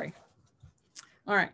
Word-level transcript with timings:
February. 0.00 0.14
All 1.26 1.36
right. 1.36 1.50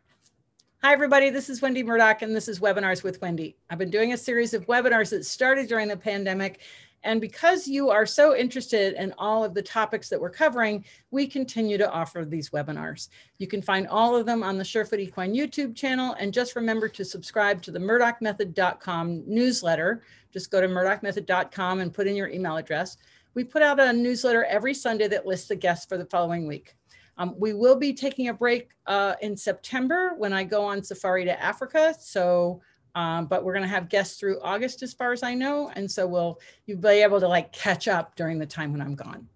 Hi, 0.83 0.93
everybody. 0.93 1.31
This 1.31 1.51
is 1.51 1.61
Wendy 1.61 1.83
Murdoch, 1.83 2.23
and 2.23 2.35
this 2.35 2.49
is 2.49 2.61
Webinars 2.61 3.03
with 3.03 3.21
Wendy. 3.21 3.57
I've 3.71 3.79
been 3.79 3.91
doing 3.91 4.13
a 4.13 4.17
series 4.17 4.55
of 4.55 4.67
webinars 4.67 5.11
that 5.11 5.25
started 5.25 5.69
during 5.69 5.89
the 5.89 5.97
pandemic. 5.97 6.61
And 7.03 7.21
because 7.21 7.67
you 7.67 7.91
are 7.91 8.07
so 8.07 8.37
interested 8.37 8.95
in 8.95 9.13
all 9.19 9.43
of 9.43 9.55
the 9.55 9.63
topics 9.63 10.09
that 10.09 10.21
we're 10.21 10.31
covering, 10.31 10.85
we 11.11 11.27
continue 11.27 11.77
to 11.79 11.91
offer 11.91 12.25
these 12.25 12.51
webinars. 12.51 13.09
You 13.39 13.47
can 13.47 13.63
find 13.63 13.89
all 13.89 14.15
of 14.15 14.27
them 14.27 14.43
on 14.43 14.59
the 14.59 14.65
Surefoot 14.65 15.01
Equine 15.01 15.35
YouTube 15.35 15.75
channel. 15.75 16.15
And 16.19 16.33
just 16.33 16.57
remember 16.57 16.89
to 16.89 17.05
subscribe 17.05 17.63
to 17.63 17.71
the 17.71 17.81
murdochmethod.com 17.81 19.25
newsletter. 19.27 20.03
Just 20.33 20.51
go 20.51 20.61
to 20.61 20.69
murdochmethod.com 20.69 21.81
and 21.81 21.95
put 21.95 22.07
in 22.07 22.17
your 22.17 22.29
email 22.29 22.57
address. 22.57 22.97
We 23.35 23.45
put 23.45 23.63
out 23.63 23.81
a 23.81 23.93
newsletter 23.93 24.45
every 24.45 24.75
Sunday 24.75 25.09
that 25.09 25.27
lists 25.27 25.49
the 25.49 25.57
guests 25.57 25.87
for 25.87 25.99
the 25.99 26.07
following 26.07 26.47
week. 26.47 26.76
Um, 27.19 27.35
we 27.39 27.55
will 27.55 27.77
be 27.77 27.93
taking 27.93 28.29
a 28.29 28.35
break 28.35 28.71
uh, 28.87 29.15
in 29.23 29.37
September 29.37 30.15
when 30.17 30.33
I 30.33 30.45
go 30.45 30.65
on 30.65 30.83
safari 30.83 31.25
to 31.25 31.43
Africa. 31.43 31.95
So, 31.99 32.61
um, 32.95 33.27
but 33.27 33.45
we're 33.45 33.53
going 33.53 33.63
to 33.65 33.69
have 33.69 33.89
guests 33.89 34.19
through 34.19 34.41
August, 34.41 34.83
as 34.83 34.95
far 34.95 35.13
as 35.13 35.23
I 35.23 35.35
know, 35.35 35.71
and 35.75 35.91
so 35.91 36.07
we'll 36.07 36.41
you'll 36.67 36.79
be 36.79 36.89
able 36.89 37.21
to 37.21 37.29
like 37.29 37.53
catch 37.53 37.89
up 37.89 38.17
during 38.17 38.39
the 38.39 38.47
time 38.47 38.73
when 38.73 38.81
I'm 38.81 38.95
gone. 38.95 39.29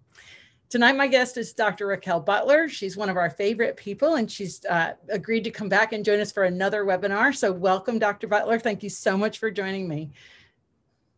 Tonight, 0.69 0.95
my 0.95 1.07
guest 1.07 1.37
is 1.37 1.53
Dr. 1.53 1.87
Raquel 1.87 2.21
Butler. 2.21 2.69
She's 2.69 2.95
one 2.95 3.09
of 3.09 3.17
our 3.17 3.29
favorite 3.29 3.75
people, 3.77 4.15
and 4.15 4.31
she's 4.31 4.63
uh, 4.65 4.93
agreed 5.09 5.43
to 5.43 5.51
come 5.51 5.69
back 5.69 5.91
and 5.93 6.05
join 6.05 6.19
us 6.19 6.31
for 6.31 6.45
another 6.45 6.85
webinar. 6.85 7.35
So, 7.35 7.51
welcome, 7.51 7.99
Dr. 7.99 8.27
Butler. 8.27 8.57
Thank 8.57 8.81
you 8.81 8.89
so 8.89 9.17
much 9.17 9.37
for 9.37 9.51
joining 9.51 9.87
me. 9.87 10.11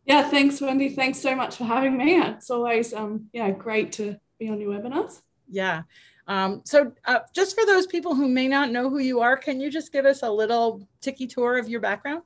Yeah, 0.04 0.28
thanks, 0.28 0.60
Wendy. 0.60 0.90
Thanks 0.90 1.20
so 1.20 1.34
much 1.34 1.56
for 1.56 1.64
having 1.64 1.96
me. 1.96 2.16
It's 2.20 2.50
always 2.50 2.92
um, 2.92 3.28
yeah 3.32 3.50
great 3.50 3.92
to 3.92 4.16
be 4.38 4.48
on 4.48 4.60
your 4.60 4.72
webinars. 4.72 5.20
Yeah. 5.48 5.82
Um, 6.26 6.62
so 6.64 6.92
uh, 7.04 7.20
just 7.34 7.54
for 7.54 7.66
those 7.66 7.86
people 7.86 8.14
who 8.14 8.28
may 8.28 8.48
not 8.48 8.70
know 8.70 8.88
who 8.88 8.98
you 8.98 9.20
are, 9.20 9.36
can 9.36 9.60
you 9.60 9.70
just 9.70 9.92
give 9.92 10.06
us 10.06 10.22
a 10.22 10.30
little 10.30 10.86
tiki 11.00 11.26
tour 11.26 11.58
of 11.58 11.68
your 11.68 11.80
background? 11.80 12.22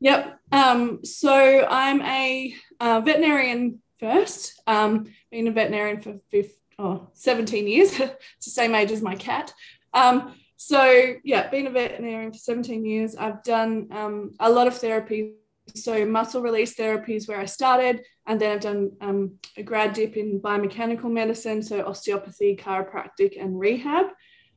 Yep. 0.00 0.38
Um, 0.52 1.04
so 1.04 1.66
I'm 1.68 2.02
a 2.02 2.54
uh, 2.80 3.00
veterinarian 3.00 3.80
first, 3.98 4.60
um, 4.66 5.06
been 5.30 5.48
a 5.48 5.52
veterinarian 5.52 6.00
for 6.00 6.18
15, 6.30 6.54
oh, 6.78 7.08
17 7.14 7.66
years. 7.66 7.98
it's 8.00 8.44
the 8.44 8.50
same 8.50 8.74
age 8.74 8.90
as 8.90 9.00
my 9.00 9.14
cat. 9.14 9.54
Um, 9.94 10.34
so 10.56 11.14
yeah, 11.24 11.48
been 11.48 11.66
a 11.66 11.70
veterinarian 11.70 12.32
for 12.32 12.38
17 12.38 12.84
years. 12.84 13.16
I've 13.16 13.42
done 13.42 13.88
um, 13.90 14.34
a 14.38 14.50
lot 14.50 14.66
of 14.66 14.76
therapy 14.76 15.34
so 15.74 16.04
muscle 16.06 16.42
release 16.42 16.74
therapy 16.74 17.16
is 17.16 17.28
where 17.28 17.40
I 17.40 17.46
started, 17.46 18.02
and 18.26 18.40
then 18.40 18.52
I've 18.52 18.60
done 18.60 18.92
um, 19.00 19.38
a 19.56 19.62
grad 19.62 19.92
dip 19.92 20.16
in 20.16 20.40
biomechanical 20.40 21.10
medicine, 21.10 21.62
so 21.62 21.86
osteopathy, 21.86 22.56
chiropractic, 22.56 23.40
and 23.40 23.58
rehab. 23.58 24.06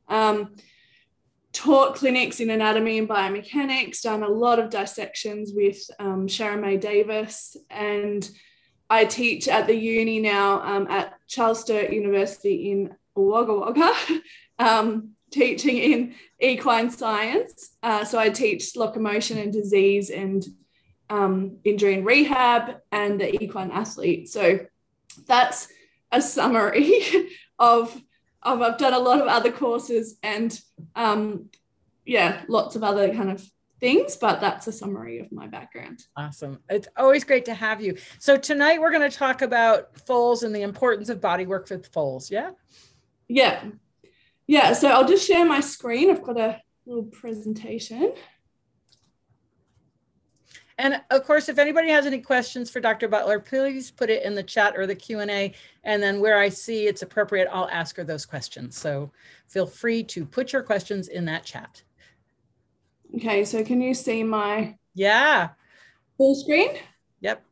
Um, 0.08 0.54
taught 1.52 1.96
clinics 1.96 2.40
in 2.40 2.50
anatomy 2.50 2.98
and 2.98 3.08
biomechanics, 3.08 4.02
done 4.02 4.22
a 4.22 4.28
lot 4.28 4.58
of 4.58 4.70
dissections 4.70 5.52
with 5.54 5.78
um, 5.98 6.28
Sharon 6.28 6.60
May 6.60 6.76
Davis, 6.76 7.56
and 7.68 8.28
I 8.88 9.04
teach 9.04 9.48
at 9.48 9.66
the 9.66 9.74
uni 9.74 10.20
now 10.20 10.62
um, 10.62 10.86
at 10.88 11.14
Charles 11.28 11.60
Sturt 11.60 11.92
University 11.92 12.70
in 12.70 12.94
Wagga 13.14 13.54
Wagga, 13.54 13.94
um, 14.58 15.10
teaching 15.30 15.78
in 15.78 16.14
equine 16.40 16.90
science. 16.90 17.76
Uh, 17.82 18.04
so 18.04 18.18
I 18.18 18.30
teach 18.30 18.76
locomotion 18.76 19.38
and 19.38 19.52
disease 19.52 20.10
and 20.10 20.44
um, 21.10 21.58
injury 21.64 21.94
and 21.94 22.06
rehab, 22.06 22.76
and 22.90 23.20
the 23.20 23.42
equine 23.42 23.70
athlete. 23.70 24.28
So 24.28 24.60
that's 25.26 25.68
a 26.12 26.22
summary 26.22 27.28
of, 27.58 28.00
of 28.42 28.62
I've 28.62 28.78
done 28.78 28.94
a 28.94 28.98
lot 28.98 29.20
of 29.20 29.26
other 29.26 29.52
courses 29.52 30.16
and 30.22 30.58
um, 30.94 31.50
yeah, 32.06 32.42
lots 32.48 32.76
of 32.76 32.82
other 32.82 33.12
kind 33.12 33.30
of 33.30 33.44
things, 33.80 34.16
but 34.16 34.40
that's 34.40 34.66
a 34.66 34.72
summary 34.72 35.18
of 35.18 35.32
my 35.32 35.46
background. 35.46 36.04
Awesome. 36.16 36.60
It's 36.68 36.88
always 36.96 37.24
great 37.24 37.46
to 37.46 37.54
have 37.54 37.80
you. 37.80 37.96
So 38.18 38.36
tonight 38.36 38.80
we're 38.80 38.92
going 38.92 39.08
to 39.08 39.16
talk 39.16 39.42
about 39.42 39.98
foals 40.06 40.42
and 40.42 40.54
the 40.54 40.62
importance 40.62 41.08
of 41.08 41.20
body 41.20 41.46
work 41.46 41.70
with 41.70 41.86
foals. 41.88 42.30
Yeah. 42.30 42.50
Yeah. 43.28 43.62
Yeah. 44.46 44.74
So 44.74 44.88
I'll 44.88 45.08
just 45.08 45.26
share 45.26 45.44
my 45.44 45.60
screen. 45.60 46.10
I've 46.10 46.22
got 46.22 46.38
a 46.38 46.60
little 46.84 47.04
presentation. 47.04 48.12
And 50.80 50.98
of 51.10 51.24
course, 51.24 51.50
if 51.50 51.58
anybody 51.58 51.90
has 51.90 52.06
any 52.06 52.20
questions 52.20 52.70
for 52.70 52.80
Dr. 52.80 53.06
Butler, 53.06 53.38
please 53.38 53.90
put 53.90 54.08
it 54.08 54.22
in 54.22 54.34
the 54.34 54.42
chat 54.42 54.74
or 54.78 54.86
the 54.86 54.94
Q&A. 54.94 55.52
And 55.84 56.02
then 56.02 56.20
where 56.20 56.38
I 56.38 56.48
see 56.48 56.86
it's 56.86 57.02
appropriate, 57.02 57.48
I'll 57.52 57.68
ask 57.68 57.96
her 57.96 58.04
those 58.04 58.24
questions. 58.24 58.78
So 58.78 59.12
feel 59.46 59.66
free 59.66 60.02
to 60.04 60.24
put 60.24 60.54
your 60.54 60.62
questions 60.62 61.08
in 61.08 61.26
that 61.26 61.44
chat. 61.44 61.82
Okay, 63.14 63.44
so 63.44 63.62
can 63.62 63.82
you 63.82 63.92
see 63.92 64.22
my 64.22 64.78
yeah 64.94 65.50
full 66.16 66.34
screen? 66.34 66.70
Yep. 67.20 67.44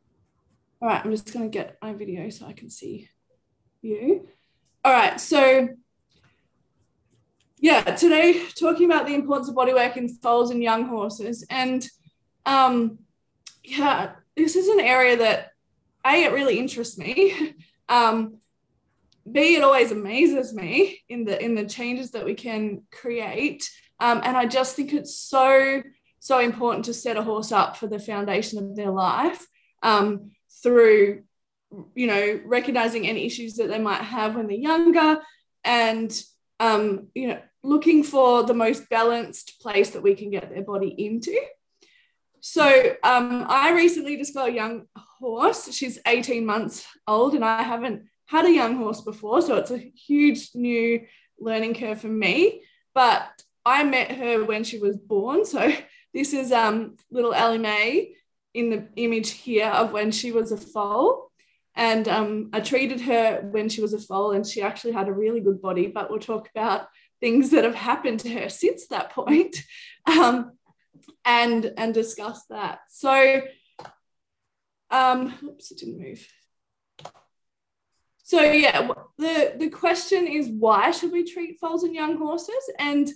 All 0.81 0.89
right, 0.89 1.05
I'm 1.05 1.11
just 1.11 1.31
going 1.31 1.45
to 1.45 1.55
get 1.55 1.77
my 1.83 1.93
video 1.93 2.31
so 2.31 2.47
I 2.47 2.53
can 2.53 2.71
see 2.71 3.09
you. 3.83 4.27
All 4.83 4.91
right, 4.91 5.21
so 5.21 5.69
yeah, 7.59 7.81
today 7.83 8.47
talking 8.59 8.85
about 8.85 9.05
the 9.05 9.13
importance 9.13 9.49
of 9.49 9.55
bodywork 9.55 9.97
in 9.97 10.09
foals 10.09 10.49
and 10.49 10.63
young 10.63 10.85
horses. 10.85 11.45
And 11.51 11.87
um, 12.47 12.97
yeah, 13.69 14.11
this 14.35 14.55
is 14.55 14.67
an 14.67 14.79
area 14.79 15.17
that 15.17 15.51
A, 16.05 16.23
it 16.23 16.33
really 16.33 16.59
interests 16.59 16.97
me. 16.97 17.55
Um, 17.91 18.37
B, 19.31 19.55
it 19.55 19.63
always 19.63 19.91
amazes 19.91 20.53
me 20.53 21.01
in 21.09 21.25
the 21.25 21.43
in 21.43 21.55
the 21.55 21.65
changes 21.65 22.11
that 22.11 22.23
we 22.23 22.35
can 22.35 22.83
create. 22.91 23.67
Um, 23.99 24.21
and 24.23 24.37
I 24.37 24.45
just 24.45 24.75
think 24.75 24.93
it's 24.93 25.15
so, 25.15 25.81
so 26.19 26.39
important 26.39 26.85
to 26.85 26.93
set 26.93 27.17
a 27.17 27.23
horse 27.23 27.51
up 27.51 27.77
for 27.77 27.87
the 27.87 27.97
foundation 27.97 28.59
of 28.59 28.75
their 28.75 28.91
life 28.91 29.45
um, 29.81 30.31
through, 30.61 31.23
you 31.95 32.07
know, 32.07 32.39
recognizing 32.45 33.07
any 33.07 33.25
issues 33.25 33.55
that 33.55 33.69
they 33.69 33.79
might 33.79 34.01
have 34.01 34.35
when 34.35 34.47
they're 34.47 34.55
younger 34.55 35.19
and, 35.63 36.23
um, 36.59 37.07
you 37.15 37.27
know, 37.29 37.39
looking 37.63 38.03
for 38.03 38.43
the 38.43 38.53
most 38.53 38.87
balanced 38.89 39.59
place 39.61 39.89
that 39.91 40.03
we 40.03 40.15
can 40.15 40.29
get 40.29 40.49
their 40.49 40.63
body 40.63 40.93
into. 40.97 41.37
So 42.41 42.95
um, 43.03 43.45
I 43.47 43.71
recently 43.71 44.17
just 44.17 44.33
got 44.33 44.49
a 44.49 44.53
young 44.53 44.85
horse. 44.95 45.73
She's 45.73 45.99
18 46.05 46.45
months 46.45 46.85
old, 47.07 47.35
and 47.35 47.43
I 47.43 47.63
haven't 47.63 48.05
had 48.27 48.45
a 48.45 48.51
young 48.51 48.77
horse 48.77 49.01
before. 49.01 49.41
So 49.41 49.55
it's 49.55 49.71
a 49.71 49.77
huge 49.77 50.51
new 50.53 51.05
learning 51.39 51.75
curve 51.75 52.01
for 52.01 52.07
me. 52.07 52.63
But 52.93 53.27
I 53.65 53.83
met 53.83 54.11
her 54.11 54.43
when 54.43 54.63
she 54.63 54.79
was 54.79 54.97
born. 54.97 55.45
So 55.45 55.71
this 56.13 56.33
is 56.33 56.51
um, 56.51 56.97
little 57.11 57.33
Ellie 57.33 57.57
Mae 57.57 58.15
in 58.53 58.69
the 58.69 58.87
image 58.95 59.31
here 59.31 59.67
of 59.67 59.91
when 59.91 60.11
she 60.11 60.31
was 60.31 60.51
a 60.51 60.57
foal. 60.57 61.31
And 61.75 62.07
um, 62.07 62.49
I 62.51 62.59
treated 62.59 63.01
her 63.01 63.41
when 63.51 63.69
she 63.69 63.81
was 63.81 63.93
a 63.93 63.99
foal, 63.99 64.31
and 64.31 64.45
she 64.45 64.61
actually 64.61 64.93
had 64.93 65.07
a 65.07 65.13
really 65.13 65.39
good 65.39 65.61
body. 65.61 65.87
But 65.87 66.09
we'll 66.09 66.19
talk 66.19 66.49
about 66.53 66.87
things 67.21 67.51
that 67.51 67.63
have 67.63 67.75
happened 67.75 68.19
to 68.21 68.29
her 68.29 68.49
since 68.49 68.87
that 68.87 69.11
point. 69.11 69.57
Um, 70.07 70.53
and 71.25 71.73
and 71.77 71.93
discuss 71.93 72.45
that. 72.45 72.79
So, 72.89 73.41
um, 74.91 75.33
oops, 75.43 75.71
it 75.71 75.79
didn't 75.79 75.99
move. 75.99 76.27
So 78.23 78.41
yeah, 78.41 78.91
the 79.17 79.55
the 79.57 79.69
question 79.69 80.27
is 80.27 80.49
why 80.49 80.91
should 80.91 81.11
we 81.11 81.23
treat 81.23 81.59
foals 81.59 81.83
and 81.83 81.95
young 81.95 82.17
horses? 82.17 82.69
And 82.77 83.09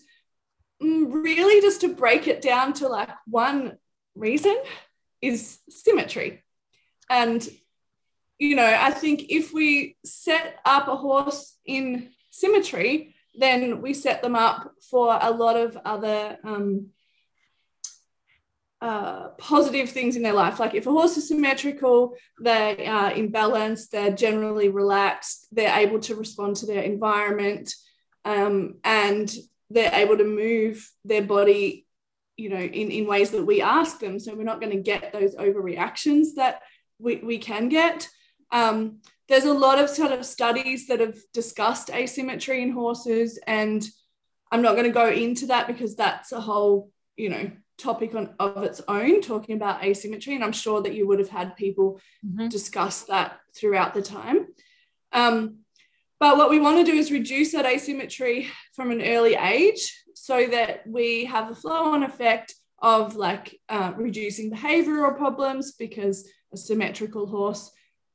mm, 0.81 1.11
really, 1.11 1.61
just 1.61 1.81
to 1.81 1.93
break 1.93 2.27
it 2.27 2.41
down 2.41 2.73
to 2.73 2.87
like 2.87 3.09
one 3.27 3.77
reason 4.15 4.55
is 5.21 5.59
symmetry. 5.69 6.43
And 7.09 7.47
you 8.39 8.55
know, 8.55 8.65
I 8.65 8.91
think 8.91 9.25
if 9.29 9.53
we 9.53 9.97
set 10.03 10.59
up 10.65 10.87
a 10.87 10.95
horse 10.95 11.57
in 11.65 12.09
symmetry, 12.31 13.15
then 13.35 13.81
we 13.81 13.93
set 13.93 14.21
them 14.21 14.35
up 14.35 14.73
for 14.89 15.17
a 15.21 15.31
lot 15.31 15.57
of 15.57 15.77
other 15.85 16.37
um, 16.43 16.87
uh, 18.83 19.29
positive 19.37 19.89
things 19.89 20.17
in 20.17 20.23
their 20.23 20.33
life. 20.33 20.59
Like 20.59 20.75
if 20.75 20.85
a 20.87 20.91
horse 20.91 21.15
is 21.15 21.29
symmetrical, 21.29 22.15
they 22.41 22.85
are 22.85 23.11
in 23.11 23.31
balance, 23.31 23.87
they're 23.87 24.11
generally 24.11 24.67
relaxed, 24.67 25.47
they're 25.53 25.79
able 25.79 26.01
to 26.01 26.15
respond 26.15 26.57
to 26.57 26.65
their 26.65 26.81
environment, 26.81 27.73
um, 28.25 28.75
and 28.83 29.33
they're 29.69 29.93
able 29.93 30.17
to 30.17 30.25
move 30.25 30.91
their 31.05 31.21
body, 31.21 31.87
you 32.35 32.49
know, 32.49 32.57
in, 32.57 32.91
in 32.91 33.07
ways 33.07 33.31
that 33.31 33.45
we 33.45 33.61
ask 33.61 34.01
them. 34.01 34.19
So 34.19 34.35
we're 34.35 34.43
not 34.43 34.59
going 34.59 34.75
to 34.75 34.83
get 34.83 35.13
those 35.13 35.33
overreactions 35.35 36.35
that 36.35 36.59
we, 36.99 37.21
we 37.23 37.37
can 37.37 37.69
get. 37.69 38.09
Um, 38.51 38.99
there's 39.29 39.45
a 39.45 39.53
lot 39.53 39.79
of 39.79 39.89
sort 39.89 40.11
of 40.11 40.25
studies 40.25 40.87
that 40.87 40.99
have 40.99 41.15
discussed 41.33 41.89
asymmetry 41.89 42.61
in 42.61 42.73
horses, 42.73 43.39
and 43.47 43.81
I'm 44.51 44.61
not 44.61 44.73
going 44.73 44.87
to 44.87 44.91
go 44.91 45.09
into 45.09 45.45
that 45.45 45.67
because 45.67 45.95
that's 45.95 46.33
a 46.33 46.41
whole, 46.41 46.91
you 47.15 47.29
know, 47.29 47.49
topic 47.77 48.13
on 48.15 48.33
of 48.39 48.63
its 48.63 48.81
own 48.87 49.21
talking 49.21 49.55
about 49.55 49.83
asymmetry 49.83 50.35
and 50.35 50.43
i'm 50.43 50.51
sure 50.51 50.81
that 50.81 50.93
you 50.93 51.07
would 51.07 51.19
have 51.19 51.29
had 51.29 51.55
people 51.55 51.99
mm-hmm. 52.25 52.47
discuss 52.47 53.03
that 53.03 53.39
throughout 53.55 53.93
the 53.93 54.01
time 54.01 54.47
um, 55.11 55.57
but 56.19 56.37
what 56.37 56.49
we 56.49 56.59
want 56.59 56.77
to 56.77 56.89
do 56.89 56.97
is 56.97 57.11
reduce 57.11 57.51
that 57.51 57.65
asymmetry 57.65 58.47
from 58.73 58.91
an 58.91 59.01
early 59.01 59.35
age 59.35 60.03
so 60.15 60.47
that 60.47 60.87
we 60.87 61.25
have 61.25 61.49
the 61.49 61.55
flow 61.55 61.91
on 61.91 62.03
effect 62.03 62.55
of 62.81 63.15
like 63.15 63.59
uh, 63.69 63.93
reducing 63.95 64.51
behavioral 64.51 65.17
problems 65.17 65.73
because 65.73 66.29
a 66.53 66.57
symmetrical 66.57 67.27
horse, 67.27 67.71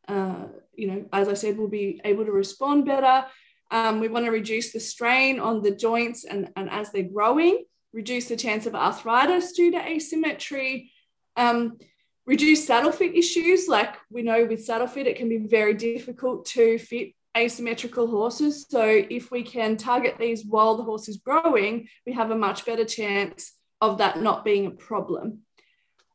uh, 0.06 0.44
you 0.74 0.86
know, 0.86 1.04
as 1.12 1.28
I 1.28 1.34
said, 1.34 1.58
will 1.58 1.68
be 1.68 2.00
able 2.04 2.24
to 2.24 2.32
respond 2.32 2.86
better. 2.86 3.26
Um, 3.70 4.00
we 4.00 4.08
want 4.08 4.24
to 4.26 4.30
reduce 4.30 4.72
the 4.72 4.80
strain 4.80 5.40
on 5.40 5.62
the 5.62 5.70
joints 5.70 6.24
and, 6.24 6.50
and 6.56 6.70
as 6.70 6.90
they're 6.90 7.02
growing, 7.02 7.64
reduce 7.92 8.28
the 8.28 8.36
chance 8.36 8.66
of 8.66 8.74
arthritis 8.74 9.52
due 9.52 9.70
to 9.70 9.78
asymmetry, 9.78 10.90
um, 11.36 11.78
reduce 12.26 12.66
saddle 12.66 12.92
fit 12.92 13.14
issues. 13.16 13.68
Like 13.68 13.94
we 14.10 14.22
know 14.22 14.44
with 14.44 14.64
saddle 14.64 14.86
fit, 14.86 15.06
it 15.06 15.16
can 15.16 15.28
be 15.28 15.38
very 15.38 15.74
difficult 15.74 16.46
to 16.46 16.78
fit 16.78 17.12
asymmetrical 17.36 18.06
horses. 18.06 18.66
So 18.68 18.82
if 18.84 19.30
we 19.30 19.42
can 19.42 19.76
target 19.76 20.16
these 20.18 20.44
while 20.44 20.76
the 20.76 20.82
horse 20.82 21.08
is 21.08 21.18
growing, 21.18 21.88
we 22.06 22.12
have 22.12 22.30
a 22.30 22.36
much 22.36 22.66
better 22.66 22.84
chance 22.84 23.52
of 23.80 23.98
that 23.98 24.20
not 24.20 24.44
being 24.44 24.66
a 24.66 24.70
problem. 24.70 25.40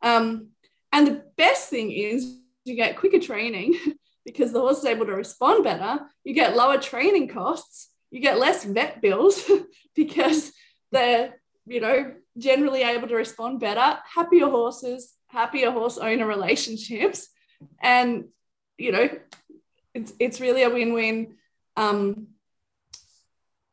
Um, 0.01 0.49
and 0.91 1.07
the 1.07 1.23
best 1.37 1.69
thing 1.69 1.91
is 1.91 2.37
you 2.65 2.75
get 2.75 2.97
quicker 2.97 3.19
training 3.19 3.77
because 4.25 4.51
the 4.51 4.59
horse 4.59 4.79
is 4.79 4.85
able 4.85 5.05
to 5.05 5.15
respond 5.15 5.63
better. 5.63 6.01
You 6.23 6.33
get 6.33 6.55
lower 6.55 6.77
training 6.77 7.29
costs. 7.29 7.89
You 8.11 8.21
get 8.21 8.37
less 8.37 8.63
vet 8.63 9.01
bills 9.01 9.49
because 9.95 10.51
they're, 10.91 11.41
you 11.65 11.79
know, 11.79 12.13
generally 12.37 12.83
able 12.83 13.07
to 13.07 13.15
respond 13.15 13.59
better. 13.59 13.99
Happier 14.15 14.49
horses, 14.49 15.13
happier 15.27 15.71
horse 15.71 15.97
owner 15.97 16.27
relationships. 16.27 17.29
And, 17.81 18.25
you 18.77 18.91
know, 18.91 19.09
it's 19.93 20.13
it's 20.19 20.41
really 20.41 20.63
a 20.63 20.69
win-win 20.69 21.35
um, 21.77 22.27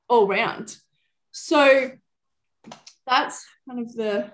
all 0.09 0.27
round. 0.27 0.77
So 1.33 1.91
that's 3.07 3.47
kind 3.69 3.81
of 3.81 3.95
the 3.95 4.31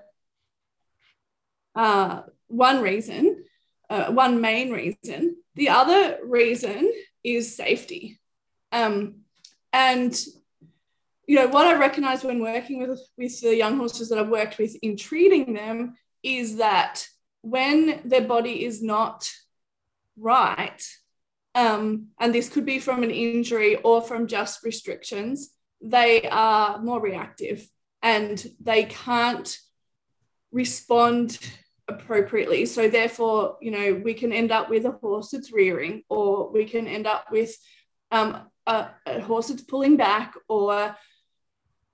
uh, 1.75 2.23
one 2.49 2.83
reason, 2.83 3.45
uh, 3.89 4.07
one 4.13 4.41
main 4.41 4.71
reason. 4.71 5.37
The 5.55 5.71
other 5.71 6.19
reason 6.25 6.93
is 7.23 7.57
safety. 7.57 8.19
Um, 8.73 9.21
and 9.73 10.15
you 11.27 11.37
know 11.37 11.49
what 11.49 11.67
I 11.67 11.79
recognize 11.79 12.23
when 12.23 12.41
working 12.41 12.81
with 12.81 13.01
with 13.19 13.41
the 13.41 13.57
young 13.57 13.79
horses 13.79 14.09
that 14.09 14.19
I've 14.19 14.29
worked 14.29 14.59
with 14.59 14.77
in 14.83 14.97
treating 14.97 15.55
them 15.55 15.95
is 16.23 16.57
that 16.57 17.07
when 17.43 18.01
their 18.05 18.23
body 18.23 18.65
is 18.65 18.83
not 18.83 19.31
right, 20.19 20.83
um, 21.55 22.09
and 22.21 22.35
this 22.35 22.49
could 22.49 22.67
be 22.67 22.79
from 22.79 23.03
an 23.03 23.11
injury 23.11 23.77
or 23.77 24.03
from 24.03 24.27
just 24.27 24.65
restrictions, 24.65 25.51
they 25.81 26.23
are 26.29 26.81
more 26.81 27.01
reactive 27.01 27.69
and 28.03 28.45
they 28.61 28.85
can't 28.85 29.59
respond 30.53 31.39
appropriately. 31.89 32.67
So 32.67 32.89
therefore, 32.89 33.57
you 33.61 33.71
know, 33.71 34.01
we 34.05 34.15
can 34.15 34.33
end 34.33 34.53
up 34.53 34.69
with 34.69 34.85
a 34.85 34.93
horse 34.93 35.31
that's 35.31 35.53
rearing, 35.53 36.03
or 36.09 36.51
we 36.51 36.65
can 36.65 36.87
end 36.87 37.07
up 37.07 37.27
with 37.31 37.57
um, 38.11 38.43
a, 38.67 38.89
a 39.07 39.21
horse 39.21 39.49
that's 39.49 39.63
pulling 39.63 39.97
back, 39.97 40.35
or 40.49 40.97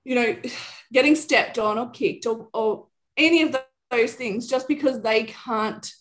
you 0.04 0.14
know, 0.14 0.36
getting 0.92 1.14
stepped 1.14 1.58
on 1.58 1.78
or 1.78 1.90
kicked, 1.90 2.26
or, 2.26 2.48
or 2.52 2.86
any 3.16 3.42
of 3.42 3.56
those 3.90 4.14
things, 4.14 4.46
just 4.46 4.68
because 4.68 5.00
they 5.00 5.24
can't 5.24 5.92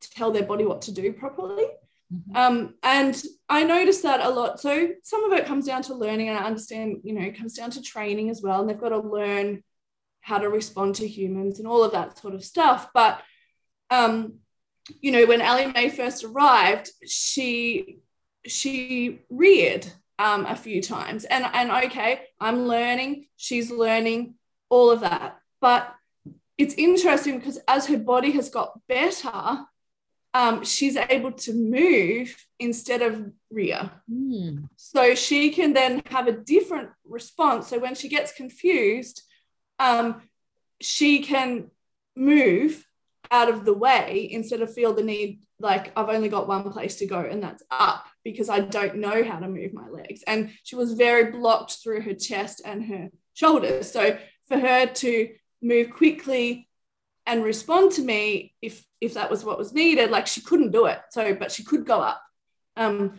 tell 0.00 0.30
their 0.30 0.44
body 0.44 0.64
what 0.64 0.82
to 0.82 0.92
do 0.92 1.12
properly. 1.12 1.64
Mm-hmm. 2.12 2.36
Um, 2.36 2.74
and 2.82 3.20
I 3.48 3.64
noticed 3.64 4.02
that 4.02 4.20
a 4.20 4.28
lot. 4.28 4.60
So 4.60 4.88
some 5.02 5.24
of 5.24 5.32
it 5.38 5.46
comes 5.46 5.66
down 5.66 5.82
to 5.84 5.94
learning, 5.94 6.28
and 6.28 6.38
I 6.38 6.44
understand, 6.44 6.98
you 7.04 7.14
know, 7.14 7.22
it 7.22 7.38
comes 7.38 7.54
down 7.54 7.70
to 7.72 7.82
training 7.82 8.30
as 8.30 8.42
well. 8.42 8.60
And 8.60 8.68
they've 8.68 8.78
got 8.80 8.90
to 8.90 8.98
learn 8.98 9.62
how 10.20 10.38
to 10.38 10.48
respond 10.48 10.94
to 10.96 11.06
humans 11.06 11.58
and 11.58 11.68
all 11.68 11.84
of 11.84 11.92
that 11.92 12.18
sort 12.18 12.34
of 12.34 12.44
stuff. 12.44 12.88
But 12.94 13.20
um, 13.90 14.38
you 15.00 15.12
know, 15.12 15.26
when 15.26 15.40
Ellie 15.40 15.72
Mae 15.72 15.88
first 15.88 16.24
arrived, 16.24 16.90
she 17.06 17.98
she 18.46 19.22
reared 19.30 19.86
um, 20.18 20.46
a 20.46 20.56
few 20.56 20.82
times, 20.82 21.24
and 21.24 21.44
and 21.44 21.70
okay, 21.86 22.22
I'm 22.40 22.66
learning, 22.66 23.26
she's 23.36 23.70
learning, 23.70 24.34
all 24.68 24.90
of 24.90 25.00
that. 25.00 25.38
But 25.60 25.94
it's 26.56 26.74
interesting 26.74 27.38
because 27.38 27.58
as 27.66 27.86
her 27.86 27.98
body 27.98 28.30
has 28.32 28.48
got 28.48 28.78
better, 28.88 29.66
um, 30.34 30.64
she's 30.64 30.96
able 30.96 31.32
to 31.32 31.52
move 31.52 32.34
instead 32.58 33.02
of 33.02 33.30
rear. 33.50 33.90
Mm. 34.10 34.68
So 34.76 35.14
she 35.14 35.50
can 35.50 35.72
then 35.72 36.02
have 36.06 36.26
a 36.26 36.32
different 36.32 36.90
response. 37.04 37.68
So 37.68 37.78
when 37.78 37.94
she 37.94 38.08
gets 38.08 38.32
confused, 38.32 39.22
um, 39.78 40.22
she 40.80 41.22
can 41.22 41.70
move 42.16 42.86
out 43.30 43.48
of 43.48 43.64
the 43.64 43.74
way 43.74 44.28
instead 44.30 44.60
of 44.60 44.72
feel 44.72 44.92
the 44.92 45.02
need 45.02 45.40
like 45.60 45.92
I've 45.96 46.08
only 46.08 46.28
got 46.28 46.48
one 46.48 46.70
place 46.70 46.96
to 46.96 47.06
go 47.06 47.20
and 47.20 47.42
that's 47.42 47.62
up 47.70 48.06
because 48.24 48.48
I 48.48 48.60
don't 48.60 48.96
know 48.96 49.22
how 49.22 49.38
to 49.38 49.48
move 49.48 49.74
my 49.74 49.88
legs. 49.88 50.22
And 50.26 50.50
she 50.62 50.76
was 50.76 50.94
very 50.94 51.30
blocked 51.30 51.78
through 51.82 52.00
her 52.02 52.14
chest 52.14 52.62
and 52.64 52.84
her 52.86 53.10
shoulders. 53.34 53.92
So 53.92 54.18
for 54.48 54.58
her 54.58 54.86
to 54.86 55.30
move 55.62 55.90
quickly 55.90 56.68
and 57.26 57.42
respond 57.42 57.92
to 57.92 58.02
me 58.02 58.54
if 58.60 58.84
if 59.00 59.14
that 59.14 59.30
was 59.30 59.44
what 59.44 59.58
was 59.58 59.72
needed 59.72 60.10
like 60.10 60.26
she 60.26 60.40
couldn't 60.42 60.72
do 60.72 60.86
it 60.86 61.00
so 61.10 61.34
but 61.34 61.50
she 61.50 61.64
could 61.64 61.86
go 61.86 62.00
up 62.00 62.20
um 62.76 63.14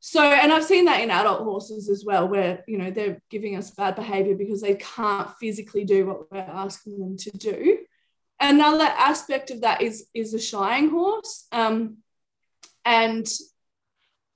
so 0.00 0.22
and 0.22 0.52
i've 0.52 0.64
seen 0.64 0.84
that 0.84 1.00
in 1.00 1.10
adult 1.10 1.42
horses 1.42 1.88
as 1.88 2.04
well 2.04 2.28
where 2.28 2.62
you 2.68 2.78
know 2.78 2.90
they're 2.90 3.20
giving 3.30 3.56
us 3.56 3.70
bad 3.70 3.96
behavior 3.96 4.34
because 4.34 4.60
they 4.60 4.74
can't 4.74 5.30
physically 5.40 5.84
do 5.84 6.06
what 6.06 6.30
we're 6.30 6.38
asking 6.38 6.98
them 6.98 7.16
to 7.16 7.30
do 7.30 7.78
another 8.40 8.84
aspect 8.84 9.50
of 9.50 9.62
that 9.62 9.80
is 9.80 10.06
is 10.14 10.34
a 10.34 10.38
shying 10.38 10.90
horse 10.90 11.46
um 11.52 11.96
and 12.84 13.26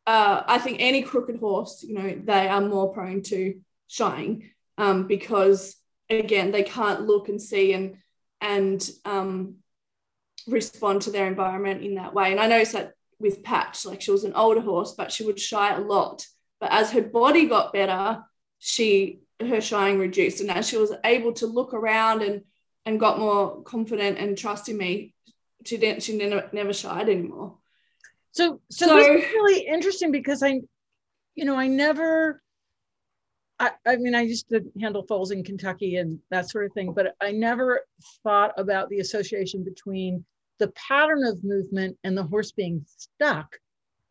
uh, 0.06 0.42
I 0.46 0.58
think 0.58 0.78
any 0.80 1.02
crooked 1.02 1.38
horse, 1.38 1.84
you 1.86 1.94
know, 1.94 2.20
they 2.22 2.48
are 2.48 2.60
more 2.60 2.92
prone 2.92 3.22
to 3.22 3.60
shying 3.86 4.50
um, 4.78 5.06
because 5.06 5.76
again, 6.10 6.50
they 6.50 6.62
can't 6.62 7.06
look 7.06 7.28
and 7.28 7.40
see 7.40 7.72
and 7.72 7.96
and 8.40 8.90
um, 9.04 9.56
respond 10.48 11.02
to 11.02 11.10
their 11.10 11.28
environment 11.28 11.82
in 11.82 11.94
that 11.94 12.14
way. 12.14 12.32
And 12.32 12.40
I 12.40 12.46
noticed 12.48 12.72
that 12.72 12.94
with 13.20 13.44
Patch, 13.44 13.86
like 13.86 14.02
she 14.02 14.10
was 14.10 14.24
an 14.24 14.34
older 14.34 14.60
horse, 14.60 14.94
but 14.96 15.12
she 15.12 15.24
would 15.24 15.38
shy 15.38 15.74
a 15.74 15.80
lot. 15.80 16.26
But 16.60 16.72
as 16.72 16.90
her 16.90 17.02
body 17.02 17.46
got 17.46 17.72
better, 17.72 18.24
she 18.58 19.20
her 19.40 19.60
shying 19.60 19.98
reduced, 19.98 20.40
and 20.40 20.50
as 20.50 20.68
she 20.68 20.76
was 20.76 20.92
able 21.04 21.32
to 21.34 21.46
look 21.46 21.74
around 21.74 22.22
and 22.22 22.42
and 22.84 22.98
got 22.98 23.18
more 23.18 23.62
confident 23.62 24.18
and 24.18 24.36
trusting 24.36 24.76
me, 24.76 25.14
she 25.64 25.76
didn't 25.76 26.02
she 26.02 26.16
never 26.16 26.48
never 26.52 26.72
shied 26.72 27.08
anymore. 27.08 27.58
So 28.32 28.60
so, 28.70 28.86
so 28.86 28.96
this 28.96 29.08
is 29.08 29.32
really 29.32 29.66
interesting 29.66 30.10
because 30.10 30.42
I, 30.42 30.60
you 31.34 31.44
know, 31.44 31.56
I 31.56 31.68
never 31.68 32.42
I, 33.58 33.70
I 33.86 33.96
mean, 33.96 34.14
I 34.14 34.22
used 34.22 34.48
to 34.48 34.64
handle 34.80 35.04
foals 35.06 35.30
in 35.30 35.44
Kentucky 35.44 35.96
and 35.96 36.18
that 36.30 36.50
sort 36.50 36.64
of 36.66 36.72
thing, 36.72 36.92
but 36.92 37.14
I 37.20 37.30
never 37.30 37.80
thought 38.24 38.52
about 38.58 38.88
the 38.88 38.98
association 38.98 39.62
between 39.62 40.24
the 40.58 40.68
pattern 40.68 41.24
of 41.24 41.44
movement 41.44 41.96
and 42.04 42.16
the 42.16 42.24
horse 42.24 42.52
being 42.52 42.84
stuck 42.86 43.58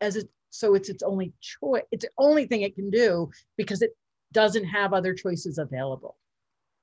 as 0.00 0.16
it 0.16 0.28
so 0.50 0.74
it's 0.74 0.90
its 0.90 1.02
only 1.02 1.32
choice 1.40 1.82
it's 1.90 2.04
the 2.04 2.10
only 2.18 2.46
thing 2.46 2.60
it 2.60 2.74
can 2.74 2.90
do 2.90 3.30
because 3.56 3.80
it 3.80 3.96
doesn't 4.32 4.64
have 4.64 4.92
other 4.92 5.14
choices 5.14 5.56
available. 5.56 6.16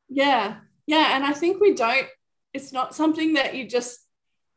Yeah 0.08 0.58
yeah 0.89 1.15
and 1.15 1.24
i 1.24 1.34
think 1.34 1.62
we 1.62 1.75
don't 1.75 2.08
it's 2.51 2.74
not 2.74 2.96
something 2.96 3.34
that 3.34 3.53
you 3.53 3.69
just 3.69 4.00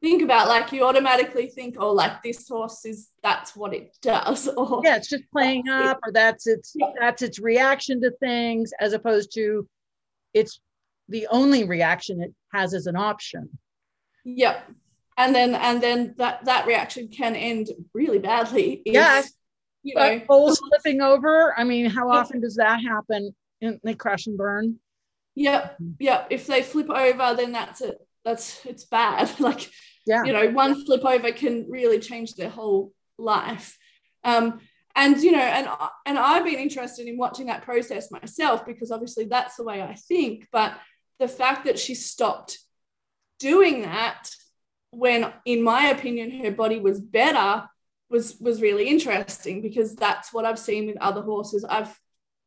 think 0.03 0.21
about 0.21 0.49
like 0.49 0.73
you 0.73 0.85
automatically 0.85 1.47
think 1.47 1.77
oh 1.79 1.93
like 1.93 2.23
this 2.23 2.49
horse 2.49 2.85
is 2.85 3.09
that's 3.23 3.57
what 3.57 3.73
it 3.73 3.97
does 4.03 4.49
or 4.57 4.83
yeah 4.85 4.97
it's 4.97 5.09
just 5.09 5.25
playing 5.31 5.69
up 5.69 5.99
or 6.05 6.13
that's 6.13 6.47
its 6.47 6.73
yeah. 6.75 6.89
that's 7.01 7.23
its 7.23 7.39
reaction 7.39 8.01
to 8.01 8.11
things 8.21 8.73
as 8.81 8.93
opposed 8.93 9.33
to 9.33 9.67
it's 10.35 10.61
the 11.09 11.27
only 11.31 11.65
reaction 11.65 12.23
it 12.23 12.35
has 12.53 12.75
as 12.75 12.87
an 12.87 12.97
option. 12.97 13.51
Yep. 14.25 14.71
And 15.17 15.35
then 15.35 15.55
and 15.55 15.83
then 15.83 16.15
that 16.19 16.45
that 16.47 16.67
reaction 16.67 17.09
can 17.09 17.37
end 17.37 17.69
really 17.93 18.19
badly 18.19 18.83
if, 18.87 18.95
yeah. 18.95 19.23
you 19.83 19.95
know. 19.95 20.21
poles 20.27 20.59
flipping 20.59 21.03
over 21.03 21.55
i 21.59 21.65
mean 21.65 21.87
how 21.87 22.11
often 22.11 22.41
does 22.41 22.57
that 22.57 22.81
happen? 22.83 23.35
And 23.61 23.79
they 23.85 23.95
crash 23.95 24.27
and 24.27 24.39
burn? 24.39 24.79
Yep 25.35 25.77
yep. 25.99 26.29
If 26.31 26.47
they 26.47 26.63
flip 26.63 26.89
over 26.89 27.35
then 27.35 27.53
that's 27.53 27.83
it. 27.83 27.99
That's 28.25 28.65
it's 28.65 28.85
bad. 28.85 29.31
Like 29.39 29.71
yeah 30.07 30.25
you 30.25 30.33
know 30.33 30.49
one 30.51 30.85
flip 30.85 31.05
over 31.05 31.33
can 31.33 31.67
really 31.69 31.99
change 31.99 32.35
their 32.35 32.51
whole 32.51 32.93
life 33.19 33.79
um, 34.25 34.61
and 34.95 35.19
you 35.23 35.33
know 35.33 35.39
and 35.39 35.69
and 36.07 36.19
i've 36.19 36.45
been 36.45 36.59
interested 36.59 37.07
in 37.07 37.17
watching 37.17 37.47
that 37.47 37.63
process 37.63 38.11
myself 38.11 38.67
because 38.67 38.91
obviously 38.91 39.25
that's 39.25 39.57
the 39.57 39.65
way 39.65 39.83
i 39.83 39.95
think 39.95 40.47
but 40.53 40.75
the 41.19 41.29
fact 41.29 41.65
that 41.65 41.79
she 41.79 41.95
stopped 41.95 42.59
doing 43.39 43.83
that 43.83 44.31
when 44.91 45.33
in 45.45 45.63
my 45.63 45.87
opinion 45.87 46.31
her 46.31 46.51
body 46.51 46.79
was 46.79 47.01
better 47.01 47.65
was 48.13 48.39
was 48.39 48.63
really 48.63 48.89
interesting 48.89 49.63
because 49.63 49.97
that's 49.97 50.33
what 50.33 50.45
I've 50.45 50.59
seen 50.59 50.87
with 50.87 50.99
other 50.99 51.23
horses. 51.23 51.65
I've 51.65 51.99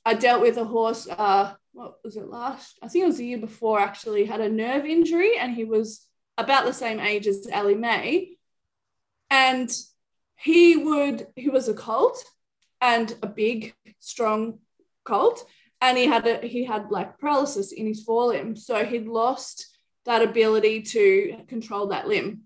I 0.05 0.13
dealt 0.13 0.41
with 0.41 0.57
a 0.57 0.63
horse. 0.63 1.07
Uh, 1.09 1.55
what 1.73 1.95
was 2.03 2.15
it 2.15 2.29
last? 2.29 2.77
I 2.81 2.87
think 2.87 3.03
it 3.03 3.07
was 3.07 3.17
the 3.17 3.25
year 3.25 3.39
before. 3.39 3.79
Actually, 3.79 4.25
had 4.25 4.39
a 4.39 4.47
nerve 4.47 4.85
injury, 4.85 5.37
and 5.37 5.53
he 5.53 5.65
was 5.65 6.05
about 6.37 6.65
the 6.65 6.73
same 6.73 6.99
age 6.99 7.27
as 7.27 7.47
Ellie 7.51 7.75
Mae, 7.75 8.37
and 9.29 9.71
he 10.35 10.75
would 10.75 11.27
he 11.35 11.49
was 11.49 11.67
a 11.67 11.73
colt 11.73 12.23
and 12.81 13.15
a 13.21 13.27
big 13.27 13.73
strong 13.99 14.59
colt 15.03 15.45
and 15.81 15.97
he 15.97 16.05
had 16.05 16.25
a, 16.25 16.45
he 16.45 16.63
had 16.63 16.91
like 16.91 17.19
paralysis 17.19 17.71
in 17.71 17.85
his 17.85 18.05
forelimb. 18.05 18.57
So 18.57 18.85
he'd 18.85 19.07
lost 19.07 19.67
that 20.05 20.21
ability 20.21 20.81
to 20.81 21.37
control 21.47 21.87
that 21.87 22.07
limb. 22.07 22.41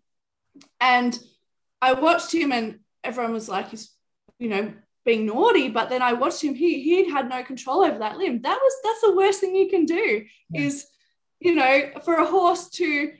And 0.79 1.17
i 1.81 1.93
watched 1.93 2.33
him 2.33 2.51
and 2.51 2.79
everyone 3.05 3.31
was 3.31 3.47
like 3.47 3.69
he's 3.69 3.91
you 4.39 4.49
know 4.49 4.73
being 5.05 5.25
naughty. 5.25 5.69
But 5.69 5.89
then 5.89 6.01
i 6.01 6.13
watched 6.13 6.43
him 6.43 6.55
he 6.55 6.81
he 6.81 7.09
had 7.09 7.29
no 7.29 7.43
control 7.43 7.83
over 7.83 7.99
that 7.99 8.17
limb. 8.17 8.41
That 8.41 8.59
was 8.61 8.73
that's 8.83 9.01
the 9.01 9.15
worst 9.15 9.39
thing 9.39 9.55
you 9.55 9.69
can 9.69 9.85
do 9.85 10.25
yeah. 10.49 10.61
is 10.61 10.85
you 11.39 11.55
know 11.55 11.91
for 12.03 12.15
a 12.15 12.25
horse 12.25 12.69
to 12.71 13.11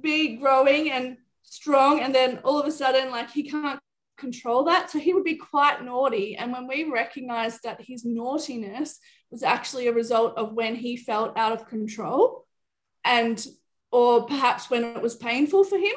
be 0.00 0.36
growing 0.36 0.90
and 0.90 1.16
strong 1.42 2.00
and 2.00 2.14
then 2.14 2.38
all 2.44 2.60
of 2.60 2.66
a 2.66 2.72
sudden 2.72 3.10
like 3.10 3.30
he 3.30 3.48
can't 3.48 3.80
control 4.16 4.64
that. 4.64 4.90
So 4.90 4.98
he 4.98 5.12
would 5.12 5.24
be 5.24 5.36
quite 5.36 5.84
naughty. 5.84 6.36
And 6.36 6.52
when 6.52 6.66
we 6.66 6.84
recognized 6.84 7.62
that 7.64 7.80
his 7.80 8.04
naughtiness 8.04 8.98
was 9.30 9.42
actually 9.42 9.88
a 9.88 9.92
result 9.92 10.36
of 10.36 10.54
when 10.54 10.74
he 10.74 10.96
felt 10.96 11.36
out 11.36 11.52
of 11.52 11.68
control 11.68 12.46
and 13.04 13.44
or 13.92 14.26
perhaps 14.26 14.70
when 14.70 14.84
it 14.84 15.02
was 15.02 15.14
painful 15.14 15.64
for 15.64 15.78
him 15.78 15.94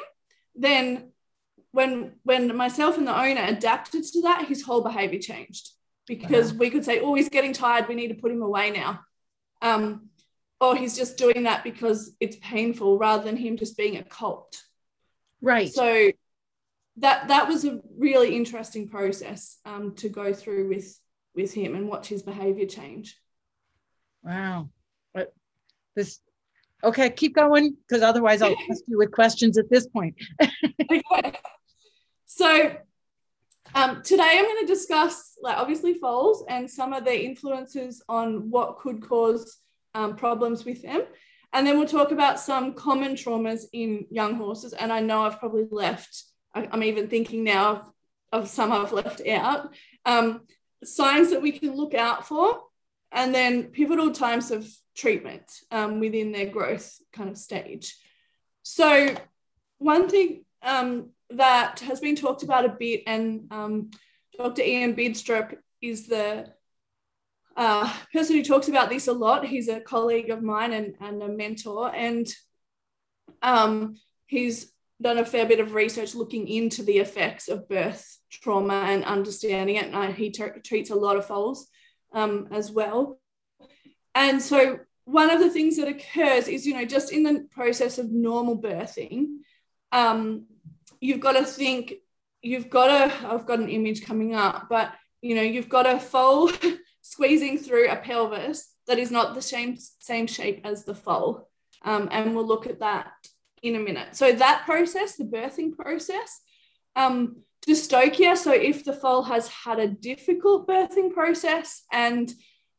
then 0.54 1.10
when 1.72 2.12
when 2.24 2.54
myself 2.56 2.98
and 2.98 3.06
the 3.06 3.18
owner 3.18 3.44
adapted 3.44 4.04
to 4.04 4.22
that 4.22 4.46
his 4.46 4.62
whole 4.62 4.82
behavior 4.82 5.20
changed. 5.20 5.70
Because 6.06 6.50
uh-huh. 6.50 6.58
we 6.58 6.70
could 6.70 6.84
say 6.84 7.00
oh 7.00 7.14
he's 7.14 7.28
getting 7.28 7.52
tired. 7.52 7.88
We 7.88 7.94
need 7.94 8.08
to 8.08 8.20
put 8.20 8.32
him 8.32 8.42
away 8.42 8.70
now. 8.70 9.00
Um, 9.62 10.09
or 10.60 10.76
he's 10.76 10.96
just 10.96 11.16
doing 11.16 11.44
that 11.44 11.64
because 11.64 12.14
it's 12.20 12.36
painful 12.36 12.98
rather 12.98 13.24
than 13.24 13.36
him 13.36 13.56
just 13.56 13.76
being 13.76 13.96
a 13.96 14.04
cult. 14.04 14.62
right. 15.40 15.72
So 15.72 16.10
that 16.96 17.28
that 17.28 17.48
was 17.48 17.64
a 17.64 17.80
really 17.96 18.36
interesting 18.36 18.88
process 18.88 19.58
um, 19.64 19.94
to 19.96 20.08
go 20.08 20.32
through 20.32 20.68
with 20.68 20.98
with 21.34 21.54
him 21.54 21.74
and 21.74 21.88
watch 21.88 22.08
his 22.08 22.22
behavior 22.22 22.66
change. 22.66 23.16
Wow. 24.22 24.70
But 25.14 25.32
this 25.96 26.20
okay 26.82 27.10
keep 27.10 27.34
going 27.34 27.76
because 27.86 28.02
otherwise 28.02 28.40
i'll 28.40 28.56
ask 28.70 28.82
you 28.86 28.96
with 28.96 29.10
questions 29.10 29.58
at 29.58 29.70
this 29.70 29.86
point. 29.86 30.14
Okay. 30.92 31.38
So 32.26 32.74
um, 33.74 34.02
today 34.02 34.38
i'm 34.38 34.44
going 34.44 34.66
to 34.66 34.72
discuss 34.72 35.36
like 35.40 35.56
obviously 35.56 35.94
foals 35.94 36.44
and 36.48 36.68
some 36.68 36.92
of 36.92 37.04
the 37.04 37.24
influences 37.24 38.02
on 38.08 38.50
what 38.50 38.78
could 38.78 39.00
cause 39.02 39.58
um, 39.94 40.16
problems 40.16 40.64
with 40.64 40.82
them 40.82 41.02
and 41.52 41.66
then 41.66 41.78
we'll 41.78 41.88
talk 41.88 42.12
about 42.12 42.38
some 42.38 42.74
common 42.74 43.12
traumas 43.12 43.64
in 43.72 44.06
young 44.10 44.34
horses 44.34 44.72
and 44.72 44.92
i 44.92 45.00
know 45.00 45.22
i've 45.22 45.38
probably 45.38 45.66
left 45.70 46.24
I, 46.54 46.68
am 46.72 46.82
even 46.82 47.08
thinking 47.08 47.44
now 47.44 47.70
of, 47.70 47.92
of 48.32 48.48
some 48.48 48.72
I've 48.72 48.92
left 48.92 49.26
out. 49.26 49.72
Um, 50.04 50.42
signs 50.82 51.30
that 51.30 51.42
we 51.42 51.52
can 51.52 51.76
look 51.76 51.94
out 51.94 52.26
for, 52.26 52.60
and 53.12 53.34
then 53.34 53.64
pivotal 53.64 54.12
times 54.12 54.50
of 54.50 54.68
treatment 54.96 55.50
um, 55.70 56.00
within 56.00 56.32
their 56.32 56.46
growth 56.46 56.98
kind 57.12 57.28
of 57.28 57.38
stage. 57.38 57.96
So, 58.62 59.14
one 59.78 60.08
thing 60.08 60.44
um, 60.62 61.10
that 61.30 61.80
has 61.80 62.00
been 62.00 62.16
talked 62.16 62.42
about 62.42 62.64
a 62.64 62.76
bit, 62.78 63.02
and 63.06 63.46
um, 63.50 63.90
Dr. 64.36 64.62
Ian 64.62 64.94
Bidstrup 64.94 65.56
is 65.80 66.06
the 66.06 66.52
uh, 67.56 67.92
person 68.12 68.36
who 68.36 68.44
talks 68.44 68.68
about 68.68 68.88
this 68.88 69.08
a 69.08 69.12
lot. 69.12 69.46
He's 69.46 69.68
a 69.68 69.80
colleague 69.80 70.30
of 70.30 70.42
mine 70.42 70.72
and, 70.72 70.94
and 71.00 71.22
a 71.22 71.28
mentor, 71.28 71.94
and 71.94 72.26
um, 73.42 73.96
he's 74.26 74.72
done 75.00 75.18
a 75.18 75.24
fair 75.24 75.46
bit 75.46 75.60
of 75.60 75.74
research 75.74 76.14
looking 76.14 76.46
into 76.46 76.82
the 76.82 76.98
effects 76.98 77.48
of 77.48 77.68
birth 77.68 78.18
trauma 78.30 78.84
and 78.88 79.04
understanding 79.04 79.76
it. 79.76 79.92
And 79.92 80.14
he 80.14 80.30
treats 80.30 80.90
a 80.90 80.94
lot 80.94 81.16
of 81.16 81.26
foals 81.26 81.68
um, 82.12 82.48
as 82.50 82.70
well. 82.70 83.18
And 84.14 84.42
so, 84.42 84.80
one 85.04 85.30
of 85.30 85.40
the 85.40 85.50
things 85.50 85.76
that 85.76 85.88
occurs 85.88 86.46
is, 86.46 86.66
you 86.66 86.74
know, 86.74 86.84
just 86.84 87.12
in 87.12 87.22
the 87.22 87.48
process 87.50 87.98
of 87.98 88.12
normal 88.12 88.60
birthing, 88.60 89.38
um, 89.90 90.46
you've 91.00 91.20
got 91.20 91.32
to 91.32 91.44
think, 91.44 91.94
you've 92.42 92.70
got 92.70 92.86
to, 92.86 93.28
I've 93.28 93.46
got 93.46 93.58
an 93.58 93.68
image 93.68 94.04
coming 94.04 94.34
up, 94.34 94.68
but, 94.68 94.92
you 95.20 95.34
know, 95.34 95.42
you've 95.42 95.68
got 95.68 95.86
a 95.86 95.98
foal 95.98 96.50
squeezing 97.02 97.58
through 97.58 97.88
a 97.88 97.96
pelvis 97.96 98.72
that 98.86 98.98
is 98.98 99.10
not 99.10 99.34
the 99.34 99.42
same, 99.42 99.76
same 99.98 100.26
shape 100.26 100.60
as 100.64 100.84
the 100.84 100.94
foal. 100.94 101.48
Um, 101.82 102.08
and 102.10 102.34
we'll 102.34 102.46
look 102.46 102.66
at 102.66 102.80
that 102.80 103.12
in 103.62 103.76
a 103.76 103.80
minute. 103.80 104.16
So 104.16 104.32
that 104.32 104.64
process, 104.64 105.16
the 105.16 105.24
birthing 105.24 105.76
process, 105.76 106.40
um, 106.96 107.42
dystocia. 107.66 108.36
So 108.36 108.52
if 108.52 108.84
the 108.84 108.92
foal 108.92 109.22
has 109.24 109.48
had 109.48 109.78
a 109.78 109.88
difficult 109.88 110.66
birthing 110.66 111.12
process 111.12 111.82
and, 111.92 112.32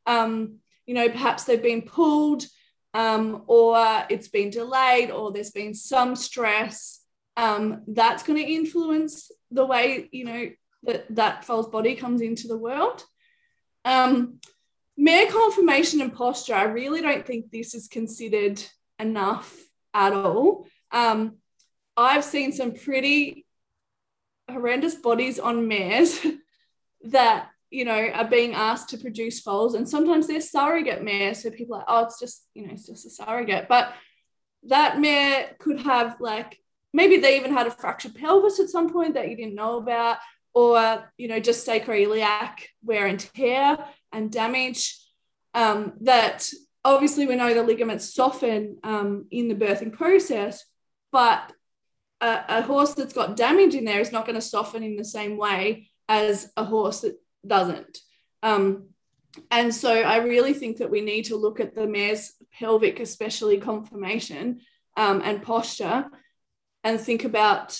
um, 0.05 0.57
you 0.85 0.93
know, 0.93 1.09
perhaps 1.09 1.43
they've 1.43 1.61
been 1.61 1.83
pulled 1.83 2.45
um, 2.93 3.43
or 3.47 4.03
it's 4.09 4.27
been 4.27 4.49
delayed 4.49 5.11
or 5.11 5.31
there's 5.31 5.51
been 5.51 5.73
some 5.73 6.15
stress, 6.15 7.01
um, 7.37 7.83
that's 7.87 8.23
going 8.23 8.37
to 8.37 8.53
influence 8.53 9.31
the 9.51 9.65
way, 9.65 10.09
you 10.11 10.25
know, 10.25 10.49
that 10.83 11.05
that 11.15 11.45
foal's 11.45 11.69
body 11.69 11.95
comes 11.95 12.21
into 12.21 12.47
the 12.47 12.57
world. 12.57 13.03
Um, 13.85 14.39
mare 14.97 15.29
conformation 15.31 16.01
and 16.01 16.13
posture, 16.13 16.55
I 16.55 16.63
really 16.63 17.01
don't 17.01 17.25
think 17.25 17.49
this 17.51 17.73
is 17.73 17.87
considered 17.87 18.63
enough 18.99 19.57
at 19.93 20.13
all. 20.13 20.67
Um, 20.91 21.37
I've 21.97 22.23
seen 22.23 22.51
some 22.51 22.73
pretty 22.73 23.45
horrendous 24.49 24.95
bodies 24.95 25.39
on 25.39 25.67
mares 25.67 26.19
that 27.03 27.49
you 27.69 27.85
know 27.85 28.09
are 28.09 28.27
being 28.27 28.53
asked 28.53 28.89
to 28.89 28.97
produce 28.97 29.39
foals, 29.39 29.75
and 29.75 29.87
sometimes 29.87 30.27
they're 30.27 30.41
surrogate 30.41 31.03
mares. 31.03 31.43
So 31.43 31.51
people 31.51 31.75
are 31.75 31.79
like, 31.79 31.87
oh, 31.87 32.05
it's 32.05 32.19
just 32.19 32.45
you 32.53 32.67
know, 32.67 32.73
it's 32.73 32.87
just 32.87 33.05
a 33.05 33.09
surrogate, 33.09 33.67
but 33.67 33.93
that 34.63 34.99
mare 34.99 35.55
could 35.59 35.79
have 35.81 36.17
like 36.19 36.59
maybe 36.93 37.17
they 37.17 37.37
even 37.37 37.53
had 37.53 37.67
a 37.67 37.71
fractured 37.71 38.15
pelvis 38.15 38.59
at 38.59 38.69
some 38.69 38.91
point 38.91 39.13
that 39.13 39.29
you 39.29 39.35
didn't 39.35 39.55
know 39.55 39.77
about, 39.77 40.17
or 40.53 41.11
you 41.17 41.27
know, 41.27 41.39
just 41.39 41.67
sacroiliac 41.67 42.59
wear 42.83 43.07
and 43.07 43.19
tear 43.19 43.77
and 44.11 44.31
damage. 44.31 44.97
Um, 45.53 45.93
that 46.01 46.49
obviously 46.83 47.25
we 47.25 47.35
know 47.35 47.53
the 47.53 47.63
ligaments 47.63 48.13
soften 48.13 48.77
um, 48.83 49.25
in 49.31 49.47
the 49.47 49.55
birthing 49.55 49.93
process, 49.93 50.65
but 51.11 51.51
a, 52.21 52.43
a 52.47 52.61
horse 52.61 52.93
that's 52.93 53.13
got 53.13 53.35
damage 53.35 53.75
in 53.75 53.85
there 53.85 53.99
is 53.99 54.11
not 54.11 54.25
going 54.25 54.35
to 54.35 54.41
soften 54.41 54.83
in 54.83 54.95
the 54.95 55.05
same 55.05 55.37
way 55.37 55.89
as 56.07 56.51
a 56.57 56.63
horse 56.63 57.01
that 57.01 57.17
doesn't. 57.45 57.99
Um, 58.43 58.89
and 59.49 59.73
so 59.73 59.91
I 59.93 60.17
really 60.17 60.53
think 60.53 60.77
that 60.77 60.91
we 60.91 61.01
need 61.01 61.25
to 61.25 61.37
look 61.37 61.59
at 61.59 61.73
the 61.73 61.87
mare's 61.87 62.33
pelvic, 62.53 62.99
especially 62.99 63.59
conformation 63.59 64.61
um, 64.97 65.21
and 65.23 65.41
posture, 65.41 66.05
and 66.83 66.99
think 66.99 67.23
about, 67.23 67.79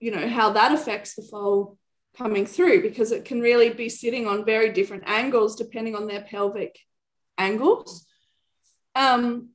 you 0.00 0.10
know, 0.10 0.28
how 0.28 0.52
that 0.52 0.72
affects 0.72 1.14
the 1.14 1.22
foal 1.22 1.78
coming 2.16 2.46
through 2.46 2.82
because 2.82 3.12
it 3.12 3.24
can 3.24 3.40
really 3.40 3.70
be 3.70 3.88
sitting 3.88 4.26
on 4.26 4.44
very 4.44 4.72
different 4.72 5.04
angles 5.06 5.56
depending 5.56 5.94
on 5.94 6.06
their 6.06 6.22
pelvic 6.22 6.78
angles. 7.38 8.06
Um, 8.94 9.50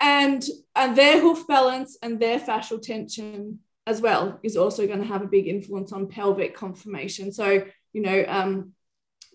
and 0.00 0.44
and 0.74 0.96
their 0.96 1.20
hoof 1.20 1.46
balance 1.46 1.98
and 2.02 2.18
their 2.18 2.38
fascial 2.38 2.80
tension 2.80 3.60
as 3.86 4.00
well 4.00 4.38
is 4.42 4.56
also 4.56 4.86
going 4.86 5.00
to 5.00 5.06
have 5.06 5.22
a 5.22 5.26
big 5.26 5.46
influence 5.46 5.92
on 5.92 6.08
pelvic 6.08 6.54
conformation 6.54 7.32
so 7.32 7.62
you 7.92 8.02
know 8.02 8.24
um, 8.26 8.72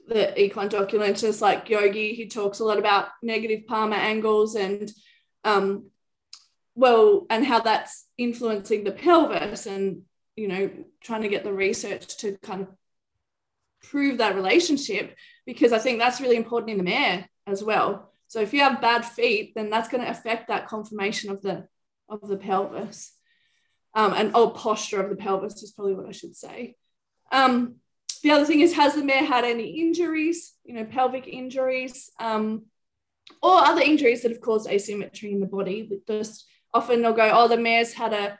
the 0.07 0.39
equine 0.41 0.69
documentist 0.69 1.41
like 1.41 1.69
yogi 1.69 2.13
he 2.13 2.27
talks 2.27 2.59
a 2.59 2.65
lot 2.65 2.79
about 2.79 3.09
negative 3.21 3.67
palmar 3.67 3.97
angles 3.97 4.55
and 4.55 4.91
um, 5.43 5.89
well 6.73 7.25
and 7.29 7.45
how 7.45 7.59
that's 7.59 8.07
influencing 8.17 8.83
the 8.83 8.91
pelvis 8.91 9.67
and 9.67 10.01
you 10.35 10.47
know 10.47 10.69
trying 11.01 11.21
to 11.21 11.29
get 11.29 11.43
the 11.43 11.53
research 11.53 12.17
to 12.17 12.37
kind 12.43 12.61
of 12.61 12.67
prove 13.83 14.17
that 14.17 14.35
relationship 14.35 15.15
because 15.45 15.71
i 15.71 15.79
think 15.79 15.99
that's 15.99 16.21
really 16.21 16.35
important 16.35 16.71
in 16.71 16.77
the 16.77 16.83
mare 16.83 17.29
as 17.47 17.63
well 17.63 18.11
so 18.27 18.41
if 18.41 18.53
you 18.53 18.61
have 18.61 18.81
bad 18.81 19.05
feet, 19.05 19.53
then 19.55 19.69
that's 19.69 19.89
going 19.89 20.03
to 20.03 20.09
affect 20.09 20.47
that 20.47 20.67
conformation 20.67 21.31
of 21.31 21.41
the 21.41 21.67
of 22.09 22.21
the 22.27 22.37
pelvis. 22.37 23.13
Um, 23.93 24.13
and 24.13 24.31
oh, 24.33 24.49
posture 24.49 25.01
of 25.01 25.09
the 25.09 25.15
pelvis 25.15 25.63
is 25.63 25.71
probably 25.71 25.95
what 25.95 26.07
I 26.07 26.11
should 26.11 26.35
say. 26.35 26.75
Um, 27.31 27.75
the 28.23 28.31
other 28.31 28.45
thing 28.45 28.59
is, 28.59 28.73
has 28.73 28.93
the 28.93 29.03
mare 29.03 29.23
had 29.23 29.45
any 29.45 29.79
injuries, 29.79 30.53
you 30.65 30.73
know, 30.73 30.83
pelvic 30.83 31.27
injuries, 31.27 32.11
um, 32.19 32.65
or 33.41 33.59
other 33.59 33.81
injuries 33.81 34.21
that 34.23 34.31
have 34.31 34.41
caused 34.41 34.69
asymmetry 34.69 35.31
in 35.31 35.39
the 35.39 35.45
body? 35.45 35.89
Just 36.05 36.45
often 36.73 37.01
they'll 37.01 37.13
go, 37.13 37.31
oh, 37.31 37.47
the 37.47 37.57
mare's 37.57 37.93
had 37.93 38.11
a 38.11 38.39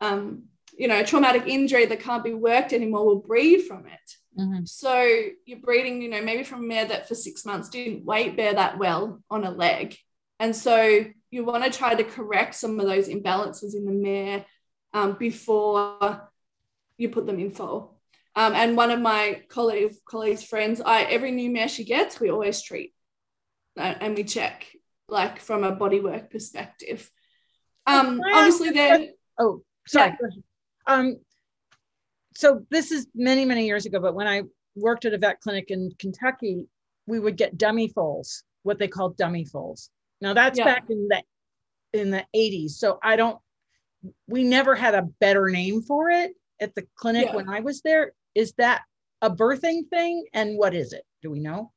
um, 0.00 0.46
you 0.76 0.88
know, 0.88 1.02
traumatic 1.04 1.44
injury 1.46 1.86
that 1.86 2.00
can't 2.00 2.24
be 2.24 2.34
worked 2.34 2.72
anymore 2.72 3.04
will 3.04 3.20
breed 3.20 3.62
from 3.62 3.86
it. 3.86 4.16
Mhm. 4.38 4.68
So 4.68 5.02
you're 5.44 5.58
breeding, 5.60 6.00
you 6.02 6.08
know, 6.08 6.22
maybe 6.22 6.44
from 6.44 6.60
a 6.60 6.66
mare 6.66 6.86
that 6.86 7.08
for 7.08 7.14
six 7.14 7.44
months 7.44 7.68
didn't 7.68 8.04
weight 8.04 8.36
bear 8.36 8.54
that 8.54 8.78
well 8.78 9.22
on 9.30 9.44
a 9.44 9.50
leg. 9.50 9.96
And 10.38 10.56
so 10.56 11.04
you 11.30 11.44
want 11.44 11.64
to 11.64 11.70
try 11.70 11.94
to 11.94 12.04
correct 12.04 12.54
some 12.54 12.80
of 12.80 12.86
those 12.86 13.08
imbalances 13.08 13.74
in 13.74 13.84
the 13.84 13.92
mare 13.92 14.44
um, 14.92 15.16
before 15.18 16.28
you 16.96 17.08
put 17.10 17.26
them 17.26 17.38
in 17.38 17.50
foal. 17.50 18.00
Um, 18.34 18.54
and 18.54 18.76
one 18.76 18.90
of 18.90 19.00
my 19.00 19.42
colleague, 19.48 19.94
colleagues' 20.06 20.42
friends, 20.42 20.80
I 20.80 21.02
every 21.02 21.30
new 21.30 21.50
mare 21.50 21.68
she 21.68 21.84
gets, 21.84 22.18
we 22.18 22.30
always 22.30 22.62
treat 22.62 22.94
uh, 23.78 23.94
and 24.00 24.16
we 24.16 24.24
check, 24.24 24.66
like 25.08 25.38
from 25.38 25.64
a 25.64 25.76
bodywork 25.76 26.30
perspective. 26.30 27.10
Um, 27.86 28.18
Can 28.18 28.24
I 28.24 28.38
ask 28.38 28.60
obviously, 28.60 28.68
a 28.68 28.72
there. 28.72 29.08
Oh, 29.38 29.62
sorry. 29.86 30.16
Yeah. 30.20 30.28
Um, 30.86 31.16
so 32.34 32.64
this 32.70 32.90
is 32.90 33.06
many, 33.14 33.44
many 33.44 33.66
years 33.66 33.86
ago, 33.86 34.00
but 34.00 34.14
when 34.14 34.26
I 34.26 34.42
worked 34.74 35.04
at 35.04 35.14
a 35.14 35.18
vet 35.18 35.40
clinic 35.40 35.70
in 35.70 35.90
Kentucky, 35.98 36.66
we 37.06 37.20
would 37.20 37.36
get 37.36 37.58
dummy 37.58 37.88
foals, 37.88 38.44
what 38.62 38.78
they 38.78 38.88
call 38.88 39.10
dummy 39.10 39.44
foals. 39.44 39.90
Now 40.20 40.34
that's 40.34 40.58
Yeah. 40.58 40.64
back 40.64 40.84
in 40.88 41.08
the 41.08 41.22
in 41.92 42.10
the 42.10 42.24
80s. 42.34 42.70
So 42.78 42.98
I 43.02 43.16
don't 43.16 43.38
we 44.26 44.42
never 44.44 44.74
had 44.74 44.94
a 44.94 45.02
better 45.20 45.48
name 45.50 45.82
for 45.82 46.10
it 46.10 46.32
at 46.60 46.74
the 46.74 46.86
clinic 46.96 47.26
Yeah. 47.26 47.36
when 47.36 47.48
I 47.48 47.60
was 47.60 47.82
there. 47.82 48.12
Is 48.34 48.52
that 48.54 48.82
a 49.20 49.30
birthing 49.30 49.88
thing? 49.90 50.24
And 50.32 50.56
what 50.56 50.74
is 50.74 50.92
it? 50.92 51.04
Do 51.22 51.30
we 51.30 51.38
know? 51.38 51.72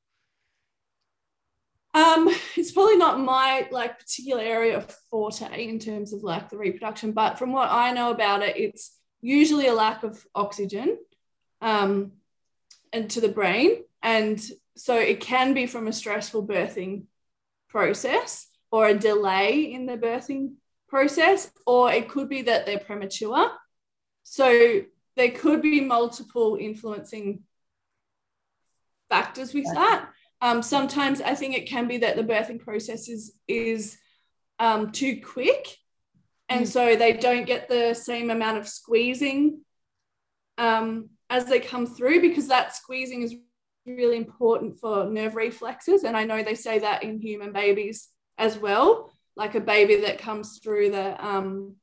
Um, 1.96 2.30
it's 2.58 2.74
probably 2.74 2.98
not 2.98 3.22
my 3.22 3.70
like 3.72 4.00
particular 4.00 4.42
area 4.42 4.76
of 4.78 4.92
forte 5.10 5.66
in 5.66 5.80
terms 5.80 6.12
of 6.12 6.24
like 6.24 6.50
the 6.50 6.58
reproduction, 6.58 7.14
but 7.14 7.40
from 7.40 7.54
what 7.54 7.70
I 7.72 7.94
know 7.94 8.12
about 8.12 8.44
it, 8.44 8.58
it's 8.58 9.00
usually 9.22 9.68
a 9.68 9.74
lack 9.74 10.04
of 10.04 10.24
oxygen 10.36 10.98
um, 11.62 12.12
and 12.92 13.10
to 13.12 13.22
the 13.22 13.30
brain, 13.30 13.84
and 14.04 14.44
so 14.76 14.98
it 14.98 15.22
can 15.22 15.54
be 15.54 15.68
from 15.68 15.88
a 15.88 15.94
stressful 15.94 16.46
birthing 16.46 17.06
process 17.70 18.48
or 18.72 18.88
a 18.88 19.00
delay 19.00 19.72
in 19.72 19.86
the 19.86 19.98
birthing 19.98 20.56
process, 20.90 21.50
or 21.66 21.94
it 21.94 22.10
could 22.10 22.28
be 22.28 22.42
that 22.42 22.66
they're 22.66 22.78
premature. 22.78 23.52
So 24.24 24.82
there 25.16 25.32
could 25.32 25.62
be 25.62 25.80
multiple 25.80 26.58
influencing 26.60 27.44
factors 29.08 29.54
with 29.54 29.66
that. 29.74 30.10
Um, 30.42 30.62
sometimes 30.62 31.22
I 31.22 31.34
think 31.36 31.56
it 31.56 31.68
can 31.68 31.88
be 31.88 31.98
that 32.00 32.16
the 32.16 32.24
birthing 32.24 32.60
process 32.60 33.08
is 33.10 33.34
is 33.48 33.98
um, 34.60 34.92
too 34.92 35.22
quick, 35.22 35.78
and 36.50 36.66
Mm. 36.66 36.68
so 36.68 36.96
they 36.96 37.14
don't 37.14 37.46
get 37.46 37.68
the 37.68 37.94
same 37.94 38.30
amount 38.30 38.58
of 38.58 38.68
squeezing 38.68 39.62
um, 40.58 41.10
as 41.30 41.46
they 41.46 41.60
come 41.60 41.86
through 41.86 42.22
because 42.22 42.48
that 42.48 42.76
squeezing 42.76 43.22
is 43.24 43.36
really 43.86 44.18
important 44.18 44.80
for 44.80 45.06
nerve 45.06 45.36
reflexes. 45.36 46.04
And 46.04 46.16
I 46.16 46.24
know 46.26 46.44
they 46.44 46.56
say 46.56 46.80
that 46.80 47.04
in 47.04 47.20
human 47.20 47.52
babies 47.52 48.10
as 48.38 48.58
well, 48.58 49.12
like 49.36 49.56
a 49.56 49.60
baby 49.60 49.98
that 50.02 50.18
comes 50.20 50.60
through 50.60 50.92
the 50.92 51.26
um, 51.26 51.76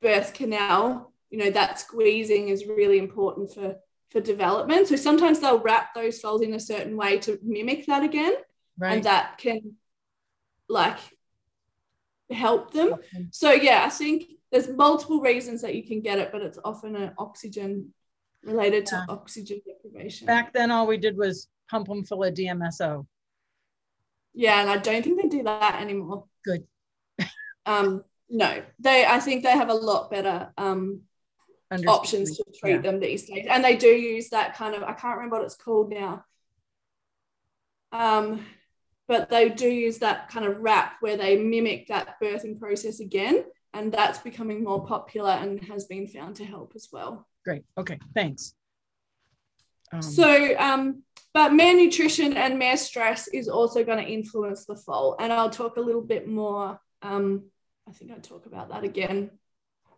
birth 0.00 0.34
canal. 0.34 1.12
You 1.30 1.38
know 1.38 1.50
that 1.50 1.80
squeezing 1.80 2.48
is 2.48 2.66
really 2.66 2.98
important 2.98 3.52
for 3.52 3.76
for 4.16 4.22
development. 4.22 4.88
So 4.88 4.96
sometimes 4.96 5.40
they'll 5.40 5.60
wrap 5.60 5.94
those 5.94 6.20
folds 6.20 6.42
in 6.42 6.54
a 6.54 6.60
certain 6.60 6.96
way 6.96 7.18
to 7.18 7.38
mimic 7.42 7.84
that 7.86 8.02
again, 8.02 8.34
Right. 8.78 8.94
and 8.94 9.04
that 9.04 9.36
can 9.36 9.74
like 10.68 10.98
help 12.30 12.72
them. 12.72 12.94
Okay. 12.94 13.26
So 13.30 13.52
yeah, 13.52 13.82
I 13.84 13.90
think 13.90 14.24
there's 14.50 14.68
multiple 14.68 15.20
reasons 15.20 15.60
that 15.62 15.74
you 15.74 15.84
can 15.86 16.00
get 16.00 16.18
it, 16.18 16.32
but 16.32 16.40
it's 16.40 16.58
often 16.64 16.96
an 16.96 17.12
oxygen 17.18 17.92
related 18.42 18.86
to 18.86 19.04
oxygen 19.10 19.60
deprivation. 19.66 20.26
Back 20.26 20.54
then, 20.54 20.70
all 20.70 20.86
we 20.86 20.96
did 20.96 21.16
was 21.18 21.48
pump 21.68 21.88
them 21.88 22.02
full 22.04 22.24
of 22.24 22.32
DMSO. 22.32 23.06
Yeah, 24.32 24.62
and 24.62 24.70
I 24.70 24.78
don't 24.78 25.02
think 25.02 25.20
they 25.20 25.28
do 25.28 25.42
that 25.42 25.80
anymore. 25.82 26.24
Good. 26.42 26.66
um, 27.66 28.02
no, 28.30 28.62
they. 28.78 29.04
I 29.04 29.20
think 29.20 29.42
they 29.42 29.50
have 29.52 29.68
a 29.68 29.74
lot 29.74 30.10
better 30.10 30.52
um, 30.56 31.02
options 31.86 32.36
to 32.36 32.44
treat 32.58 32.72
Yeah. 32.72 32.80
them 32.80 33.00
these 33.00 33.26
days, 33.26 33.46
and 33.48 33.64
they 33.64 33.76
do 33.76 33.88
use 33.88 34.30
that 34.30 34.54
kind 34.54 34.74
of. 34.74 34.82
I 34.82 34.92
can't 34.92 35.16
remember 35.16 35.36
what 35.36 35.44
it's 35.44 35.56
called 35.56 35.90
now. 35.90 36.24
Um, 37.92 38.44
but 39.08 39.28
they 39.28 39.48
do 39.48 39.68
use 39.68 39.98
that 39.98 40.28
kind 40.28 40.44
of 40.46 40.58
wrap 40.58 40.96
where 41.00 41.16
they 41.16 41.38
mimic 41.38 41.88
that 41.88 42.20
birthing 42.20 42.58
process 42.58 43.00
again, 43.00 43.44
and 43.72 43.92
that's 43.92 44.18
becoming 44.18 44.64
more 44.64 44.84
popular 44.84 45.30
and 45.30 45.62
has 45.64 45.84
been 45.84 46.06
found 46.06 46.36
to 46.36 46.44
help 46.44 46.72
as 46.74 46.88
well. 46.92 47.26
Great. 47.44 47.64
Okay. 47.78 47.98
Thanks. 48.14 48.54
Um, 49.92 50.02
So, 50.02 50.56
um, 50.58 51.02
but 51.32 51.52
mare 51.52 51.76
nutrition 51.76 52.36
and 52.36 52.58
mare 52.58 52.76
stress 52.76 53.28
is 53.28 53.48
also 53.48 53.84
going 53.84 54.04
to 54.04 54.10
influence 54.10 54.64
the 54.66 54.76
foal, 54.76 55.16
and 55.18 55.32
I'll 55.32 55.50
talk 55.50 55.76
a 55.76 55.80
little 55.80 56.02
bit 56.02 56.26
more. 56.26 56.80
Um, 57.02 57.50
I 57.88 57.92
think 57.92 58.10
I 58.10 58.18
talk 58.18 58.46
about 58.46 58.70
that 58.70 58.82
again. 58.82 59.30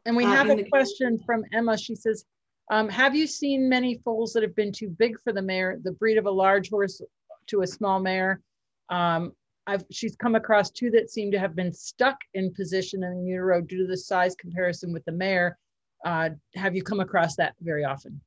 And 0.08 0.16
we 0.16 0.24
uh, 0.24 0.28
have 0.30 0.48
a 0.48 0.64
question 0.64 1.18
from 1.18 1.44
Emma. 1.52 1.76
She 1.76 1.94
says, 1.94 2.24
um, 2.70 2.88
"Have 2.88 3.14
you 3.14 3.26
seen 3.26 3.68
many 3.68 4.00
foals 4.02 4.32
that 4.32 4.42
have 4.42 4.56
been 4.56 4.72
too 4.72 4.88
big 4.88 5.20
for 5.20 5.34
the 5.34 5.42
mare? 5.42 5.78
The 5.82 5.92
breed 5.92 6.16
of 6.16 6.24
a 6.24 6.30
large 6.30 6.70
horse 6.70 7.02
to 7.48 7.60
a 7.60 7.66
small 7.66 8.00
mare." 8.00 8.40
Um, 8.88 9.32
I've 9.66 9.84
she's 9.92 10.16
come 10.16 10.34
across 10.34 10.70
two 10.70 10.90
that 10.92 11.10
seem 11.10 11.30
to 11.32 11.38
have 11.38 11.54
been 11.54 11.74
stuck 11.74 12.16
in 12.32 12.54
position 12.54 13.04
in 13.04 13.18
the 13.18 13.30
utero 13.30 13.60
due 13.60 13.82
to 13.82 13.86
the 13.86 13.98
size 13.98 14.34
comparison 14.34 14.94
with 14.94 15.04
the 15.04 15.12
mare. 15.12 15.58
Uh, 16.02 16.30
have 16.54 16.74
you 16.74 16.82
come 16.82 17.00
across 17.00 17.36
that 17.36 17.54
very 17.60 17.84
often? 17.84 18.22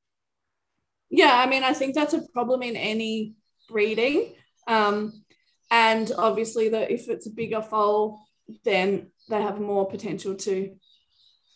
Yeah, 1.10 1.34
I 1.34 1.48
mean, 1.48 1.64
I 1.64 1.74
think 1.74 1.96
that's 1.96 2.14
a 2.14 2.22
problem 2.32 2.62
in 2.62 2.76
any 2.76 3.34
breeding, 3.68 4.36
um, 4.68 5.24
and 5.72 6.12
obviously, 6.16 6.70
that 6.70 6.92
if 6.92 7.10
it's 7.10 7.26
a 7.26 7.32
bigger 7.32 7.64
foal, 7.64 8.24
then 8.64 9.08
they 9.30 9.42
have 9.42 9.60
more 9.60 9.90
potential 9.90 10.36
to 10.36 10.76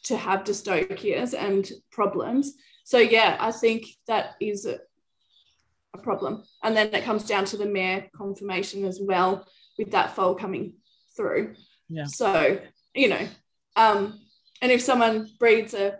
to 0.06 0.18
have 0.18 0.44
dystocias 0.44 1.34
and 1.34 1.70
problems. 1.92 2.54
So 2.84 2.98
yeah, 2.98 3.38
I 3.40 3.52
think 3.52 3.86
that 4.08 4.36
is 4.40 4.66
a, 4.66 4.80
a 5.94 5.98
problem, 5.98 6.44
and 6.64 6.76
then 6.76 6.94
it 6.94 7.04
comes 7.04 7.26
down 7.26 7.46
to 7.46 7.58
the 7.58 7.66
mare 7.66 8.08
conformation 8.16 8.86
as 8.86 9.00
well, 9.02 9.48
with 9.78 9.92
that 9.92 10.16
foal 10.16 10.36
coming 10.36 10.74
through. 11.16 11.56
Yeah. 11.90 12.06
So 12.08 12.60
you 12.94 13.10
know, 13.10 13.28
um, 13.76 14.20
and 14.62 14.72
if 14.72 14.82
someone 14.82 15.30
breeds 15.40 15.74
a 15.74 15.98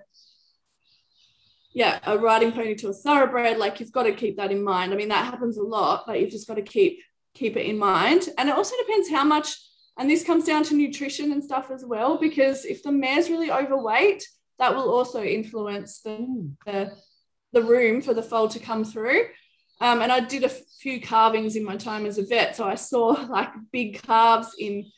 yeah, 1.74 2.00
a 2.06 2.18
riding 2.18 2.54
pony 2.54 2.74
to 2.76 2.88
a 2.88 2.94
thoroughbred, 2.94 3.58
like 3.58 3.80
you've 3.80 3.92
got 3.92 4.04
to 4.04 4.14
keep 4.14 4.38
that 4.38 4.50
in 4.50 4.64
mind. 4.64 4.94
I 4.94 4.96
mean, 4.96 5.10
that 5.10 5.26
happens 5.26 5.58
a 5.58 5.64
lot, 5.64 6.06
but 6.08 6.22
you've 6.22 6.32
just 6.32 6.48
got 6.48 6.56
to 6.56 6.62
keep 6.62 7.00
keep 7.34 7.58
it 7.58 7.66
in 7.66 7.78
mind. 7.78 8.30
And 8.38 8.48
it 8.48 8.56
also 8.56 8.76
depends 8.80 9.10
how 9.10 9.26
much, 9.26 9.58
and 9.98 10.10
this 10.10 10.24
comes 10.24 10.46
down 10.46 10.64
to 10.64 10.76
nutrition 10.76 11.32
and 11.32 11.44
stuff 11.44 11.72
as 11.72 11.86
well, 11.86 12.18
because 12.18 12.66
if 12.66 12.84
the 12.84 12.92
mare's 12.92 13.30
really 13.30 13.52
overweight, 13.52 14.28
that 14.60 14.76
will 14.76 14.90
also 14.90 15.24
influence 15.24 16.02
the 16.02 16.52
the, 16.66 16.92
the 17.54 17.64
room 17.64 18.02
for 18.02 18.14
the 18.14 18.24
foal 18.24 18.48
to 18.50 18.60
come 18.60 18.84
through. 18.84 19.26
Um, 19.82 20.02
and 20.02 20.12
I 20.12 20.22
did 20.22 20.44
a 20.44 20.50
few 20.50 21.02
calvings 21.02 21.56
in 21.56 21.64
my 21.64 21.76
time 21.76 22.06
as 22.06 22.18
a 22.18 22.26
vet, 22.26 22.56
so 22.56 22.66
I 22.66 22.76
saw 22.76 23.08
like 23.30 23.50
big 23.72 24.02
calves 24.02 24.56
in 24.58 24.92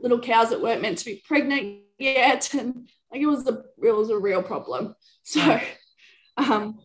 little 0.00 0.20
cows 0.20 0.50
that 0.50 0.62
weren't 0.62 0.82
meant 0.82 0.98
to 0.98 1.04
be 1.04 1.22
pregnant 1.26 1.80
yet, 1.98 2.52
and 2.54 2.90
like 3.10 3.20
it 3.20 3.26
was 3.26 3.46
a 3.46 3.62
it 3.82 3.94
was 3.94 4.10
a 4.10 4.18
real 4.18 4.42
problem. 4.42 4.94
So, 5.22 5.60
um, 6.38 6.80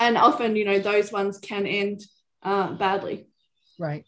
and 0.00 0.18
often 0.18 0.54
you 0.54 0.66
know 0.66 0.80
those 0.80 1.10
ones 1.10 1.38
can 1.38 1.66
end 1.66 2.02
uh, 2.42 2.74
badly. 2.74 3.28
Right. 3.78 4.04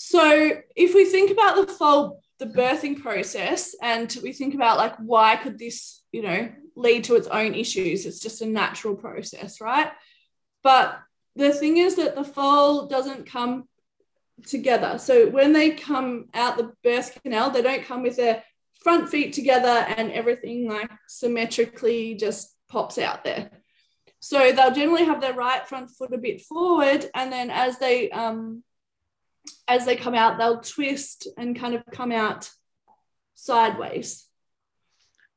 So 0.00 0.52
if 0.76 0.94
we 0.94 1.06
think 1.06 1.32
about 1.32 1.56
the 1.56 1.72
foal, 1.72 2.22
the 2.38 2.46
birthing 2.46 3.02
process, 3.02 3.74
and 3.82 4.16
we 4.22 4.32
think 4.32 4.54
about 4.54 4.76
like 4.76 4.94
why 4.98 5.34
could 5.34 5.58
this, 5.58 6.04
you 6.12 6.22
know, 6.22 6.48
lead 6.76 7.02
to 7.04 7.16
its 7.16 7.26
own 7.26 7.56
issues? 7.56 8.06
It's 8.06 8.20
just 8.20 8.40
a 8.40 8.46
natural 8.46 8.94
process, 8.94 9.60
right? 9.60 9.90
But 10.62 10.96
the 11.34 11.52
thing 11.52 11.78
is 11.78 11.96
that 11.96 12.14
the 12.14 12.22
foal 12.22 12.86
doesn't 12.86 13.26
come 13.26 13.64
together. 14.46 14.98
So 14.98 15.30
when 15.30 15.52
they 15.52 15.70
come 15.70 16.26
out 16.32 16.58
the 16.58 16.70
birth 16.84 17.20
canal, 17.20 17.50
they 17.50 17.62
don't 17.62 17.84
come 17.84 18.04
with 18.04 18.14
their 18.14 18.44
front 18.80 19.08
feet 19.08 19.32
together 19.32 19.84
and 19.96 20.12
everything 20.12 20.68
like 20.68 20.92
symmetrically 21.08 22.14
just 22.14 22.54
pops 22.68 22.98
out 22.98 23.24
there. 23.24 23.50
So 24.20 24.52
they'll 24.52 24.72
generally 24.72 25.06
have 25.06 25.20
their 25.20 25.34
right 25.34 25.66
front 25.66 25.90
foot 25.90 26.14
a 26.14 26.18
bit 26.18 26.40
forward, 26.42 27.10
and 27.16 27.32
then 27.32 27.50
as 27.50 27.78
they 27.78 28.12
um, 28.12 28.62
as 29.66 29.84
they 29.84 29.96
come 29.96 30.14
out, 30.14 30.38
they'll 30.38 30.60
twist 30.60 31.28
and 31.36 31.58
kind 31.58 31.74
of 31.74 31.82
come 31.92 32.12
out 32.12 32.50
sideways. 33.34 34.26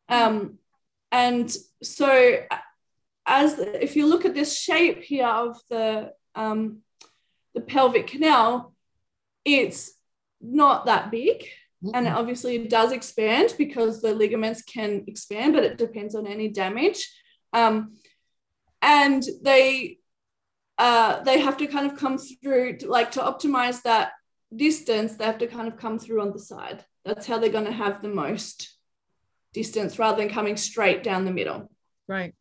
Um, 0.09 0.57
and 1.11 1.53
so, 1.83 2.37
as 3.25 3.59
if 3.59 3.95
you 3.95 4.07
look 4.07 4.25
at 4.25 4.33
this 4.33 4.57
shape 4.57 5.03
here 5.03 5.27
of 5.27 5.57
the 5.69 6.13
um, 6.35 6.79
the 7.53 7.61
pelvic 7.61 8.07
canal, 8.07 8.73
it's 9.45 9.91
not 10.39 10.85
that 10.85 11.11
big. 11.11 11.41
Mm-hmm. 11.83 11.95
And 11.95 12.07
obviously 12.07 12.55
it 12.55 12.69
does 12.69 12.91
expand 12.91 13.55
because 13.57 14.01
the 14.01 14.13
ligaments 14.13 14.61
can 14.61 15.03
expand, 15.07 15.53
but 15.53 15.63
it 15.63 15.77
depends 15.77 16.15
on 16.15 16.27
any 16.27 16.47
damage. 16.47 17.11
Um, 17.53 17.95
and 18.81 19.23
they 19.41 19.99
uh, 20.81 21.21
they 21.21 21.39
have 21.39 21.57
to 21.57 21.67
kind 21.67 21.89
of 21.89 21.95
come 21.95 22.17
through 22.17 22.77
to, 22.77 22.89
like 22.89 23.11
to 23.11 23.19
optimize 23.19 23.83
that 23.83 24.13
distance 24.53 25.13
they 25.13 25.25
have 25.25 25.37
to 25.37 25.45
kind 25.45 25.67
of 25.67 25.77
come 25.77 25.99
through 25.99 26.19
on 26.19 26.31
the 26.31 26.39
side. 26.39 26.83
That's 27.05 27.27
how 27.27 27.37
they're 27.37 27.51
going 27.51 27.65
to 27.65 27.71
have 27.71 28.01
the 28.01 28.09
most 28.09 28.75
distance 29.53 29.99
rather 29.99 30.17
than 30.17 30.33
coming 30.33 30.57
straight 30.57 31.03
down 31.03 31.23
the 31.23 31.31
middle. 31.31 31.69
Right. 32.07 32.33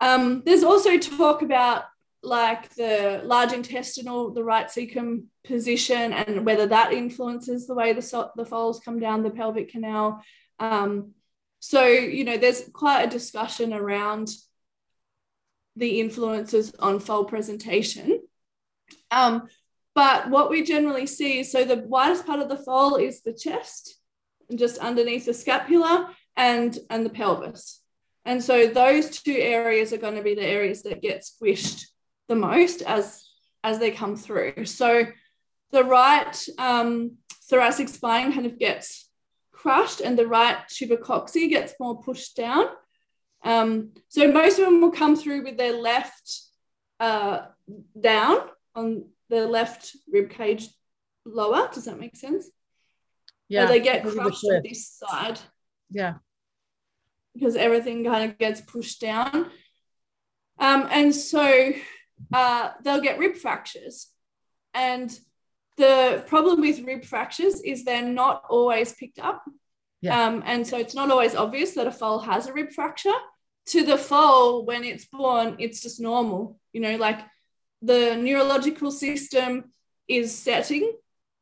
Um, 0.00 0.44
there's 0.46 0.62
also 0.62 0.98
talk 0.98 1.42
about 1.42 1.86
like 2.22 2.72
the 2.76 3.22
large 3.24 3.52
intestinal 3.52 4.32
the 4.32 4.44
right 4.44 4.68
cecum 4.68 5.24
position 5.42 6.12
and 6.12 6.46
whether 6.46 6.66
that 6.66 6.92
influences 6.92 7.66
the 7.66 7.74
way 7.74 7.92
the, 7.92 8.30
the 8.36 8.44
foals 8.44 8.78
come 8.78 9.00
down 9.00 9.24
the 9.24 9.30
pelvic 9.30 9.72
canal. 9.72 10.22
Um, 10.60 11.14
so 11.58 11.84
you 11.86 12.22
know 12.22 12.36
there's 12.36 12.70
quite 12.72 13.02
a 13.02 13.10
discussion 13.10 13.74
around 13.74 14.30
the 15.76 16.00
influences 16.00 16.74
on 16.78 17.00
foal 17.00 17.24
presentation. 17.24 18.20
Um, 19.10 19.48
but 19.94 20.30
what 20.30 20.50
we 20.50 20.62
generally 20.62 21.06
see 21.06 21.40
is 21.40 21.50
so 21.50 21.64
the 21.64 21.76
widest 21.76 22.26
part 22.26 22.40
of 22.40 22.48
the 22.48 22.56
foal 22.56 22.96
is 22.96 23.22
the 23.22 23.32
chest 23.32 23.98
and 24.48 24.58
just 24.58 24.78
underneath 24.78 25.26
the 25.26 25.34
scapula 25.34 26.14
and, 26.36 26.78
and 26.88 27.04
the 27.04 27.10
pelvis. 27.10 27.80
And 28.24 28.42
so 28.42 28.66
those 28.66 29.10
two 29.10 29.36
areas 29.36 29.92
are 29.92 29.98
going 29.98 30.16
to 30.16 30.22
be 30.22 30.34
the 30.34 30.46
areas 30.46 30.82
that 30.82 31.02
get 31.02 31.24
squished 31.24 31.86
the 32.28 32.36
most 32.36 32.82
as, 32.82 33.24
as 33.64 33.78
they 33.78 33.90
come 33.90 34.16
through. 34.16 34.64
So 34.66 35.06
the 35.72 35.84
right 35.84 36.36
um, 36.58 37.16
thoracic 37.48 37.88
spine 37.88 38.32
kind 38.32 38.46
of 38.46 38.58
gets 38.58 39.08
crushed 39.52 40.00
and 40.00 40.18
the 40.18 40.26
right 40.26 40.56
tuber 40.68 40.96
coxae 40.96 41.48
gets 41.48 41.74
more 41.80 42.00
pushed 42.00 42.36
down. 42.36 42.66
Um, 43.42 43.92
so 44.08 44.30
most 44.30 44.58
of 44.58 44.66
them 44.66 44.80
will 44.80 44.90
come 44.90 45.16
through 45.16 45.44
with 45.44 45.56
their 45.56 45.72
left 45.80 46.40
uh, 46.98 47.46
down 47.98 48.38
on 48.74 49.06
the 49.28 49.46
left 49.46 49.96
rib 50.12 50.30
cage 50.30 50.68
lower. 51.24 51.68
Does 51.72 51.86
that 51.86 51.98
make 51.98 52.16
sense? 52.16 52.48
Yeah. 53.48 53.66
They 53.66 53.80
get 53.80 54.02
crushed 54.02 54.44
on 54.44 54.62
this 54.62 54.88
side. 54.88 55.40
Yeah. 55.90 56.14
Because 57.34 57.56
everything 57.56 58.04
kind 58.04 58.30
of 58.30 58.38
gets 58.38 58.60
pushed 58.60 59.00
down. 59.00 59.50
Um, 60.58 60.88
and 60.90 61.14
so 61.14 61.72
uh, 62.32 62.70
they'll 62.82 63.00
get 63.00 63.18
rib 63.18 63.36
fractures. 63.36 64.08
And 64.74 65.10
the 65.76 66.22
problem 66.26 66.60
with 66.60 66.80
rib 66.80 67.04
fractures 67.04 67.60
is 67.60 67.84
they're 67.84 68.02
not 68.02 68.44
always 68.50 68.92
picked 68.92 69.18
up. 69.18 69.42
Yeah. 70.00 70.26
Um, 70.26 70.42
and 70.46 70.66
so 70.66 70.78
it's 70.78 70.94
not 70.94 71.10
always 71.10 71.34
obvious 71.34 71.72
that 71.72 71.86
a 71.86 71.92
foal 71.92 72.20
has 72.20 72.46
a 72.46 72.52
rib 72.52 72.72
fracture. 72.72 73.12
To 73.66 73.84
the 73.84 73.98
foal, 73.98 74.64
when 74.64 74.84
it's 74.84 75.04
born, 75.04 75.56
it's 75.58 75.80
just 75.80 76.00
normal. 76.00 76.58
You 76.72 76.80
know, 76.80 76.96
like 76.96 77.20
the 77.82 78.16
neurological 78.16 78.90
system 78.90 79.72
is 80.08 80.36
setting 80.36 80.90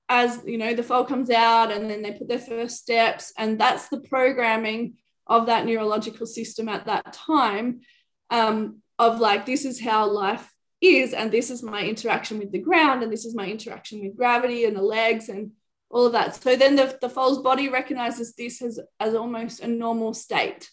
as 0.09 0.43
you 0.47 0.59
know 0.59 0.75
the 0.75 0.83
foal 0.83 1.05
comes 1.05 1.31
out 1.31 1.71
and 1.71 1.89
then 1.89 2.03
they 2.03 2.13
put 2.13 2.29
their 2.29 2.39
first 2.39 2.79
steps 2.79 3.33
and 3.37 3.59
that's 3.59 3.89
the 3.89 4.01
programming 4.01 4.95
of 5.27 5.47
that 5.47 5.67
neurological 5.67 6.27
system 6.27 6.69
at 6.69 6.87
that 6.87 7.13
time 7.13 7.81
um, 8.31 8.81
of 8.99 9.21
like 9.21 9.45
this 9.45 9.65
is 9.65 9.81
how 9.81 10.09
life 10.09 10.51
is 10.81 11.13
and 11.13 11.31
this 11.31 11.51
is 11.51 11.63
my 11.63 11.83
interaction 11.83 12.39
with 12.39 12.53
the 12.53 12.59
ground 12.59 13.03
and 13.03 13.13
this 13.13 13.25
is 13.25 13.35
my 13.35 13.47
interaction 13.47 14.01
with 14.01 14.17
gravity 14.17 14.65
and 14.65 14.77
the 14.77 14.83
legs 14.83 15.29
and 15.29 15.51
all 15.91 16.07
of 16.07 16.13
that. 16.13 16.35
So 16.35 16.57
then 16.57 16.77
the, 16.77 16.97
the 17.01 17.09
foal's 17.09 17.43
body 17.43 17.69
recognizes 17.69 18.35
this 18.35 18.63
as, 18.63 18.79
as 19.01 19.15
almost 19.15 19.61
a 19.61 19.67
normal 19.67 20.15
state. 20.15 20.71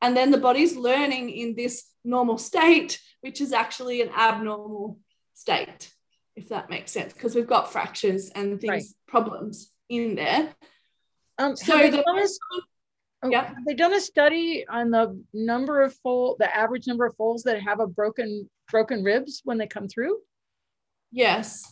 And 0.00 0.16
then 0.16 0.30
the 0.30 0.38
body's 0.38 0.76
learning 0.76 1.30
in 1.30 1.54
this 1.54 1.84
normal 2.04 2.38
state, 2.38 3.00
which 3.22 3.40
is 3.40 3.52
actually 3.52 4.02
an 4.02 4.10
abnormal 4.16 4.98
state, 5.34 5.90
if 6.36 6.48
that 6.50 6.70
makes 6.70 6.92
sense, 6.92 7.12
because 7.12 7.34
we've 7.34 7.46
got 7.46 7.72
fractures 7.72 8.30
and 8.30 8.60
things, 8.60 8.70
right. 8.70 8.84
problems 9.08 9.72
in 9.88 10.14
there. 10.14 10.54
Um, 11.38 11.56
so 11.56 11.90
the, 11.90 12.04
oh, 13.22 13.30
yeah. 13.30 13.46
Have 13.46 13.64
they 13.66 13.74
done 13.74 13.94
a 13.94 14.00
study 14.00 14.64
on 14.68 14.90
the 14.90 15.22
number 15.32 15.82
of 15.82 15.94
foal, 15.94 16.36
the 16.38 16.54
average 16.54 16.86
number 16.86 17.06
of 17.06 17.16
foals 17.16 17.42
that 17.44 17.60
have 17.62 17.80
a 17.80 17.86
broken 17.86 18.48
broken 18.70 19.02
ribs 19.02 19.42
when 19.44 19.58
they 19.58 19.66
come 19.66 19.88
through? 19.88 20.18
Yes. 21.10 21.64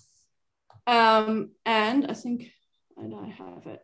Um, 0.86 1.50
and 1.64 2.06
I 2.10 2.14
think 2.14 2.50
and 2.96 3.14
I 3.14 3.28
have 3.28 3.66
it. 3.66 3.82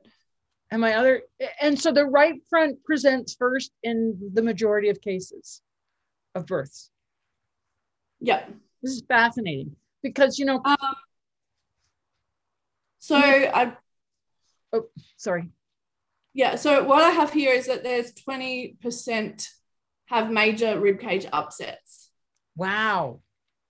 And 0.70 0.80
my 0.80 0.94
other, 0.94 1.22
and 1.60 1.78
so 1.78 1.92
the 1.92 2.04
right 2.04 2.40
front 2.48 2.84
presents 2.84 3.34
first 3.34 3.72
in 3.82 4.30
the 4.34 4.42
majority 4.42 4.88
of 4.88 5.00
cases 5.00 5.62
of 6.34 6.46
births. 6.46 6.90
Yeah. 8.20 8.44
This 8.82 8.92
is 8.92 9.02
fascinating 9.08 9.76
because, 10.02 10.38
you 10.38 10.44
know. 10.44 10.60
Um, 10.64 10.76
so 12.98 13.16
I. 13.16 13.76
Oh, 14.72 14.84
sorry. 15.16 15.48
Yeah. 16.32 16.54
So 16.54 16.84
what 16.84 17.02
I 17.02 17.10
have 17.10 17.32
here 17.32 17.52
is 17.52 17.66
that 17.66 17.82
there's 17.82 18.12
20% 18.12 19.48
have 20.06 20.30
major 20.30 20.80
ribcage 20.80 21.28
upsets. 21.32 22.10
Wow. 22.56 23.20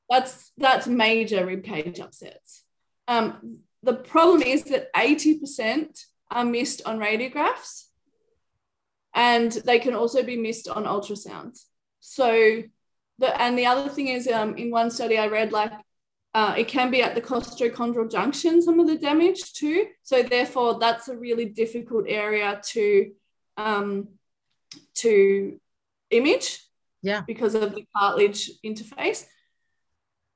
That's 0.08 0.52
that's 0.58 0.86
major 0.86 1.46
ribcage 1.46 2.00
upsets. 2.00 2.64
Um, 3.06 3.60
the 3.82 3.94
problem 3.94 4.42
is 4.42 4.64
that 4.64 4.92
80% 4.94 6.04
are 6.30 6.44
missed 6.44 6.82
on 6.86 6.98
radiographs 6.98 7.84
and 9.14 9.50
they 9.52 9.78
can 9.78 9.94
also 9.94 10.22
be 10.22 10.36
missed 10.36 10.68
on 10.68 10.84
ultrasounds. 10.84 11.64
So, 12.00 12.62
the, 13.18 13.42
and 13.42 13.58
the 13.58 13.66
other 13.66 13.88
thing 13.88 14.08
is, 14.08 14.28
um, 14.28 14.56
in 14.56 14.70
one 14.70 14.90
study 14.90 15.18
I 15.18 15.26
read, 15.26 15.52
like 15.52 15.72
uh, 16.32 16.54
it 16.56 16.68
can 16.68 16.90
be 16.90 17.02
at 17.02 17.14
the 17.14 17.20
costochondral 17.20 18.10
junction, 18.10 18.62
some 18.62 18.78
of 18.78 18.86
the 18.86 18.96
damage 18.96 19.52
too. 19.52 19.86
So, 20.02 20.22
therefore, 20.22 20.78
that's 20.78 21.08
a 21.08 21.16
really 21.16 21.46
difficult 21.46 22.04
area 22.08 22.60
to 22.68 23.10
um, 23.56 24.08
to 24.94 25.60
image. 26.10 26.60
Yeah. 27.02 27.22
Because 27.26 27.54
of 27.54 27.74
the 27.74 27.84
cartilage 27.96 28.50
interface. 28.64 29.26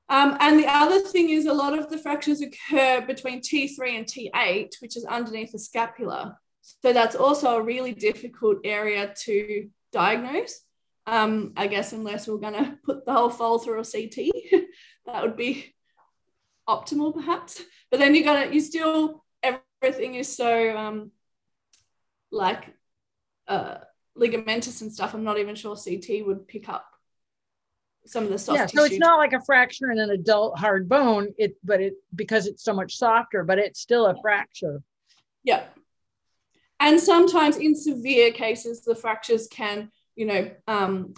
Um, 0.07 0.37
and 0.39 0.59
the 0.59 0.67
other 0.67 0.99
thing 0.99 1.29
is 1.29 1.45
a 1.45 1.53
lot 1.53 1.77
of 1.77 1.89
the 1.89 1.97
fractures 1.97 2.41
occur 2.41 3.01
between 3.05 3.41
T3 3.41 3.97
and 3.97 4.05
T8, 4.05 4.75
which 4.79 4.95
is 4.95 5.05
underneath 5.05 5.51
the 5.51 5.59
scapula. 5.59 6.37
So 6.61 6.93
that's 6.93 7.15
also 7.15 7.57
a 7.57 7.63
really 7.63 7.93
difficult 7.93 8.57
area 8.63 9.13
to 9.23 9.69
diagnose. 9.91 10.61
Um, 11.07 11.53
I 11.55 11.67
guess 11.67 11.93
unless 11.93 12.27
we're 12.27 12.37
going 12.37 12.53
to 12.65 12.77
put 12.83 13.05
the 13.05 13.13
whole 13.13 13.29
foal 13.29 13.59
through 13.59 13.79
a 13.79 13.83
CT, 13.83 14.31
that 15.05 15.23
would 15.23 15.37
be 15.37 15.73
optimal 16.67 17.13
perhaps. 17.13 17.61
But 17.89 17.99
then 17.99 18.13
you 18.13 18.23
got 18.23 18.43
to, 18.43 18.53
you 18.53 18.61
still, 18.61 19.23
everything 19.41 20.15
is 20.15 20.35
so 20.35 20.77
um, 20.77 21.11
like 22.31 22.75
uh, 23.47 23.77
ligamentous 24.17 24.81
and 24.81 24.93
stuff. 24.93 25.13
I'm 25.13 25.23
not 25.23 25.39
even 25.39 25.55
sure 25.55 25.75
CT 25.75 26.25
would 26.25 26.47
pick 26.47 26.69
up 26.69 26.85
some 28.05 28.23
of 28.23 28.29
the 28.29 28.37
soft 28.37 28.57
yeah, 28.57 28.65
tissue. 28.65 28.77
so 28.77 28.83
it's 28.85 28.97
not 28.97 29.17
like 29.17 29.33
a 29.33 29.41
fracture 29.41 29.91
in 29.91 29.99
an 29.99 30.11
adult 30.11 30.57
hard 30.57 30.87
bone 30.87 31.33
it 31.37 31.55
but 31.63 31.81
it 31.81 31.93
because 32.13 32.47
it's 32.47 32.63
so 32.63 32.73
much 32.73 32.97
softer 32.97 33.43
but 33.43 33.59
it's 33.59 33.79
still 33.79 34.05
a 34.07 34.15
fracture. 34.21 34.81
Yeah. 35.43 35.63
And 36.79 36.99
sometimes 36.99 37.57
in 37.57 37.75
severe 37.75 38.31
cases 38.31 38.81
the 38.81 38.95
fractures 38.95 39.47
can 39.47 39.91
you 40.15 40.25
know 40.25 40.51
um, 40.67 41.13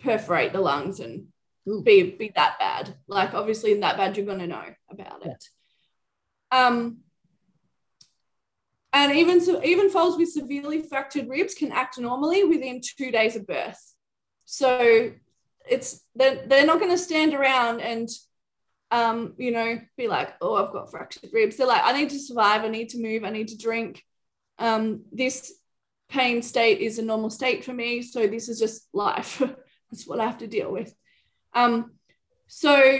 perforate 0.00 0.52
the 0.52 0.60
lungs 0.60 1.00
and 1.00 1.26
be 1.84 2.02
be 2.02 2.32
that 2.34 2.58
bad. 2.58 2.94
Like 3.08 3.34
obviously 3.34 3.72
in 3.72 3.80
that 3.80 3.96
bad 3.96 4.16
you're 4.16 4.26
going 4.26 4.38
to 4.38 4.46
know 4.46 4.64
about 4.90 5.26
it. 5.26 5.44
Yeah. 6.52 6.66
um 6.66 6.98
and 8.92 9.12
even 9.12 9.40
so 9.40 9.62
even 9.62 9.88
foals 9.88 10.16
with 10.18 10.32
severely 10.32 10.82
fractured 10.82 11.28
ribs 11.28 11.54
can 11.54 11.70
act 11.70 11.98
normally 11.98 12.44
within 12.44 12.80
two 12.80 13.10
days 13.10 13.36
of 13.36 13.46
birth. 13.46 13.94
So 14.44 15.12
it's 15.70 16.00
they're, 16.14 16.46
they're 16.46 16.66
not 16.66 16.80
going 16.80 16.90
to 16.90 16.98
stand 16.98 17.34
around 17.34 17.80
and 17.80 18.08
um, 18.90 19.34
you 19.38 19.52
know, 19.52 19.80
be 19.96 20.08
like, 20.08 20.34
oh, 20.40 20.56
I've 20.56 20.72
got 20.72 20.90
fractured 20.90 21.30
ribs. 21.32 21.56
They're 21.56 21.66
like, 21.66 21.82
I 21.84 21.92
need 21.92 22.10
to 22.10 22.18
survive. 22.18 22.64
I 22.64 22.68
need 22.68 22.88
to 22.90 23.00
move. 23.00 23.24
I 23.24 23.30
need 23.30 23.48
to 23.48 23.58
drink. 23.58 24.02
Um, 24.58 25.04
this 25.12 25.54
pain 26.08 26.42
state 26.42 26.80
is 26.80 26.98
a 26.98 27.02
normal 27.02 27.30
state 27.30 27.64
for 27.64 27.72
me. 27.72 28.02
So 28.02 28.26
this 28.26 28.48
is 28.48 28.58
just 28.58 28.88
life. 28.92 29.38
That's 29.90 30.06
what 30.06 30.20
I 30.20 30.26
have 30.26 30.38
to 30.38 30.46
deal 30.48 30.72
with. 30.72 30.92
Um, 31.54 31.92
so 32.48 32.98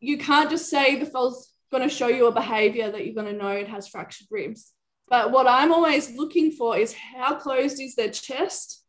you 0.00 0.18
can't 0.18 0.50
just 0.50 0.70
say 0.70 0.96
the 0.96 1.06
foal's 1.06 1.52
going 1.70 1.88
to 1.88 1.94
show 1.94 2.08
you 2.08 2.26
a 2.26 2.32
behavior 2.32 2.90
that 2.90 3.04
you're 3.04 3.14
going 3.14 3.32
to 3.32 3.40
know 3.40 3.50
it 3.50 3.68
has 3.68 3.88
fractured 3.88 4.28
ribs. 4.30 4.72
But 5.08 5.32
what 5.32 5.48
I'm 5.48 5.72
always 5.72 6.16
looking 6.16 6.52
for 6.52 6.76
is 6.76 6.94
how 6.94 7.34
closed 7.34 7.80
is 7.80 7.96
their 7.96 8.10
chest? 8.10 8.84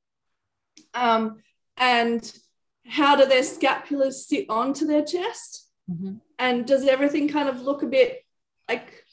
Um, 0.94 1.38
and 1.78 2.32
how 2.88 3.16
do 3.16 3.26
their 3.26 3.42
scapulas 3.42 4.14
sit 4.14 4.50
onto 4.50 4.86
their 4.86 5.04
chest? 5.04 5.70
Mm-hmm. 5.90 6.16
And 6.40 6.66
does 6.66 6.86
everything 6.88 7.28
kind 7.28 7.50
of 7.50 7.62
look 7.62 7.84
a 7.84 7.88
bit 7.88 8.24
like 8.68 9.06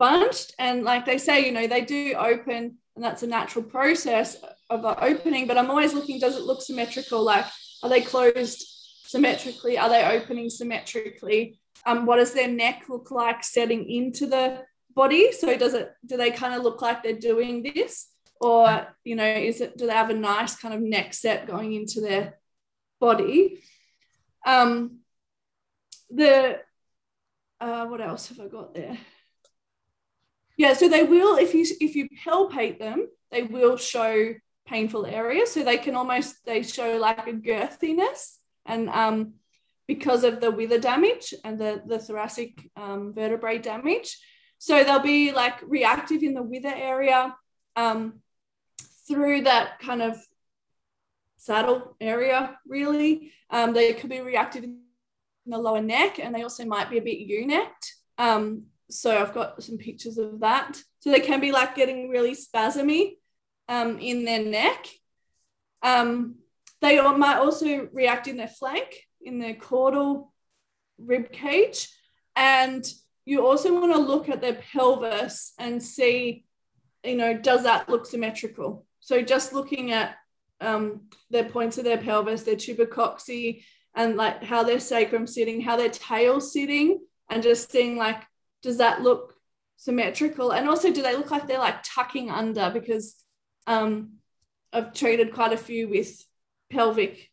bunched. 0.00 0.54
And 0.58 0.82
like 0.82 1.06
they 1.06 1.18
say, 1.18 1.46
you 1.46 1.52
know, 1.52 1.68
they 1.68 1.82
do 1.82 2.14
open, 2.14 2.78
and 2.96 3.04
that's 3.04 3.22
a 3.22 3.28
natural 3.28 3.64
process 3.64 4.36
of 4.68 4.82
the 4.82 5.04
opening. 5.04 5.46
But 5.46 5.58
I'm 5.58 5.70
always 5.70 5.94
looking, 5.94 6.18
does 6.18 6.36
it 6.36 6.42
look 6.42 6.62
symmetrical? 6.62 7.22
Like, 7.22 7.46
are 7.84 7.88
they 7.88 8.00
closed 8.00 8.64
symmetrically? 9.04 9.78
Are 9.78 9.88
they 9.88 10.04
opening 10.04 10.50
symmetrically? 10.50 11.60
Um, 11.86 12.06
what 12.06 12.16
does 12.16 12.32
their 12.32 12.48
neck 12.48 12.84
look 12.88 13.10
like 13.10 13.44
setting 13.44 13.88
into 13.88 14.26
the 14.26 14.62
body? 14.94 15.32
So 15.32 15.56
does 15.56 15.74
it 15.74 15.92
do 16.04 16.16
they 16.16 16.30
kind 16.30 16.54
of 16.54 16.62
look 16.62 16.82
like 16.82 17.02
they're 17.02 17.12
doing 17.14 17.62
this? 17.62 18.08
Or, 18.40 18.88
you 19.04 19.16
know, 19.16 19.24
is 19.24 19.60
it 19.60 19.76
do 19.76 19.86
they 19.86 19.92
have 19.92 20.10
a 20.10 20.14
nice 20.14 20.56
kind 20.56 20.74
of 20.74 20.80
neck 20.80 21.14
set 21.14 21.46
going 21.46 21.74
into 21.74 22.00
their 22.00 22.38
body? 23.00 23.60
Um 24.46 24.98
the 26.10 26.60
uh, 27.60 27.86
what 27.86 28.00
else 28.00 28.28
have 28.28 28.40
I 28.40 28.48
got 28.48 28.74
there? 28.74 28.96
Yeah, 30.56 30.74
so 30.74 30.88
they 30.88 31.04
will, 31.04 31.36
if 31.36 31.54
you 31.54 31.64
if 31.80 31.94
you 31.94 32.08
palpate 32.24 32.78
them, 32.78 33.08
they 33.30 33.42
will 33.42 33.76
show 33.76 34.34
painful 34.66 35.06
areas. 35.06 35.52
So 35.52 35.62
they 35.62 35.78
can 35.78 35.94
almost 35.94 36.44
they 36.44 36.62
show 36.62 36.96
like 36.96 37.26
a 37.26 37.32
girthiness, 37.32 38.36
and 38.66 38.88
um, 38.88 39.34
because 39.86 40.24
of 40.24 40.40
the 40.40 40.50
wither 40.50 40.78
damage 40.78 41.34
and 41.44 41.58
the 41.58 41.82
the 41.86 41.98
thoracic 41.98 42.70
um, 42.76 43.14
vertebrae 43.14 43.58
damage, 43.58 44.18
so 44.58 44.84
they'll 44.84 45.00
be 45.00 45.32
like 45.32 45.56
reactive 45.62 46.22
in 46.22 46.34
the 46.34 46.42
wither 46.42 46.74
area 46.74 47.34
um, 47.76 48.20
through 49.08 49.42
that 49.42 49.78
kind 49.78 50.02
of 50.02 50.18
saddle 51.40 51.96
area. 52.00 52.58
Really, 52.66 53.32
um, 53.50 53.72
they 53.72 53.92
could 53.94 54.10
be 54.10 54.20
reactive 54.20 54.64
in 54.64 54.80
the 55.46 55.58
lower 55.58 55.82
neck, 55.82 56.18
and 56.18 56.34
they 56.34 56.42
also 56.42 56.64
might 56.64 56.90
be 56.90 56.98
a 56.98 57.02
bit 57.02 57.18
ewe-necked. 57.18 57.94
Um, 58.18 58.66
so 58.90 59.16
I've 59.16 59.34
got 59.34 59.62
some 59.62 59.78
pictures 59.78 60.18
of 60.18 60.40
that. 60.40 60.80
So 61.00 61.10
they 61.10 61.20
can 61.20 61.40
be 61.40 61.52
like 61.52 61.74
getting 61.74 62.10
really 62.10 62.34
spasmy 62.34 63.16
um, 63.68 63.98
in 63.98 64.24
their 64.24 64.44
neck. 64.44 64.86
Um, 65.82 66.36
they 66.82 67.00
might 67.00 67.38
also 67.38 67.88
react 67.92 68.28
in 68.28 68.36
their 68.36 68.48
flank, 68.48 69.06
in 69.22 69.38
their 69.38 69.54
caudal 69.54 70.32
rib 70.98 71.32
cage. 71.32 71.88
And 72.36 72.84
you 73.24 73.46
also 73.46 73.72
want 73.72 73.92
to 73.92 73.98
look 73.98 74.28
at 74.28 74.40
their 74.40 74.60
pelvis 74.72 75.52
and 75.58 75.82
see, 75.82 76.44
you 77.04 77.16
know, 77.16 77.36
does 77.36 77.62
that 77.62 77.88
look 77.88 78.06
symmetrical? 78.06 78.86
So 79.00 79.22
just 79.22 79.52
looking 79.52 79.92
at 79.92 80.16
um, 80.60 81.02
their 81.30 81.44
points 81.44 81.78
of 81.78 81.84
their 81.84 81.98
pelvis, 81.98 82.42
their 82.42 82.56
tuber 82.56 82.86
coxae, 82.86 83.64
and 83.94 84.16
like 84.16 84.42
how 84.42 84.62
their 84.62 84.80
sacrum 84.80 85.26
sitting, 85.26 85.60
how 85.60 85.76
their 85.76 85.90
tail 85.90 86.40
sitting, 86.40 87.00
and 87.28 87.42
just 87.42 87.70
seeing 87.70 87.96
like, 87.96 88.22
does 88.62 88.78
that 88.78 89.02
look 89.02 89.34
symmetrical? 89.76 90.52
And 90.52 90.68
also, 90.68 90.92
do 90.92 91.02
they 91.02 91.16
look 91.16 91.30
like 91.30 91.46
they're 91.46 91.58
like 91.58 91.82
tucking 91.82 92.30
under? 92.30 92.70
Because 92.70 93.16
um, 93.66 94.14
I've 94.72 94.92
treated 94.92 95.32
quite 95.32 95.52
a 95.52 95.56
few 95.56 95.88
with 95.88 96.24
pelvic 96.70 97.30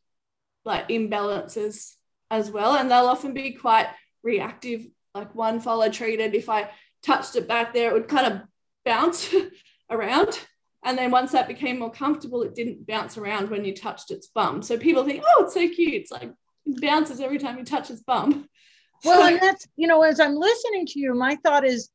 like 0.65 0.89
imbalances 0.89 1.93
as 2.29 2.51
well, 2.51 2.75
and 2.75 2.89
they'll 2.89 3.05
often 3.05 3.33
be 3.33 3.51
quite 3.51 3.87
reactive. 4.23 4.87
Like 5.13 5.33
one 5.33 5.59
follow 5.59 5.89
treated, 5.89 6.35
if 6.35 6.49
I 6.49 6.69
touched 7.01 7.35
it 7.35 7.47
back 7.47 7.73
there, 7.73 7.89
it 7.89 7.93
would 7.93 8.07
kind 8.07 8.33
of 8.33 8.41
bounce 8.85 9.33
around. 9.89 10.39
And 10.87 10.97
then 10.97 11.11
once 11.11 11.33
that 11.33 11.49
became 11.49 11.79
more 11.79 11.91
comfortable, 11.91 12.43
it 12.43 12.55
didn't 12.55 12.87
bounce 12.87 13.17
around 13.17 13.49
when 13.49 13.65
you 13.65 13.75
touched 13.75 14.09
its 14.09 14.27
bum. 14.27 14.61
So 14.61 14.77
people 14.77 15.03
think, 15.03 15.21
oh, 15.27 15.43
it's 15.43 15.53
so 15.53 15.67
cute. 15.67 15.93
It's 15.95 16.11
like 16.11 16.31
it 16.65 16.81
bounces 16.81 17.19
every 17.19 17.39
time 17.39 17.57
you 17.57 17.65
touch 17.65 17.91
its 17.91 18.01
bum. 18.01 18.47
Well, 19.05 19.27
and 19.27 19.39
that's, 19.39 19.67
you 19.75 19.85
know, 19.85 20.01
as 20.01 20.19
I'm 20.19 20.33
listening 20.33 20.87
to 20.87 20.99
you, 20.99 21.13
my 21.13 21.35
thought 21.43 21.63
is 21.63 21.91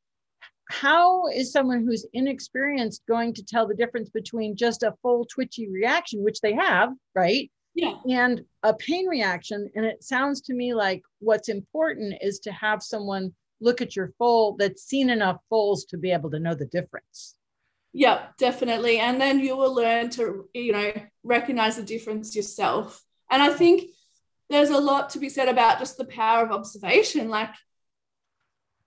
how 0.71 1.27
is 1.27 1.51
someone 1.51 1.85
who's 1.85 2.07
inexperienced 2.13 3.03
going 3.09 3.35
to 3.35 3.45
tell 3.45 3.67
the 3.67 3.75
difference 3.75 4.09
between 4.09 4.55
just 4.55 4.85
a 4.85 4.95
full 5.03 5.25
twitchy 5.25 5.69
reaction, 5.69 6.23
which 6.23 6.41
they 6.43 6.53
have, 6.53 6.91
right? 7.17 7.51
Yeah. 7.75 7.95
And 8.09 8.43
a 8.63 8.73
pain 8.73 9.09
reaction. 9.09 9.69
And 9.75 9.85
it 9.85 10.05
sounds 10.05 10.43
to 10.43 10.55
me 10.55 10.75
like 10.75 11.03
what's 11.19 11.49
important 11.49 12.15
is 12.23 12.39
to 12.41 12.53
have 12.53 12.85
someone 12.85 13.33
look 13.61 13.83
at 13.83 13.97
your 13.97 14.13
foal 14.17 14.55
that's 14.57 14.85
seen 14.85 15.11
enough 15.11 15.39
foals 15.51 15.87
to 15.87 15.99
be 15.99 16.13
able 16.13 16.31
to 16.31 16.39
know 16.39 16.55
the 16.55 16.67
difference. 16.67 17.35
Yeah, 17.93 18.27
definitely. 18.39 18.99
And 18.99 19.21
then 19.21 19.41
you 19.41 19.57
will 19.57 19.75
learn 19.75 20.11
to, 20.11 20.49
you 20.55 20.73
know, 20.73 20.93
recognize 21.23 21.77
the 21.77 21.83
difference 21.83 22.35
yourself. 22.35 23.03
And 23.31 23.43
I 23.43 23.51
think 23.51 23.91
there's 24.49 24.71
a 24.71 24.79
lot 24.79 25.11
to 25.11 25.19
be 25.19 25.29
said 25.29 25.49
about 25.49 25.79
just 25.79 25.97
the 25.99 26.05
power 26.05 26.45
of 26.45 26.53
observation. 26.53 27.29
Like 27.29 27.51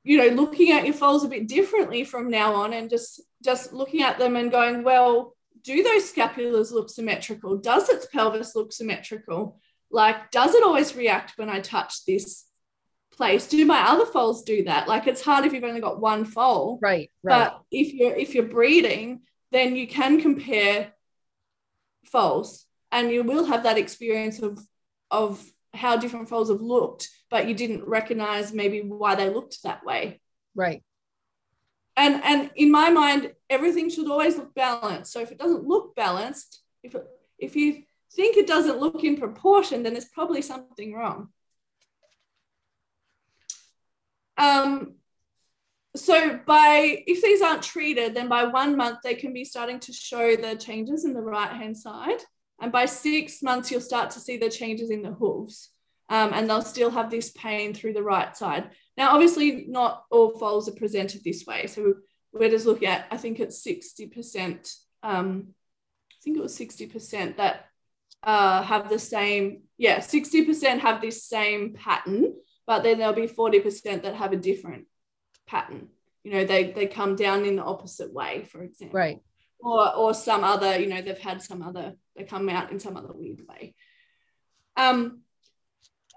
you 0.06 0.18
know 0.18 0.28
looking 0.28 0.72
at 0.72 0.86
your 0.86 0.94
foals 0.94 1.26
a 1.26 1.28
bit 1.28 1.48
differently 1.48 2.06
from 2.06 2.30
now 2.30 2.54
on 2.54 2.72
and 2.72 2.90
just 2.90 3.20
just 3.44 3.74
looking 3.74 4.02
at 4.02 4.18
them 4.18 4.38
and 4.38 4.52
going 4.52 4.84
well 4.84 5.36
do 5.64 5.84
those 5.84 6.10
scapulars 6.12 6.72
look 6.72 6.90
symmetrical 6.90 7.58
does 7.58 7.90
its 7.90 8.06
pelvis 8.06 8.56
look 8.56 8.72
symmetrical 8.72 9.60
like 9.92 10.32
does 10.32 10.54
it 10.56 10.64
always 10.64 10.96
react 10.96 11.34
when 11.38 11.50
i 11.50 11.60
touch 11.60 12.06
this 12.06 12.46
place 13.16 13.48
do 13.48 13.66
my 13.66 13.82
other 13.88 14.06
foals 14.06 14.44
do 14.44 14.64
that 14.64 14.88
like 14.88 15.08
it's 15.08 15.22
hard 15.22 15.46
if 15.46 15.54
you've 15.54 15.64
only 15.64 15.82
got 15.82 16.00
one 16.00 16.26
foal 16.26 16.80
right, 16.82 17.12
right. 17.24 17.50
but 17.50 17.62
if 17.72 17.94
you're 17.94 18.16
if 18.16 18.36
you're 18.36 18.46
breeding 18.46 19.22
then 19.52 19.76
you 19.76 19.88
can 19.88 20.20
compare 20.20 20.92
foals 22.06 22.66
and 22.92 23.12
you 23.12 23.24
will 23.24 23.46
have 23.46 23.64
that 23.64 23.78
experience 23.78 24.40
of 24.40 24.60
of 25.12 25.44
how 25.76 25.98
different 25.98 26.30
foals 26.30 26.50
have 26.50 26.62
looked, 26.62 27.10
but 27.30 27.48
you 27.48 27.54
didn't 27.54 27.86
recognize 27.86 28.54
maybe 28.54 28.82
why 28.82 29.16
they 29.16 29.30
looked 29.30 29.64
that 29.64 29.86
way. 29.86 30.22
Right. 30.56 30.84
And 31.98 32.22
and 32.24 32.52
in 32.56 32.72
my 32.72 32.90
mind, 32.90 33.34
everything 33.50 33.90
should 33.90 34.10
always 34.10 34.38
look 34.38 34.54
balanced. 34.54 35.14
So 35.14 35.22
if 35.22 35.32
it 35.32 35.38
doesn't 35.38 35.68
look 35.68 35.96
balanced, 35.96 36.62
if 36.84 36.96
it, 36.96 37.06
if 37.38 37.56
you 37.56 37.84
think 38.14 38.38
it 38.38 38.48
doesn't 38.48 38.80
look 38.80 39.04
in 39.04 39.18
proportion, 39.18 39.84
then 39.84 39.94
there's 39.94 40.06
probably 40.06 40.42
something 40.42 40.94
wrong. 40.94 41.30
Um, 44.38 44.96
so 45.96 46.40
by 46.46 47.04
if 47.08 47.22
these 47.22 47.42
aren't 47.42 47.64
treated, 47.64 48.16
then 48.16 48.28
by 48.28 48.44
one 48.44 48.76
month 48.76 49.00
they 49.04 49.16
can 49.16 49.34
be 49.34 49.46
starting 49.46 49.80
to 49.82 49.94
show 49.94 50.36
the 50.36 50.56
changes 50.56 51.06
in 51.06 51.14
the 51.14 51.22
right 51.22 51.52
hand 51.52 51.78
side. 51.78 52.20
And 52.62 52.72
by 52.72 52.86
six 52.86 53.42
months, 53.42 53.72
you'll 53.72 53.82
start 53.82 54.12
to 54.12 54.20
see 54.20 54.38
the 54.38 54.50
changes 54.50 54.90
in 54.90 55.02
the 55.02 55.12
hooves. 55.12 55.70
Um, 56.08 56.32
and 56.34 56.48
they'll 56.50 56.62
still 56.62 56.92
have 56.92 57.10
this 57.10 57.32
pain 57.32 57.74
through 57.74 57.94
the 57.94 58.04
right 58.04 58.36
side. 58.38 58.70
Now, 58.96 59.14
obviously, 59.14 59.66
not 59.68 60.06
all 60.12 60.38
foals 60.38 60.70
are 60.70 60.76
presented 60.76 61.24
this 61.24 61.46
way. 61.46 61.68
So 61.68 61.96
we're 62.32 62.52
just 62.52 62.66
looking 62.66 62.88
at, 62.88 63.08
I 63.10 63.18
think 63.18 63.40
it's 63.40 63.66
60%, 63.66 64.76
um, 65.02 65.48
I 66.12 66.16
think 66.24 66.38
it 66.38 66.44
was 66.44 66.58
60% 66.58 67.38
that 67.38 67.66
uh, 68.22 68.62
have 68.62 68.90
the 68.90 69.00
same, 69.00 69.64
yeah, 69.78 69.98
60% 69.98 70.80
have 70.80 71.02
this 71.02 71.24
same 71.24 71.74
pattern, 71.74 72.34
but 72.68 72.84
then 72.84 72.98
there'll 72.98 73.14
be 73.14 73.28
40% 73.28 74.04
that 74.04 74.16
have 74.16 74.34
a 74.34 74.38
different 74.38 74.86
pattern. 75.48 75.90
You 76.24 76.32
know, 76.32 76.46
they, 76.46 76.72
they 76.72 76.88
come 76.88 77.16
down 77.16 77.46
in 77.46 77.56
the 77.56 77.64
opposite 77.64 78.12
way, 78.12 78.46
for 78.52 78.64
example. 78.64 78.98
Right. 78.98 79.22
Or, 79.60 79.96
or 79.96 80.14
some 80.14 80.44
other, 80.44 80.80
you 80.80 80.88
know, 80.88 81.02
they've 81.02 81.18
had 81.18 81.42
some 81.42 81.62
other 81.62 81.96
they 82.16 82.24
come 82.24 82.50
out 82.50 82.72
in 82.72 82.80
some 82.80 82.98
other 82.98 83.12
weird 83.14 83.42
way. 83.48 83.76
Um, 84.78 85.22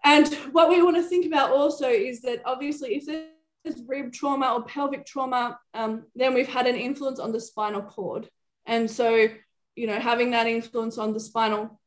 and 0.04 0.32
what 0.52 0.68
we 0.68 0.82
want 0.82 0.96
to 0.96 1.02
think 1.02 1.26
about 1.26 1.50
also 1.50 1.88
is 1.88 2.22
that 2.22 2.42
obviously, 2.44 2.94
if 2.94 3.06
there's 3.06 3.82
rib 3.86 4.12
trauma 4.12 4.54
or 4.54 4.62
pelvic 4.62 5.04
trauma, 5.04 5.58
um, 5.74 6.04
then 6.14 6.34
we've 6.34 6.48
had 6.48 6.66
an 6.66 6.76
influence 6.76 7.18
on 7.18 7.32
the 7.32 7.40
spinal 7.40 7.82
cord. 7.82 8.28
And 8.64 8.90
so, 8.90 9.28
you 9.74 9.86
know, 9.86 9.98
having 9.98 10.30
that 10.30 10.46
influence 10.46 10.98
on 10.98 11.12
the 11.12 11.20
spinal 11.20 11.80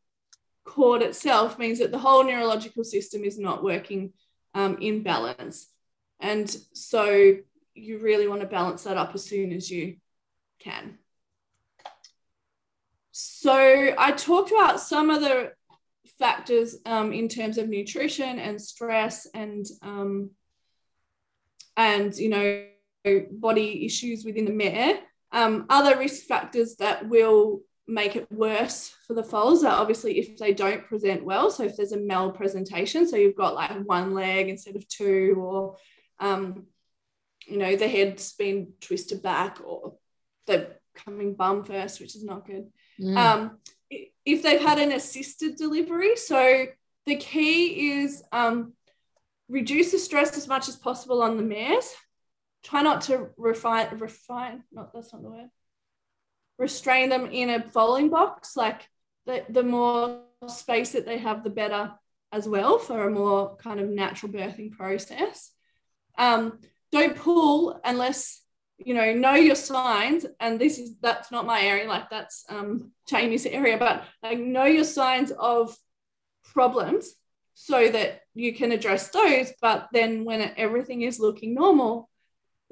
cord 0.66 1.02
itself 1.02 1.58
means 1.58 1.80
that 1.80 1.92
the 1.92 1.98
whole 1.98 2.24
neurological 2.24 2.84
system 2.84 3.24
is 3.24 3.40
not 3.40 3.64
working 3.64 4.14
um, 4.54 4.78
in 4.80 5.04
balance. 5.04 5.68
And 6.20 6.50
so, 6.74 7.38
you 7.74 8.00
really 8.00 8.28
want 8.28 8.42
to 8.42 8.48
balance 8.48 8.84
that 8.84 8.98
up 8.98 9.16
as 9.16 9.24
soon 9.24 9.52
as 9.52 9.72
you 9.72 9.98
can. 10.60 10.98
So 13.12 13.54
I 13.98 14.12
talked 14.12 14.52
about 14.52 14.80
some 14.80 15.10
of 15.10 15.22
the 15.22 15.54
factors 16.20 16.78
um, 16.86 17.12
in 17.12 17.28
terms 17.28 17.58
of 17.58 17.68
nutrition 17.68 18.40
and 18.40 18.62
stress 18.62 19.28
and 19.34 19.66
um, 19.82 20.32
and 21.76 22.16
you 22.16 22.30
know 22.30 22.66
body 23.32 23.86
issues 23.86 24.24
within 24.24 24.46
the 24.46 24.52
mare. 24.52 25.00
Um, 25.32 25.66
other 25.70 25.98
risk 25.98 26.26
factors 26.26 26.76
that 26.78 27.08
will 27.08 27.62
make 27.88 28.16
it 28.16 28.32
worse 28.32 28.94
for 29.06 29.14
the 29.14 29.24
foals 29.24 29.64
are 29.64 29.80
obviously 29.80 30.20
if 30.20 30.38
they 30.38 30.54
don't 30.54 30.86
present 30.86 31.26
well. 31.26 31.50
So 31.50 31.64
if 31.64 31.76
there's 31.76 31.92
a 31.92 31.98
malpresentation, 31.98 33.08
so 33.08 33.18
you've 33.18 33.36
got 33.36 33.56
like 33.56 33.72
one 33.86 34.14
leg 34.14 34.50
instead 34.50 34.76
of 34.76 34.88
two, 34.88 35.36
or 35.38 35.78
um, 36.20 36.68
you 37.48 37.58
know 37.58 37.76
the 37.76 37.88
head's 37.88 38.34
been 38.34 38.74
twisted 38.82 39.22
back, 39.22 39.60
or 39.66 39.96
the 40.48 40.72
coming 40.96 41.34
bum 41.34 41.64
first, 41.64 42.00
which 42.00 42.16
is 42.16 42.24
not 42.24 42.46
good. 42.46 42.68
Mm. 43.00 43.18
Um, 43.18 43.58
if 44.26 44.44
they've 44.44 44.62
had 44.62 44.80
an 44.80 44.92
assisted 44.92 45.56
delivery, 45.56 46.16
so 46.16 46.66
the 47.06 47.16
key 47.16 47.92
is 47.92 48.24
um, 48.32 48.74
reduce 49.50 49.92
the 49.92 50.00
stress 50.00 50.38
as 50.38 50.48
much 50.48 50.70
as 50.70 50.76
possible 50.76 51.22
on 51.22 51.38
the 51.38 51.44
mares. 51.44 51.94
try 52.64 52.82
not 52.82 53.02
to 53.02 53.30
refine 53.38 53.88
refine 53.98 54.64
not 54.72 54.94
that's 54.94 55.14
not 55.14 55.22
the 55.22 55.30
word 55.30 55.50
restrain 56.62 57.10
them 57.10 57.26
in 57.26 57.50
a 57.50 57.60
foaling 57.60 58.08
box 58.08 58.56
like 58.56 58.88
the, 59.26 59.44
the 59.50 59.64
more 59.64 60.22
space 60.48 60.92
that 60.92 61.08
they 61.08 61.18
have 61.18 61.44
the 61.44 61.50
better 61.50 61.92
as 62.32 62.48
well 62.48 62.78
for 62.78 63.08
a 63.08 63.10
more 63.10 63.56
kind 63.58 63.80
of 63.80 63.90
natural 63.90 64.32
birthing 64.32 64.72
process. 64.72 65.52
Um, 66.20 66.60
don't 66.92 67.16
pull 67.16 67.82
unless 67.84 68.42
you 68.78 68.94
know 68.94 69.12
know 69.14 69.34
your 69.34 69.56
signs 69.56 70.26
and 70.40 70.60
this 70.60 70.78
is 70.78 70.96
that's 71.02 71.32
not 71.32 71.46
my 71.46 71.62
area 71.62 71.88
like 71.88 72.10
that's 72.10 72.46
um 72.50 72.92
Jamie's 73.08 73.46
area 73.46 73.78
but 73.78 74.04
like 74.24 74.40
know 74.40 74.66
your 74.66 74.84
signs 74.84 75.32
of 75.32 75.76
problems 76.44 77.14
so 77.54 77.90
that 77.90 78.22
you 78.34 78.54
can 78.54 78.72
address 78.72 79.10
those 79.10 79.54
but 79.62 79.88
then 79.94 80.26
when 80.26 80.42
everything 80.58 81.04
is 81.04 81.20
looking 81.20 81.54
normal 81.54 82.10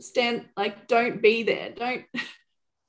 stand 0.01 0.45
like 0.57 0.87
don't 0.87 1.21
be 1.21 1.43
there. 1.43 1.71
Don't 1.71 2.05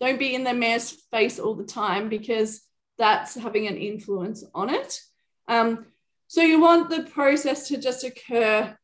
don't 0.00 0.18
be 0.18 0.34
in 0.34 0.44
the 0.44 0.54
mare's 0.54 0.90
face 1.10 1.38
all 1.38 1.54
the 1.54 1.64
time 1.64 2.08
because 2.08 2.62
that's 2.98 3.34
having 3.34 3.66
an 3.66 3.76
influence 3.76 4.44
on 4.54 4.70
it. 4.70 5.00
Um, 5.46 5.86
so 6.26 6.42
you 6.42 6.60
want 6.60 6.90
the 6.90 7.02
process 7.02 7.68
to 7.68 7.76
just 7.76 8.04
occur 8.04 8.76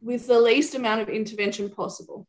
with 0.00 0.26
the 0.26 0.40
least 0.40 0.74
amount 0.74 1.00
of 1.00 1.08
intervention 1.08 1.70
possible. 1.70 2.26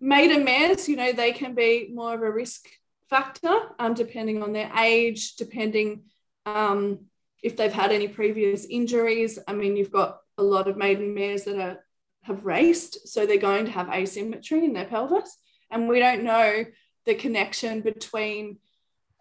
Maiden 0.00 0.44
mares 0.44 0.88
you 0.88 0.96
know 0.96 1.12
they 1.12 1.32
can 1.32 1.54
be 1.54 1.90
more 1.92 2.14
of 2.14 2.22
a 2.22 2.30
risk 2.30 2.66
factor 3.08 3.54
um, 3.78 3.94
depending 3.94 4.42
on 4.42 4.52
their 4.52 4.70
age 4.78 5.36
depending 5.36 6.04
um, 6.46 7.00
if 7.42 7.56
they've 7.56 7.72
had 7.72 7.92
any 7.92 8.08
previous 8.08 8.64
injuries. 8.64 9.38
I 9.46 9.52
mean 9.52 9.76
you've 9.76 9.92
got 9.92 10.18
a 10.38 10.42
lot 10.42 10.68
of 10.68 10.76
maiden 10.76 11.14
mares 11.14 11.44
that 11.44 11.58
are 11.58 11.84
have 12.22 12.44
raced, 12.44 13.08
so 13.08 13.24
they're 13.24 13.38
going 13.38 13.64
to 13.64 13.70
have 13.70 13.88
asymmetry 13.88 14.64
in 14.64 14.74
their 14.74 14.84
pelvis. 14.84 15.38
And 15.70 15.88
we 15.88 16.00
don't 16.00 16.24
know 16.24 16.64
the 17.10 17.16
connection 17.16 17.80
between, 17.80 18.58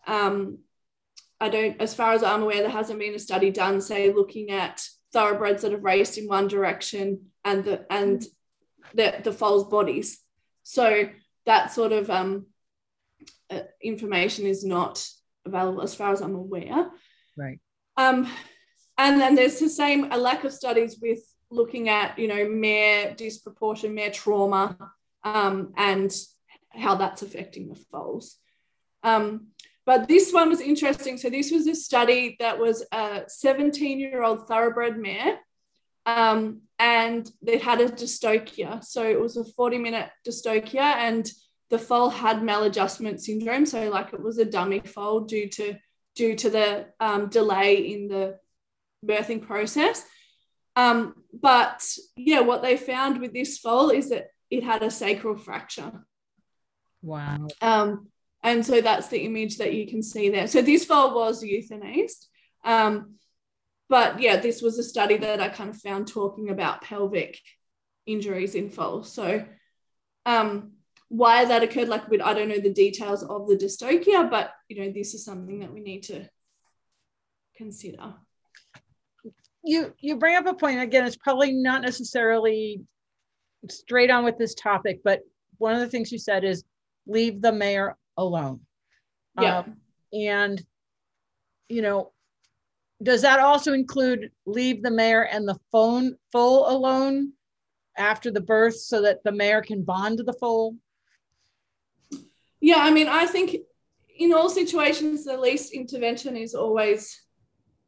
um, 0.06 0.60
I 1.42 1.50
don't, 1.50 1.82
as 1.82 1.96
far 1.96 2.14
as 2.14 2.22
I'm 2.22 2.44
aware, 2.44 2.62
there 2.62 2.70
hasn't 2.70 3.00
been 3.00 3.16
a 3.16 3.20
study 3.20 3.50
done, 3.50 3.82
say, 3.82 4.14
looking 4.14 4.52
at 4.52 4.88
thoroughbreds 5.12 5.64
that 5.64 5.72
have 5.72 5.84
raced 5.84 6.20
in 6.20 6.28
one 6.28 6.48
direction 6.48 7.32
and 7.44 7.64
the 7.64 7.92
and 7.92 8.24
the, 8.94 9.22
the 9.24 9.32
foal's 9.32 9.68
bodies. 9.70 10.20
So 10.62 11.10
that 11.48 11.74
sort 11.74 11.92
of 11.92 12.12
um, 12.12 12.46
uh, 13.50 13.62
information 13.82 14.46
is 14.46 14.64
not 14.64 15.04
available 15.46 15.82
as 15.82 15.96
far 15.96 16.12
as 16.12 16.22
I'm 16.22 16.36
aware. 16.36 16.92
Right. 17.36 17.60
Um, 17.98 18.32
and 19.00 19.20
then 19.20 19.34
there's 19.34 19.60
the 19.60 19.70
same 19.70 20.12
a 20.12 20.18
lack 20.18 20.44
of 20.44 20.54
studies 20.54 21.00
with 21.02 21.22
looking 21.50 21.90
at 21.90 22.20
you 22.20 22.28
know 22.28 22.48
mere 22.48 23.16
disproportion 23.16 23.96
mere 23.96 24.12
trauma 24.12 24.78
um, 25.24 25.74
and 25.76 26.12
how 26.80 26.96
that's 26.96 27.22
affecting 27.22 27.70
the 27.70 27.80
foals. 27.92 28.38
Um, 29.04 29.48
but 29.86 30.08
this 30.08 30.32
one 30.32 30.50
was 30.50 30.62
interesting. 30.62 31.18
So 31.18 31.30
this 31.30 31.52
was 31.52 31.68
a 31.68 31.76
study 31.76 32.36
that 32.40 32.60
was 32.60 32.86
a 32.92 33.24
17 33.28 34.00
year 34.00 34.24
old 34.24 34.48
thoroughbred 34.48 34.98
mare 34.98 35.40
um, 36.06 36.62
and 36.78 37.30
they 37.42 37.58
had 37.58 37.82
a 37.82 37.90
dystocia. 37.90 38.84
So 38.84 39.04
it 39.04 39.20
was 39.20 39.38
a 39.38 39.44
40 39.44 39.78
minute 39.78 40.10
dystocia 40.28 40.80
and 40.80 41.30
the 41.70 41.80
foal 41.80 42.10
had 42.10 42.42
maladjustment 42.42 43.20
syndrome. 43.20 43.66
So 43.66 43.90
like 43.90 44.14
it 44.14 44.22
was 44.22 44.38
a 44.38 44.46
dummy 44.46 44.80
foal 44.80 45.22
due 45.22 45.50
to 45.50 45.76
due 46.16 46.36
to 46.36 46.50
the 46.50 46.88
um, 47.00 47.30
delay 47.30 47.76
in 47.94 48.08
the 48.08 48.38
birthing 49.06 49.42
process. 49.42 50.04
Um, 50.76 51.16
but 51.34 51.84
yeah, 52.16 52.42
what 52.42 52.62
they 52.62 52.78
found 52.78 53.20
with 53.20 53.34
this 53.34 53.58
foal 53.58 53.90
is 53.90 54.10
that 54.10 54.28
it 54.50 54.64
had 54.64 54.84
a 54.84 54.92
sacral 54.92 55.38
fracture. 55.38 56.06
Wow. 57.02 57.48
Um, 57.62 58.08
and 58.44 58.66
so 58.66 58.82
that's 58.82 59.08
the 59.08 59.20
image 59.20 59.58
that 59.58 59.74
you 59.74 59.88
can 59.88 60.02
see 60.02 60.30
there. 60.30 60.48
So 60.48 60.62
this 60.62 60.86
foal 60.86 61.16
was 61.16 61.44
euthanized. 61.44 62.26
Um, 62.64 63.16
but 63.90 64.22
yeah, 64.22 64.38
this 64.38 64.62
was 64.62 64.78
a 64.78 64.84
study 64.84 65.18
that 65.18 65.42
I 65.42 65.50
kind 65.50 65.70
of 65.70 65.78
found 65.78 66.08
talking 66.08 66.50
about 66.50 66.82
pelvic 66.82 67.40
injuries 68.06 68.56
in 68.56 68.70
foals. 68.70 69.12
So 69.12 69.46
um, 70.26 70.74
why 71.08 71.46
that 71.46 71.64
occurred, 71.64 71.90
like 71.90 72.04
I 72.24 72.34
don't 72.34 72.50
know 72.50 72.60
the 72.60 72.74
details 72.74 73.24
of 73.24 73.48
the 73.48 73.56
dystocia, 73.56 74.30
but 74.30 74.52
you 74.68 74.84
know, 74.84 74.92
this 74.92 75.14
is 75.14 75.26
something 75.26 75.60
that 75.60 75.74
we 75.74 75.80
need 75.80 76.04
to 76.04 76.30
consider 77.56 78.14
you 79.64 79.94
you 80.00 80.16
bring 80.16 80.36
up 80.36 80.46
a 80.46 80.54
point 80.54 80.80
again 80.80 81.06
it's 81.06 81.18
probably 81.18 81.52
not 81.52 81.82
necessarily 81.82 82.82
straight 83.70 84.10
on 84.10 84.24
with 84.24 84.38
this 84.38 84.56
topic 84.56 85.02
but 85.04 85.20
one 85.58 85.74
of 85.74 85.80
the 85.80 85.88
things 85.88 86.12
you 86.12 86.18
said 86.18 86.44
is 86.44 86.64
leave 87.10 87.42
the 87.42 87.52
mare 87.52 87.98
alone. 88.18 88.62
Yeah. 89.40 89.60
Um, 89.60 89.78
and 90.14 90.64
you 91.68 91.82
know 91.82 92.12
does 93.02 93.22
that 93.22 93.40
also 93.40 93.74
include 93.74 94.32
leave 94.46 94.82
the 94.82 94.92
mare 94.92 95.24
and 95.32 95.48
the 95.48 95.58
phone 95.72 96.16
foal 96.32 96.70
alone 96.70 97.32
after 97.96 98.32
the 98.32 98.42
birth 98.42 98.76
so 98.76 99.02
that 99.04 99.24
the 99.24 99.32
mare 99.32 99.62
can 99.62 99.84
bond 99.84 100.18
to 100.18 100.24
the 100.24 100.34
foal 100.34 100.76
yeah 102.60 102.80
i 102.80 102.92
mean 102.92 103.08
i 103.08 103.26
think 103.26 103.56
in 104.18 104.34
all 104.34 104.50
situations 104.50 105.26
the 105.26 105.38
least 105.38 105.74
intervention 105.74 106.36
is 106.36 106.54
always 106.54 107.22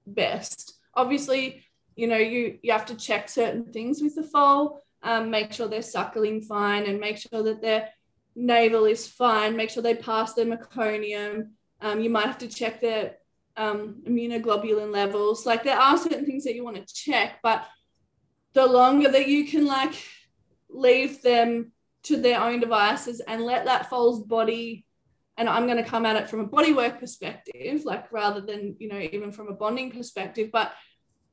best. 0.08 0.80
Obviously 0.96 1.64
you 1.96 2.08
know 2.08 2.18
you 2.18 2.58
you 2.62 2.72
have 2.72 2.86
to 2.86 2.96
check 2.96 3.30
certain 3.30 3.72
things 3.72 4.02
with 4.02 4.16
the 4.16 4.24
foal 4.24 4.82
um, 5.04 5.30
make 5.30 5.52
sure 5.52 5.68
they're 5.68 5.82
suckling 5.82 6.42
fine 6.42 6.86
and 6.86 7.00
make 7.00 7.18
sure 7.18 7.44
that 7.44 7.62
their 7.62 7.90
navel 8.36 8.86
is 8.86 9.08
fine. 9.08 9.56
Make 9.56 9.70
sure 9.70 9.84
they 9.84 9.96
pass 9.96 10.34
their 10.34 10.46
meconium. 10.46 11.50
Um, 11.82 12.00
you 12.02 12.10
might 12.10 12.28
have 12.28 12.38
to 12.40 12.48
check 12.48 12.82
their 12.82 13.18
um, 13.58 14.02
immunoglobulin 14.08 14.92
levels. 14.92 15.46
Like 15.46 15.64
there 15.64 15.78
are 15.78 15.98
certain 15.98 16.26
things 16.26 16.44
that 16.44 16.56
you 16.56 16.64
want 16.64 16.78
to 16.78 16.94
check 16.94 17.40
but 17.44 17.66
the 18.54 18.66
longer 18.66 19.10
that 19.10 19.28
you 19.28 19.48
can 19.48 19.66
like 19.66 19.94
leave 20.70 21.22
them 21.22 21.72
to 22.04 22.18
their 22.18 22.42
own 22.42 22.60
devices 22.60 23.22
and 23.22 23.44
let 23.44 23.66
that 23.66 23.90
foal's 23.90 24.24
body 24.26 24.86
and 25.38 25.48
i'm 25.48 25.66
going 25.66 25.78
to 25.78 25.90
come 25.90 26.06
at 26.06 26.16
it 26.16 26.30
from 26.30 26.40
a 26.42 26.48
bodywork 26.48 27.00
perspective 27.00 27.86
like 27.86 28.12
rather 28.12 28.42
than 28.42 28.76
you 28.80 28.90
know 28.90 29.00
even 29.00 29.32
from 29.32 29.48
a 29.48 29.54
bonding 29.54 29.92
perspective 29.92 30.50
but 30.52 30.74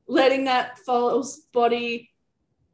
letting 0.07 0.45
that 0.45 0.77
foal's 0.79 1.37
body 1.53 2.09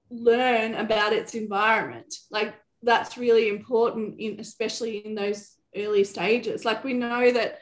learn 0.10 0.76
about 0.76 1.14
its 1.14 1.36
environment. 1.36 2.14
Like 2.30 2.56
that's 2.86 3.18
really 3.18 3.50
important 3.50 4.20
in 4.20 4.40
especially 4.40 4.98
in 4.98 5.16
those 5.16 5.56
early 5.76 6.04
stages. 6.04 6.64
Like 6.64 6.84
we 6.84 6.94
know 6.94 7.32
that 7.32 7.60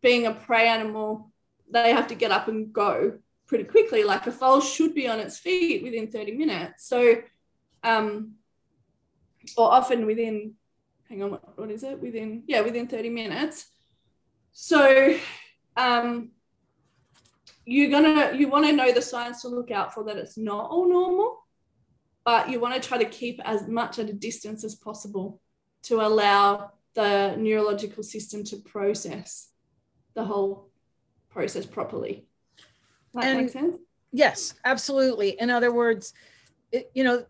being 0.00 0.26
a 0.26 0.32
prey 0.32 0.68
animal, 0.68 1.30
they 1.70 1.92
have 1.92 2.06
to 2.08 2.14
get 2.14 2.30
up 2.30 2.48
and 2.48 2.72
go 2.72 3.18
pretty 3.46 3.64
quickly. 3.64 4.04
Like 4.04 4.26
a 4.26 4.32
foal 4.32 4.60
should 4.60 4.94
be 4.94 5.08
on 5.08 5.18
its 5.18 5.38
feet 5.38 5.82
within 5.82 6.10
30 6.10 6.32
minutes. 6.32 6.86
So 6.86 7.16
um 7.82 8.34
or 9.56 9.72
often 9.72 10.06
within 10.06 10.54
hang 11.08 11.22
on 11.22 11.32
what, 11.32 11.58
what 11.58 11.70
is 11.70 11.82
it? 11.82 12.00
Within 12.00 12.44
yeah, 12.46 12.60
within 12.60 12.86
30 12.86 13.10
minutes. 13.10 13.66
So 14.52 15.16
um 15.76 16.30
you're 17.64 17.90
gonna 17.90 18.32
you 18.36 18.48
want 18.48 18.66
to 18.66 18.72
know 18.72 18.92
the 18.92 19.02
signs 19.02 19.42
to 19.42 19.48
look 19.48 19.70
out 19.70 19.92
for 19.92 20.04
that 20.04 20.16
it's 20.16 20.38
not 20.38 20.70
all 20.70 20.88
normal 20.88 21.39
but 22.24 22.50
you 22.50 22.60
want 22.60 22.80
to 22.80 22.88
try 22.88 22.98
to 22.98 23.08
keep 23.08 23.40
as 23.44 23.66
much 23.66 23.98
at 23.98 24.10
a 24.10 24.12
distance 24.12 24.64
as 24.64 24.74
possible 24.74 25.40
to 25.82 26.00
allow 26.00 26.72
the 26.94 27.36
neurological 27.36 28.02
system 28.02 28.44
to 28.44 28.56
process 28.56 29.50
the 30.14 30.24
whole 30.24 30.68
process 31.30 31.64
properly. 31.64 32.26
That 33.14 33.24
and 33.24 33.38
makes 33.40 33.52
sense? 33.52 33.78
yes 34.12 34.54
absolutely. 34.64 35.30
In 35.40 35.50
other 35.50 35.72
words 35.72 36.12
it, 36.72 36.90
you 36.94 37.04
know 37.04 37.24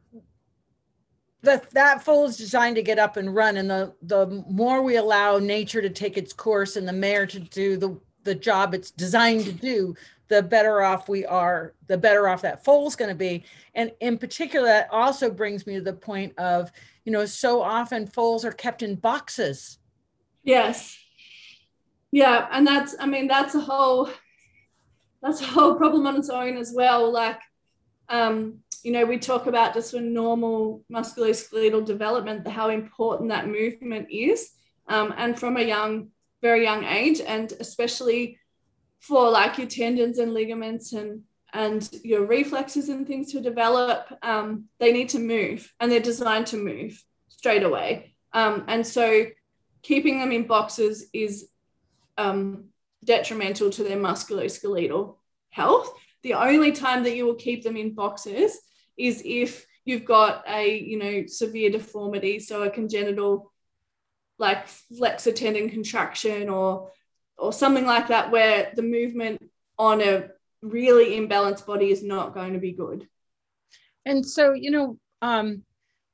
that 1.42 1.70
that 1.70 2.03
foal 2.03 2.26
is 2.26 2.37
designed 2.37 2.76
to 2.76 2.83
get 2.83 2.98
up 2.98 3.16
and 3.16 3.35
run 3.35 3.57
and 3.57 3.70
the 3.70 3.94
the 4.03 4.44
more 4.48 4.83
we 4.83 4.96
allow 4.96 5.38
nature 5.38 5.81
to 5.81 5.90
take 5.90 6.18
its 6.18 6.33
course 6.33 6.76
and 6.76 6.87
the 6.87 6.92
mare 6.92 7.26
to 7.26 7.40
do 7.40 7.76
the 7.76 7.98
the 8.24 8.35
job 8.35 8.74
it's 8.74 8.90
designed 8.90 9.44
to 9.44 9.52
do 9.52 9.94
the 10.28 10.42
better 10.42 10.80
off 10.80 11.09
we 11.09 11.26
are, 11.26 11.74
the 11.88 11.99
better 11.99 12.28
off 12.28 12.42
that 12.42 12.64
foal's 12.64 12.95
going 12.95 13.09
to 13.09 13.16
be. 13.16 13.45
And 13.74 13.92
in 14.01 14.16
particular, 14.16 14.66
that 14.68 14.88
also 14.92 15.28
brings 15.28 15.66
me 15.66 15.74
to 15.74 15.80
the 15.80 15.92
point 15.92 16.38
of, 16.38 16.70
you 17.05 17.12
know, 17.12 17.26
so 17.26 17.61
often 17.61 18.07
foals 18.07 18.45
are 18.45 18.53
kept 18.53 18.82
in 18.82 18.95
boxes. 18.95 19.78
Yes. 20.45 20.97
Yeah. 22.12 22.47
And 22.53 22.64
that's, 22.66 22.95
I 23.01 23.07
mean, 23.07 23.26
that's 23.26 23.57
a 23.57 23.61
whole, 23.61 24.09
that's 25.20 25.40
a 25.40 25.47
whole 25.47 25.74
problem 25.74 26.07
on 26.07 26.16
its 26.16 26.30
own 26.30 26.57
as 26.57 26.72
well. 26.74 27.12
Like, 27.12 27.40
um, 28.09 28.61
you 28.84 28.92
know, 28.92 29.05
we 29.05 29.18
talk 29.18 29.47
about 29.47 29.74
just 29.74 29.90
for 29.90 30.01
normal 30.01 30.82
musculoskeletal 30.90 31.84
development, 31.84 32.47
how 32.47 32.68
important 32.68 33.30
that 33.30 33.49
movement 33.49 34.09
is. 34.11 34.53
Um, 34.88 35.12
and 35.16 35.38
from 35.38 35.57
a 35.57 35.62
young, 35.62 36.09
very 36.43 36.62
young 36.64 36.84
age, 36.84 37.20
and 37.20 37.53
especially 37.61 38.38
for 39.01 39.30
like 39.30 39.59
your 39.59 39.66
tendons 39.66 40.18
and 40.18 40.34
ligaments 40.34 40.93
and 40.93 41.22
and 41.53 41.91
your 42.05 42.26
reflexes 42.26 42.88
and 42.88 43.07
things 43.07 43.32
to 43.32 43.41
develop, 43.41 44.07
um, 44.22 44.66
they 44.78 44.93
need 44.93 45.09
to 45.09 45.18
move 45.18 45.72
and 45.80 45.91
they're 45.91 45.99
designed 45.99 46.47
to 46.47 46.57
move. 46.57 47.03
straight 47.28 47.62
away. 47.62 48.14
Um, 48.32 48.64
and 48.68 48.86
so 48.86 49.26
keeping 49.82 50.20
them 50.20 50.30
in 50.30 50.47
boxes 50.47 51.07
is 51.12 51.49
um, 52.18 52.66
detrimental 53.05 53.70
to 53.70 53.82
their 53.82 53.97
musculoskeletal 53.97 55.16
health. 55.49 55.93
The 56.22 56.34
only 56.34 56.72
time 56.72 57.03
that 57.05 57.16
you 57.16 57.24
will 57.24 57.34
keep 57.34 57.64
them 57.64 57.76
in 57.76 57.95
boxes 57.95 58.59
is 58.99 59.22
if 59.24 59.66
you've 59.86 60.05
got 60.05 60.45
a 60.47 60.78
you 60.78 60.99
know 60.99 61.26
severe 61.26 61.70
deformity, 61.70 62.38
so 62.38 62.62
a 62.62 62.70
congenital 62.70 63.49
like 64.41 64.66
flexor 64.66 65.32
tendon 65.32 65.70
contraction 65.70 66.49
or 66.49 66.91
or 67.38 67.53
something 67.53 67.86
like 67.86 68.09
that, 68.09 68.30
where 68.30 68.72
the 68.74 68.82
movement 68.82 69.43
on 69.78 70.01
a 70.03 70.28
really 70.62 71.12
imbalanced 71.12 71.64
body 71.64 71.91
is 71.91 72.03
not 72.03 72.34
going 72.34 72.53
to 72.55 72.59
be 72.59 72.72
good. 72.72 73.07
And 74.05 74.26
so 74.26 74.53
you 74.53 74.70
know, 74.70 74.99
um, 75.22 75.62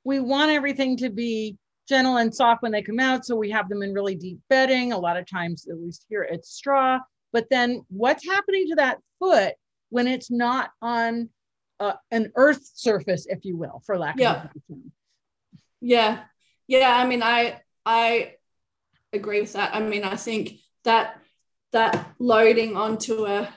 we 0.04 0.20
want 0.20 0.50
everything 0.50 0.96
to 0.98 1.10
be 1.10 1.56
gentle 1.88 2.16
and 2.16 2.34
soft 2.34 2.62
when 2.62 2.72
they 2.72 2.82
come 2.82 3.00
out. 3.00 3.24
So 3.24 3.36
we 3.36 3.50
have 3.50 3.68
them 3.68 3.82
in 3.82 3.94
really 3.94 4.16
deep 4.16 4.40
bedding. 4.48 4.92
A 4.92 4.98
lot 4.98 5.16
of 5.16 5.28
times, 5.28 5.66
at 5.70 5.78
least 5.78 6.04
here, 6.08 6.22
it's 6.22 6.50
straw. 6.50 6.98
But 7.32 7.46
then 7.50 7.84
what's 7.88 8.26
happening 8.26 8.68
to 8.68 8.76
that 8.76 8.98
foot 9.18 9.54
when 9.90 10.06
it's 10.06 10.30
not 10.30 10.70
on 10.82 11.28
uh, 11.78 11.92
an 12.10 12.32
earth 12.36 12.70
surface, 12.74 13.26
if 13.28 13.44
you 13.44 13.56
will, 13.56 13.82
for 13.84 13.98
lack 13.98 14.18
yeah. 14.18 14.30
of 14.30 14.36
a 14.36 14.40
better 14.40 14.60
term? 14.68 14.92
Yeah. 15.80 16.20
Yeah. 16.66 16.96
I 16.96 17.06
mean, 17.06 17.22
I, 17.22 17.60
I 17.86 18.34
agree 19.12 19.40
with 19.40 19.52
that. 19.52 19.74
I 19.74 19.80
mean, 19.80 20.02
I 20.02 20.16
think 20.16 20.58
that 20.84 21.20
that 21.72 22.14
loading 22.18 22.76
onto 22.76 23.26
a, 23.26 23.48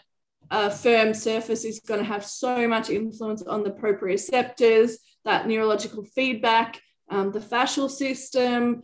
a 0.51 0.69
firm 0.69 1.13
surface 1.13 1.65
is 1.65 1.80
going 1.80 1.99
to 1.99 2.05
have 2.05 2.23
so 2.23 2.67
much 2.67 2.89
influence 2.89 3.41
on 3.41 3.63
the 3.63 3.71
proprioceptors, 3.71 4.93
that 5.25 5.47
neurological 5.47 6.05
feedback, 6.05 6.80
um, 7.09 7.32
the 7.32 7.39
fascial 7.39 7.89
system, 7.89 8.84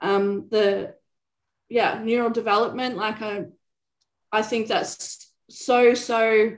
um, 0.00 0.48
the 0.50 0.94
yeah 1.68 2.00
neural 2.02 2.30
development. 2.30 2.96
Like 2.96 3.20
I, 3.20 3.46
I 4.30 4.42
think 4.42 4.68
that's 4.68 5.32
so 5.50 5.94
so 5.94 6.52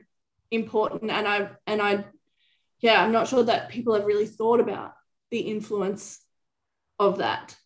important, 0.51 1.11
and 1.11 1.27
I 1.27 1.51
and 1.67 1.81
I, 1.81 2.05
yeah, 2.81 3.03
I'm 3.03 3.13
not 3.13 3.29
sure 3.29 3.45
that 3.45 3.71
people 3.71 3.95
have 3.95 4.05
really 4.05 4.27
thought 4.27 4.61
about 4.61 4.93
the 5.31 5.41
influence 5.41 6.21
of 6.99 7.19
that. 7.19 7.57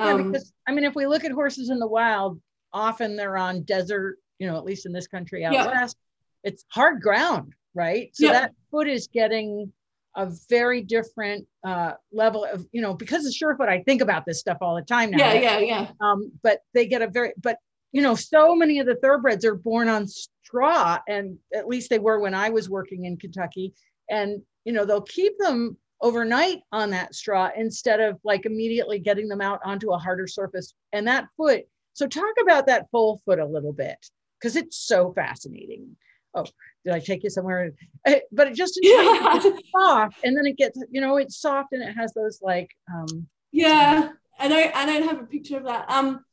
Um, 0.00 0.18
yeah, 0.18 0.26
because 0.26 0.52
I 0.66 0.72
mean, 0.72 0.84
if 0.84 0.94
we 0.94 1.06
look 1.06 1.24
at 1.24 1.32
horses 1.32 1.70
in 1.70 1.78
the 1.78 1.86
wild, 1.86 2.40
often 2.72 3.16
they're 3.16 3.36
on 3.36 3.62
desert, 3.62 4.18
you 4.38 4.46
know, 4.46 4.56
at 4.56 4.64
least 4.64 4.86
in 4.86 4.92
this 4.92 5.06
country 5.06 5.44
out 5.44 5.52
yeah. 5.52 5.66
west, 5.66 5.96
it's 6.42 6.64
hard 6.68 7.02
ground, 7.02 7.52
right? 7.74 8.10
So 8.14 8.26
yeah. 8.26 8.32
that 8.32 8.52
foot 8.70 8.88
is 8.88 9.08
getting 9.08 9.72
a 10.16 10.30
very 10.48 10.82
different 10.82 11.46
uh, 11.64 11.92
level 12.12 12.44
of, 12.44 12.66
you 12.72 12.80
know, 12.80 12.94
because 12.94 13.26
of 13.26 13.32
Surefoot, 13.32 13.68
I 13.68 13.82
think 13.82 14.00
about 14.00 14.24
this 14.26 14.40
stuff 14.40 14.58
all 14.60 14.74
the 14.74 14.82
time 14.82 15.10
now. 15.10 15.18
Yeah, 15.18 15.34
yeah, 15.34 15.58
yeah. 15.58 15.86
Um, 16.00 16.32
but 16.42 16.60
they 16.74 16.86
get 16.86 17.02
a 17.02 17.08
very, 17.08 17.32
but 17.40 17.58
you 17.92 18.02
know, 18.02 18.14
so 18.14 18.54
many 18.54 18.78
of 18.78 18.86
the 18.86 18.94
thoroughbreds 18.96 19.44
are 19.44 19.54
born 19.54 19.88
on 19.88 20.06
straw, 20.06 20.98
and 21.08 21.38
at 21.54 21.68
least 21.68 21.90
they 21.90 21.98
were 21.98 22.20
when 22.20 22.34
I 22.34 22.50
was 22.50 22.68
working 22.68 23.04
in 23.04 23.16
Kentucky. 23.16 23.74
And 24.08 24.42
you 24.64 24.72
know, 24.72 24.84
they'll 24.84 25.02
keep 25.02 25.38
them 25.38 25.76
overnight 26.02 26.60
on 26.72 26.90
that 26.90 27.14
straw 27.14 27.50
instead 27.56 28.00
of 28.00 28.18
like 28.24 28.46
immediately 28.46 28.98
getting 28.98 29.28
them 29.28 29.40
out 29.40 29.60
onto 29.64 29.92
a 29.92 29.98
harder 29.98 30.26
surface. 30.26 30.74
And 30.92 31.06
that 31.08 31.26
foot. 31.36 31.64
So 31.92 32.06
talk 32.06 32.34
about 32.42 32.66
that 32.66 32.86
foal 32.90 33.20
foot 33.24 33.38
a 33.38 33.46
little 33.46 33.72
bit 33.72 33.98
because 34.40 34.56
it's 34.56 34.78
so 34.78 35.12
fascinating. 35.12 35.96
Oh, 36.34 36.46
did 36.84 36.94
I 36.94 37.00
take 37.00 37.24
you 37.24 37.30
somewhere? 37.30 37.72
Eh, 38.06 38.20
but 38.32 38.46
it 38.46 38.54
just 38.54 38.78
yeah. 38.80 39.36
it's 39.36 39.68
soft, 39.76 40.18
and 40.24 40.36
then 40.36 40.46
it 40.46 40.56
gets 40.56 40.78
you 40.90 41.00
know 41.00 41.16
it's 41.16 41.40
soft 41.40 41.72
and 41.72 41.82
it 41.82 41.92
has 41.94 42.14
those 42.14 42.40
like 42.40 42.70
um 42.92 43.26
yeah. 43.52 44.10
I 44.38 44.48
don't 44.48 44.74
I 44.74 44.86
don't 44.86 45.08
have 45.08 45.20
a 45.20 45.26
picture 45.26 45.58
of 45.58 45.64
that. 45.64 45.90
Um 45.90 46.24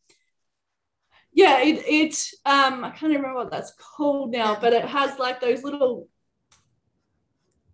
yeah, 1.34 1.62
it 1.62 1.84
it 1.88 2.30
um 2.46 2.86
I 2.86 2.92
can't 2.92 3.12
remember 3.12 3.36
what 3.36 3.52
that's 3.52 3.74
called 3.74 4.32
now, 4.32 4.58
but 4.60 4.74
it 4.74 4.86
has 4.86 5.20
like 5.20 5.42
those 5.42 5.64
little 5.64 6.08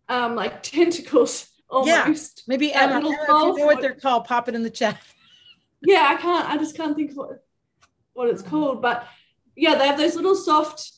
um 0.09 0.35
like 0.35 0.63
tentacles 0.63 1.52
almost. 1.69 2.37
Yeah, 2.39 2.43
maybe 2.47 2.73
Emma, 2.73 2.97
Emma 2.97 3.09
you 3.09 3.17
know 3.17 3.65
what 3.65 3.81
they're 3.81 3.95
called, 3.95 4.25
pop 4.25 4.47
it 4.49 4.55
in 4.55 4.63
the 4.63 4.69
chat. 4.69 4.99
Yeah, 5.85 6.07
I 6.07 6.15
can't. 6.15 6.49
I 6.49 6.57
just 6.57 6.77
can't 6.77 6.95
think 6.95 7.11
of 7.11 7.17
what 7.17 7.43
what 8.13 8.29
it's 8.29 8.41
called, 8.41 8.81
but 8.81 9.05
yeah, 9.53 9.75
they 9.75 9.85
have 9.85 9.97
those 9.97 10.15
little 10.15 10.33
soft 10.33 10.93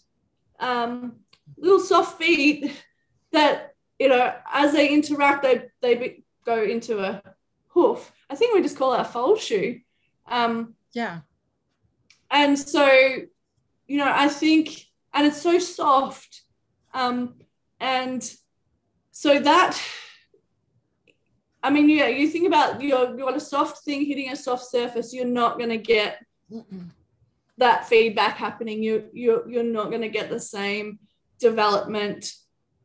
um 0.59 1.15
little 1.57 1.79
soft 1.79 2.17
feet 2.17 2.71
that 3.31 3.75
you 3.99 4.09
know 4.09 4.33
as 4.51 4.73
they 4.73 4.89
interact 4.89 5.43
they 5.43 5.65
they 5.81 5.95
be, 5.95 6.23
go 6.45 6.61
into 6.63 6.99
a 6.99 7.21
hoof 7.69 8.11
i 8.29 8.35
think 8.35 8.53
we 8.53 8.61
just 8.61 8.77
call 8.77 8.93
it 8.93 9.01
a 9.01 9.05
foal 9.05 9.35
shoe 9.35 9.79
um 10.27 10.73
yeah 10.93 11.19
and 12.31 12.57
so 12.57 12.87
you 13.87 13.97
know 13.97 14.11
i 14.13 14.27
think 14.27 14.85
and 15.13 15.27
it's 15.27 15.41
so 15.41 15.59
soft 15.59 16.43
um 16.93 17.35
and 17.79 18.35
so 19.11 19.39
that 19.39 19.79
i 21.65 21.69
mean 21.69 21.89
yeah 21.89 22.07
you 22.07 22.27
think 22.27 22.47
about 22.47 22.81
your 22.81 23.09
you 23.17 23.25
got 23.25 23.35
a 23.35 23.39
soft 23.39 23.83
thing 23.83 24.05
hitting 24.05 24.31
a 24.31 24.35
soft 24.35 24.65
surface 24.65 25.13
you're 25.13 25.25
not 25.41 25.57
going 25.57 25.69
to 25.69 25.77
get 25.77 26.23
Mm-mm. 26.51 26.89
that 27.57 27.87
feedback 27.87 28.35
happening 28.37 28.81
you 28.81 29.09
you 29.13 29.43
you're 29.47 29.63
not 29.63 29.89
going 29.89 30.01
to 30.01 30.09
get 30.09 30.29
the 30.29 30.39
same 30.39 30.99
development 31.39 32.33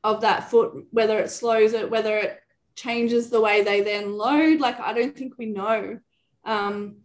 of 0.02 0.22
that 0.22 0.50
foot, 0.50 0.86
whether 0.90 1.18
it 1.18 1.30
slows 1.30 1.72
it, 1.72 1.90
whether 1.90 2.16
it 2.16 2.40
changes 2.74 3.28
the 3.28 3.40
way 3.40 3.62
they 3.62 3.80
then 3.80 4.16
load. 4.16 4.60
Like, 4.60 4.80
I 4.80 4.92
don't 4.92 5.16
think 5.16 5.34
we 5.36 5.46
know 5.46 5.98
um, 6.44 6.96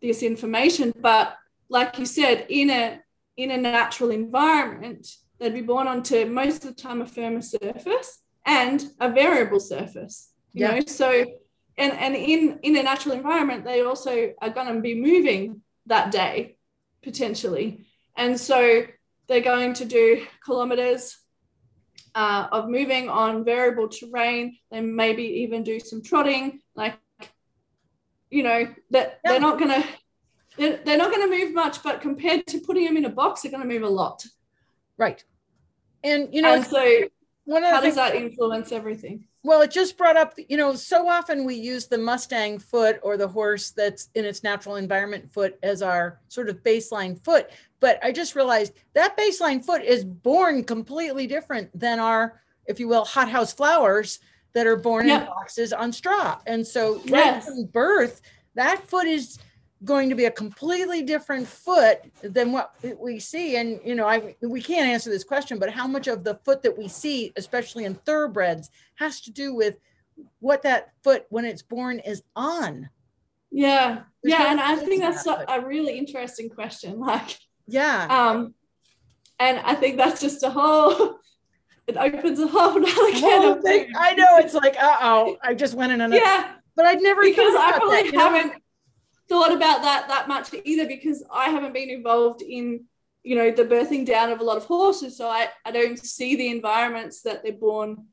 this 0.00 0.22
information. 0.22 0.92
But 0.96 1.36
like 1.68 1.98
you 1.98 2.06
said, 2.06 2.46
in 2.48 2.70
a 2.70 3.00
in 3.36 3.50
a 3.50 3.56
natural 3.56 4.10
environment, 4.10 5.08
they'd 5.38 5.52
be 5.52 5.60
born 5.60 5.88
onto 5.88 6.24
most 6.26 6.64
of 6.64 6.76
the 6.76 6.82
time 6.82 7.02
a 7.02 7.06
firmer 7.06 7.42
surface 7.42 8.20
and 8.46 8.90
a 9.00 9.10
variable 9.10 9.58
surface. 9.58 10.30
You 10.54 10.66
yeah. 10.66 10.74
know, 10.78 10.80
so 10.86 11.24
and 11.76 11.92
and 11.92 12.14
in 12.14 12.60
in 12.62 12.76
a 12.76 12.82
natural 12.82 13.14
environment, 13.14 13.64
they 13.64 13.82
also 13.82 14.32
are 14.40 14.50
going 14.50 14.72
to 14.74 14.80
be 14.80 14.94
moving 14.94 15.62
that 15.86 16.10
day 16.10 16.56
potentially, 17.02 17.86
and 18.16 18.40
so 18.40 18.84
they're 19.26 19.40
going 19.40 19.74
to 19.74 19.84
do 19.84 20.24
kilometers 20.44 21.18
uh, 22.14 22.46
of 22.52 22.68
moving 22.68 23.08
on 23.08 23.44
variable 23.44 23.88
terrain. 23.88 24.56
They 24.70 24.80
maybe 24.80 25.24
even 25.24 25.62
do 25.62 25.80
some 25.80 26.02
trotting. 26.02 26.60
Like, 26.74 26.98
you 28.30 28.42
know, 28.42 28.72
that 28.90 29.20
yeah. 29.24 29.30
they're 29.32 29.40
not 29.40 29.58
going 29.58 29.82
to 29.82 29.88
they're, 30.56 30.76
they're 30.84 30.98
not 30.98 31.12
going 31.12 31.28
to 31.28 31.36
move 31.36 31.52
much, 31.52 31.82
but 31.82 32.00
compared 32.00 32.46
to 32.48 32.60
putting 32.60 32.84
them 32.84 32.96
in 32.96 33.04
a 33.04 33.10
box, 33.10 33.42
they're 33.42 33.50
going 33.50 33.66
to 33.66 33.68
move 33.68 33.82
a 33.82 33.88
lot. 33.88 34.24
Right. 34.96 35.22
And 36.04 36.32
you 36.32 36.42
know, 36.42 36.54
and 36.54 36.66
so 36.66 37.08
one 37.44 37.64
of 37.64 37.70
how 37.70 37.80
does 37.80 37.96
that 37.96 38.14
influence 38.14 38.72
everything? 38.72 39.24
Well, 39.42 39.60
it 39.60 39.70
just 39.70 39.98
brought 39.98 40.16
up, 40.16 40.34
you 40.48 40.56
know, 40.56 40.74
so 40.74 41.06
often 41.06 41.44
we 41.44 41.54
use 41.54 41.86
the 41.86 41.98
Mustang 41.98 42.58
foot 42.58 42.98
or 43.02 43.18
the 43.18 43.28
horse 43.28 43.70
that's 43.70 44.08
in 44.14 44.24
its 44.24 44.42
natural 44.42 44.76
environment 44.76 45.30
foot 45.30 45.58
as 45.62 45.82
our 45.82 46.20
sort 46.28 46.48
of 46.48 46.62
baseline 46.62 47.22
foot. 47.22 47.50
But 47.80 47.98
I 48.02 48.12
just 48.12 48.34
realized 48.34 48.72
that 48.94 49.18
baseline 49.18 49.62
foot 49.62 49.82
is 49.82 50.04
born 50.04 50.64
completely 50.64 51.26
different 51.26 51.78
than 51.78 51.98
our, 51.98 52.40
if 52.66 52.80
you 52.80 52.88
will, 52.88 53.04
hothouse 53.04 53.52
flowers 53.52 54.20
that 54.54 54.66
are 54.66 54.76
born 54.76 55.10
in 55.10 55.26
boxes 55.26 55.74
on 55.74 55.92
straw. 55.92 56.38
And 56.46 56.66
so 56.66 57.02
yes. 57.04 57.10
right 57.10 57.44
from 57.44 57.66
birth, 57.66 58.22
that 58.54 58.86
foot 58.88 59.06
is 59.06 59.38
going 59.84 60.08
to 60.08 60.14
be 60.14 60.24
a 60.24 60.30
completely 60.30 61.02
different 61.02 61.46
foot 61.46 62.00
than 62.22 62.52
what 62.52 62.74
we 62.98 63.18
see. 63.20 63.56
And 63.56 63.80
you 63.84 63.94
know 63.94 64.06
i 64.06 64.34
we 64.40 64.62
can't 64.62 64.88
answer 64.88 65.10
this 65.10 65.24
question 65.24 65.58
but 65.58 65.70
how 65.70 65.86
much 65.86 66.06
of 66.08 66.24
the 66.24 66.36
foot 66.44 66.62
that 66.62 66.76
we 66.76 66.88
see 66.88 67.32
especially 67.36 67.84
in 67.84 67.94
thoroughbreds 67.94 68.70
has 68.96 69.20
to 69.22 69.30
do 69.30 69.54
with 69.54 69.76
what 70.40 70.62
that 70.62 70.92
foot 71.02 71.26
when 71.28 71.44
it's 71.44 71.62
born 71.62 71.98
is 72.00 72.22
on? 72.34 72.88
Yeah. 73.50 74.02
There's 74.22 74.32
yeah 74.32 74.38
no 74.38 74.46
and 74.46 74.60
i 74.60 74.76
think 74.76 75.02
that's 75.02 75.22
that, 75.24 75.50
a, 75.50 75.60
a 75.60 75.66
really 75.66 75.98
interesting 75.98 76.48
question 76.48 76.98
like 77.12 77.38
yeah. 77.66 78.06
um 78.08 78.54
and 79.38 79.58
i 79.58 79.74
think 79.74 79.96
that's 79.96 80.20
just 80.20 80.42
a 80.42 80.50
whole 80.50 81.18
it 81.86 81.96
opens 81.96 82.40
a 82.40 82.46
whole 82.46 82.76
another 82.76 83.12
can 83.12 83.52
of 83.52 83.62
thing. 83.62 83.92
i 83.96 84.14
know 84.14 84.38
it's 84.38 84.54
like 84.54 84.76
uh-oh 84.76 85.36
i 85.42 85.52
just 85.52 85.74
went 85.74 85.92
in 85.92 86.00
another 86.00 86.16
yeah 86.16 86.52
but 86.74 86.86
i'd 86.86 87.02
never 87.02 87.22
because 87.22 87.54
i 87.54 87.72
probably 87.76 88.10
that, 88.10 88.14
haven't 88.14 88.52
know? 88.54 88.58
Thought 89.28 89.52
about 89.52 89.82
that 89.82 90.08
that 90.08 90.28
much 90.28 90.54
either 90.64 90.86
because 90.86 91.24
I 91.32 91.48
haven't 91.48 91.74
been 91.74 91.90
involved 91.90 92.42
in 92.42 92.84
you 93.22 93.36
know 93.36 93.50
the 93.50 93.64
birthing 93.64 94.04
down 94.04 94.30
of 94.30 94.40
a 94.40 94.44
lot 94.44 94.56
of 94.56 94.64
horses. 94.64 95.16
So 95.16 95.28
I, 95.28 95.48
I 95.64 95.70
don't 95.70 95.98
see 95.98 96.36
the 96.36 96.48
environments 96.48 97.22
that 97.22 97.42
they're 97.42 97.52
born 97.52 98.06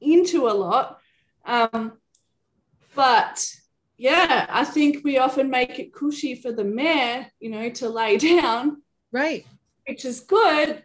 into 0.00 0.48
a 0.48 0.54
lot. 0.54 1.00
Um, 1.44 1.98
but 2.94 3.44
yeah 3.98 4.46
I 4.48 4.64
think 4.64 5.04
we 5.04 5.18
often 5.18 5.50
make 5.50 5.78
it 5.78 5.92
cushy 5.92 6.34
for 6.34 6.52
the 6.52 6.64
mare 6.64 7.30
you 7.40 7.50
know 7.50 7.68
to 7.70 7.88
lay 7.88 8.16
down 8.40 8.82
right. 9.12 9.44
which 9.86 10.04
is 10.04 10.20
good 10.20 10.84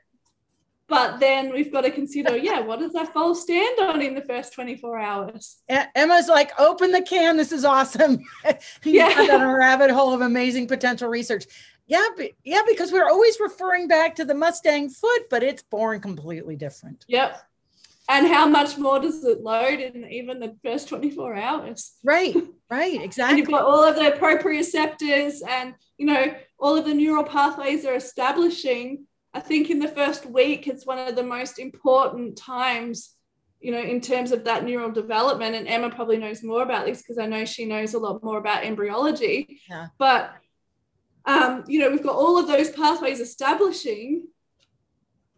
but 0.87 1.19
then 1.19 1.51
we've 1.53 1.71
got 1.71 1.81
to 1.81 1.91
consider, 1.91 2.37
yeah, 2.37 2.59
what 2.59 2.79
does 2.79 2.93
that 2.93 3.13
foal 3.13 3.35
stand 3.35 3.79
on 3.79 4.01
in 4.01 4.15
the 4.15 4.21
first 4.21 4.53
24 4.53 4.99
hours? 4.99 5.57
Emma's 5.95 6.27
like, 6.27 6.51
open 6.59 6.91
the 6.91 7.01
can. 7.01 7.37
This 7.37 7.51
is 7.51 7.63
awesome. 7.63 8.19
yeah. 8.83 9.27
on 9.31 9.41
a 9.41 9.53
rabbit 9.53 9.91
hole 9.91 10.13
of 10.13 10.21
amazing 10.21 10.67
potential 10.67 11.07
research. 11.09 11.45
Yeah, 11.87 12.05
yeah, 12.43 12.61
because 12.67 12.91
we're 12.91 13.09
always 13.09 13.37
referring 13.39 13.87
back 13.87 14.15
to 14.15 14.25
the 14.25 14.33
Mustang 14.33 14.89
foot, 14.89 15.29
but 15.29 15.43
it's 15.43 15.63
born 15.63 15.99
completely 15.99 16.55
different. 16.55 17.05
Yep. 17.07 17.41
And 18.09 18.27
how 18.27 18.47
much 18.47 18.77
more 18.77 18.99
does 18.99 19.23
it 19.23 19.41
load 19.41 19.79
in 19.79 20.05
even 20.09 20.39
the 20.39 20.55
first 20.63 20.89
24 20.89 21.35
hours? 21.35 21.93
Right, 22.03 22.35
right, 22.69 23.01
exactly. 23.01 23.29
and 23.29 23.37
you've 23.39 23.49
got 23.49 23.63
all 23.63 23.83
of 23.83 23.95
the 23.95 24.17
proprioceptors 24.19 25.35
and, 25.47 25.75
you 25.97 26.05
know, 26.05 26.33
all 26.59 26.77
of 26.77 26.85
the 26.85 26.93
neural 26.93 27.23
pathways 27.23 27.85
are 27.85 27.95
establishing 27.95 29.05
I 29.33 29.39
think 29.39 29.69
in 29.69 29.79
the 29.79 29.87
first 29.87 30.25
week, 30.25 30.67
it's 30.67 30.85
one 30.85 30.99
of 30.99 31.15
the 31.15 31.23
most 31.23 31.57
important 31.57 32.37
times, 32.37 33.15
you 33.59 33.71
know, 33.71 33.79
in 33.79 33.99
terms 33.99 34.31
of 34.31 34.43
that 34.45 34.63
neural 34.63 34.91
development. 34.91 35.55
And 35.55 35.67
Emma 35.67 35.89
probably 35.89 36.17
knows 36.17 36.43
more 36.43 36.61
about 36.61 36.85
this 36.85 37.01
because 37.01 37.17
I 37.17 37.25
know 37.25 37.43
she 37.43 37.65
knows 37.65 37.93
a 37.93 37.99
lot 37.99 38.23
more 38.23 38.37
about 38.37 38.63
embryology. 38.63 39.59
Yeah. 39.69 39.87
But, 39.97 40.33
um, 41.25 41.63
you 41.67 41.79
know, 41.79 41.89
we've 41.89 42.03
got 42.03 42.15
all 42.15 42.37
of 42.37 42.47
those 42.47 42.69
pathways 42.69 43.19
establishing 43.19 44.27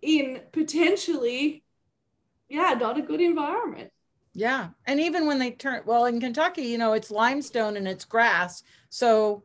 in 0.02 0.42
potentially, 0.52 1.64
yeah, 2.50 2.76
not 2.78 2.98
a 2.98 3.02
good 3.02 3.22
environment. 3.22 3.92
Yeah. 4.34 4.70
And 4.86 5.00
even 5.00 5.26
when 5.26 5.40
they 5.40 5.52
turn, 5.52 5.84
well, 5.86 6.06
in 6.06 6.20
Kentucky, 6.20 6.64
you 6.64 6.78
know, 6.78 6.92
it's 6.92 7.10
limestone 7.10 7.78
and 7.78 7.88
it's 7.88 8.04
grass. 8.04 8.62
So, 8.90 9.44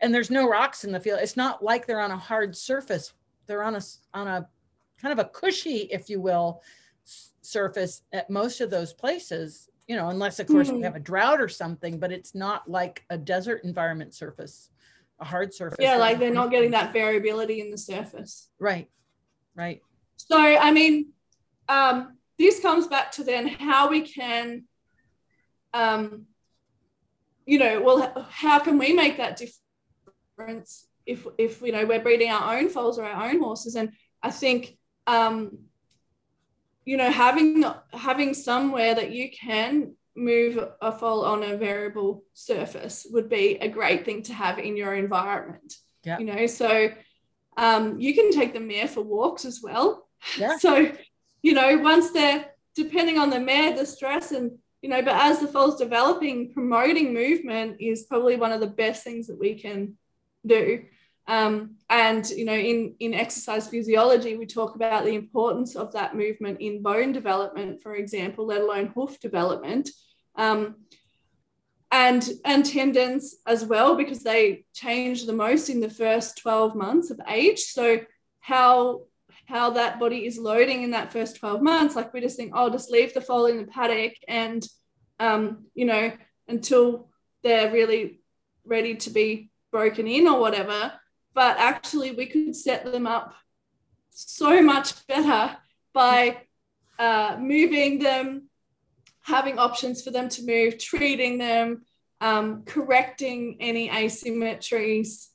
and 0.00 0.14
there's 0.14 0.30
no 0.30 0.48
rocks 0.48 0.84
in 0.84 0.92
the 0.92 1.00
field. 1.00 1.20
It's 1.20 1.36
not 1.36 1.62
like 1.62 1.86
they're 1.86 2.00
on 2.00 2.10
a 2.10 2.16
hard 2.16 2.56
surface 2.56 3.12
they're 3.52 3.62
on 3.62 3.76
a 3.76 3.80
on 4.14 4.28
a 4.28 4.48
kind 4.98 5.12
of 5.12 5.18
a 5.18 5.28
cushy, 5.28 5.88
if 5.90 6.08
you 6.08 6.22
will, 6.22 6.62
surface 7.42 8.00
at 8.14 8.30
most 8.30 8.62
of 8.62 8.70
those 8.70 8.94
places. 8.94 9.68
You 9.86 9.96
know, 9.96 10.08
unless 10.08 10.38
of 10.38 10.46
course 10.46 10.68
mm-hmm. 10.68 10.78
we 10.78 10.82
have 10.84 10.96
a 10.96 11.00
drought 11.00 11.38
or 11.38 11.48
something, 11.48 11.98
but 11.98 12.10
it's 12.10 12.34
not 12.34 12.70
like 12.70 13.04
a 13.10 13.18
desert 13.18 13.62
environment 13.64 14.14
surface, 14.14 14.70
a 15.20 15.24
hard 15.26 15.52
surface. 15.52 15.76
Yeah, 15.80 15.96
like 15.96 16.18
they're 16.18 16.32
not 16.32 16.50
getting 16.50 16.70
that 16.70 16.94
variability 16.94 17.60
in 17.60 17.70
the 17.70 17.76
surface. 17.76 18.48
Right, 18.58 18.88
right. 19.54 19.82
So 20.16 20.38
I 20.38 20.70
mean, 20.70 21.08
um, 21.68 22.16
this 22.38 22.60
comes 22.60 22.86
back 22.86 23.12
to 23.12 23.24
then 23.24 23.48
how 23.48 23.90
we 23.90 24.00
can, 24.00 24.64
um, 25.74 26.24
you 27.44 27.58
know, 27.58 27.82
well, 27.82 28.26
how 28.30 28.60
can 28.60 28.78
we 28.78 28.94
make 28.94 29.18
that 29.18 29.36
difference 29.36 30.86
if 31.06 31.26
if 31.38 31.60
you 31.62 31.72
know 31.72 31.84
we're 31.84 32.02
breeding 32.02 32.30
our 32.30 32.56
own 32.56 32.68
foals 32.68 32.98
or 32.98 33.04
our 33.04 33.30
own 33.30 33.40
horses 33.40 33.74
and 33.74 33.92
i 34.22 34.30
think 34.30 34.76
um 35.06 35.58
you 36.84 36.96
know 36.96 37.10
having 37.10 37.64
having 37.92 38.34
somewhere 38.34 38.94
that 38.94 39.12
you 39.12 39.30
can 39.30 39.94
move 40.14 40.62
a 40.80 40.92
foal 40.92 41.24
on 41.24 41.42
a 41.42 41.56
variable 41.56 42.22
surface 42.34 43.06
would 43.10 43.28
be 43.28 43.56
a 43.60 43.68
great 43.68 44.04
thing 44.04 44.22
to 44.22 44.34
have 44.34 44.58
in 44.58 44.76
your 44.76 44.94
environment 44.94 45.76
yeah. 46.04 46.18
you 46.18 46.24
know 46.24 46.46
so 46.46 46.90
um, 47.54 48.00
you 48.00 48.14
can 48.14 48.32
take 48.32 48.54
the 48.54 48.60
mare 48.60 48.88
for 48.88 49.02
walks 49.02 49.44
as 49.44 49.60
well 49.62 50.08
yeah. 50.38 50.56
so 50.58 50.90
you 51.42 51.54
know 51.54 51.78
once 51.78 52.10
they're 52.10 52.46
depending 52.74 53.18
on 53.18 53.30
the 53.30 53.40
mare 53.40 53.76
the 53.76 53.86
stress 53.86 54.32
and 54.32 54.52
you 54.82 54.88
know 54.88 55.02
but 55.02 55.14
as 55.14 55.38
the 55.38 55.46
foal's 55.46 55.78
developing 55.78 56.52
promoting 56.52 57.14
movement 57.14 57.76
is 57.80 58.04
probably 58.04 58.36
one 58.36 58.52
of 58.52 58.60
the 58.60 58.66
best 58.66 59.04
things 59.04 59.26
that 59.26 59.38
we 59.38 59.54
can 59.54 59.96
do. 60.46 60.84
Um, 61.26 61.76
and 61.88 62.28
you 62.30 62.44
know, 62.44 62.54
in 62.54 62.96
in 62.98 63.14
exercise 63.14 63.68
physiology, 63.68 64.36
we 64.36 64.46
talk 64.46 64.74
about 64.74 65.04
the 65.04 65.14
importance 65.14 65.76
of 65.76 65.92
that 65.92 66.16
movement 66.16 66.60
in 66.60 66.82
bone 66.82 67.12
development, 67.12 67.82
for 67.82 67.94
example, 67.94 68.46
let 68.46 68.60
alone 68.60 68.92
hoof 68.94 69.20
development, 69.20 69.90
um, 70.34 70.76
and 71.92 72.28
and 72.44 72.66
tendons 72.66 73.36
as 73.46 73.64
well, 73.64 73.94
because 73.94 74.24
they 74.24 74.64
change 74.74 75.26
the 75.26 75.32
most 75.32 75.68
in 75.68 75.80
the 75.80 75.90
first 75.90 76.38
twelve 76.38 76.74
months 76.74 77.10
of 77.10 77.20
age. 77.28 77.60
So 77.60 78.00
how 78.40 79.02
how 79.46 79.70
that 79.70 80.00
body 80.00 80.26
is 80.26 80.38
loading 80.38 80.82
in 80.82 80.90
that 80.92 81.12
first 81.12 81.36
12 81.36 81.62
months 81.62 81.96
like 81.96 82.12
we 82.12 82.20
just 82.20 82.36
think 82.36 82.52
oh 82.54 82.70
just 82.70 82.90
leave 82.90 83.12
the 83.12 83.20
foal 83.20 83.46
in 83.46 83.58
the 83.58 83.66
paddock 83.66 84.12
and 84.28 84.66
um, 85.20 85.66
you 85.74 85.84
know 85.84 86.12
until 86.48 87.08
they're 87.42 87.72
really 87.72 88.20
ready 88.64 88.94
to 88.96 89.10
be 89.10 89.51
broken 89.72 90.06
in 90.06 90.28
or 90.28 90.38
whatever. 90.38 90.92
But 91.34 91.56
actually, 91.58 92.12
we 92.12 92.26
could 92.26 92.54
set 92.54 92.84
them 92.84 93.06
up 93.06 93.34
so 94.10 94.62
much 94.62 95.06
better 95.06 95.56
by 95.92 96.42
uh, 96.98 97.36
moving 97.40 97.98
them, 97.98 98.48
having 99.22 99.58
options 99.58 100.02
for 100.02 100.10
them 100.10 100.28
to 100.28 100.44
move, 100.44 100.78
treating 100.78 101.38
them, 101.38 101.82
um, 102.20 102.62
correcting 102.64 103.56
any 103.60 103.88
asymmetries 103.88 105.28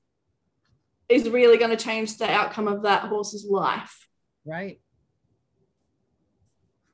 is 1.10 1.30
really 1.30 1.58
going 1.58 1.76
to 1.76 1.84
change 1.84 2.18
the 2.18 2.30
outcome 2.30 2.68
of 2.68 2.84
that 2.84 3.04
horse's 3.04 3.46
life. 3.46 4.08
Right. 4.46 4.80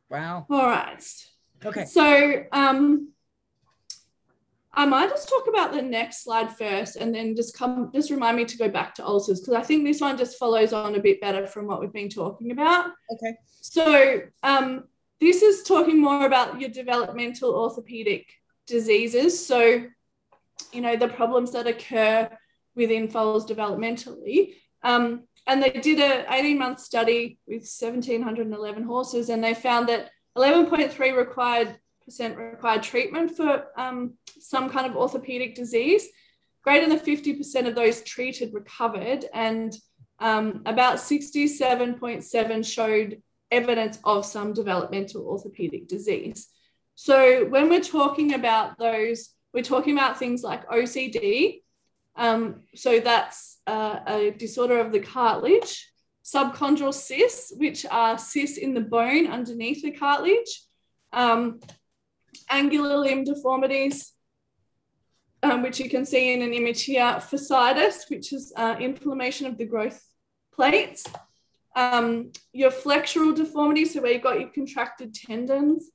Wow. 0.09 0.45
All 0.49 0.65
right. 0.65 1.03
Okay. 1.65 1.85
So, 1.85 2.43
um, 2.51 3.09
I 4.75 4.85
might 4.85 5.09
just 5.09 5.29
talk 5.29 5.47
about 5.47 5.71
the 5.71 5.81
next 5.81 6.23
slide 6.23 6.57
first 6.57 6.95
and 6.95 7.13
then 7.13 7.35
just 7.35 7.55
come 7.55 7.91
just 7.93 8.09
remind 8.09 8.37
me 8.37 8.45
to 8.45 8.57
go 8.57 8.69
back 8.69 8.95
to 8.95 9.05
ulcers 9.05 9.39
because 9.39 9.53
I 9.53 9.61
think 9.61 9.83
this 9.83 10.01
one 10.01 10.17
just 10.17 10.39
follows 10.39 10.73
on 10.73 10.95
a 10.95 10.99
bit 10.99 11.21
better 11.21 11.45
from 11.45 11.67
what 11.67 11.79
we've 11.79 11.93
been 11.93 12.09
talking 12.09 12.51
about. 12.51 12.91
Okay. 13.11 13.35
So 13.61 14.21
um, 14.41 14.85
this 15.21 15.43
is 15.43 15.63
talking 15.63 16.01
more 16.01 16.25
about 16.25 16.59
your 16.59 16.69
developmental 16.69 17.53
orthopedic 17.53 18.27
diseases. 18.65 19.45
So, 19.45 19.85
you 20.71 20.81
know, 20.81 20.95
the 20.95 21.07
problems 21.07 21.51
that 21.51 21.67
occur 21.67 22.29
within 22.75 23.07
foals 23.07 23.45
developmentally. 23.45 24.55
Um, 24.83 25.23
and 25.45 25.61
they 25.61 25.69
did 25.69 25.99
a 25.99 26.25
18 26.33 26.57
month 26.57 26.79
study 26.79 27.37
with 27.47 27.61
1,711 27.61 28.83
horses 28.83 29.29
and 29.29 29.43
they 29.43 29.53
found 29.53 29.89
that 29.89 30.09
11.3 30.35 31.15
required 31.15 31.77
required 32.19 32.83
treatment 32.83 33.35
for 33.35 33.67
um, 33.77 34.13
some 34.39 34.69
kind 34.69 34.85
of 34.85 34.95
orthopedic 34.95 35.55
disease. 35.55 36.07
Greater 36.63 36.87
than 36.87 36.99
50% 36.99 37.67
of 37.67 37.75
those 37.75 38.01
treated 38.03 38.53
recovered, 38.53 39.25
and 39.33 39.75
um, 40.19 40.61
about 40.65 40.97
67.7 40.97 42.65
showed 42.65 43.21
evidence 43.51 43.99
of 44.03 44.25
some 44.25 44.53
developmental 44.53 45.27
orthopedic 45.27 45.87
disease. 45.87 46.47
So 46.95 47.45
when 47.45 47.69
we're 47.69 47.81
talking 47.81 48.33
about 48.33 48.77
those, 48.77 49.29
we're 49.53 49.63
talking 49.63 49.97
about 49.97 50.17
things 50.19 50.43
like 50.43 50.67
OCD. 50.69 51.61
Um, 52.15 52.61
so 52.75 52.99
that's 52.99 53.59
uh, 53.67 53.99
a 54.05 54.31
disorder 54.31 54.79
of 54.79 54.91
the 54.91 54.99
cartilage, 54.99 55.91
subchondral 56.23 56.93
cysts, 56.93 57.51
which 57.57 57.85
are 57.89 58.17
cysts 58.17 58.57
in 58.57 58.73
the 58.73 58.81
bone 58.81 59.27
underneath 59.27 59.81
the 59.81 59.91
cartilage, 59.91 60.63
um, 61.11 61.59
angular 62.53 62.97
limb 62.97 63.23
deformities, 63.23 64.13
um, 65.41 65.63
which 65.63 65.79
you 65.79 65.89
can 65.89 66.05
see 66.05 66.33
in 66.33 66.41
an 66.41 66.53
image 66.53 66.83
here, 66.83 67.19
physitis, 67.29 68.09
which 68.09 68.31
is 68.31 68.53
uh, 68.55 68.75
inflammation 68.79 69.47
of 69.47 69.57
the 69.57 69.65
growth 69.65 70.01
plates, 70.53 71.03
um, 71.75 72.31
your 72.53 72.71
flexural 72.71 73.35
deformity, 73.35 73.85
so 73.85 74.01
where 74.01 74.13
you've 74.13 74.21
got 74.21 74.39
your 74.39 74.49
contracted 74.49 75.13
tendons, 75.13 75.89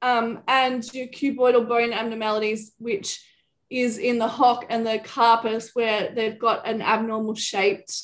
um, 0.00 0.40
and 0.48 0.82
your 0.94 1.06
cuboidal 1.06 1.68
bone 1.68 1.92
abnormalities, 1.92 2.72
which 2.78 3.22
is 3.70 3.98
in 3.98 4.18
the 4.18 4.28
hock 4.28 4.66
and 4.70 4.86
the 4.86 4.98
carpus, 4.98 5.70
where 5.74 6.12
they've 6.14 6.38
got 6.38 6.66
an 6.66 6.80
abnormal 6.80 7.34
shaped 7.34 7.94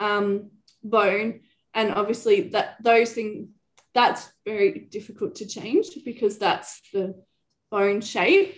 um, 0.00 0.50
bone. 0.82 1.40
And 1.74 1.94
obviously, 1.94 2.48
that 2.50 2.76
those 2.82 3.12
things 3.12 3.48
that's 3.94 4.30
very 4.44 4.86
difficult 4.90 5.36
to 5.36 5.46
change 5.46 5.86
because 6.04 6.38
that's 6.38 6.80
the 6.92 7.20
bone 7.70 8.00
shape. 8.00 8.56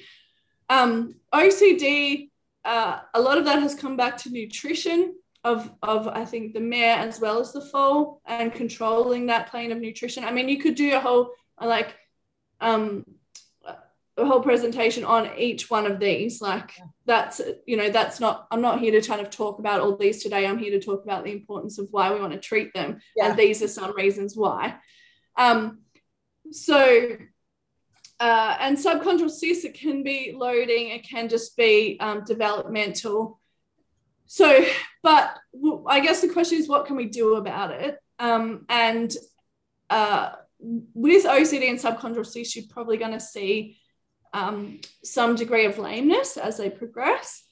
Um, 0.69 1.17
OCD, 1.35 2.31
uh, 2.65 3.01
a 3.15 3.21
lot 3.21 3.39
of 3.39 3.45
that 3.47 3.61
has 3.61 3.75
come 3.75 3.97
back 3.97 4.17
to 4.19 4.31
nutrition 4.31 5.15
of, 5.43 5.71
of 5.83 6.07
I 6.07 6.25
think 6.25 6.53
the 6.53 6.61
mare 6.61 6.97
as 6.97 7.21
well 7.21 7.41
as 7.41 7.53
the 7.53 7.63
foal 7.63 8.21
and 8.27 8.53
controlling 8.53 9.27
that 9.27 9.51
plane 9.51 9.73
of 9.73 9.81
nutrition. 9.81 10.25
I 10.25 10.33
mean, 10.33 10.49
you 10.49 10.59
could 10.59 10.75
do 10.75 10.95
a 10.95 11.01
whole 11.01 11.31
like 11.61 11.97
um, 12.61 13.05
a 14.21 14.27
whole 14.27 14.41
presentation 14.41 15.05
on 15.05 15.31
each 15.39 15.71
one 15.71 15.87
of 15.87 15.99
these. 15.99 16.41
Like 16.41 16.73
that's 17.07 17.41
you 17.67 17.77
know 17.77 17.91
that's 17.91 18.21
not 18.21 18.47
I'm 18.51 18.61
not 18.61 18.81
here 18.81 18.99
to 18.99 19.07
kind 19.07 19.21
of 19.21 19.31
talk 19.31 19.59
about 19.59 19.81
all 19.81 19.97
these 19.97 20.23
today. 20.23 20.47
I'm 20.47 20.59
here 20.59 20.73
to 20.73 20.85
talk 20.85 21.03
about 21.03 21.25
the 21.25 21.33
importance 21.33 21.79
of 21.79 21.89
why 21.91 22.13
we 22.13 22.21
want 22.21 22.33
to 22.33 22.39
treat 22.39 22.73
them, 22.75 23.01
yeah. 23.17 23.31
and 23.31 23.39
these 23.39 23.63
are 23.63 23.69
some 23.69 23.95
reasons 23.97 24.37
why. 24.37 24.77
Um, 25.37 25.81
so, 26.53 27.17
uh, 28.21 28.57
and 28.61 28.77
subchondral 28.77 29.31
cysts, 29.31 29.65
it 29.65 29.75
can 29.75 30.03
be 30.03 30.35
loading, 30.37 30.91
it 30.91 31.09
can 31.09 31.29
just 31.29 31.57
be 31.57 31.97
um, 32.01 32.23
developmental. 32.25 33.41
So, 34.27 34.65
but 35.03 35.37
I 35.89 36.01
guess 36.01 36.21
the 36.21 36.29
question 36.29 36.59
is, 36.59 36.69
what 36.69 36.87
can 36.87 36.97
we 36.97 37.07
do 37.07 37.37
about 37.37 37.71
it? 37.71 37.99
Um, 38.19 38.67
and 38.69 39.11
uh, 39.89 40.33
with 40.61 41.25
OCD 41.25 41.71
and 41.71 41.79
subchondrosis, 41.79 42.55
you're 42.55 42.67
probably 42.69 42.99
going 42.99 43.13
to 43.13 43.21
see 43.21 43.79
um, 44.35 44.81
some 45.03 45.35
degree 45.35 45.65
of 45.65 45.79
lameness 45.79 46.37
as 46.37 46.59
they 46.59 46.69
progress. 46.69 47.43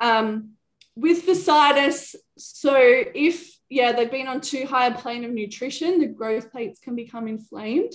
Um, 0.00 0.52
with 0.94 1.26
physitis, 1.26 2.14
so 2.38 2.76
if 2.76 3.58
yeah 3.70 3.92
they've 3.92 4.10
been 4.10 4.28
on 4.28 4.40
too 4.40 4.66
high 4.66 4.86
a 4.86 4.94
plane 4.94 5.24
of 5.24 5.30
nutrition, 5.30 5.98
the 5.98 6.06
growth 6.06 6.52
plates 6.52 6.80
can 6.80 6.94
become 6.94 7.26
inflamed. 7.26 7.92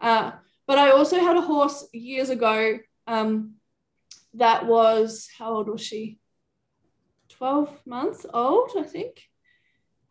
Uh, 0.00 0.32
but 0.66 0.78
I 0.78 0.90
also 0.90 1.18
had 1.20 1.36
a 1.36 1.42
horse 1.42 1.86
years 1.92 2.30
ago 2.30 2.78
um, 3.06 3.54
that 4.34 4.66
was 4.66 5.28
how 5.38 5.54
old 5.54 5.68
was 5.68 5.80
she? 5.80 6.18
12 7.30 7.86
months 7.86 8.26
old, 8.32 8.70
I 8.78 8.82
think. 8.82 9.22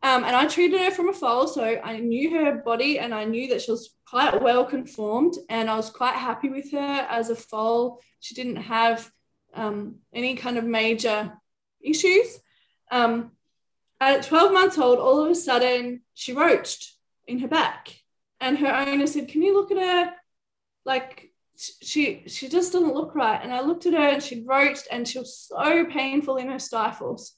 Um, 0.03 0.24
and 0.24 0.36
I 0.36 0.45
treated 0.45 0.80
her 0.82 0.91
from 0.91 1.10
a 1.10 1.14
foal, 1.14 1.47
so 1.47 1.64
I 1.64 1.97
knew 1.97 2.39
her 2.39 2.62
body 2.64 2.99
and 2.99 3.14
I 3.14 3.26
knew 3.26 3.47
that 3.49 3.62
she 3.62 3.72
was 3.72 3.95
quite 4.08 4.39
well 4.41 4.64
conformed, 4.64 5.34
and 5.49 5.70
I 5.70 5.76
was 5.76 5.89
quite 5.89 6.14
happy 6.14 6.49
with 6.49 6.72
her 6.72 7.08
as 7.10 7.30
a 7.30 7.36
foal. 7.36 7.99
She 8.20 8.36
didn't 8.36 8.58
have 8.58 9.10
um, 9.56 9.95
any 10.14 10.36
kind 10.36 10.58
of 10.58 10.64
major 10.64 11.34
issues. 11.82 12.39
Um, 12.91 13.32
at 13.99 14.24
12 14.24 14.53
months 14.53 14.78
old, 14.78 14.99
all 14.99 15.26
of 15.26 15.32
a 15.32 15.36
sudden, 15.36 16.01
she 16.14 16.34
roached 16.34 16.93
in 17.26 17.39
her 17.39 17.47
back, 17.47 17.99
and 18.39 18.60
her 18.60 18.74
owner 18.88 19.08
said, 19.08 19.28
"Can 19.28 19.41
you 19.41 19.56
look 19.56 19.72
at 19.72 19.78
her? 19.78 20.14
Like 20.86 21.31
she 21.81 22.23
she 22.27 22.47
just 22.47 22.71
didn't 22.71 22.93
look 22.93 23.15
right." 23.15 23.41
And 23.41 23.53
I 23.53 23.61
looked 23.61 23.86
at 23.86 23.93
her, 23.93 23.99
and 23.99 24.23
she 24.23 24.43
roached, 24.45 24.88
and 24.91 25.07
she 25.07 25.19
was 25.19 25.38
so 25.38 25.86
painful 25.86 26.38
in 26.38 26.49
her 26.49 26.59
stifles. 26.59 27.36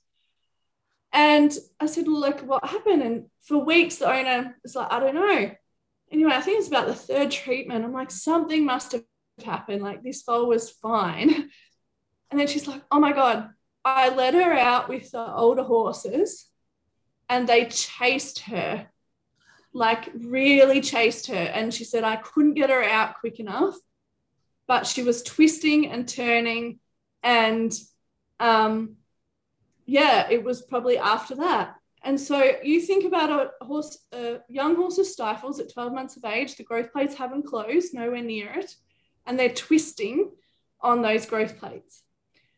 And 1.14 1.52
I 1.80 1.86
said, 1.86 2.06
well, 2.08 2.32
what 2.46 2.66
happened? 2.66 3.02
And 3.02 3.26
for 3.42 3.58
weeks, 3.58 3.96
the 3.96 4.12
owner 4.12 4.56
was 4.62 4.76
like, 4.76 4.92
I 4.92 5.00
don't 5.00 5.16
know. 5.16 5.52
Anyway, 6.12 6.32
I 6.32 6.42
think 6.42 6.60
it's 6.60 6.68
about 6.68 6.88
the 6.88 6.94
third 6.94 7.32
treatment. 7.32 7.84
I'm 7.84 7.94
like, 7.94 8.12
something 8.12 8.66
must 8.66 8.92
have 8.92 9.04
happened. 9.44 9.82
Like, 9.82 10.04
this 10.04 10.22
foal 10.22 10.48
was 10.48 10.70
fine. 10.70 11.50
And 12.30 12.38
then 12.38 12.48
she's 12.48 12.68
like, 12.68 12.82
oh 12.92 13.00
my 13.00 13.14
God, 13.14 13.52
I 13.86 14.10
let 14.10 14.34
her 14.34 14.52
out 14.52 14.90
with 14.90 15.12
the 15.12 15.34
older 15.34 15.64
horses 15.64 16.46
and 17.30 17.48
they 17.48 17.68
chased 17.68 18.40
her, 18.40 18.90
like, 19.74 20.10
really 20.16 20.82
chased 20.82 21.28
her. 21.28 21.36
And 21.36 21.74
she 21.74 21.84
said, 21.84 22.04
I 22.04 22.16
couldn't 22.18 22.56
get 22.56 22.70
her 22.70 22.84
out 22.84 23.20
quick 23.20 23.40
enough, 23.40 23.76
but 24.68 24.88
she 24.88 25.04
was 25.04 25.24
twisting 25.24 25.88
and 25.88 26.08
turning 26.08 26.80
and 27.24 27.74
um, 28.40 28.98
yeah, 29.86 30.28
it 30.30 30.44
was 30.44 30.62
probably 30.62 30.98
after 30.98 31.36
that. 31.36 31.76
And 32.04 32.20
so 32.20 32.52
you 32.64 32.82
think 32.82 33.06
about 33.06 33.52
a 33.60 33.66
horse, 33.66 33.98
a 34.14 34.40
young 34.48 34.76
horse's 34.76 35.12
stifles 35.12 35.60
at 35.60 35.74
12 35.74 35.94
months 35.94 36.16
of 36.16 36.26
age, 36.26 36.56
the 36.56 36.64
growth 36.64 36.92
plates 36.94 37.16
haven't 37.16 37.48
closed, 37.48 37.94
nowhere 37.94 38.22
near 38.22 38.52
it, 38.54 38.76
and 39.26 39.40
they're 39.40 39.50
twisting 39.50 40.32
on 40.82 41.02
those 41.02 41.26
growth 41.26 41.58
plates. 41.58 42.04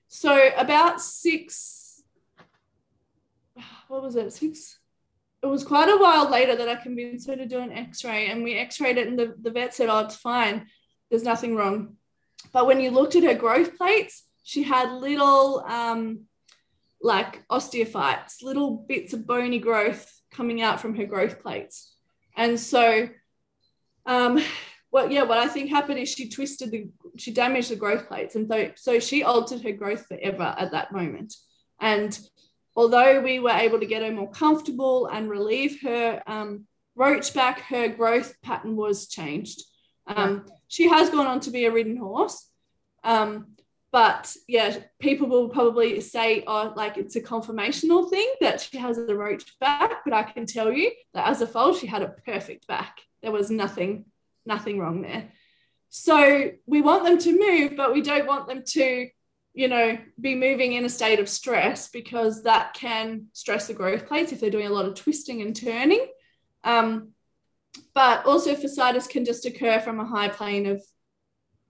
So 0.07 0.49
about 0.57 1.01
six, 1.01 2.03
what 3.87 4.01
was 4.01 4.15
it, 4.15 4.33
six? 4.33 4.78
It 5.41 5.47
was 5.47 5.63
quite 5.63 5.89
a 5.89 5.97
while 5.97 6.29
later 6.29 6.55
that 6.55 6.67
I 6.67 6.75
convinced 6.75 7.27
her 7.27 7.35
to 7.35 7.45
do 7.45 7.59
an 7.59 7.71
x-ray 7.71 8.27
and 8.27 8.43
we 8.43 8.55
x-rayed 8.55 8.97
it 8.97 9.07
and 9.07 9.17
the, 9.17 9.35
the 9.41 9.51
vet 9.51 9.73
said, 9.73 9.89
oh, 9.89 9.99
it's 9.99 10.15
fine. 10.15 10.67
There's 11.09 11.23
nothing 11.23 11.55
wrong. 11.55 11.95
But 12.51 12.67
when 12.67 12.79
you 12.79 12.91
looked 12.91 13.15
at 13.15 13.23
her 13.23 13.35
growth 13.35 13.77
plates, 13.77 14.23
she 14.43 14.63
had 14.63 14.91
little 14.91 15.63
um, 15.67 16.21
like 17.01 17.47
osteophytes, 17.47 18.41
little 18.41 18.71
bits 18.71 19.13
of 19.13 19.27
bony 19.27 19.59
growth 19.59 20.21
coming 20.31 20.61
out 20.61 20.81
from 20.81 20.95
her 20.95 21.05
growth 21.05 21.41
plates. 21.41 21.93
And 22.35 22.59
so, 22.59 23.09
um, 24.05 24.41
what 24.89 25.11
yeah, 25.11 25.23
what 25.23 25.37
I 25.37 25.47
think 25.47 25.69
happened 25.69 25.99
is 25.99 26.09
she 26.09 26.29
twisted 26.29 26.71
the, 26.71 26.89
she 27.17 27.31
damaged 27.31 27.69
the 27.69 27.75
growth 27.75 28.07
plates, 28.07 28.35
and 28.35 28.47
so 28.49 28.71
so 28.75 28.99
she 28.99 29.23
altered 29.23 29.61
her 29.61 29.71
growth 29.71 30.07
forever 30.07 30.55
at 30.57 30.71
that 30.71 30.91
moment. 30.91 31.35
And 31.79 32.17
although 32.79 33.19
we 33.19 33.39
were 33.39 33.49
able 33.49 33.77
to 33.77 33.85
get 33.85 34.01
her 34.01 34.11
more 34.11 34.31
comfortable 34.31 35.07
and 35.07 35.29
relieve 35.29 35.81
her 35.81 36.23
um, 36.25 36.65
roach 36.95 37.33
back, 37.33 37.59
her 37.63 37.89
growth 37.89 38.33
pattern 38.41 38.77
was 38.77 39.09
changed. 39.09 39.63
Um, 40.07 40.45
she 40.69 40.87
has 40.87 41.09
gone 41.09 41.27
on 41.27 41.41
to 41.41 41.51
be 41.51 41.65
a 41.65 41.71
ridden 41.71 41.97
horse. 41.97 42.47
Um, 43.03 43.57
but 43.91 44.33
yeah, 44.47 44.77
people 44.97 45.27
will 45.27 45.49
probably 45.49 45.99
say, 45.99 46.45
oh, 46.47 46.71
like 46.77 46.95
it's 46.97 47.17
a 47.17 47.21
conformational 47.21 48.09
thing 48.09 48.31
that 48.39 48.61
she 48.61 48.77
has 48.77 48.97
a 48.97 49.13
roach 49.13 49.59
back. 49.59 50.05
But 50.05 50.13
I 50.13 50.23
can 50.23 50.45
tell 50.45 50.71
you 50.71 50.89
that 51.13 51.27
as 51.27 51.41
a 51.41 51.47
foal, 51.47 51.73
she 51.73 51.87
had 51.87 52.01
a 52.01 52.15
perfect 52.25 52.65
back. 52.65 53.01
There 53.21 53.33
was 53.33 53.51
nothing, 53.51 54.05
nothing 54.45 54.79
wrong 54.79 55.01
there. 55.01 55.33
So 55.89 56.51
we 56.65 56.81
want 56.81 57.03
them 57.03 57.17
to 57.17 57.39
move, 57.39 57.75
but 57.75 57.93
we 57.93 58.01
don't 58.01 58.27
want 58.27 58.47
them 58.47 58.63
to, 58.65 59.09
you 59.53 59.67
know, 59.67 59.97
be 60.19 60.35
moving 60.35 60.73
in 60.73 60.85
a 60.85 60.89
state 60.89 61.19
of 61.19 61.27
stress 61.27 61.89
because 61.89 62.43
that 62.43 62.73
can 62.73 63.25
stress 63.33 63.67
the 63.67 63.73
growth 63.73 64.07
plates 64.07 64.31
if 64.31 64.39
they're 64.39 64.49
doing 64.49 64.67
a 64.67 64.71
lot 64.71 64.85
of 64.85 64.95
twisting 64.95 65.41
and 65.41 65.55
turning. 65.55 66.05
Um, 66.63 67.09
but 67.93 68.25
also 68.25 68.55
physitis 68.55 69.09
can 69.09 69.25
just 69.25 69.45
occur 69.45 69.79
from 69.79 69.99
a 69.99 70.05
high 70.05 70.29
plane 70.29 70.65
of 70.65 70.83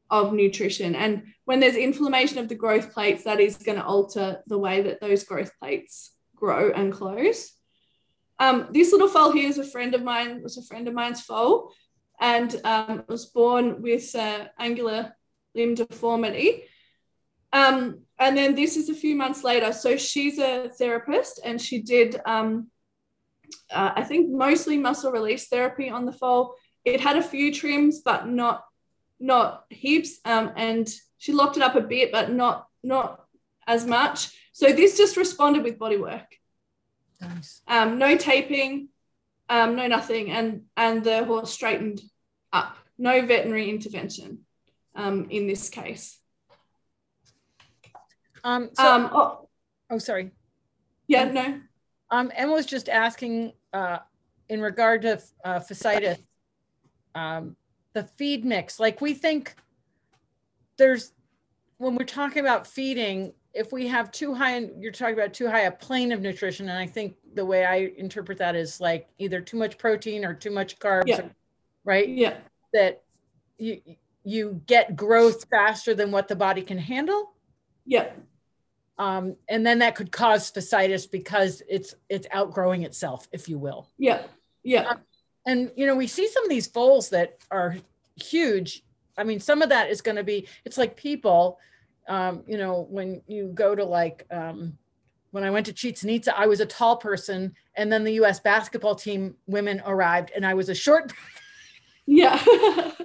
of 0.10 0.34
nutrition. 0.34 0.96
And 0.96 1.24
when 1.46 1.60
there's 1.60 1.76
inflammation 1.76 2.40
of 2.40 2.50
the 2.50 2.56
growth 2.56 2.94
plates, 2.94 3.24
that 3.24 3.40
is 3.40 3.58
going 3.58 3.78
to 3.78 3.86
alter 3.86 4.42
the 4.48 4.58
way 4.58 4.82
that 4.82 5.00
those 5.00 5.24
growth 5.24 5.52
plates 5.60 6.12
grow 6.36 6.72
and 6.72 6.92
close. 6.92 7.54
Um, 8.40 8.70
this 8.72 8.92
little 8.92 9.08
foal 9.08 9.32
here 9.32 9.50
is 9.50 9.58
a 9.58 9.64
friend 9.64 9.94
of 9.94 10.04
mine, 10.04 10.42
was 10.42 10.58
a 10.58 10.64
friend 10.64 10.88
of 10.88 10.94
mine's 10.94 11.22
foal, 11.22 11.74
and 12.20 12.60
um, 12.64 13.04
was 13.08 13.28
born 13.28 13.82
with 13.82 14.16
uh, 14.16 14.46
angular 14.58 15.16
limb 15.54 15.76
deformity. 15.76 16.64
Um, 17.52 18.02
and 18.20 18.38
then 18.38 18.56
this 18.56 18.76
is 18.78 18.90
a 18.90 18.94
few 18.94 19.16
months 19.16 19.44
later. 19.44 19.72
So 19.72 19.98
she's 19.98 20.40
a 20.40 20.70
therapist 20.70 21.40
and 21.44 21.62
she 21.62 21.82
did, 21.82 22.20
um, 22.26 22.68
uh, 23.72 23.92
I 23.96 24.04
think, 24.04 24.30
mostly 24.30 24.78
muscle 24.78 25.12
release 25.12 25.48
therapy 25.48 25.90
on 25.90 26.06
the 26.06 26.12
foal. 26.12 26.56
It 26.86 27.02
had 27.02 27.18
a 27.18 27.24
few 27.24 27.54
trims, 27.54 28.02
but 28.02 28.28
not 28.28 28.66
not 29.22 29.66
heaps. 29.70 30.20
Um, 30.24 30.54
and 30.56 30.90
she 31.18 31.34
locked 31.34 31.58
it 31.58 31.64
up 31.64 31.76
a 31.76 31.82
bit, 31.82 32.12
but 32.12 32.32
not 32.32 32.68
not 32.84 33.26
as 33.68 33.86
much. 33.86 34.30
So 34.54 34.72
this 34.72 34.98
just 34.98 35.18
responded 35.18 35.64
with 35.64 35.80
body 35.80 35.98
work. 35.98 36.36
Nice. 37.22 37.62
Um, 37.68 37.98
no 37.98 38.16
taping, 38.16 38.90
um, 39.50 39.76
no 39.76 39.88
nothing, 39.88 40.32
and 40.32 40.64
and 40.78 41.04
the 41.04 41.26
horse 41.26 41.52
straightened 41.52 42.02
up. 42.54 42.78
No 42.98 43.26
veterinary 43.26 43.70
intervention 43.70 44.40
um, 44.96 45.28
in 45.30 45.48
this 45.48 45.70
case. 45.70 46.19
Um, 48.44 48.70
so, 48.74 48.96
um, 48.96 49.10
oh, 49.14 49.50
oh, 49.90 49.98
sorry. 49.98 50.32
Yeah, 51.08 51.24
um, 51.24 51.34
no. 51.34 51.60
Um, 52.12 52.32
Emma 52.36 52.54
was 52.54 52.66
just 52.66 52.90
asking 52.90 53.54
uh, 53.74 54.00
in 54.48 54.62
regard 54.62 55.04
to 55.04 55.22
uh, 55.44 55.60
physitis. 55.60 56.18
Um, 57.16 57.56
the 57.94 58.04
feed 58.04 58.46
mix. 58.46 58.80
Like 58.80 59.02
we 59.02 59.14
think 59.14 59.56
there's 60.78 61.14
when 61.78 61.96
we're 61.96 62.06
talking 62.06 62.42
about 62.42 62.68
feeding, 62.68 63.34
if 63.54 63.72
we 63.72 63.88
have 63.88 64.12
too 64.12 64.34
high, 64.34 64.60
you're 64.78 64.92
talking 64.92 65.14
about 65.14 65.34
too 65.34 65.50
high 65.50 65.62
a 65.62 65.72
plane 65.72 66.12
of 66.12 66.22
nutrition, 66.22 66.70
and 66.70 66.78
I 66.78 66.86
think 66.86 67.16
the 67.34 67.46
way 67.46 67.66
I 67.66 67.92
interpret 67.98 68.38
that 68.40 68.56
is 68.56 68.80
like 68.80 69.08
either 69.18 69.42
too 69.42 69.58
much 69.58 69.78
protein 69.78 70.26
or 70.26 70.34
too 70.34 70.52
much 70.52 70.78
carbs, 70.80 71.08
yeah. 71.08 71.22
or, 71.22 71.32
right? 71.84 72.08
Yeah. 72.08 72.38
That 72.74 73.02
you 73.58 73.82
you 74.24 74.62
get 74.68 74.96
growth 74.96 75.46
faster 75.50 75.94
than 75.94 76.12
what 76.12 76.28
the 76.28 76.36
body 76.36 76.62
can 76.62 76.78
handle. 76.78 77.34
Yeah. 77.86 78.10
Um, 79.00 79.38
and 79.48 79.66
then 79.66 79.80
that 79.80 79.96
could 79.96 80.12
cause 80.12 80.52
physitis 80.52 81.10
because 81.10 81.64
it's 81.68 81.96
it's 82.10 82.28
outgrowing 82.32 82.84
itself, 82.84 83.28
if 83.32 83.50
you 83.50 83.58
will. 83.58 83.88
Yeah. 83.98 84.24
Yeah. 84.62 84.82
Um, 84.90 85.00
and 85.46 85.72
you 85.76 85.86
know 85.86 85.96
we 85.96 86.08
see 86.08 86.28
some 86.28 86.44
of 86.44 86.50
these 86.50 86.68
foals 86.68 87.10
that 87.10 87.38
are 87.52 87.76
huge 88.16 88.84
i 89.18 89.24
mean 89.24 89.40
some 89.40 89.62
of 89.62 89.70
that 89.70 89.90
is 89.90 90.02
going 90.02 90.16
to 90.16 90.24
be 90.24 90.48
it's 90.66 90.78
like 90.78 90.96
people 90.96 91.60
um, 92.08 92.44
you 92.48 92.58
know 92.58 92.88
when 92.90 93.22
you 93.28 93.52
go 93.54 93.76
to 93.76 93.84
like 93.84 94.26
um, 94.32 94.78
when 95.32 95.44
i 95.44 95.50
went 95.50 95.66
to 95.66 95.74
Chichen 95.74 96.10
Itza, 96.10 96.38
i 96.38 96.46
was 96.46 96.60
a 96.60 96.66
tall 96.66 96.98
person 96.98 97.54
and 97.76 97.92
then 97.92 98.04
the 98.04 98.14
us 98.14 98.40
basketball 98.40 98.96
team 98.96 99.36
women 99.48 99.82
arrived 99.86 100.32
and 100.36 100.46
i 100.46 100.54
was 100.54 100.70
a 100.70 100.76
short 100.76 101.12
yeah 102.06 102.40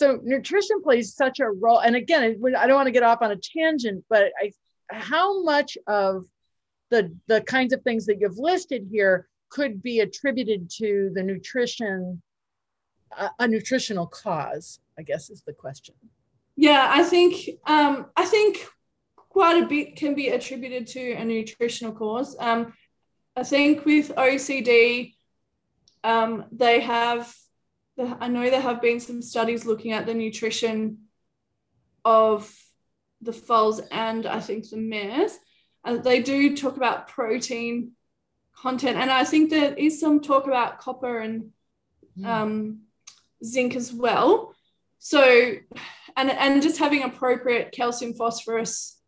so 0.00 0.18
nutrition 0.24 0.82
plays 0.82 1.14
such 1.14 1.40
a 1.40 1.50
role 1.64 1.80
and 1.80 1.94
again 1.94 2.22
i 2.56 2.66
don't 2.66 2.76
want 2.76 2.86
to 2.86 2.92
get 2.98 3.02
off 3.02 3.22
on 3.22 3.30
a 3.30 3.36
tangent 3.36 4.04
but 4.08 4.32
i 4.42 4.50
how 4.90 5.42
much 5.42 5.78
of 5.86 6.26
the 6.90 7.16
the 7.26 7.40
kinds 7.42 7.72
of 7.72 7.82
things 7.82 8.06
that 8.06 8.20
you've 8.20 8.38
listed 8.38 8.86
here 8.90 9.28
could 9.48 9.82
be 9.82 10.00
attributed 10.00 10.70
to 10.70 11.10
the 11.14 11.22
nutrition, 11.22 12.22
a, 13.16 13.30
a 13.40 13.48
nutritional 13.48 14.06
cause, 14.06 14.80
I 14.98 15.02
guess 15.02 15.30
is 15.30 15.42
the 15.42 15.52
question. 15.52 15.94
Yeah, 16.56 16.90
I 16.92 17.02
think 17.02 17.58
um, 17.66 18.06
I 18.16 18.24
think 18.24 18.66
quite 19.16 19.62
a 19.62 19.66
bit 19.66 19.96
can 19.96 20.14
be 20.14 20.28
attributed 20.28 20.86
to 20.88 21.12
a 21.12 21.24
nutritional 21.24 21.92
cause. 21.92 22.36
Um, 22.38 22.74
I 23.36 23.44
think 23.44 23.84
with 23.84 24.14
OCD, 24.16 25.14
um, 26.02 26.44
they 26.50 26.80
have, 26.80 27.32
I 28.20 28.28
know 28.28 28.48
there 28.48 28.60
have 28.60 28.80
been 28.80 29.00
some 29.00 29.22
studies 29.22 29.66
looking 29.66 29.92
at 29.92 30.06
the 30.06 30.14
nutrition 30.14 30.98
of 32.04 32.52
the 33.20 33.32
foals 33.32 33.80
and 33.90 34.26
I 34.26 34.40
think 34.40 34.68
the 34.68 34.76
mares. 34.76 35.38
And 35.84 36.02
they 36.04 36.22
do 36.22 36.56
talk 36.56 36.76
about 36.76 37.08
protein 37.08 37.92
content. 38.54 38.96
And 38.98 39.10
I 39.10 39.24
think 39.24 39.50
there 39.50 39.74
is 39.74 40.00
some 40.00 40.20
talk 40.20 40.46
about 40.46 40.78
copper 40.78 41.18
and 41.18 41.50
mm. 42.18 42.26
um, 42.26 42.80
zinc 43.44 43.74
as 43.76 43.92
well. 43.92 44.54
So, 44.98 45.22
and, 46.16 46.30
and 46.30 46.62
just 46.62 46.78
having 46.78 47.02
appropriate 47.02 47.72
calcium, 47.72 48.14
phosphorus, 48.14 48.98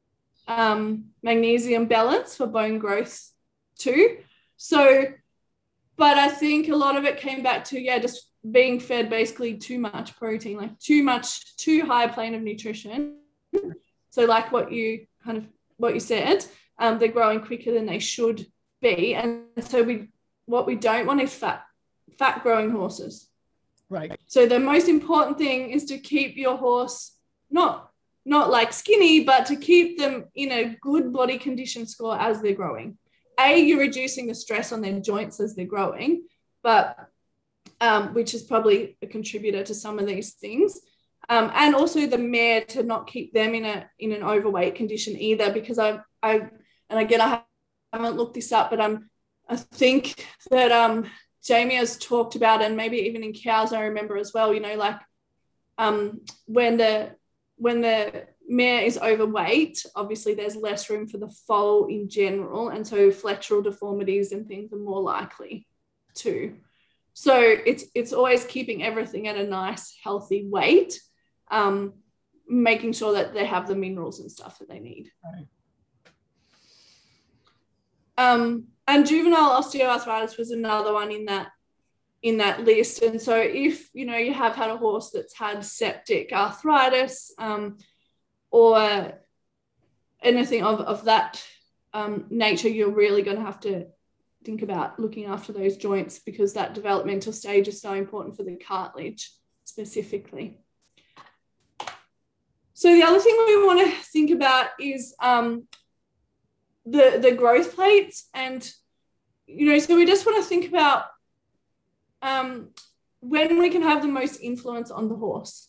um, 0.49 1.07
magnesium 1.23 1.87
balance 1.87 2.37
for 2.37 2.47
bone 2.47 2.79
growth 2.79 3.31
too. 3.79 4.19
So, 4.57 5.05
but 5.97 6.17
I 6.17 6.29
think 6.29 6.69
a 6.69 6.77
lot 6.77 6.97
of 6.97 7.05
it 7.05 7.19
came 7.19 7.43
back 7.43 7.65
to, 7.65 7.81
yeah, 7.81 7.99
just 7.99 8.32
being 8.51 8.81
fed 8.81 9.09
basically 9.09 9.55
too 9.55 9.79
much 9.79 10.17
protein, 10.17 10.57
like 10.57 10.79
too 10.79 11.03
much, 11.03 11.57
too 11.57 11.85
high 11.85 12.09
plane 12.09 12.35
of 12.35 12.43
nutrition. 12.43 13.19
So, 14.11 14.25
like 14.25 14.53
what 14.53 14.73
you 14.73 15.07
kind 15.25 15.39
of 15.39 15.47
what 15.77 15.95
you 15.95 16.01
said, 16.01 16.45
um, 16.79 16.99
they're 16.99 17.09
growing 17.09 17.41
quicker 17.41 17.73
than 17.73 17.87
they 17.87 17.99
should 17.99 18.47
be, 18.81 19.15
and 19.15 19.45
so 19.61 19.83
we 19.83 20.09
what 20.47 20.67
we 20.67 20.75
don't 20.75 21.07
want 21.07 21.21
is 21.21 21.35
fat 21.35 21.65
fat 22.19 22.43
growing 22.43 22.71
horses. 22.71 23.29
Right. 23.89 24.19
So 24.27 24.47
the 24.47 24.59
most 24.59 24.89
important 24.89 25.39
thing 25.39 25.71
is 25.71 25.85
to 25.87 25.99
keep 25.99 26.37
your 26.37 26.57
horse 26.57 27.13
not 27.51 27.91
not 28.25 28.51
like 28.51 28.73
skinny, 28.73 29.25
but 29.25 29.47
to 29.47 29.57
keep 29.57 29.99
them 29.99 30.27
in 30.35 30.53
a 30.53 30.77
good 30.81 31.13
body 31.13 31.39
condition 31.39 31.87
score 31.87 32.17
as 32.19 32.41
they're 32.41 32.55
growing. 32.55 32.97
A, 33.41 33.59
you're 33.59 33.81
reducing 33.81 34.27
the 34.27 34.35
stress 34.35 34.73
on 34.73 34.81
their 34.81 35.01
joints 35.01 35.41
as 35.41 35.57
they're 35.57 35.67
growing, 35.67 36.25
but 36.63 36.97
um, 37.83 38.15
which 38.15 38.33
is 38.33 38.43
probably 38.45 38.97
a 39.03 39.07
contributor 39.07 39.63
to 39.65 39.75
some 39.75 39.99
of 39.99 40.07
these 40.07 40.31
things. 40.35 40.81
Um, 41.29 41.51
and 41.55 41.75
also 41.75 42.07
the 42.07 42.19
mare 42.19 42.65
to 42.67 42.83
not 42.83 43.07
keep 43.07 43.35
them 43.35 43.55
in 43.55 43.65
a 43.65 43.91
in 43.99 44.13
an 44.13 44.23
overweight 44.23 44.77
condition 44.77 45.15
either, 45.19 45.53
because 45.53 45.79
I 45.79 46.01
I 46.23 46.49
and 46.89 46.99
again 46.99 47.21
I 47.21 47.43
haven't 47.93 48.17
looked 48.17 48.35
this 48.35 48.53
up, 48.53 48.71
but 48.71 48.81
I'm 48.81 49.11
I 49.49 49.57
think 49.57 50.27
that 50.51 50.73
um 50.73 51.07
Jamie 51.45 51.75
has 51.75 51.97
talked 51.97 52.37
about, 52.37 52.63
and 52.63 52.77
maybe 52.77 52.99
even 52.99 53.25
in 53.25 53.33
cows, 53.33 53.73
I 53.73 53.83
remember 53.83 54.17
as 54.17 54.33
well, 54.33 54.55
you 54.55 54.61
know, 54.61 54.77
like 54.77 55.01
um, 55.77 56.21
when 56.47 56.77
the 56.77 57.17
when 57.57 57.81
the 57.81 58.27
mare 58.47 58.83
is 58.83 58.99
overweight, 58.99 59.85
obviously 59.97 60.35
there's 60.35 60.57
less 60.57 60.89
room 60.91 61.09
for 61.09 61.19
the 61.19 61.35
foal 61.47 61.87
in 61.87 62.09
general, 62.09 62.69
and 62.69 62.87
so 62.87 63.11
flexural 63.11 63.65
deformities 63.65 64.31
and 64.33 64.47
things 64.47 64.73
are 64.73 64.79
more 64.79 65.03
likely 65.03 65.67
too. 66.15 66.57
So 67.15 67.39
it's 67.39 67.85
it's 67.95 68.13
always 68.13 68.45
keeping 68.45 68.83
everything 68.83 69.29
at 69.29 69.37
a 69.37 69.47
nice 69.47 69.97
healthy 70.03 70.47
weight, 70.49 70.99
um, 71.51 71.95
making 72.49 72.93
sure 72.95 73.13
that 73.15 73.35
they 73.35 73.47
have 73.47 73.69
the 73.69 73.75
minerals 73.75 74.21
and 74.21 74.31
stuff 74.31 74.59
that 74.59 74.69
they 74.69 74.79
need. 74.79 75.11
Right. 75.25 75.47
Um, 78.19 78.69
and 78.87 79.07
juvenile 79.07 79.61
osteoarthritis 79.61 80.39
was 80.39 80.51
another 80.51 80.93
one 80.93 81.11
in 81.11 81.27
that 81.27 81.49
in 82.23 82.39
that 82.39 82.65
list. 82.65 83.03
And 83.03 83.21
so 83.21 83.37
if 83.37 83.91
you 83.95 84.07
know 84.07 84.17
you 84.17 84.33
have 84.33 84.55
had 84.55 84.71
a 84.71 84.77
horse 84.77 85.11
that's 85.11 85.37
had 85.37 85.65
septic 85.65 86.33
arthritis 86.33 87.35
um, 87.39 87.79
or 88.51 89.13
anything 90.23 90.63
of, 90.63 90.81
of 90.81 91.05
that 91.05 91.45
um, 91.93 92.27
nature, 92.31 92.69
you're 92.69 92.91
really 92.91 93.23
going 93.23 93.37
to 93.37 93.45
have 93.45 93.61
to 93.61 93.87
think 94.45 94.63
about 94.63 94.99
looking 94.99 95.27
after 95.27 95.53
those 95.53 95.77
joints 95.77 96.19
because 96.19 96.55
that 96.55 96.75
developmental 96.75 97.33
stage 97.33 97.69
is 97.69 97.81
so 97.81 97.93
important 97.93 98.37
for 98.37 98.43
the 98.43 98.57
cartilage 98.57 99.31
specifically. 99.65 100.59
So 102.75 102.93
the 102.95 103.03
other 103.03 103.21
thing 103.21 103.37
we 103.47 103.65
want 103.65 103.81
to 103.81 103.97
think 104.03 104.31
about 104.31 104.71
is 104.81 105.15
um, 105.21 105.69
the 106.85 107.19
the 107.21 107.33
growth 107.33 107.75
plates 107.75 108.29
and 108.35 108.69
you 109.47 109.67
know 109.67 109.79
so 109.79 109.95
we 109.95 110.05
just 110.05 110.27
want 110.27 110.43
to 110.43 110.49
think 110.49 110.67
about 110.67 111.05
um, 112.23 112.71
when 113.21 113.59
we 113.59 113.71
can 113.71 113.83
have 113.83 114.03
the 114.03 114.09
most 114.09 114.41
influence 114.41 114.91
on 114.91 115.09
the 115.09 115.15
horse 115.15 115.69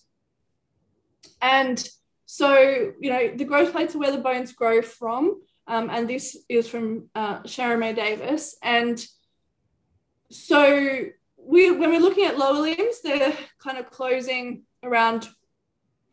and 1.41 1.88
so 2.26 2.57
you 2.99 3.11
know 3.11 3.32
the 3.36 3.45
growth 3.45 3.71
plates 3.71 3.93
are 3.93 3.99
where 3.99 4.11
the 4.11 4.17
bones 4.17 4.53
grow 4.53 4.82
from 4.82 5.39
um, 5.68 5.89
and 5.89 6.09
this 6.09 6.38
is 6.49 6.68
from 6.68 7.09
uh, 7.16 7.39
May-Davis 7.57 8.57
and 8.64 9.05
so 10.30 11.05
we 11.38 11.72
when 11.72 11.89
we're 11.89 11.99
looking 11.99 12.26
at 12.26 12.38
lower 12.38 12.59
limbs 12.59 13.01
they're 13.01 13.38
kind 13.61 13.78
of 13.78 13.89
closing 13.89 14.64
around 14.82 15.30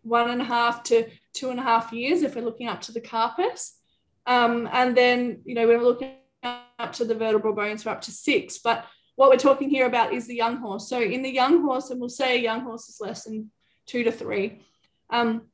one 0.02 0.30
and 0.30 0.40
a 0.40 0.44
half 0.44 0.82
to 0.84 1.08
two 1.32 1.50
and 1.50 1.60
a 1.60 1.62
half 1.62 1.92
years 1.92 2.22
if 2.22 2.34
we're 2.34 2.44
looking 2.44 2.68
up 2.68 2.80
to 2.82 2.92
the 2.92 3.00
carpus 3.00 3.80
um, 4.26 4.68
and 4.72 4.96
then, 4.96 5.40
you 5.44 5.54
know, 5.54 5.66
when 5.66 5.78
we're 5.78 5.84
looking 5.84 6.12
up 6.42 6.92
to 6.94 7.04
the 7.04 7.14
vertebral 7.14 7.54
bones 7.54 7.82
for 7.82 7.90
up 7.90 8.00
to 8.02 8.10
six. 8.10 8.58
But 8.58 8.86
what 9.16 9.30
we're 9.30 9.36
talking 9.36 9.68
here 9.68 9.86
about 9.86 10.14
is 10.14 10.26
the 10.26 10.36
young 10.36 10.58
horse. 10.58 10.88
So 10.88 11.00
in 11.00 11.22
the 11.22 11.32
young 11.32 11.62
horse, 11.62 11.90
and 11.90 12.00
we'll 12.00 12.08
say 12.08 12.38
a 12.38 12.42
young 12.42 12.60
horse 12.60 12.88
is 12.88 13.00
less 13.00 13.24
than 13.24 13.50
two 13.86 14.04
to 14.04 14.12
three. 14.12 14.62
Um, 15.10 15.48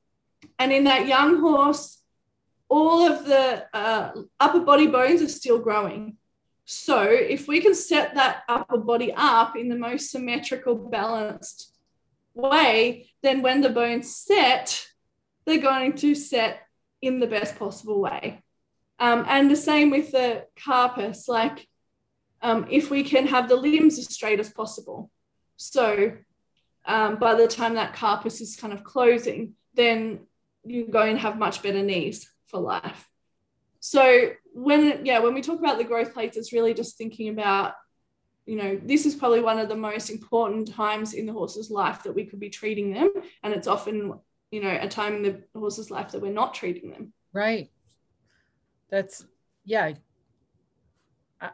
and 0.59 0.73
in 0.73 0.85
that 0.85 1.07
young 1.07 1.41
horse, 1.41 2.03
all 2.69 3.07
of 3.07 3.25
the 3.25 3.67
uh, 3.73 4.13
upper 4.41 4.61
body 4.61 4.87
bones 4.87 5.23
are 5.23 5.29
still 5.29 5.59
growing. 5.59 6.17
So 6.65 7.03
if 7.03 7.47
we 7.47 7.61
can 7.61 7.75
set 7.75 8.15
that 8.15 8.43
upper 8.49 8.79
body 8.79 9.13
up 9.17 9.57
in 9.57 9.69
the 9.69 9.77
most 9.77 10.11
symmetrical, 10.11 10.75
balanced 10.75 11.73
way, 12.35 13.11
then 13.23 13.41
when 13.41 13.61
the 13.61 13.71
bones 13.71 14.15
set, 14.15 14.89
they're 15.45 15.59
going 15.59 15.95
to 15.99 16.15
set 16.15 16.67
in 17.01 17.21
the 17.21 17.27
best 17.29 17.57
possible 17.57 18.01
way. 18.01 18.43
Um, 18.99 19.25
and 19.29 19.51
the 19.51 19.57
same 19.57 19.91
with 19.91 20.11
the 20.11 20.47
carpus, 20.65 21.29
like 21.29 21.69
um, 22.43 22.67
if 22.69 22.91
we 22.91 23.05
can 23.05 23.29
have 23.29 23.49
the 23.49 23.57
limbs 23.57 23.99
as 23.99 24.13
straight 24.13 24.41
as 24.41 24.51
possible. 24.51 25.11
So 25.57 26.17
um, 26.85 27.17
by 27.17 27.35
the 27.35 27.47
time 27.47 27.75
that 27.75 27.95
carpus 27.95 28.41
is 28.41 28.57
kind 28.57 28.73
of 28.73 28.83
closing, 28.83 29.55
then 29.75 30.21
you're 30.65 30.89
going 30.89 31.15
to 31.15 31.23
have 31.23 31.39
much 31.39 31.63
better 31.63 31.83
knees 31.83 32.29
for 32.47 32.61
life. 32.61 33.09
So 33.81 34.31
when 34.53 35.05
yeah, 35.05 35.21
when 35.21 35.35
we 35.35 35.43
talk 35.43 35.59
about 35.59 35.79
the 35.79 35.85
growth 35.85 36.13
plates, 36.13 36.37
it's 36.37 36.53
really 36.53 36.75
just 36.75 36.99
thinking 36.99 37.29
about, 37.29 37.75
you 38.45 38.57
know, 38.57 38.81
this 38.83 39.07
is 39.07 39.15
probably 39.15 39.41
one 39.41 39.59
of 39.59 39.69
the 39.69 39.77
most 39.77 40.11
important 40.11 40.73
times 40.73 41.13
in 41.13 41.27
the 41.27 41.33
horse's 41.33 41.71
life 41.71 42.03
that 42.03 42.13
we 42.13 42.25
could 42.25 42.41
be 42.41 42.51
treating 42.51 42.93
them. 42.93 43.13
And 43.43 43.53
it's 43.53 43.67
often, 43.67 44.15
you 44.51 44.63
know, 44.63 44.79
a 44.81 44.89
time 44.89 45.15
in 45.15 45.23
the 45.23 45.43
horse's 45.59 45.91
life 45.91 46.13
that 46.13 46.23
we're 46.23 46.33
not 46.33 46.55
treating 46.55 46.91
them. 46.91 47.13
Right 47.33 47.71
that's 48.91 49.25
yeah 49.65 49.93
I, 51.41 51.51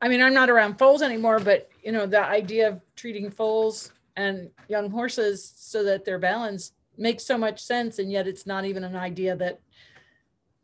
I 0.00 0.08
mean 0.08 0.22
i'm 0.22 0.34
not 0.34 0.50
around 0.50 0.78
foals 0.78 1.02
anymore 1.02 1.38
but 1.38 1.68
you 1.82 1.92
know 1.92 2.06
the 2.06 2.22
idea 2.22 2.68
of 2.68 2.80
treating 2.94 3.30
foals 3.30 3.92
and 4.16 4.50
young 4.68 4.90
horses 4.90 5.52
so 5.56 5.84
that 5.84 6.04
they're 6.04 6.18
balanced 6.18 6.74
makes 6.98 7.24
so 7.24 7.36
much 7.36 7.62
sense 7.62 7.98
and 7.98 8.10
yet 8.10 8.26
it's 8.26 8.46
not 8.46 8.64
even 8.64 8.84
an 8.84 8.96
idea 8.96 9.36
that 9.36 9.60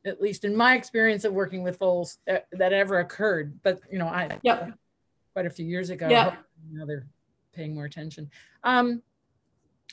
at 0.05 0.21
least 0.21 0.45
in 0.45 0.57
my 0.57 0.75
experience 0.75 1.25
of 1.25 1.33
working 1.33 1.63
with 1.63 1.77
foals 1.77 2.19
that, 2.27 2.47
that 2.53 2.73
ever 2.73 2.99
occurred 3.01 3.59
but 3.63 3.81
you 3.91 3.99
know 3.99 4.07
i 4.07 4.39
yeah 4.43 4.71
quite 5.33 5.47
a 5.47 5.51
few 5.51 5.67
years 5.67 5.91
ago 5.91 6.09
yeah. 6.09 6.37
now 6.71 6.85
they're 6.85 7.07
paying 7.53 7.75
more 7.75 7.85
attention 7.85 8.31
um 8.65 9.03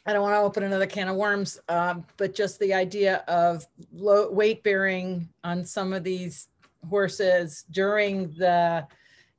I 0.05 0.14
don't 0.14 0.22
want 0.22 0.34
to 0.34 0.39
open 0.39 0.64
another 0.64 0.88
can 0.88 1.07
of 1.10 1.18
worms, 1.18 1.60
um, 1.68 2.05
but 2.18 2.34
just 2.34 2.60
the 2.60 2.74
idea 2.74 3.18
of 3.28 3.68
low 3.91 4.32
weight 4.32 4.64
bearing 4.64 5.30
on 5.43 5.66
some 5.66 5.93
of 5.93 6.03
these 6.03 6.47
horses 6.89 7.66
during 7.70 8.32
the, 8.32 8.88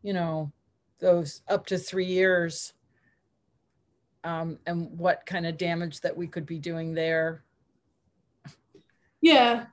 you 0.03 0.13
know, 0.13 0.53
those 0.99 1.43
up 1.49 1.67
to 1.67 1.79
three 1.79 2.05
years, 2.05 2.75
um, 4.23 4.59
and 4.67 4.99
what 4.99 5.25
kind 5.25 5.47
of 5.47 5.57
damage 5.57 6.01
that 6.01 6.17
we 6.17 6.27
could 6.27 6.45
be 6.45 6.59
doing 6.59 6.93
there. 6.93 7.43
Yeah, 9.23 9.67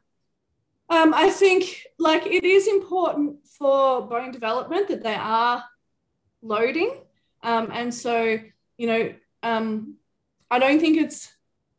um, 0.89 1.13
I 1.13 1.29
think 1.29 1.83
like 1.97 2.25
it 2.25 2.43
is 2.43 2.67
important 2.67 3.45
for 3.47 4.07
bone 4.07 4.31
development 4.31 4.88
that 4.88 5.03
they 5.03 5.15
are 5.15 5.63
loading, 6.41 7.01
um, 7.43 7.69
and 7.71 7.93
so 7.93 8.39
you 8.77 8.88
know. 8.88 9.13
Um, 9.43 9.97
I 10.49 10.59
don't 10.59 10.79
think 10.79 10.97
it's 10.97 11.31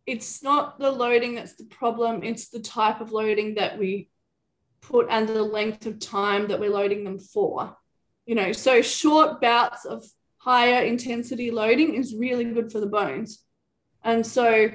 it's 0.06 0.42
not 0.42 0.78
the 0.78 0.90
loading 0.90 1.34
that's 1.34 1.54
the 1.54 1.64
problem. 1.64 2.22
It's 2.22 2.48
the 2.48 2.60
type 2.60 3.00
of 3.00 3.12
loading 3.12 3.56
that 3.56 3.78
we 3.78 4.08
put 4.80 5.06
and 5.10 5.28
the 5.28 5.42
length 5.42 5.84
of 5.86 6.00
time 6.00 6.48
that 6.48 6.60
we're 6.60 6.70
loading 6.70 7.04
them 7.04 7.18
for. 7.18 7.76
You 8.24 8.34
know, 8.34 8.52
so 8.52 8.80
short 8.82 9.40
bouts 9.40 9.84
of 9.84 10.04
higher 10.38 10.82
intensity 10.82 11.50
loading 11.50 11.94
is 11.94 12.14
really 12.14 12.44
good 12.44 12.72
for 12.72 12.80
the 12.80 12.86
bones. 12.86 13.42
And 14.02 14.24
so 14.24 14.70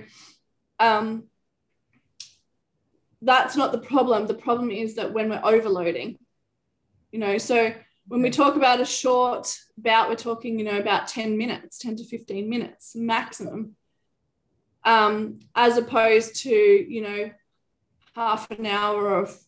um, 0.80 1.24
that's 3.24 3.56
not 3.56 3.72
the 3.72 3.78
problem. 3.80 4.28
The 4.28 4.34
problem 4.34 4.70
is 4.72 4.96
that 4.96 5.14
when 5.14 5.30
we're 5.30 5.42
overloading, 5.44 6.18
you 7.12 7.20
know, 7.20 7.38
so 7.38 7.74
When 8.08 8.22
we 8.22 8.30
talk 8.30 8.56
about 8.56 8.82
a 8.82 8.86
short 8.86 9.58
bout, 9.78 10.10
we're 10.10 10.16
talking, 10.16 10.60
you 10.60 10.66
know, 10.66 10.78
about 10.78 11.08
10 11.08 11.38
minutes, 11.38 11.78
10 11.78 11.96
to 11.98 12.04
15 12.04 12.50
minutes 12.50 12.96
maximum, 12.96 13.76
um, 14.84 15.40
as 15.56 15.78
opposed 15.78 16.36
to, 16.44 16.50
you 16.50 17.02
know, 17.02 17.32
half 18.16 18.52
an 18.52 18.66
hour 18.66 19.20
of 19.22 19.40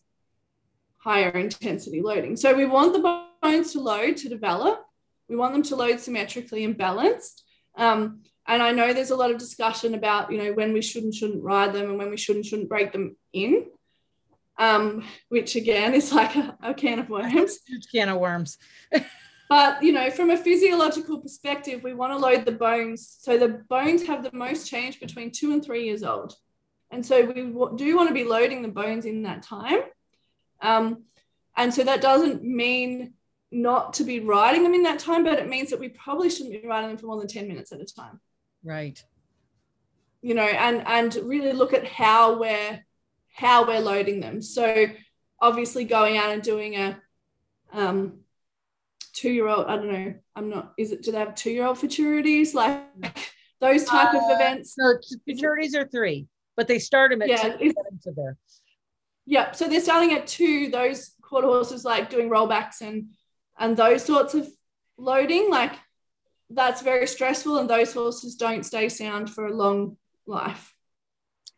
higher 0.96 1.30
intensity 1.30 2.00
loading. 2.00 2.34
So 2.36 2.54
we 2.54 2.64
want 2.64 2.94
the 2.94 3.26
bones 3.42 3.72
to 3.72 3.80
load 3.80 4.16
to 4.18 4.28
develop. 4.30 4.82
We 5.28 5.36
want 5.36 5.52
them 5.52 5.62
to 5.64 5.76
load 5.76 6.00
symmetrically 6.00 6.64
and 6.64 6.78
balanced. 6.78 7.44
Um, 7.76 8.22
and 8.48 8.62
I 8.62 8.72
know 8.72 8.92
there's 8.92 9.10
a 9.10 9.16
lot 9.16 9.30
of 9.30 9.38
discussion 9.38 9.94
about, 9.94 10.30
you 10.30 10.38
know, 10.38 10.52
when 10.52 10.72
we 10.72 10.82
should 10.82 11.02
and 11.02 11.14
shouldn't 11.14 11.42
ride 11.42 11.72
them 11.72 11.90
and 11.90 11.98
when 11.98 12.10
we 12.10 12.16
should 12.16 12.36
and 12.36 12.46
shouldn't 12.46 12.68
break 12.68 12.92
them 12.92 13.16
in, 13.32 13.66
um, 14.58 15.04
which 15.28 15.56
again 15.56 15.94
is 15.94 16.12
like 16.12 16.36
a, 16.36 16.56
a 16.62 16.74
can 16.74 17.00
of 17.00 17.08
worms. 17.08 17.58
Huge 17.66 17.88
can 17.90 18.08
of 18.08 18.18
worms. 18.18 18.58
but, 19.48 19.82
you 19.82 19.92
know, 19.92 20.10
from 20.10 20.30
a 20.30 20.36
physiological 20.36 21.18
perspective, 21.18 21.82
we 21.82 21.92
want 21.92 22.12
to 22.12 22.18
load 22.18 22.44
the 22.44 22.52
bones. 22.52 23.16
So 23.20 23.36
the 23.36 23.48
bones 23.68 24.06
have 24.06 24.22
the 24.22 24.30
most 24.32 24.68
change 24.68 25.00
between 25.00 25.32
two 25.32 25.52
and 25.52 25.64
three 25.64 25.84
years 25.84 26.04
old. 26.04 26.34
And 26.90 27.04
so 27.04 27.24
we 27.24 27.42
do 27.76 27.96
want 27.96 28.08
to 28.08 28.14
be 28.14 28.24
loading 28.24 28.62
the 28.62 28.68
bones 28.68 29.06
in 29.06 29.22
that 29.24 29.42
time. 29.42 29.80
Um, 30.62 31.02
and 31.56 31.74
so 31.74 31.82
that 31.82 32.00
doesn't 32.00 32.44
mean 32.44 33.14
not 33.50 33.94
to 33.94 34.04
be 34.04 34.20
riding 34.20 34.62
them 34.62 34.74
in 34.74 34.84
that 34.84 35.00
time, 35.00 35.24
but 35.24 35.38
it 35.38 35.48
means 35.48 35.70
that 35.70 35.80
we 35.80 35.88
probably 35.88 36.30
shouldn't 36.30 36.62
be 36.62 36.66
riding 36.68 36.90
them 36.90 36.98
for 36.98 37.06
more 37.06 37.18
than 37.18 37.26
10 37.26 37.48
minutes 37.48 37.72
at 37.72 37.80
a 37.80 37.84
time. 37.84 38.20
Right. 38.66 39.02
You 40.22 40.34
know, 40.34 40.42
and 40.42 40.82
and 40.86 41.14
really 41.24 41.52
look 41.52 41.72
at 41.72 41.86
how 41.86 42.40
we're 42.40 42.84
how 43.32 43.64
we're 43.64 43.80
loading 43.80 44.18
them. 44.18 44.42
So 44.42 44.86
obviously 45.40 45.84
going 45.84 46.18
out 46.18 46.30
and 46.30 46.42
doing 46.42 46.74
a 46.74 47.00
um 47.72 48.20
two-year-old, 49.12 49.66
I 49.66 49.76
don't 49.76 49.92
know, 49.92 50.14
I'm 50.34 50.50
not, 50.50 50.74
is 50.76 50.92
it 50.92 51.02
do 51.02 51.12
they 51.12 51.18
have 51.18 51.36
two-year-old 51.36 51.78
futurities? 51.78 52.54
Like 52.54 52.82
those 53.60 53.84
type 53.84 54.14
uh, 54.14 54.18
of 54.18 54.24
events? 54.26 54.74
No, 54.76 54.94
futurities 55.28 55.76
are 55.76 55.86
three, 55.86 56.26
but 56.56 56.66
they 56.66 56.80
start 56.80 57.12
them 57.12 57.22
at 57.22 57.28
yeah, 57.28 57.56
two 57.56 57.72
to 58.02 58.12
there. 58.16 58.36
Yeah, 59.26 59.52
so 59.52 59.68
they're 59.68 59.80
starting 59.80 60.12
at 60.12 60.26
two, 60.26 60.70
those 60.70 61.12
quarter 61.22 61.46
horses 61.46 61.84
like 61.84 62.10
doing 62.10 62.28
rollbacks 62.30 62.80
and 62.80 63.10
and 63.58 63.76
those 63.76 64.04
sorts 64.04 64.34
of 64.34 64.48
loading, 64.98 65.50
like 65.50 65.72
that's 66.50 66.82
very 66.82 67.06
stressful, 67.06 67.58
and 67.58 67.68
those 67.68 67.92
horses 67.92 68.36
don't 68.36 68.64
stay 68.64 68.88
sound 68.88 69.30
for 69.30 69.46
a 69.46 69.54
long 69.54 69.96
life. 70.26 70.74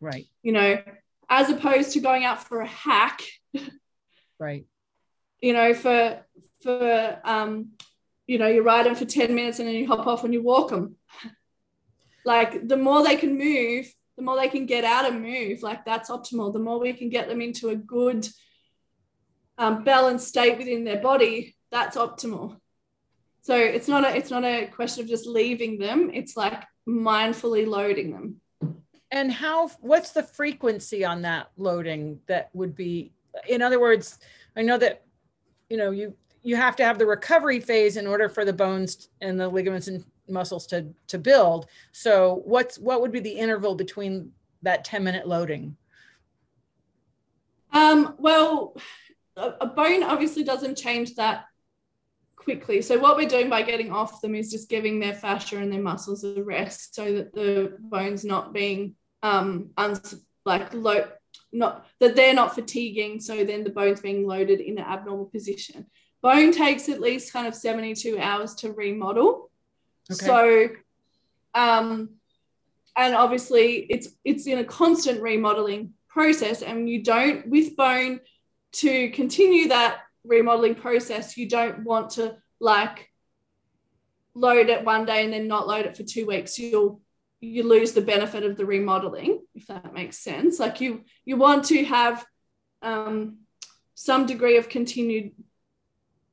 Right. 0.01 0.25
You 0.41 0.53
know, 0.53 0.81
as 1.29 1.49
opposed 1.49 1.93
to 1.93 1.99
going 1.99 2.25
out 2.25 2.43
for 2.43 2.61
a 2.61 2.67
hack. 2.67 3.21
right. 4.39 4.65
You 5.41 5.53
know, 5.53 5.73
for 5.73 6.25
for 6.61 7.19
um, 7.23 7.71
you 8.27 8.37
know, 8.37 8.47
you 8.47 8.61
ride 8.61 8.85
them 8.85 8.95
for 8.95 9.05
10 9.05 9.33
minutes 9.33 9.59
and 9.59 9.67
then 9.67 9.75
you 9.75 9.87
hop 9.87 10.05
off 10.05 10.23
and 10.23 10.33
you 10.33 10.43
walk 10.43 10.69
them. 10.69 10.95
Like 12.25 12.67
the 12.67 12.77
more 12.77 13.01
they 13.01 13.15
can 13.15 13.37
move, 13.37 13.91
the 14.17 14.23
more 14.23 14.35
they 14.35 14.49
can 14.49 14.65
get 14.65 14.83
out 14.83 15.09
and 15.09 15.23
move. 15.23 15.63
Like 15.63 15.85
that's 15.85 16.09
optimal. 16.09 16.51
The 16.51 16.59
more 16.59 16.77
we 16.77 16.91
can 16.91 17.09
get 17.09 17.29
them 17.29 17.41
into 17.41 17.69
a 17.69 17.75
good 17.75 18.27
um, 19.57 19.85
balanced 19.85 20.27
state 20.27 20.57
within 20.57 20.83
their 20.83 21.01
body, 21.01 21.55
that's 21.71 21.97
optimal. 21.97 22.57
So 23.41 23.55
it's 23.55 23.87
not 23.87 24.05
a 24.05 24.15
it's 24.15 24.29
not 24.29 24.43
a 24.43 24.67
question 24.67 25.03
of 25.03 25.09
just 25.09 25.25
leaving 25.25 25.77
them. 25.77 26.11
It's 26.13 26.35
like 26.35 26.63
mindfully 26.87 27.67
loading 27.67 28.11
them. 28.11 28.41
And 29.11 29.31
how 29.31 29.69
what's 29.79 30.11
the 30.11 30.23
frequency 30.23 31.03
on 31.03 31.21
that 31.23 31.51
loading 31.57 32.19
that 32.27 32.49
would 32.53 32.75
be 32.75 33.11
in 33.47 33.61
other 33.61 33.79
words, 33.79 34.19
I 34.55 34.61
know 34.61 34.77
that 34.77 35.03
you 35.69 35.77
know 35.77 35.91
you 35.91 36.15
you 36.41 36.55
have 36.55 36.75
to 36.77 36.83
have 36.83 36.97
the 36.97 37.05
recovery 37.05 37.59
phase 37.59 37.97
in 37.97 38.07
order 38.07 38.29
for 38.29 38.45
the 38.45 38.53
bones 38.53 39.09
and 39.21 39.39
the 39.39 39.47
ligaments 39.47 39.87
and 39.87 40.03
muscles 40.27 40.67
to 40.67 40.87
to 41.07 41.17
build. 41.17 41.67
So 41.91 42.41
what's 42.45 42.77
what 42.77 43.01
would 43.01 43.11
be 43.11 43.19
the 43.19 43.31
interval 43.31 43.75
between 43.75 44.31
that 44.61 44.83
10 44.83 45.03
minute 45.03 45.27
loading? 45.27 45.75
Um, 47.71 48.15
well, 48.17 48.75
a, 49.35 49.53
a 49.61 49.67
bone 49.67 50.03
obviously 50.03 50.43
doesn't 50.43 50.75
change 50.75 51.15
that 51.15 51.45
quickly. 52.39 52.81
So 52.81 52.97
what 52.97 53.17
we're 53.17 53.27
doing 53.27 53.49
by 53.49 53.61
getting 53.61 53.91
off 53.91 54.21
them 54.21 54.33
is 54.33 54.49
just 54.49 54.69
giving 54.69 54.99
their 54.99 55.13
fascia 55.13 55.57
and 55.57 55.71
their 55.71 55.81
muscles 55.81 56.23
a 56.23 56.41
rest 56.41 56.95
so 56.95 57.13
that 57.13 57.33
the 57.33 57.77
bone's 57.79 58.25
not 58.25 58.53
being 58.53 58.95
um 59.21 59.69
uns- 59.77 60.15
like 60.45 60.73
low 60.73 61.05
not 61.51 61.85
that 61.99 62.15
they're 62.15 62.33
not 62.33 62.55
fatiguing 62.55 63.19
so 63.19 63.43
then 63.43 63.63
the 63.63 63.69
bone's 63.69 63.99
being 63.99 64.25
loaded 64.25 64.61
in 64.61 64.77
an 64.77 64.85
abnormal 64.85 65.25
position 65.25 65.85
bone 66.21 66.51
takes 66.51 66.87
at 66.89 67.01
least 67.01 67.33
kind 67.33 67.47
of 67.47 67.53
72 67.53 68.17
hours 68.17 68.55
to 68.55 68.71
remodel 68.71 69.51
okay. 70.11 70.25
so 70.25 70.69
um 71.53 72.09
and 72.95 73.15
obviously 73.15 73.85
it's 73.89 74.09
it's 74.23 74.47
in 74.47 74.59
a 74.59 74.63
constant 74.63 75.21
remodeling 75.21 75.93
process 76.07 76.61
and 76.61 76.89
you 76.89 77.03
don't 77.03 77.47
with 77.47 77.75
bone 77.75 78.21
to 78.71 79.09
continue 79.09 79.67
that 79.67 79.99
remodeling 80.23 80.75
process, 80.75 81.37
you 81.37 81.47
don't 81.47 81.83
want 81.83 82.11
to 82.11 82.37
like 82.59 83.09
load 84.33 84.69
it 84.69 84.85
one 84.85 85.05
day 85.05 85.23
and 85.23 85.33
then 85.33 85.47
not 85.47 85.67
load 85.67 85.85
it 85.85 85.97
for 85.97 86.03
two 86.03 86.25
weeks. 86.25 86.57
You'll 86.59 87.01
you 87.41 87.63
lose 87.63 87.93
the 87.93 88.01
benefit 88.01 88.43
of 88.43 88.57
the 88.57 88.65
remodeling, 88.65 89.39
if 89.55 89.67
that 89.67 89.93
makes 89.93 90.17
sense. 90.17 90.59
Like 90.59 90.81
you 90.81 91.03
you 91.25 91.37
want 91.37 91.65
to 91.65 91.83
have 91.85 92.25
um, 92.81 93.39
some 93.95 94.25
degree 94.25 94.57
of 94.57 94.69
continued 94.69 95.31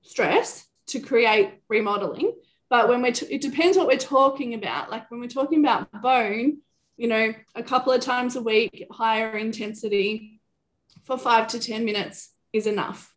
stress 0.03 0.67
to 0.89 1.01
create 1.01 1.61
remodeling. 1.69 2.33
But 2.69 2.89
when 2.89 3.03
we're 3.03 3.13
t- 3.13 3.33
it 3.33 3.41
depends 3.41 3.77
what 3.77 3.87
we're 3.87 3.99
talking 3.99 4.55
about. 4.55 4.91
Like 4.91 5.11
when 5.11 5.21
we're 5.21 5.29
talking 5.29 5.61
about 5.61 5.91
bone, 6.03 6.59
you 6.97 7.09
know, 7.09 7.33
a 7.55 7.63
couple 7.63 7.93
of 7.93 8.01
times 8.01 8.35
a 8.35 8.43
week, 8.43 8.87
higher 8.91 9.37
intensity 9.37 10.41
for 11.05 11.17
five 11.17 11.47
to 11.49 11.61
ten 11.61 11.85
minutes 11.85 12.33
is 12.53 12.67
enough 12.67 13.16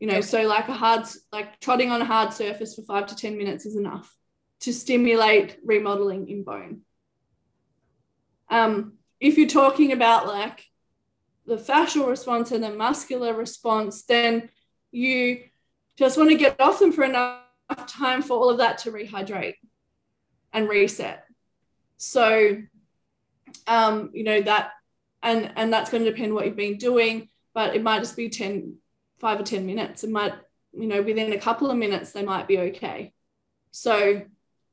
you 0.00 0.06
know 0.06 0.20
so 0.20 0.46
like 0.46 0.68
a 0.68 0.74
hard 0.74 1.04
like 1.32 1.58
trotting 1.60 1.90
on 1.90 2.00
a 2.00 2.04
hard 2.04 2.32
surface 2.32 2.74
for 2.74 2.82
five 2.82 3.06
to 3.06 3.16
ten 3.16 3.36
minutes 3.36 3.66
is 3.66 3.76
enough 3.76 4.14
to 4.60 4.72
stimulate 4.72 5.56
remodeling 5.64 6.28
in 6.28 6.42
bone. 6.42 6.80
Um, 8.50 8.94
if 9.20 9.38
you're 9.38 9.48
talking 9.48 9.92
about 9.92 10.26
like 10.26 10.64
the 11.46 11.56
fascial 11.56 12.08
response 12.08 12.50
and 12.50 12.62
the 12.62 12.70
muscular 12.70 13.34
response 13.34 14.02
then 14.02 14.50
you 14.90 15.44
just 15.96 16.16
want 16.16 16.30
to 16.30 16.36
get 16.36 16.60
off 16.60 16.78
them 16.78 16.92
for 16.92 17.04
enough 17.04 17.40
time 17.86 18.22
for 18.22 18.34
all 18.34 18.50
of 18.50 18.58
that 18.58 18.78
to 18.78 18.92
rehydrate 18.92 19.54
and 20.52 20.68
reset. 20.68 21.24
So 21.96 22.62
um, 23.66 24.10
you 24.12 24.24
know 24.24 24.40
that 24.42 24.70
and 25.22 25.52
and 25.56 25.72
that's 25.72 25.90
going 25.90 26.04
to 26.04 26.10
depend 26.10 26.34
what 26.34 26.46
you've 26.46 26.56
been 26.56 26.78
doing 26.78 27.28
but 27.54 27.74
it 27.74 27.82
might 27.82 27.98
just 27.98 28.16
be 28.16 28.28
10 28.28 28.76
five 29.18 29.40
or 29.40 29.44
10 29.44 29.66
minutes. 29.66 30.04
It 30.04 30.10
might, 30.10 30.34
you 30.72 30.86
know, 30.86 31.02
within 31.02 31.32
a 31.32 31.38
couple 31.38 31.70
of 31.70 31.76
minutes, 31.76 32.12
they 32.12 32.22
might 32.22 32.48
be 32.48 32.58
okay. 32.58 33.12
So 33.70 34.22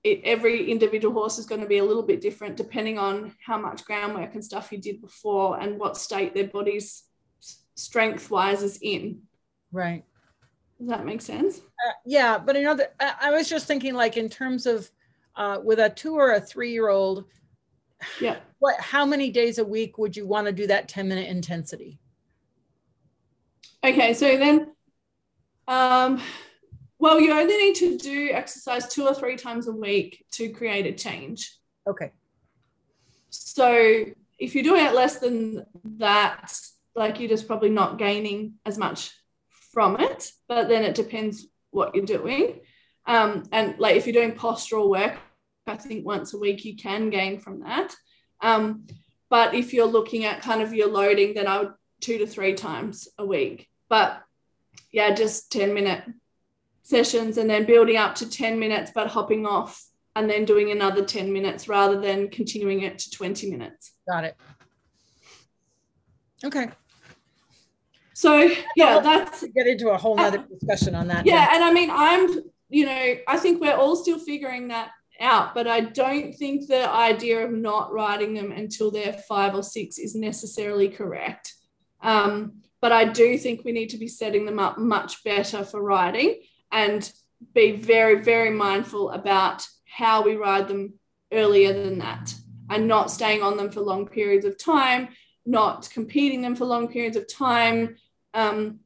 it, 0.03 0.21
every 0.23 0.69
individual 0.69 1.13
horse 1.13 1.39
is 1.39 1.45
going 1.45 1.61
to 1.61 1.67
be 1.67 1.79
a 1.79 1.83
little 1.83 2.03
bit 2.03 2.21
different 2.21 2.57
depending 2.57 2.99
on 2.99 3.33
how 3.43 3.57
much 3.57 3.85
groundwork 3.85 4.33
and 4.35 4.45
stuff 4.45 4.71
you 4.71 4.77
did 4.77 5.01
before 5.01 5.59
and 5.59 5.79
what 5.79 5.97
state 5.97 6.33
their 6.33 6.47
body's 6.47 7.03
strength 7.75 8.29
wise 8.29 8.61
is 8.61 8.77
in. 8.81 9.21
Right. 9.71 10.03
Does 10.79 10.89
that 10.89 11.05
make 11.05 11.21
sense? 11.21 11.59
Uh, 11.59 11.93
yeah, 12.05 12.37
but 12.37 12.55
another, 12.55 12.87
I 12.99 13.31
was 13.31 13.49
just 13.49 13.65
thinking 13.65 13.93
like 13.93 14.17
in 14.17 14.29
terms 14.29 14.65
of 14.65 14.89
uh, 15.35 15.59
with 15.63 15.79
a 15.79 15.89
two 15.89 16.15
or 16.15 16.33
a 16.33 16.41
three 16.41 16.71
year 16.71 16.89
old, 16.89 17.25
yeah, 18.21 18.37
what, 18.59 18.79
how 18.79 19.05
many 19.05 19.31
days 19.31 19.57
a 19.57 19.65
week 19.65 19.97
would 19.97 20.15
you 20.15 20.27
want 20.27 20.47
to 20.47 20.53
do 20.53 20.67
that 20.67 20.87
10 20.87 21.07
minute 21.07 21.29
intensity? 21.29 21.99
Okay, 23.85 24.15
so 24.15 24.35
then, 24.35 24.71
um, 25.67 26.19
well, 26.97 27.19
you 27.19 27.31
only 27.31 27.55
need 27.55 27.75
to 27.75 27.99
do 27.99 28.31
exercise 28.31 28.87
two 28.87 29.05
or 29.05 29.13
three 29.13 29.37
times 29.37 29.67
a 29.67 29.71
week 29.71 30.25
to 30.31 30.49
create 30.49 30.87
a 30.87 30.91
change. 30.91 31.55
Okay. 31.87 32.11
So 33.29 34.05
if 34.39 34.55
you're 34.55 34.63
doing 34.63 34.85
it 34.85 34.95
less 34.95 35.19
than 35.19 35.67
that, 35.97 36.57
like 36.95 37.19
you're 37.19 37.29
just 37.29 37.45
probably 37.45 37.69
not 37.69 37.99
gaining 37.99 38.55
as 38.65 38.75
much 38.79 39.11
from 39.49 39.99
it, 39.99 40.31
but 40.47 40.67
then 40.67 40.83
it 40.83 40.95
depends 40.95 41.45
what 41.69 41.93
you're 41.93 42.05
doing. 42.05 42.61
Um, 43.05 43.43
and 43.51 43.77
like 43.77 43.97
if 43.97 44.07
you're 44.07 44.19
doing 44.19 44.31
postural 44.31 44.89
work, 44.89 45.15
I 45.67 45.75
think 45.75 46.07
once 46.07 46.33
a 46.33 46.39
week 46.39 46.65
you 46.65 46.75
can 46.75 47.11
gain 47.11 47.39
from 47.39 47.59
that. 47.59 47.93
Um, 48.41 48.87
but 49.29 49.53
if 49.53 49.75
you're 49.75 49.85
looking 49.85 50.25
at 50.25 50.41
kind 50.41 50.63
of 50.63 50.73
your 50.73 50.89
loading, 50.89 51.35
then 51.35 51.45
I 51.45 51.59
would 51.59 51.73
two 52.01 52.17
to 52.17 52.25
three 52.25 52.55
times 52.55 53.07
a 53.19 53.25
week. 53.25 53.69
But 53.89 54.21
yeah, 54.91 55.13
just 55.13 55.51
10 55.51 55.73
minute 55.73 56.03
sessions 56.83 57.37
and 57.37 57.49
then 57.49 57.65
building 57.65 57.97
up 57.97 58.15
to 58.15 58.29
10 58.29 58.59
minutes, 58.59 58.91
but 58.93 59.07
hopping 59.07 59.45
off 59.45 59.85
and 60.15 60.29
then 60.29 60.45
doing 60.45 60.71
another 60.71 61.03
10 61.03 61.31
minutes 61.33 61.67
rather 61.67 61.99
than 61.99 62.29
continuing 62.29 62.81
it 62.81 62.99
to 62.99 63.11
20 63.11 63.49
minutes. 63.51 63.93
Got 64.07 64.23
it. 64.23 64.37
Okay. 66.43 66.69
So 68.13 68.49
yeah, 68.77 68.99
that's 68.99 69.43
get 69.53 69.67
into 69.67 69.89
a 69.89 69.97
whole 69.97 70.17
other 70.19 70.39
uh, 70.39 70.43
discussion 70.43 70.95
on 70.95 71.07
that. 71.09 71.25
Yeah, 71.25 71.49
and 71.51 71.63
I 71.63 71.73
mean, 71.73 71.89
I'm 71.91 72.29
you 72.69 72.85
know, 72.85 73.15
I 73.27 73.37
think 73.37 73.61
we're 73.61 73.75
all 73.75 73.95
still 73.95 74.19
figuring 74.19 74.69
that 74.69 74.91
out, 75.19 75.53
but 75.53 75.67
I 75.67 75.81
don't 75.81 76.33
think 76.33 76.67
the 76.67 76.89
idea 76.89 77.45
of 77.45 77.51
not 77.51 77.91
writing 77.91 78.33
them 78.33 78.51
until 78.51 78.89
they're 78.89 79.13
five 79.13 79.53
or 79.53 79.63
six 79.63 79.97
is 79.97 80.15
necessarily 80.15 80.89
correct. 80.89 81.53
Um, 82.01 82.61
but 82.85 82.91
I 82.91 83.05
do 83.05 83.35
think 83.35 83.65
we 83.65 83.71
need 83.71 83.89
to 83.89 83.97
be 83.97 84.07
setting 84.07 84.45
them 84.45 84.59
up 84.59 84.77
much 84.77 85.23
better 85.23 85.63
for 85.63 85.81
riding 85.81 86.39
and 86.71 87.11
be 87.51 87.71
very, 87.71 88.21
very 88.21 88.51
mindful 88.51 89.09
about 89.09 89.65
how 89.87 90.21
we 90.21 90.35
ride 90.35 90.67
them 90.67 90.93
earlier 91.33 91.73
than 91.73 91.97
that 91.97 92.35
and 92.69 92.87
not 92.87 93.09
staying 93.09 93.41
on 93.41 93.57
them 93.57 93.71
for 93.71 93.81
long 93.81 94.07
periods 94.07 94.45
of 94.45 94.63
time, 94.63 95.07
not 95.47 95.89
competing 95.89 96.43
them 96.43 96.55
for 96.55 96.65
long 96.65 96.87
periods 96.87 97.17
of 97.17 97.27
time, 97.27 97.95
um, 98.35 98.79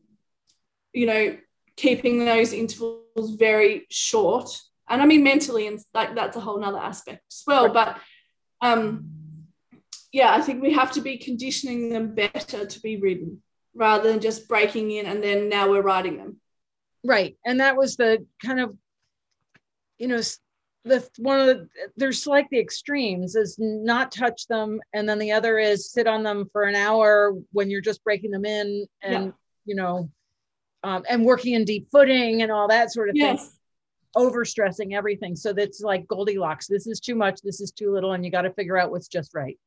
you 0.94 1.06
know, 1.06 1.36
keeping 1.76 2.24
those 2.24 2.54
intervals 2.54 3.36
very 3.38 3.86
short. 3.90 4.50
And 4.88 5.02
I 5.02 5.06
mean 5.08 5.24
mentally, 5.26 5.68
and 5.68 5.78
like 5.94 6.16
that's 6.16 6.38
a 6.38 6.40
whole 6.40 6.62
nother 6.62 6.78
aspect 6.80 7.26
as 7.34 7.44
well. 7.46 7.68
But 7.74 8.00
um, 8.62 9.10
yeah, 10.14 10.34
I 10.34 10.40
think 10.40 10.62
we 10.62 10.72
have 10.72 10.94
to 10.94 11.02
be 11.02 11.18
conditioning 11.18 11.90
them 11.90 12.16
better 12.16 12.66
to 12.66 12.80
be 12.80 12.96
ridden 12.96 13.42
rather 13.80 14.12
than 14.12 14.20
just 14.20 14.48
breaking 14.48 14.92
in 14.92 15.06
and 15.08 15.24
then 15.24 15.50
now 15.50 15.70
we're 15.70 15.82
riding 15.82 16.18
them. 16.18 16.38
Right. 17.04 17.38
And 17.46 17.62
that 17.62 17.78
was 17.78 17.96
the 17.96 18.26
kind 18.44 18.60
of, 18.60 18.76
you 19.98 20.10
know, 20.10 20.22
the 20.86 21.08
one 21.18 21.40
of 21.40 21.48
the 21.48 21.68
there's 21.98 22.26
like 22.28 22.50
the 22.50 22.60
extremes 22.60 23.36
is 23.36 23.56
not 23.60 24.12
touch 24.12 24.48
them 24.48 24.80
and 24.94 25.08
then 25.08 25.20
the 25.20 25.32
other 25.32 25.60
is 25.60 25.92
sit 25.92 26.08
on 26.08 26.24
them 26.24 26.46
for 26.52 26.64
an 26.64 26.76
hour 26.76 27.34
when 27.52 27.70
you're 27.70 27.82
just 27.82 28.04
breaking 28.04 28.32
them 28.32 28.46
in 28.46 28.86
and 29.02 29.26
yeah. 29.26 29.32
you 29.66 29.76
know 29.76 30.10
um, 30.84 31.04
and 31.10 31.26
working 31.26 31.54
in 31.54 31.66
deep 31.66 31.90
footing 31.92 32.44
and 32.44 32.52
all 32.52 32.70
that 32.70 32.94
sort 32.94 33.10
of 33.10 33.16
yes. 33.16 33.42
thing 33.42 33.50
over 34.16 34.46
stressing 34.46 34.96
everything 34.96 35.36
so 35.36 35.52
that's 35.52 35.82
like 35.82 36.08
goldilocks 36.08 36.66
this 36.66 36.88
is 36.88 37.02
too 37.02 37.14
much 37.14 37.42
this 37.44 37.60
is 37.60 37.72
too 37.72 37.94
little 37.94 38.14
and 38.14 38.24
you 38.24 38.32
got 38.32 38.44
to 38.44 38.54
figure 38.54 38.78
out 38.78 38.90
what's 38.90 39.10
just 39.10 39.36
right 39.36 39.60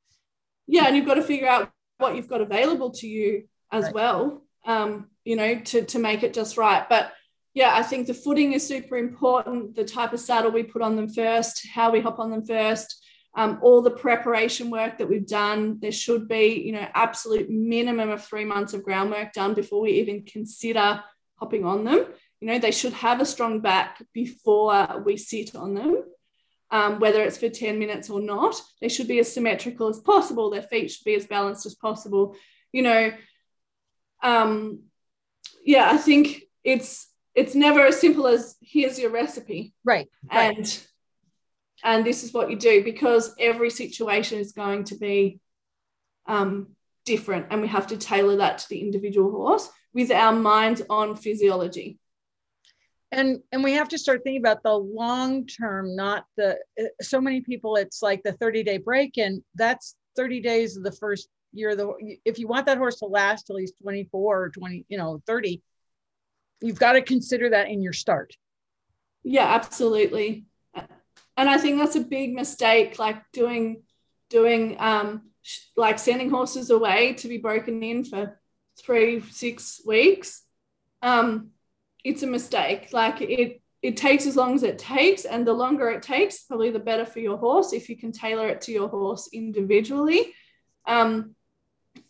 yeah 0.67 0.87
and 0.87 0.97
you've 0.97 1.07
got 1.07 1.15
to 1.15 1.23
figure 1.23 1.47
out 1.47 1.71
what 1.99 2.17
you've 2.17 2.27
got 2.27 2.41
available 2.41 2.91
to 2.91 3.07
you 3.07 3.47
as 3.73 3.85
right. 3.85 3.95
well 3.95 4.43
um, 4.67 5.09
you 5.25 5.35
know 5.35 5.57
to 5.57 5.85
to 5.85 5.99
make 5.99 6.23
it 6.23 6.35
just 6.35 6.57
right 6.57 6.89
but 6.89 7.13
yeah, 7.55 7.75
I 7.75 7.83
think 7.83 8.07
the 8.07 8.15
footing 8.15 8.53
is 8.53 8.67
super 8.67 8.97
important. 8.97 9.77
The 9.77 9.85
type 9.85 10.13
of 10.13 10.21
saddle 10.21 10.51
we 10.51 10.63
put 10.63 10.83
on 10.83 10.97
them 10.97 11.09
first, 11.09 11.67
how 11.75 11.91
we 11.91 12.01
hop 12.01 12.19
on 12.19 12.31
them 12.31 12.45
first, 12.45 13.05
um, 13.35 13.59
all 13.63 13.83
the 13.83 13.91
preparation 13.91 14.71
work 14.71 14.99
that 14.99 15.09
we've 15.09 15.27
done. 15.27 15.79
There 15.81 15.93
should 15.93 16.29
be, 16.29 16.63
you 16.65 16.73
know, 16.73 16.87
absolute 16.95 17.51
minimum 17.51 18.09
of 18.11 18.25
three 18.25 18.45
months 18.45 18.73
of 18.73 18.83
groundwork 18.83 19.33
done 19.33 19.53
before 19.55 19.83
we 19.83 19.93
even 19.93 20.25
consider 20.25 21.03
hopping 21.37 21.65
on 21.65 21.85
them. 21.85 22.07
You 22.41 22.49
know, 22.49 22.59
they 22.59 22.71
should 22.71 22.95
have 22.95 23.21
a 23.21 23.27
strong 23.27 23.61
back 23.61 24.03
before 24.15 25.03
we 25.05 25.17
sit 25.17 25.55
on 25.55 25.75
them. 25.75 26.05
Um, 26.71 27.01
whether 27.01 27.23
it's 27.23 27.37
for 27.37 27.51
10 27.51 27.79
minutes 27.79 28.09
or 28.09 28.19
not, 28.19 28.59
they 28.81 28.89
should 28.89 29.07
be 29.07 29.19
as 29.19 29.33
symmetrical 29.33 29.89
as 29.89 30.01
possible. 30.01 30.49
Their 30.49 30.63
feet 30.63 30.91
should 30.91 31.05
be 31.05 31.15
as 31.15 31.27
balanced 31.27 31.67
as 31.67 31.75
possible. 31.75 32.35
You 32.73 32.83
know, 32.83 33.13
um, 34.23 34.81
yeah, 35.65 35.91
I 35.91 35.97
think 35.97 36.43
it's 36.65 37.09
it's 37.35 37.55
never 37.55 37.87
as 37.87 38.01
simple 38.01 38.27
as 38.27 38.57
here's 38.61 38.99
your 38.99 39.11
recipe 39.11 39.73
right, 39.85 40.09
right. 40.31 40.57
and 40.57 40.87
and 41.85 42.05
this 42.05 42.23
is 42.23 42.33
what 42.33 42.51
you 42.51 42.57
do 42.57 42.85
because 42.85 43.35
every 43.39 43.71
situation 43.71 44.39
is 44.39 44.53
going 44.53 44.85
to 44.85 44.97
be 44.97 45.41
um, 46.27 46.69
different 47.05 47.47
and 47.51 47.61
we 47.61 47.69
have 47.69 47.87
to 47.89 47.97
tailor 47.97 48.37
that 48.37 48.59
to 48.59 48.69
the 48.69 48.81
individual 48.81 49.31
horse 49.31 49.69
with 49.93 50.11
our 50.11 50.33
minds 50.33 50.83
on 50.89 51.17
physiology 51.17 51.99
and 53.11 53.41
and 53.51 53.65
we 53.65 53.73
have 53.73 53.89
to 53.89 53.99
start 53.99 54.23
thinking 54.23 54.41
about 54.41 54.63
the 54.63 54.73
long 54.73 55.47
term 55.47 55.97
not 55.97 56.25
the 56.37 56.57
uh, 56.81 56.85
so 57.01 57.21
many 57.21 57.41
people 57.41 57.77
it's 57.77 58.03
like 58.03 58.23
the 58.23 58.33
30 58.33 58.63
day 58.63 58.79
break 58.79 59.19
and 59.19 59.43
that's 59.55 59.97
30 60.17 60.41
days 60.41 60.77
of 60.77 60.85
the 60.85 60.93
first 60.93 61.29
year 61.53 61.77
the 61.77 61.93
if 62.25 62.39
you 62.39 62.49
want 62.49 62.67
that 62.67 62.79
horse 62.79 62.99
to 62.99 63.07
last 63.07 63.47
till 63.47 63.57
he's 63.57 63.73
24 63.83 64.43
or 64.43 64.49
20 64.51 64.87
you 64.89 64.99
know 64.99 65.23
30 65.27 65.63
you've 66.63 66.79
got 66.79 66.93
to 66.93 67.03
consider 67.03 67.51
that 67.51 67.69
in 67.69 67.83
your 67.83 67.93
start. 67.93 68.35
Yeah, 69.23 69.47
absolutely. 69.47 70.47
And 71.37 71.49
I 71.49 71.59
think 71.59 71.79
that's 71.79 71.97
a 71.97 72.01
big 72.01 72.35
mistake, 72.35 72.99
like 72.99 73.23
doing 73.33 73.83
doing 74.31 74.77
um 74.79 75.23
like 75.77 75.99
sending 75.99 76.31
horses 76.31 76.71
away 76.71 77.15
to 77.15 77.29
be 77.29 77.39
broken 77.39 77.83
in 77.83 78.05
for 78.05 78.41
three, 78.81 79.21
six 79.21 79.81
weeks. 79.85 80.43
Um, 81.03 81.51
it's 82.05 82.23
a 82.23 82.27
mistake. 82.27 82.93
Like 82.93 83.21
it 83.21 83.61
it 83.83 83.97
takes 83.97 84.27
as 84.27 84.37
long 84.37 84.55
as 84.55 84.63
it 84.63 84.79
takes, 84.79 85.25
and 85.25 85.47
the 85.47 85.53
longer 85.53 85.91
it 85.91 86.03
takes, 86.03 86.45
probably 86.45 86.71
the 86.71 86.79
better 86.79 87.05
for 87.05 87.19
your 87.19 87.39
horse 87.39 87.73
if 87.73 87.89
you 87.89 87.97
can 87.97 88.13
tailor 88.13 88.49
it 88.49 88.61
to 88.63 88.73
your 88.73 88.89
horse 88.89 89.29
individually. 89.33 90.35
Um, 90.87 91.35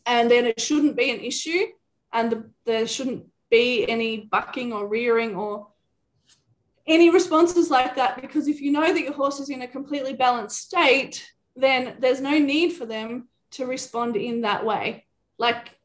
and 0.07 0.31
then 0.31 0.47
it 0.47 0.61
shouldn't 0.61 0.97
be 0.97 1.11
an 1.11 1.21
issue, 1.21 1.67
and 2.13 2.33
the, 2.33 2.51
there 2.65 2.87
shouldn't 2.87 3.27
be 3.51 3.89
any 3.89 4.29
bucking 4.31 4.73
or 4.73 4.87
rearing 4.87 5.35
or 5.37 5.69
any 6.87 7.11
responses 7.11 7.71
like 7.71 7.95
that 7.97 8.21
because 8.21 8.49
if 8.49 8.61
you 8.61 8.73
know 8.73 8.93
that 8.93 9.03
your 9.03 9.13
horse 9.13 9.39
is 9.39 9.51
in 9.51 9.63
a 9.63 9.69
completely 9.69 10.15
balanced 10.15 10.59
state 10.59 11.33
then 11.55 11.97
there's 12.01 12.21
no 12.21 12.39
need 12.39 12.71
for 12.73 12.87
them 12.87 13.29
to 13.51 13.67
respond 13.67 14.17
in 14.17 14.41
that 14.41 14.65
way. 14.65 15.07
Like 15.39 15.79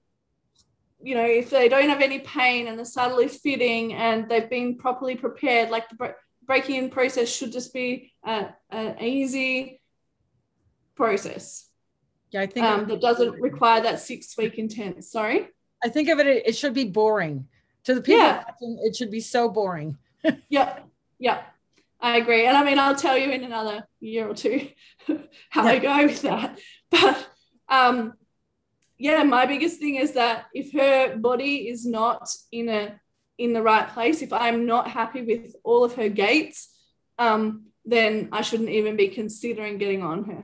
you 1.01 1.13
know 1.13 1.25
if 1.25 1.49
they 1.49 1.69
don't 1.69 1.89
have 1.89 2.01
any 2.01 2.19
pain 2.19 2.67
and 2.67 2.79
the 2.79 2.85
saddle 2.85 3.19
is 3.19 3.37
fitting 3.37 3.93
and 3.93 4.27
they've 4.29 4.49
been 4.49 4.77
properly 4.77 5.15
prepared 5.15 5.69
like 5.69 5.87
the 5.89 6.15
breaking 6.45 6.75
in 6.75 6.89
process 6.89 7.29
should 7.29 7.51
just 7.51 7.73
be 7.73 8.13
an 8.23 8.53
easy 9.01 9.81
process 10.95 11.66
yeah 12.32 12.41
i 12.41 12.45
think 12.45 12.65
um, 12.65 12.88
that 12.88 13.01
doesn't 13.01 13.39
require 13.41 13.82
that 13.82 13.99
six 13.99 14.36
week 14.38 14.57
intense 14.57 15.11
sorry 15.11 15.47
i 15.84 15.89
think 15.89 16.09
of 16.09 16.19
it 16.19 16.28
it 16.28 16.55
should 16.55 16.73
be 16.73 16.86
boring 16.86 17.47
to 17.88 17.95
the 17.95 18.01
people 18.01 18.21
yeah. 18.21 18.43
watching, 18.45 18.80
it 18.84 18.97
should 18.97 19.11
be 19.11 19.21
so 19.21 19.47
boring. 19.47 19.97
yeah, 20.49 20.80
yeah, 21.19 21.41
I 22.01 22.17
agree. 22.17 22.45
And 22.45 22.57
I 22.57 22.63
mean, 22.65 22.80
I'll 22.80 22.95
tell 22.95 23.17
you 23.17 23.32
in 23.32 23.45
another 23.45 23.88
year 24.01 24.28
or 24.28 24.34
two 24.34 24.67
how 25.49 25.63
yeah. 25.63 25.69
I 25.69 25.80
go 25.80 26.05
with 26.05 26.21
that. 26.21 26.59
But 26.89 27.28
um, 27.69 28.13
yeah, 28.97 29.23
my 29.23 29.45
biggest 29.45 29.80
thing 29.80 29.95
is 29.95 30.13
that 30.13 30.45
if 30.53 30.73
her 30.73 31.17
body 31.17 31.69
is 31.69 31.86
not 31.86 32.30
in 32.51 32.69
a 32.69 32.99
in 33.38 33.53
the 33.53 33.61
right 33.61 33.88
place, 33.89 34.21
if 34.21 34.34
I'm 34.34 34.65
not 34.65 34.89
happy 34.89 35.21
with 35.21 35.55
all 35.63 35.84
of 35.84 35.95
her 35.95 36.09
gaits, 36.09 36.67
um, 37.17 37.67
then 37.86 38.30
I 38.32 38.41
shouldn't 38.41 38.69
even 38.69 38.97
be 38.97 39.09
considering 39.09 39.78
getting 39.78 40.01
on 40.01 40.23
her. 40.25 40.43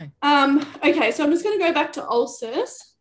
Okay. 0.00 0.10
Um, 0.22 0.66
okay, 0.84 1.10
so 1.10 1.24
I'm 1.24 1.30
just 1.30 1.44
going 1.44 1.58
to 1.58 1.64
go 1.64 1.72
back 1.72 1.92
to 1.94 2.06
ulcers. 2.06 2.94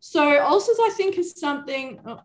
So 0.00 0.42
ulcers, 0.42 0.78
I 0.80 0.90
think, 0.90 1.18
is 1.18 1.38
something 1.38 2.00
oh, 2.06 2.20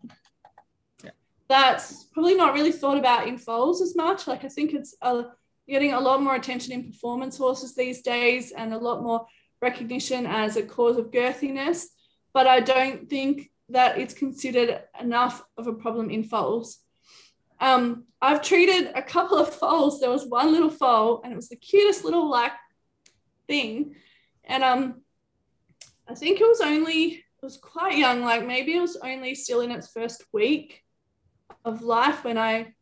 that's 1.48 2.04
probably 2.14 2.34
not 2.34 2.54
really 2.54 2.72
thought 2.72 2.96
about 2.96 3.28
in 3.28 3.36
foals 3.36 3.82
as 3.82 3.94
much. 3.94 4.26
Like 4.26 4.44
I 4.44 4.48
think 4.48 4.72
it's 4.72 4.94
uh, 5.02 5.24
getting 5.68 5.92
a 5.92 6.00
lot 6.00 6.22
more 6.22 6.34
attention 6.34 6.72
in 6.72 6.90
performance 6.90 7.36
horses 7.36 7.74
these 7.74 8.00
days, 8.00 8.52
and 8.52 8.72
a 8.72 8.78
lot 8.78 9.02
more 9.02 9.26
recognition 9.60 10.26
as 10.26 10.56
a 10.56 10.62
cause 10.62 10.96
of 10.96 11.10
girthiness. 11.10 11.84
But 12.32 12.46
I 12.46 12.60
don't 12.60 13.08
think 13.10 13.50
that 13.68 13.98
it's 13.98 14.14
considered 14.14 14.80
enough 14.98 15.44
of 15.58 15.66
a 15.66 15.74
problem 15.74 16.10
in 16.10 16.24
foals. 16.24 16.78
Um, 17.60 18.04
I've 18.20 18.42
treated 18.42 18.92
a 18.94 19.02
couple 19.02 19.38
of 19.38 19.54
foals. 19.54 20.00
There 20.00 20.10
was 20.10 20.26
one 20.26 20.52
little 20.52 20.70
foal, 20.70 21.20
and 21.22 21.32
it 21.32 21.36
was 21.36 21.50
the 21.50 21.56
cutest 21.56 22.04
little 22.04 22.30
like 22.30 22.52
thing, 23.46 23.96
and 24.44 24.62
um, 24.62 25.02
I 26.08 26.14
think 26.14 26.40
it 26.40 26.46
was 26.46 26.60
only 26.60 27.24
it 27.44 27.46
was 27.46 27.56
quite 27.58 27.98
young, 27.98 28.22
like 28.22 28.46
maybe 28.46 28.74
it 28.74 28.80
was 28.80 28.96
only 28.96 29.34
still 29.34 29.60
in 29.60 29.70
its 29.70 29.90
first 29.90 30.24
week 30.32 30.82
of 31.64 31.82
life 31.82 32.24
when 32.24 32.38
I, 32.38 32.72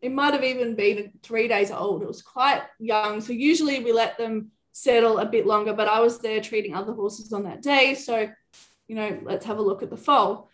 it 0.00 0.12
might 0.12 0.32
have 0.32 0.44
even 0.44 0.74
been 0.74 1.12
three 1.22 1.46
days 1.46 1.70
old. 1.70 2.02
It 2.02 2.08
was 2.08 2.22
quite 2.22 2.62
young. 2.78 3.20
So 3.20 3.34
usually 3.34 3.84
we 3.84 3.92
let 3.92 4.16
them 4.16 4.50
settle 4.72 5.18
a 5.18 5.26
bit 5.26 5.46
longer, 5.46 5.74
but 5.74 5.88
I 5.88 6.00
was 6.00 6.20
there 6.20 6.40
treating 6.40 6.74
other 6.74 6.94
horses 6.94 7.32
on 7.34 7.44
that 7.44 7.60
day. 7.60 7.94
So, 7.94 8.30
you 8.88 8.96
know, 8.96 9.20
let's 9.22 9.44
have 9.44 9.58
a 9.58 9.62
look 9.62 9.82
at 9.82 9.90
the 9.90 9.96
foal. 9.96 10.48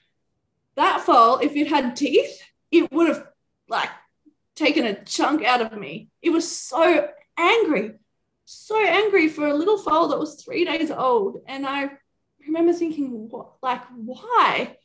That 0.75 1.03
foal, 1.03 1.39
if 1.39 1.55
it 1.55 1.69
had 1.69 1.95
teeth, 1.95 2.43
it 2.71 2.91
would 2.91 3.09
have 3.09 3.27
like 3.69 3.91
taken 4.57 4.85
a 4.85 5.05
chunk 5.05 5.45
out 5.45 5.61
of 5.61 5.79
me. 5.79 6.11
It 6.23 6.31
was 6.31 6.51
so 6.51 7.09
angry, 7.39 7.93
so 8.45 8.79
angry 8.85 9.29
for 9.29 9.47
a 9.47 9.55
little 9.55 9.79
foal 9.79 10.09
that 10.09 10.19
was 10.19 10.43
three 10.43 10.65
days 10.65 10.91
old. 10.91 11.39
And 11.47 11.67
I 11.67 11.91
remember 12.47 12.73
thinking, 12.73 13.29
what, 13.29 13.53
like, 13.63 13.83
why? 13.95 14.77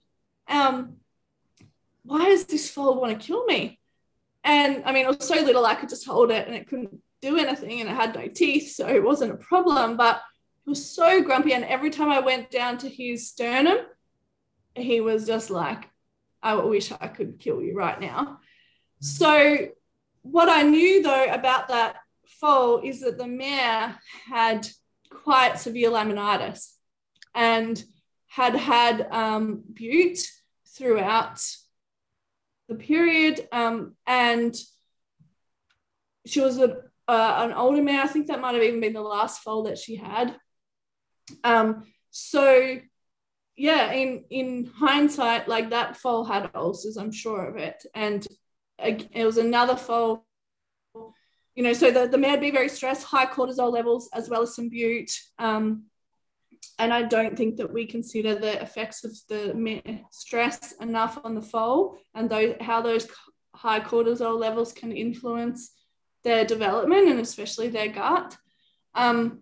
Um, 0.47 0.97
why 2.03 2.26
does 2.26 2.45
this 2.45 2.70
foal 2.70 2.99
want 2.99 3.20
to 3.20 3.26
kill 3.28 3.45
me? 3.45 3.80
And 4.43 4.84
I 4.86 4.93
mean, 4.93 5.05
it 5.05 5.18
was 5.18 5.28
so 5.28 5.36
little 5.36 5.66
I 5.66 5.76
could 5.76 5.89
just 5.89 6.05
hold 6.05 6.32
it 6.32 6.47
and 6.47 6.55
it 6.55 6.68
couldn't 6.68 7.01
do 7.22 7.38
anything 7.38 7.82
and 7.82 7.89
it 7.89 7.95
had 7.95 8.16
no 8.16 8.28
teeth, 8.28 8.72
so 8.72 8.88
it 8.88 9.03
wasn't 9.03 9.34
a 9.34 9.38
problem. 9.38 9.97
But 9.97 10.22
it 10.66 10.70
was 10.70 10.89
so 10.89 11.22
grumpy. 11.22 11.53
And 11.53 11.66
every 11.66 11.89
time 11.89 12.10
I 12.10 12.20
went 12.20 12.49
down 12.49 12.78
to 12.80 12.89
his 12.89 13.28
sternum, 13.28 13.80
he 14.76 15.01
was 15.01 15.26
just 15.26 15.49
like, 15.49 15.89
I 16.41 16.55
wish 16.55 16.91
I 16.91 17.08
could 17.08 17.39
kill 17.39 17.62
you 17.62 17.76
right 17.76 17.99
now. 17.99 18.39
So, 18.99 19.68
what 20.22 20.49
I 20.49 20.64
knew 20.64 21.01
though 21.01 21.26
about 21.26 21.70
that 21.70 21.97
foal 22.39 22.81
is 22.83 23.01
that 23.01 23.17
the 23.17 23.27
mare 23.27 23.99
had 24.29 24.67
quite 25.09 25.59
severe 25.59 25.89
laminitis 25.89 26.73
and 27.33 27.83
had 28.27 28.55
had 28.55 29.07
um, 29.11 29.63
bute 29.73 30.19
throughout 30.75 31.41
the 32.67 32.75
period. 32.75 33.47
Um, 33.51 33.95
and 34.05 34.55
she 36.25 36.41
was 36.41 36.59
a, 36.59 36.77
uh, 37.07 37.35
an 37.38 37.53
older 37.53 37.81
mare. 37.81 38.01
I 38.01 38.07
think 38.07 38.27
that 38.27 38.41
might 38.41 38.55
have 38.55 38.63
even 38.63 38.81
been 38.81 38.93
the 38.93 39.01
last 39.01 39.41
foal 39.41 39.63
that 39.63 39.77
she 39.77 39.95
had. 39.95 40.35
Um, 41.43 41.85
so 42.11 42.79
yeah, 43.55 43.91
in 43.91 44.23
in 44.29 44.71
hindsight, 44.75 45.47
like 45.47 45.71
that 45.71 45.97
foal 45.97 46.23
had 46.23 46.51
ulcers, 46.53 46.95
I'm 46.95 47.11
sure 47.11 47.45
of 47.45 47.57
it, 47.57 47.83
and 47.95 48.25
it 48.79 49.25
was 49.25 49.38
another 49.38 49.75
foal. 49.75 50.26
You 51.58 51.64
know, 51.64 51.74
so 51.74 51.89
the, 51.89 52.08
the 52.08 52.20
mare 52.20 52.38
be 52.38 52.51
very 52.51 52.70
stressed, 52.70 53.03
high 53.03 53.26
cortisol 53.26 53.72
levels, 53.72 54.10
as 54.14 54.30
well 54.30 54.43
as 54.43 54.55
some 54.55 54.70
bute. 54.70 55.12
Um, 55.39 55.86
and 56.78 56.93
I 56.93 57.01
don't 57.01 57.36
think 57.36 57.58
that 57.58 57.74
we 57.74 57.88
consider 57.88 58.36
the 58.36 58.62
effects 58.62 59.03
of 59.03 59.12
the 59.28 59.41
stress 60.12 60.74
enough 60.80 61.18
on 61.24 61.34
the 61.34 61.41
foal 61.41 61.97
and 62.14 62.30
those, 62.30 62.58
how 62.62 62.82
those 62.82 63.08
high 63.55 63.80
cortisol 63.80 64.39
levels 64.39 64.72
can 64.72 64.91
influence 64.91 65.72
their 66.24 66.45
development 66.45 67.10
and 67.10 67.20
especially 67.20 67.70
their 67.70 67.88
gut. 67.88 68.38
Um, 68.93 69.41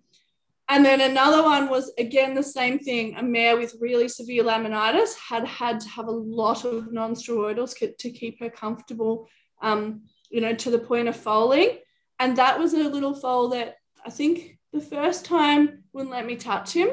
and 0.70 0.86
then 0.86 1.02
another 1.02 1.44
one 1.44 1.70
was 1.70 1.92
again 1.98 2.34
the 2.34 2.44
same 2.44 2.80
thing. 2.80 3.18
A 3.18 3.24
mare 3.24 3.58
with 3.58 3.76
really 3.82 4.08
severe 4.08 4.44
laminitis 4.44 5.16
had 5.18 5.46
had 5.46 5.82
to 5.82 5.90
have 5.90 6.08
a 6.08 6.12
lot 6.42 6.64
of 6.64 6.94
non-steroidals 6.94 7.76
to 7.98 8.10
keep 8.10 8.40
her 8.40 8.50
comfortable, 8.50 9.28
um, 9.62 10.04
you 10.30 10.40
know, 10.40 10.56
to 10.56 10.72
the 10.72 10.80
point 10.80 11.10
of 11.10 11.16
foaling. 11.18 11.80
And 12.20 12.38
that 12.38 12.60
was 12.60 12.74
a 12.74 12.90
little 12.90 13.14
foal 13.14 13.50
that 13.50 13.78
I 14.06 14.10
think 14.10 14.58
the 14.72 14.80
first 14.80 15.26
time 15.26 15.84
wouldn't 15.94 16.12
let 16.12 16.26
me 16.26 16.36
touch 16.36 16.74
him. 16.74 16.90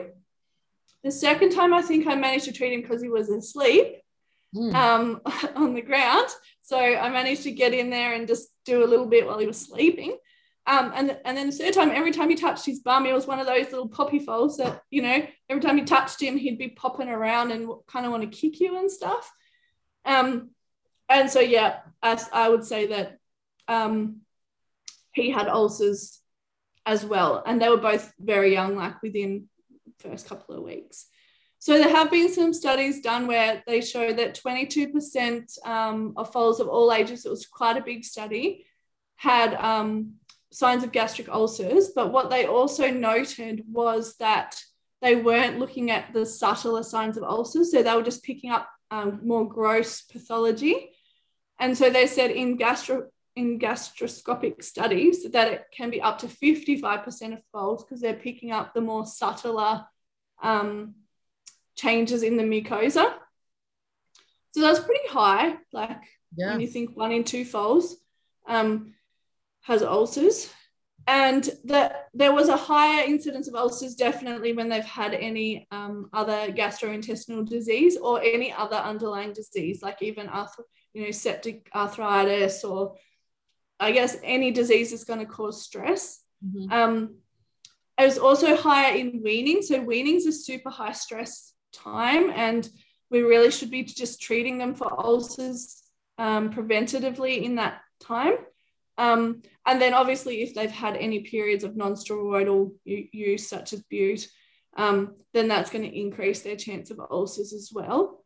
The 1.04 1.10
second 1.10 1.50
time, 1.50 1.74
I 1.74 1.82
think 1.82 2.06
I 2.06 2.14
managed 2.14 2.44
to 2.46 2.52
treat 2.52 2.72
him 2.72 2.82
because 2.82 3.02
he 3.02 3.08
was 3.08 3.28
asleep 3.28 3.96
mm. 4.54 4.74
um, 4.74 5.20
on 5.56 5.74
the 5.74 5.82
ground. 5.82 6.28
So 6.62 6.78
I 6.78 7.08
managed 7.10 7.42
to 7.42 7.50
get 7.50 7.74
in 7.74 7.90
there 7.90 8.14
and 8.14 8.28
just 8.28 8.48
do 8.64 8.84
a 8.84 8.86
little 8.86 9.06
bit 9.06 9.26
while 9.26 9.38
he 9.38 9.46
was 9.46 9.60
sleeping. 9.60 10.16
Um, 10.64 10.92
and, 10.94 11.18
and 11.24 11.36
then 11.36 11.50
the 11.50 11.56
third 11.56 11.74
time, 11.74 11.90
every 11.90 12.12
time 12.12 12.30
he 12.30 12.36
touched 12.36 12.64
his 12.64 12.80
bum, 12.80 13.04
he 13.04 13.12
was 13.12 13.26
one 13.26 13.40
of 13.40 13.46
those 13.46 13.72
little 13.72 13.88
poppy 13.88 14.20
foals 14.20 14.58
that, 14.58 14.82
you 14.90 15.02
know, 15.02 15.26
every 15.48 15.60
time 15.60 15.76
he 15.76 15.84
touched 15.84 16.22
him, 16.22 16.36
he'd 16.36 16.58
be 16.58 16.68
popping 16.68 17.08
around 17.08 17.50
and 17.50 17.68
kind 17.88 18.06
of 18.06 18.12
want 18.12 18.22
to 18.22 18.28
kick 18.28 18.60
you 18.60 18.78
and 18.78 18.90
stuff. 18.90 19.32
Um, 20.04 20.50
and 21.08 21.28
so, 21.28 21.40
yeah, 21.40 21.80
I, 22.00 22.22
I 22.32 22.48
would 22.48 22.64
say 22.64 22.86
that 22.86 23.18
um, 23.66 24.21
he 25.12 25.30
had 25.30 25.48
ulcers 25.48 26.20
as 26.86 27.04
well. 27.04 27.42
And 27.46 27.60
they 27.60 27.68
were 27.68 27.76
both 27.76 28.12
very 28.18 28.52
young, 28.52 28.76
like 28.76 29.02
within 29.02 29.48
first 29.98 30.28
couple 30.28 30.56
of 30.56 30.62
weeks. 30.62 31.06
So 31.58 31.78
there 31.78 31.94
have 31.94 32.10
been 32.10 32.28
some 32.28 32.52
studies 32.52 33.02
done 33.02 33.28
where 33.28 33.62
they 33.68 33.82
show 33.82 34.12
that 34.12 34.40
22% 34.44 35.64
um, 35.64 36.12
of 36.16 36.32
foals 36.32 36.58
of 36.58 36.66
all 36.66 36.92
ages, 36.92 37.24
it 37.24 37.30
was 37.30 37.46
quite 37.46 37.76
a 37.76 37.84
big 37.84 38.04
study, 38.04 38.66
had 39.14 39.54
um, 39.54 40.14
signs 40.50 40.82
of 40.82 40.90
gastric 40.90 41.28
ulcers. 41.28 41.90
But 41.94 42.10
what 42.12 42.30
they 42.30 42.46
also 42.46 42.90
noted 42.90 43.62
was 43.70 44.16
that 44.16 44.60
they 45.02 45.14
weren't 45.14 45.60
looking 45.60 45.92
at 45.92 46.12
the 46.12 46.26
subtler 46.26 46.82
signs 46.82 47.16
of 47.16 47.22
ulcers. 47.22 47.70
So 47.70 47.82
they 47.82 47.94
were 47.94 48.02
just 48.02 48.24
picking 48.24 48.50
up 48.50 48.68
um, 48.90 49.20
more 49.24 49.48
gross 49.48 50.02
pathology. 50.02 50.90
And 51.60 51.78
so 51.78 51.90
they 51.90 52.08
said 52.08 52.32
in 52.32 52.56
gastro 52.56 53.08
in 53.34 53.58
gastroscopic 53.58 54.62
studies 54.62 55.30
that 55.30 55.52
it 55.52 55.64
can 55.74 55.90
be 55.90 56.00
up 56.02 56.18
to 56.18 56.26
55% 56.26 57.32
of 57.32 57.42
folds 57.52 57.84
because 57.84 58.00
they're 58.00 58.14
picking 58.14 58.52
up 58.52 58.74
the 58.74 58.80
more 58.80 59.06
subtler 59.06 59.86
um, 60.42 60.94
changes 61.74 62.22
in 62.22 62.36
the 62.36 62.42
mucosa. 62.42 63.14
So 64.52 64.60
that's 64.60 64.80
pretty 64.80 65.08
high, 65.08 65.56
like 65.72 66.02
yeah. 66.36 66.50
when 66.50 66.60
you 66.60 66.66
think 66.66 66.96
one 66.96 67.12
in 67.12 67.24
two 67.24 67.44
foals. 67.44 67.96
Um, 68.46 68.94
has 69.62 69.82
ulcers. 69.82 70.52
And 71.08 71.48
that 71.64 72.08
there 72.14 72.32
was 72.32 72.48
a 72.48 72.56
higher 72.56 73.04
incidence 73.04 73.48
of 73.48 73.56
ulcers 73.56 73.96
definitely 73.96 74.52
when 74.52 74.68
they've 74.68 74.84
had 74.84 75.14
any 75.14 75.66
um, 75.72 76.08
other 76.12 76.52
gastrointestinal 76.52 77.48
disease 77.48 77.96
or 77.96 78.22
any 78.22 78.52
other 78.52 78.76
underlying 78.76 79.32
disease, 79.32 79.82
like 79.82 80.00
even 80.00 80.28
arth- 80.28 80.60
you 80.94 81.04
know 81.04 81.10
septic 81.10 81.68
arthritis 81.74 82.62
or 82.62 82.94
I 83.82 83.90
guess 83.90 84.16
any 84.22 84.52
disease 84.52 84.92
is 84.92 85.04
going 85.04 85.18
to 85.18 85.26
cause 85.26 85.62
stress. 85.62 86.20
Mm-hmm. 86.44 86.72
Um, 86.72 87.16
it 87.98 88.04
was 88.04 88.18
also 88.18 88.56
higher 88.56 88.96
in 88.96 89.22
weaning. 89.22 89.60
So 89.62 89.80
weaning 89.82 90.16
is 90.16 90.26
a 90.26 90.32
super 90.32 90.70
high 90.70 90.92
stress 90.92 91.52
time, 91.72 92.30
and 92.30 92.68
we 93.10 93.22
really 93.22 93.50
should 93.50 93.70
be 93.70 93.82
just 93.82 94.22
treating 94.22 94.58
them 94.58 94.74
for 94.74 94.88
ulcers 95.04 95.82
um, 96.16 96.52
preventatively 96.52 97.42
in 97.42 97.56
that 97.56 97.80
time. 98.00 98.34
Um, 98.98 99.42
and 99.66 99.80
then 99.82 99.94
obviously, 99.94 100.42
if 100.42 100.54
they've 100.54 100.70
had 100.70 100.96
any 100.96 101.20
periods 101.20 101.64
of 101.64 101.76
non-steroidal 101.76 102.72
use, 102.84 103.48
such 103.48 103.72
as 103.72 103.82
bute, 103.82 104.28
um, 104.76 105.14
then 105.34 105.48
that's 105.48 105.70
going 105.70 105.84
to 105.84 105.98
increase 105.98 106.42
their 106.42 106.56
chance 106.56 106.90
of 106.90 107.00
ulcers 107.00 107.52
as 107.52 107.70
well. 107.72 108.24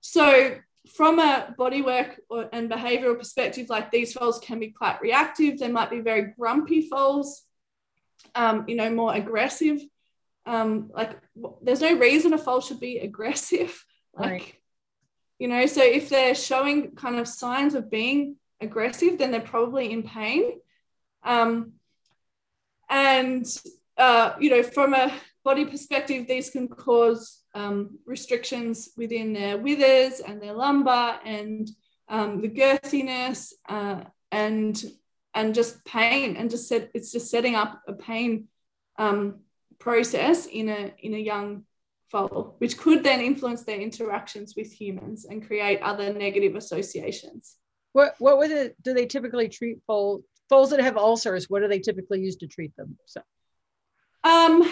So 0.00 0.56
from 0.88 1.18
a 1.18 1.54
bodywork 1.58 2.16
or, 2.28 2.48
and 2.52 2.70
behavioral 2.70 3.18
perspective, 3.18 3.68
like 3.68 3.90
these 3.90 4.12
foals 4.12 4.40
can 4.40 4.58
be 4.58 4.68
quite 4.68 5.00
reactive. 5.00 5.58
They 5.58 5.68
might 5.68 5.90
be 5.90 6.00
very 6.00 6.34
grumpy 6.38 6.88
foals, 6.88 7.42
um, 8.34 8.64
you 8.66 8.74
know, 8.74 8.90
more 8.90 9.14
aggressive. 9.14 9.80
Um, 10.44 10.90
like 10.92 11.18
there's 11.62 11.80
no 11.80 11.96
reason 11.96 12.32
a 12.32 12.38
foal 12.38 12.60
should 12.60 12.80
be 12.80 12.98
aggressive. 13.10 13.84
Like, 14.14 14.30
right. 14.30 14.54
you 15.38 15.48
know, 15.48 15.66
so 15.66 15.82
if 15.82 16.08
they're 16.08 16.34
showing 16.34 16.92
kind 16.92 17.16
of 17.16 17.28
signs 17.28 17.74
of 17.74 17.90
being 17.90 18.36
aggressive, 18.60 19.18
then 19.18 19.30
they're 19.30 19.40
probably 19.40 19.92
in 19.92 20.02
pain. 20.02 20.58
Um, 21.22 21.72
and, 22.90 23.46
uh, 23.96 24.32
you 24.40 24.50
know, 24.50 24.62
from 24.62 24.94
a 24.94 25.12
body 25.44 25.64
perspective, 25.64 26.26
these 26.26 26.50
can 26.50 26.68
cause 26.68 27.41
um, 27.54 27.98
restrictions 28.06 28.90
within 28.96 29.32
their 29.32 29.58
withers 29.58 30.20
and 30.20 30.40
their 30.40 30.54
lumbar 30.54 31.20
and 31.24 31.70
um, 32.08 32.40
the 32.40 32.48
girthiness 32.48 33.52
uh, 33.68 34.00
and 34.30 34.84
and 35.34 35.54
just 35.54 35.82
pain 35.84 36.36
and 36.36 36.50
just 36.50 36.68
set, 36.68 36.90
it's 36.94 37.10
just 37.10 37.30
setting 37.30 37.54
up 37.54 37.82
a 37.88 37.94
pain 37.94 38.48
um, 38.98 39.40
process 39.78 40.46
in 40.46 40.68
a 40.68 40.92
in 40.98 41.14
a 41.14 41.18
young 41.18 41.64
foal, 42.10 42.54
which 42.58 42.76
could 42.76 43.02
then 43.02 43.20
influence 43.20 43.64
their 43.64 43.80
interactions 43.80 44.54
with 44.56 44.70
humans 44.70 45.24
and 45.24 45.46
create 45.46 45.80
other 45.80 46.12
negative 46.12 46.54
associations. 46.54 47.56
What 47.92 48.14
what 48.18 48.38
would 48.38 48.50
it 48.50 48.76
do 48.82 48.92
they 48.94 49.06
typically 49.06 49.48
treat 49.48 49.78
foals 49.86 50.22
foals 50.48 50.70
that 50.70 50.80
have 50.80 50.96
ulcers? 50.96 51.48
What 51.48 51.60
do 51.60 51.68
they 51.68 51.78
typically 51.78 52.20
use 52.20 52.36
to 52.36 52.46
treat 52.46 52.76
them? 52.76 52.96
So 53.06 53.22
um 54.24 54.62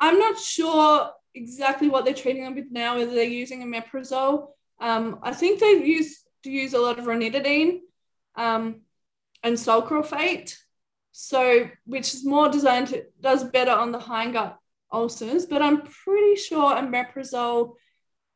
I'm 0.00 0.18
not 0.18 0.38
sure 0.38 1.12
exactly 1.34 1.88
what 1.88 2.04
they're 2.04 2.14
treating 2.14 2.44
them 2.44 2.54
with 2.54 2.70
now, 2.70 2.98
is 2.98 3.12
they're 3.12 3.24
using 3.24 3.62
omeprazole. 3.62 4.48
Um, 4.80 5.18
I 5.22 5.32
think 5.32 5.60
they 5.60 5.84
use 5.84 6.22
to 6.42 6.50
use 6.50 6.74
a 6.74 6.78
lot 6.78 6.98
of 6.98 7.04
ranitidine 7.04 7.80
um, 8.34 8.82
and 9.42 9.56
sucralfate, 9.56 10.56
so 11.12 11.68
which 11.84 12.14
is 12.14 12.24
more 12.24 12.48
designed 12.48 12.88
to 12.88 13.04
does 13.20 13.44
better 13.44 13.72
on 13.72 13.92
the 13.92 13.98
hindgut 13.98 14.56
ulcers. 14.92 15.46
But 15.46 15.62
I'm 15.62 15.82
pretty 15.82 16.36
sure 16.36 16.74
omeprazole 16.74 17.74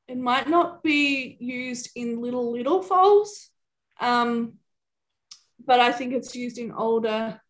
it 0.06 0.18
might 0.18 0.48
not 0.48 0.82
be 0.82 1.36
used 1.40 1.90
in 1.94 2.20
little 2.20 2.52
little 2.52 2.82
foals. 2.82 3.48
Um, 4.00 4.54
but 5.64 5.80
I 5.80 5.92
think 5.92 6.12
it's 6.12 6.36
used 6.36 6.58
in 6.58 6.72
older 6.72 7.40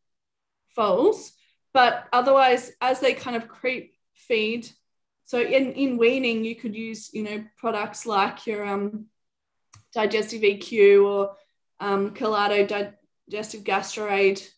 foals. 0.68 1.32
But 1.72 2.06
otherwise, 2.12 2.70
as 2.80 3.00
they 3.00 3.14
kind 3.14 3.36
of 3.36 3.48
creep 3.48 3.94
feed, 4.14 4.68
so 5.34 5.40
in, 5.40 5.72
in 5.72 5.96
weaning, 5.98 6.44
you 6.44 6.54
could 6.54 6.76
use, 6.76 7.12
you 7.12 7.24
know, 7.24 7.44
products 7.56 8.06
like 8.06 8.46
your 8.46 8.64
um, 8.64 9.06
digestive 9.92 10.42
EQ 10.42 11.04
or 11.04 11.36
um, 11.80 12.14
Kelato 12.14 12.92
digestive 13.28 13.64
gastroaid 13.64 14.48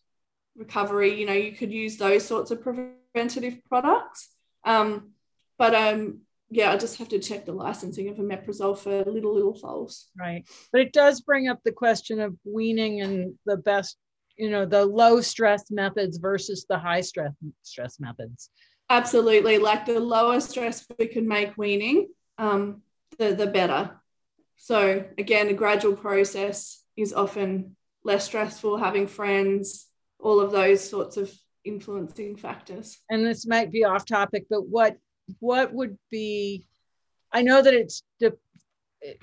recovery. 0.55 1.19
You 1.19 1.25
know, 1.25 1.33
you 1.33 1.53
could 1.53 1.73
use 1.73 1.97
those 1.97 2.27
sorts 2.27 2.51
of 2.51 2.61
preventative 2.61 3.65
products. 3.71 4.29
Um, 4.67 5.13
but 5.57 5.75
um, 5.75 6.21
yeah, 6.51 6.73
I 6.73 6.77
just 6.77 6.99
have 6.99 7.09
to 7.09 7.21
check 7.21 7.47
the 7.47 7.55
licensing 7.55 8.11
of 8.11 8.17
omeprazole 8.17 8.77
for 8.77 9.03
little 9.11 9.33
little 9.33 9.55
foals. 9.55 10.09
Right, 10.15 10.45
but 10.73 10.83
it 10.83 10.93
does 10.93 11.23
bring 11.23 11.49
up 11.49 11.61
the 11.65 11.73
question 11.73 12.21
of 12.21 12.37
weaning 12.45 13.01
and 13.01 13.33
the 13.47 13.57
best, 13.57 13.97
you 14.37 14.51
know, 14.51 14.67
the 14.67 14.85
low 14.85 15.23
stress 15.23 15.71
methods 15.71 16.19
versus 16.19 16.67
the 16.69 16.79
high 16.79 17.01
stress 17.01 17.33
stress 17.63 17.99
methods. 17.99 18.51
Absolutely. 18.89 19.59
Like 19.59 19.87
the 19.87 20.01
lower 20.01 20.41
stress 20.41 20.87
we 20.99 21.07
can 21.07 21.27
make 21.27 21.57
weaning, 21.57 22.09
um, 22.39 22.83
the, 23.19 23.35
the 23.35 23.47
better. 23.47 24.01
So, 24.57 25.05
again, 25.19 25.49
a 25.49 25.55
gradual 25.55 25.95
process 25.95 26.83
is 26.97 27.13
often 27.13 27.77
less 28.05 28.25
stressful, 28.25 28.79
having 28.79 29.07
friends, 29.07 29.87
all 30.19 30.41
of 30.41 30.53
those 30.53 30.89
sorts 30.89 31.17
of 31.17 31.33
influencing 31.65 32.37
factors. 32.37 32.99
And 33.11 33.27
this 33.27 33.47
might 33.47 33.71
be 33.71 33.85
off 33.85 34.07
topic, 34.07 34.47
but 34.49 34.67
what 34.67 34.97
what 35.41 35.73
would 35.75 35.99
be 36.11 36.67
I 37.33 37.43
know 37.43 37.61
that 37.61 37.75
it's 37.75 38.03
the 38.21 38.37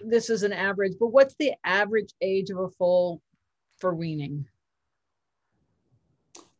this 0.05 0.29
is 0.29 0.43
an 0.43 0.53
average, 0.53 0.93
but 0.99 1.07
what's 1.07 1.35
the 1.39 1.53
average 1.63 2.13
age 2.21 2.49
of 2.49 2.59
a 2.59 2.69
foal 2.69 3.21
for 3.79 3.93
weaning? 3.93 4.45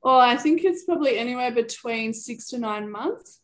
Oh, 0.04 0.20
I 0.20 0.36
think 0.36 0.64
it's 0.64 0.84
probably 0.84 1.18
anywhere 1.18 1.52
between 1.52 2.14
six 2.14 2.50
to 2.50 2.58
nine 2.58 2.92
months. 2.92 3.40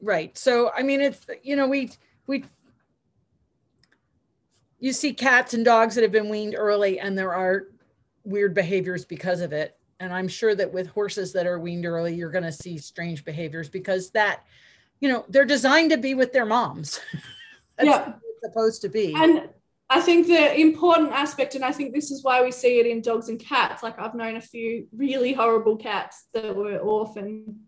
Right. 0.00 0.36
So, 0.38 0.70
I 0.70 0.82
mean, 0.82 1.00
it's, 1.00 1.26
you 1.42 1.56
know, 1.56 1.66
we, 1.66 1.90
we, 2.28 2.44
you 4.78 4.92
see 4.92 5.12
cats 5.12 5.54
and 5.54 5.64
dogs 5.64 5.96
that 5.96 6.02
have 6.02 6.12
been 6.12 6.28
weaned 6.28 6.54
early 6.56 7.00
and 7.00 7.18
there 7.18 7.34
are 7.34 7.64
weird 8.22 8.54
behaviors 8.54 9.04
because 9.04 9.40
of 9.40 9.52
it. 9.52 9.76
And 9.98 10.12
I'm 10.12 10.28
sure 10.28 10.54
that 10.54 10.72
with 10.72 10.86
horses 10.86 11.32
that 11.32 11.46
are 11.46 11.58
weaned 11.58 11.84
early, 11.84 12.14
you're 12.14 12.30
going 12.30 12.44
to 12.44 12.52
see 12.52 12.78
strange 12.78 13.24
behaviors 13.24 13.68
because 13.68 14.10
that, 14.10 14.44
you 15.00 15.08
know, 15.08 15.24
they're 15.28 15.44
designed 15.44 15.90
to 15.90 15.96
be 15.96 16.14
with 16.14 16.32
their 16.32 16.46
moms. 16.46 17.00
yeah. 17.82 18.12
supposed 18.40 18.82
to 18.82 18.88
be. 18.88 19.14
And 19.16 19.48
I 19.90 20.00
think 20.00 20.26
the 20.26 20.60
important 20.60 21.12
aspect, 21.12 21.54
and 21.54 21.64
I 21.64 21.72
think 21.72 21.94
this 21.94 22.10
is 22.10 22.22
why 22.22 22.42
we 22.42 22.52
see 22.52 22.78
it 22.78 22.86
in 22.86 23.00
dogs 23.00 23.28
and 23.28 23.40
cats. 23.40 23.82
Like 23.82 23.98
I've 23.98 24.14
known 24.14 24.36
a 24.36 24.40
few 24.40 24.86
really 24.94 25.32
horrible 25.32 25.76
cats 25.76 26.26
that 26.34 26.54
were 26.54 26.76
orphan 26.78 27.60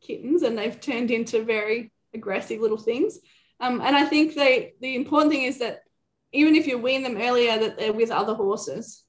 kittens, 0.00 0.42
and 0.42 0.58
they've 0.58 0.80
turned 0.80 1.10
into 1.10 1.44
very 1.44 1.92
aggressive 2.14 2.60
little 2.60 2.78
things. 2.78 3.18
Um, 3.60 3.80
and 3.80 3.96
I 3.96 4.04
think 4.04 4.34
they 4.34 4.74
the 4.80 4.96
important 4.96 5.32
thing 5.32 5.44
is 5.44 5.58
that 5.58 5.82
even 6.32 6.56
if 6.56 6.66
you 6.66 6.78
wean 6.78 7.02
them 7.02 7.16
earlier, 7.16 7.58
that 7.58 7.78
they're 7.78 7.92
with 7.92 8.10
other 8.10 8.34
horses, 8.34 9.04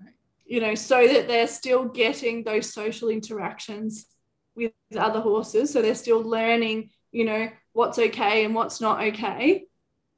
right. 0.00 0.12
you 0.44 0.60
know, 0.60 0.74
so 0.74 1.06
that 1.06 1.28
they're 1.28 1.46
still 1.46 1.84
getting 1.84 2.42
those 2.42 2.72
social 2.72 3.08
interactions 3.08 4.06
with 4.54 4.72
other 4.96 5.20
horses. 5.20 5.72
So 5.72 5.80
they're 5.80 5.94
still 5.94 6.22
learning, 6.22 6.90
you 7.12 7.24
know, 7.24 7.48
what's 7.72 7.98
okay 7.98 8.44
and 8.44 8.54
what's 8.54 8.80
not 8.80 9.02
okay. 9.04 9.64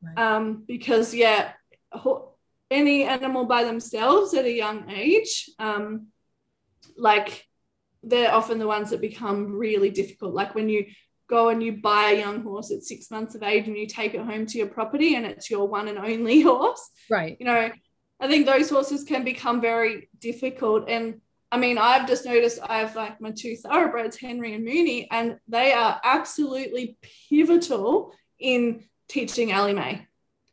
Right. 0.02 0.18
Um, 0.18 0.64
because 0.66 1.14
yeah, 1.14 1.52
any 2.70 3.04
animal 3.04 3.44
by 3.44 3.64
themselves 3.64 4.34
at 4.34 4.44
a 4.44 4.52
young 4.52 4.90
age, 4.90 5.50
um, 5.58 6.06
like 6.96 7.46
they're 8.02 8.32
often 8.32 8.58
the 8.58 8.66
ones 8.66 8.90
that 8.90 9.00
become 9.00 9.52
really 9.52 9.90
difficult. 9.90 10.34
Like 10.34 10.54
when 10.54 10.68
you 10.68 10.86
go 11.28 11.48
and 11.48 11.62
you 11.62 11.72
buy 11.72 12.10
a 12.10 12.18
young 12.18 12.42
horse 12.42 12.70
at 12.70 12.82
six 12.82 13.10
months 13.10 13.34
of 13.34 13.42
age 13.42 13.68
and 13.68 13.76
you 13.76 13.86
take 13.86 14.14
it 14.14 14.20
home 14.20 14.46
to 14.46 14.58
your 14.58 14.66
property 14.66 15.14
and 15.14 15.24
it's 15.24 15.50
your 15.50 15.68
one 15.68 15.88
and 15.88 15.98
only 15.98 16.40
horse. 16.42 16.90
Right. 17.08 17.36
You 17.38 17.46
know, 17.46 17.70
I 18.20 18.28
think 18.28 18.46
those 18.46 18.68
horses 18.68 19.04
can 19.04 19.24
become 19.24 19.60
very 19.60 20.08
difficult. 20.18 20.88
And 20.88 21.20
I 21.52 21.58
mean, 21.58 21.78
I've 21.78 22.06
just 22.06 22.24
noticed 22.24 22.60
I 22.62 22.78
have 22.78 22.94
like 22.94 23.20
my 23.20 23.32
two 23.32 23.56
thoroughbreds, 23.56 24.16
Henry 24.16 24.54
and 24.54 24.64
Mooney, 24.64 25.08
and 25.10 25.38
they 25.48 25.72
are 25.72 26.00
absolutely 26.04 26.96
pivotal 27.28 28.12
in 28.38 28.84
teaching 29.08 29.50
Ellie 29.50 29.74
Mae. 29.74 30.06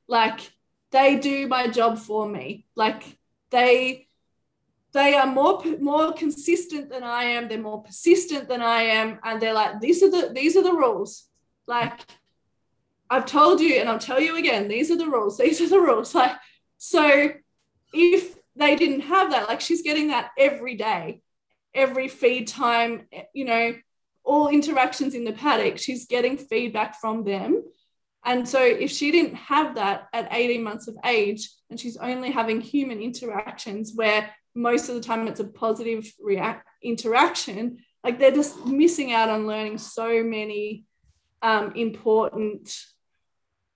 Like 0.08 0.40
they 0.92 1.18
do 1.18 1.48
my 1.48 1.68
job 1.68 1.98
for 1.98 2.28
me. 2.28 2.66
Like 2.76 3.04
they 3.50 4.08
they 4.94 5.16
are 5.16 5.28
more 5.28 5.64
more 5.80 6.14
consistent 6.14 6.90
than 6.90 7.04
I 7.04 7.24
am. 7.24 7.48
They're 7.48 7.62
more 7.62 7.84
persistent 7.84 8.48
than 8.48 8.62
I 8.62 8.84
am, 8.84 9.20
and 9.24 9.42
they're 9.42 9.54
like, 9.54 9.80
these 9.80 10.02
are 10.04 10.10
the 10.10 10.32
these 10.34 10.56
are 10.56 10.64
the 10.64 10.74
rules. 10.74 11.26
Like 11.68 12.00
I've 13.10 13.26
told 13.26 13.60
you, 13.60 13.76
and 13.76 13.90
I'll 13.90 14.00
tell 14.00 14.20
you 14.20 14.38
again, 14.38 14.68
these 14.68 14.92
are 14.92 14.98
the 14.98 15.08
rules. 15.08 15.38
These 15.44 15.62
are 15.62 15.70
the 15.70 15.80
rules. 15.80 16.14
Like 16.14 16.34
so, 16.78 17.32
if 17.94 18.36
they 18.56 18.76
didn't 18.76 19.02
have 19.02 19.32
that, 19.32 19.48
like 19.48 19.62
she's 19.62 19.82
getting 19.82 20.10
that 20.10 20.32
every 20.38 20.76
day, 20.76 21.22
every 21.74 22.08
feed 22.08 22.48
time, 22.48 23.08
eh, 23.12 23.24
you 23.34 23.46
know, 23.46 23.76
all 24.24 24.50
interactions 24.50 25.14
in 25.16 25.24
the 25.24 25.32
paddock, 25.32 25.78
she's 25.78 26.06
getting 26.06 26.38
feedback 26.38 27.00
from 27.00 27.24
them 27.24 27.64
and 28.26 28.48
so, 28.48 28.62
if 28.62 28.92
she 28.92 29.12
didn't 29.12 29.36
have 29.36 29.76
that 29.76 30.08
at 30.14 30.28
18 30.32 30.64
months 30.64 30.88
of 30.88 30.98
age, 31.06 31.50
and 31.70 31.80
she's 31.80 31.98
only 31.98 32.32
having 32.32 32.62
human 32.62 33.02
interactions 33.02 33.94
where 33.96 34.30
most 34.56 34.90
of 34.90 34.96
the 34.96 35.02
time 35.02 35.28
it's 35.28 35.40
a 35.40 35.46
positive 35.46 36.12
react 36.20 36.68
interaction, 36.84 37.78
like 38.04 38.20
they're 38.20 38.32
just 38.32 38.66
missing 38.66 39.14
out 39.14 39.30
on 39.30 39.48
learning 39.48 39.78
so 39.78 40.24
many 40.24 40.86
um, 41.42 41.74
important, 41.76 42.76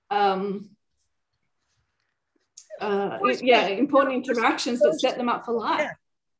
um, 0.09 0.69
uh, 2.79 3.19
yeah, 3.41 3.67
important 3.67 4.15
interactions 4.15 4.79
that 4.79 4.99
set 4.99 5.17
them 5.17 5.29
up 5.29 5.45
for 5.45 5.53
life. 5.53 5.81
Yeah. 5.81 5.91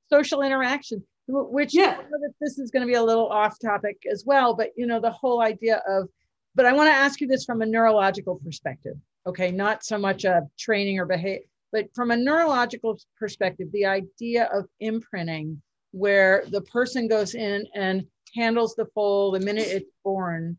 Social 0.10 0.42
interaction, 0.42 1.04
which 1.28 1.74
yeah, 1.74 2.02
this 2.42 2.60
is 2.60 2.72
going 2.72 2.82
to 2.82 2.88
be 2.88 2.96
a 2.96 3.04
little 3.04 3.28
off 3.28 3.58
topic 3.60 4.02
as 4.12 4.26
well, 4.26 4.54
but 4.54 4.72
you 4.76 4.86
know 4.86 5.00
the 5.00 5.12
whole 5.12 5.42
idea 5.42 5.82
of 5.88 6.10
but 6.56 6.66
I 6.66 6.74
want 6.74 6.88
to 6.88 6.94
ask 6.94 7.22
you 7.22 7.28
this 7.28 7.46
from 7.46 7.62
a 7.62 7.66
neurological 7.66 8.40
perspective. 8.44 8.96
Okay, 9.26 9.52
not 9.52 9.84
so 9.84 9.98
much 9.98 10.26
a 10.26 10.48
training 10.58 11.00
or 11.00 11.06
behavior, 11.06 11.46
but 11.72 11.94
from 11.94 12.12
a 12.12 12.18
neurological 12.18 13.00
perspective, 13.18 13.68
the 13.72 13.86
idea 13.86 14.50
of 14.54 14.68
imprinting, 14.80 15.62
where 15.92 16.44
the 16.50 16.62
person 16.62 17.08
goes 17.08 17.36
in 17.36 17.66
and 17.76 18.06
handles 18.36 18.76
the 18.76 18.86
foal 18.94 19.32
the 19.32 19.40
minute 19.40 19.68
it's 19.68 19.92
born. 20.04 20.58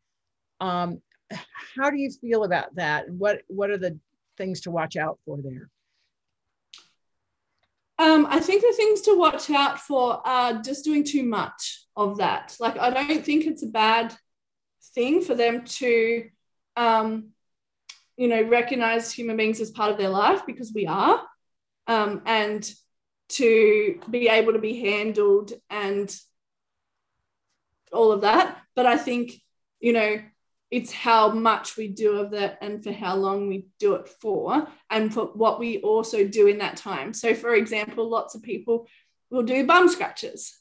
Um, 0.61 1.01
how 1.77 1.91
do 1.91 1.97
you 1.97 2.11
feel 2.11 2.45
about 2.45 2.75
that? 2.77 3.11
What 3.11 3.43
what 3.49 3.71
are 3.71 3.79
the 3.79 3.99
things 4.37 4.61
to 4.63 4.71
watch 4.71 4.97
out 4.97 5.19
for 5.25 5.39
there? 5.43 5.69
Um, 7.99 8.27
I 8.29 8.41
think 8.41 8.63
the 8.63 8.75
things 8.77 9.01
to 9.03 9.17
watch 9.17 9.51
out 9.51 9.79
for 9.79 10.27
are 10.27 10.61
just 10.63 10.85
doing 10.85 11.05
too 11.05 11.23
much 11.23 11.85
of 11.97 12.19
that. 12.19 12.57
Like, 12.59 12.79
I 12.79 12.91
don't 12.91 13.25
think 13.25 13.47
it's 13.47 13.63
a 13.63 13.69
bad 13.69 14.17
thing 14.95 15.23
for 15.23 15.35
them 15.35 15.65
to 15.65 16.29
um, 16.77 17.29
you 18.17 18.29
know 18.29 18.43
recognize 18.43 19.13
human 19.13 19.37
beings 19.37 19.61
as 19.61 19.71
part 19.71 19.91
of 19.91 19.99
their 19.99 20.09
life 20.09 20.45
because 20.47 20.73
we 20.75 20.87
are 20.87 21.23
um, 21.87 22.23
and 22.27 22.73
to 23.29 23.99
be 24.11 24.29
able 24.29 24.53
to 24.53 24.59
be 24.59 24.81
handled 24.81 25.53
and 25.71 26.15
all 27.93 28.13
of 28.13 28.23
that. 28.23 28.59
But 28.75 28.87
i 28.87 28.97
think 28.97 29.35
you 29.81 29.93
know 29.93 30.21
it's 30.71 30.93
how 30.93 31.29
much 31.29 31.77
we 31.77 31.87
do 31.87 32.17
of 32.19 32.31
that 32.31 32.57
and 32.63 32.83
for 32.83 32.93
how 32.93 33.15
long 33.15 33.47
we 33.47 33.67
do 33.79 33.95
it 33.95 34.09
for 34.09 34.67
and 34.89 35.13
for 35.13 35.27
what 35.27 35.61
we 35.61 35.79
also 35.83 36.27
do 36.27 36.47
in 36.47 36.59
that 36.59 36.79
time. 36.79 37.13
So 37.13 37.35
for 37.35 37.55
example 37.55 38.09
lots 38.09 38.35
of 38.35 38.43
people 38.43 38.89
will 39.31 39.43
do 39.43 39.67
bum 39.67 39.89
scratches 39.89 40.59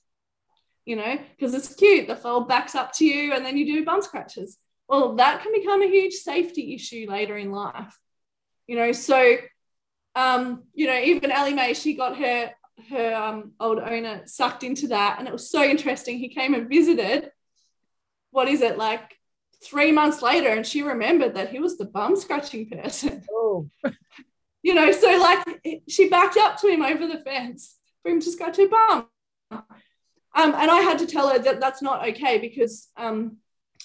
you 0.85 0.95
know, 0.95 1.17
because 1.37 1.53
it's 1.53 1.75
cute. 1.75 2.07
The 2.07 2.15
foal 2.15 2.41
backs 2.41 2.75
up 2.75 2.91
to 2.93 3.05
you 3.05 3.33
and 3.33 3.45
then 3.45 3.57
you 3.57 3.65
do 3.65 3.85
bum 3.85 4.01
scratches. 4.01 4.57
Well, 4.87 5.15
that 5.15 5.41
can 5.41 5.53
become 5.53 5.81
a 5.81 5.87
huge 5.87 6.13
safety 6.15 6.75
issue 6.75 7.05
later 7.09 7.37
in 7.37 7.51
life. 7.51 7.97
You 8.67 8.75
know, 8.77 8.91
so 8.91 9.37
um, 10.15 10.63
you 10.73 10.87
know, 10.87 10.99
even 10.99 11.31
Ellie 11.31 11.53
Mae, 11.53 11.73
she 11.73 11.95
got 11.95 12.17
her 12.17 12.51
her 12.89 13.13
um, 13.13 13.51
old 13.59 13.79
owner 13.79 14.23
sucked 14.25 14.63
into 14.63 14.87
that, 14.87 15.17
and 15.19 15.27
it 15.27 15.31
was 15.31 15.49
so 15.49 15.63
interesting. 15.63 16.17
He 16.17 16.29
came 16.29 16.53
and 16.53 16.69
visited. 16.69 17.31
What 18.31 18.47
is 18.47 18.61
it 18.61 18.77
like? 18.77 19.17
Three 19.63 19.91
months 19.91 20.23
later, 20.23 20.49
and 20.49 20.65
she 20.65 20.81
remembered 20.81 21.35
that 21.35 21.51
he 21.51 21.59
was 21.59 21.77
the 21.77 21.85
bum 21.85 22.15
scratching 22.15 22.69
person. 22.69 23.23
Oh, 23.31 23.69
you 24.63 24.73
know, 24.73 24.91
so 24.91 25.19
like 25.19 25.83
she 25.87 26.07
backed 26.07 26.37
up 26.37 26.57
to 26.61 26.67
him 26.67 26.81
over 26.81 27.05
the 27.07 27.17
fence 27.19 27.77
for 28.01 28.11
him 28.11 28.21
to 28.21 28.31
scratch 28.31 28.57
her 28.57 28.67
bum. 28.67 29.07
Um, 30.33 30.53
and 30.55 30.71
I 30.71 30.81
had 30.81 30.99
to 30.99 31.05
tell 31.05 31.29
her 31.29 31.39
that 31.39 31.59
that's 31.59 31.81
not 31.81 32.07
okay 32.09 32.37
because, 32.37 32.87
um, 32.95 33.37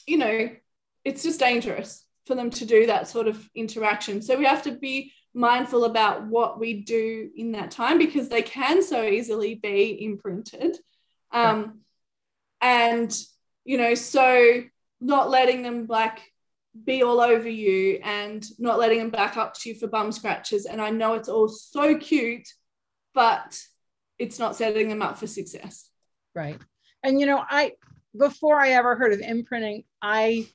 you 0.06 0.18
know, 0.18 0.48
it's 1.04 1.22
just 1.22 1.40
dangerous 1.40 2.04
for 2.26 2.34
them 2.34 2.50
to 2.50 2.64
do 2.64 2.86
that 2.86 3.08
sort 3.08 3.28
of 3.28 3.48
interaction. 3.54 4.22
So 4.22 4.36
we 4.36 4.44
have 4.44 4.62
to 4.64 4.72
be 4.72 5.12
mindful 5.34 5.84
about 5.84 6.26
what 6.26 6.58
we 6.58 6.82
do 6.82 7.30
in 7.36 7.52
that 7.52 7.70
time 7.70 7.98
because 7.98 8.28
they 8.28 8.42
can 8.42 8.82
so 8.82 9.04
easily 9.04 9.54
be 9.54 10.04
imprinted. 10.04 10.76
Um, 11.30 11.80
and, 12.60 13.16
you 13.64 13.76
know, 13.76 13.94
so 13.94 14.62
not 15.00 15.30
letting 15.30 15.62
them 15.62 15.86
like 15.88 16.20
be 16.84 17.02
all 17.02 17.20
over 17.20 17.48
you 17.48 18.00
and 18.02 18.44
not 18.58 18.78
letting 18.78 18.98
them 18.98 19.10
back 19.10 19.36
up 19.36 19.54
to 19.54 19.68
you 19.68 19.74
for 19.74 19.86
bum 19.86 20.12
scratches. 20.12 20.66
And 20.66 20.80
I 20.80 20.90
know 20.90 21.14
it's 21.14 21.28
all 21.28 21.48
so 21.48 21.96
cute, 21.96 22.48
but 23.14 23.60
it's 24.18 24.38
not 24.38 24.56
setting 24.56 24.88
them 24.88 25.02
up 25.02 25.18
for 25.18 25.26
success. 25.26 25.85
Right. 26.36 26.60
And 27.02 27.18
you 27.18 27.26
know, 27.26 27.42
I 27.48 27.72
before 28.16 28.60
I 28.60 28.70
ever 28.70 28.94
heard 28.94 29.14
of 29.14 29.20
imprinting, 29.20 29.84
I 30.02 30.46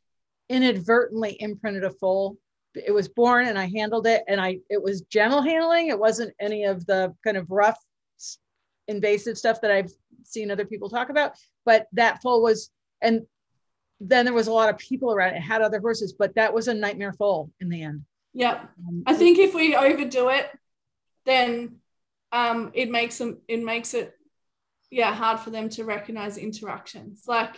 inadvertently 0.48 1.36
imprinted 1.41 1.84
a 1.84 1.90
foal. 1.90 2.38
It 2.76 2.91
was 2.94 3.10
born 3.10 3.48
and 3.48 3.58
I 3.58 3.66
handled 3.66 4.06
it 4.06 4.24
and 4.28 4.40
I 4.40 4.60
it 4.70 4.82
was 4.82 5.02
gentle 5.02 5.41
handling. 5.41 5.88
It 5.88 5.99
wasn't 5.99 6.34
any 6.40 6.66
of 6.66 6.86
the 6.86 7.14
kind 7.24 7.36
of 7.36 7.49
rough 7.49 7.80
invasive 8.88 9.38
stuff 9.38 9.60
that 9.62 9.72
I've 9.72 9.91
seen 10.24 10.52
other 10.52 10.66
people 10.66 10.90
talk 10.90 11.10
about, 11.10 11.34
but 11.66 11.88
that 11.94 12.22
foal 12.22 12.44
was 12.44 12.70
and 13.02 13.26
then 13.99 14.26
there 14.26 14.34
was 14.34 14.48
a 14.48 14.53
lot 14.53 14.70
of 14.70 14.78
people 14.78 15.12
around. 15.12 15.36
It 15.36 15.41
had 15.41 15.62
other 15.62 15.80
horses, 15.80 16.14
but 16.14 16.36
that 16.36 16.53
was 16.53 16.68
a 16.68 16.74
nightmare 16.74 17.14
foal 17.14 17.52
in 17.60 17.70
the 17.70 17.84
end. 17.84 18.03
Yep. 18.34 18.70
Um, 18.88 19.03
I 19.06 19.14
think 19.14 19.40
if 19.40 19.53
we 19.53 19.76
overdo 19.76 20.30
it, 20.30 20.49
then 21.26 21.78
um, 22.32 22.72
it 22.74 22.90
makes 22.90 23.18
them 23.18 23.40
it 23.48 23.64
makes 23.64 23.94
it 23.94 24.16
yeah 24.91 25.13
hard 25.13 25.39
for 25.39 25.49
them 25.49 25.69
to 25.69 25.85
recognize 25.85 26.38
interactions. 26.38 27.23
Like 27.27 27.55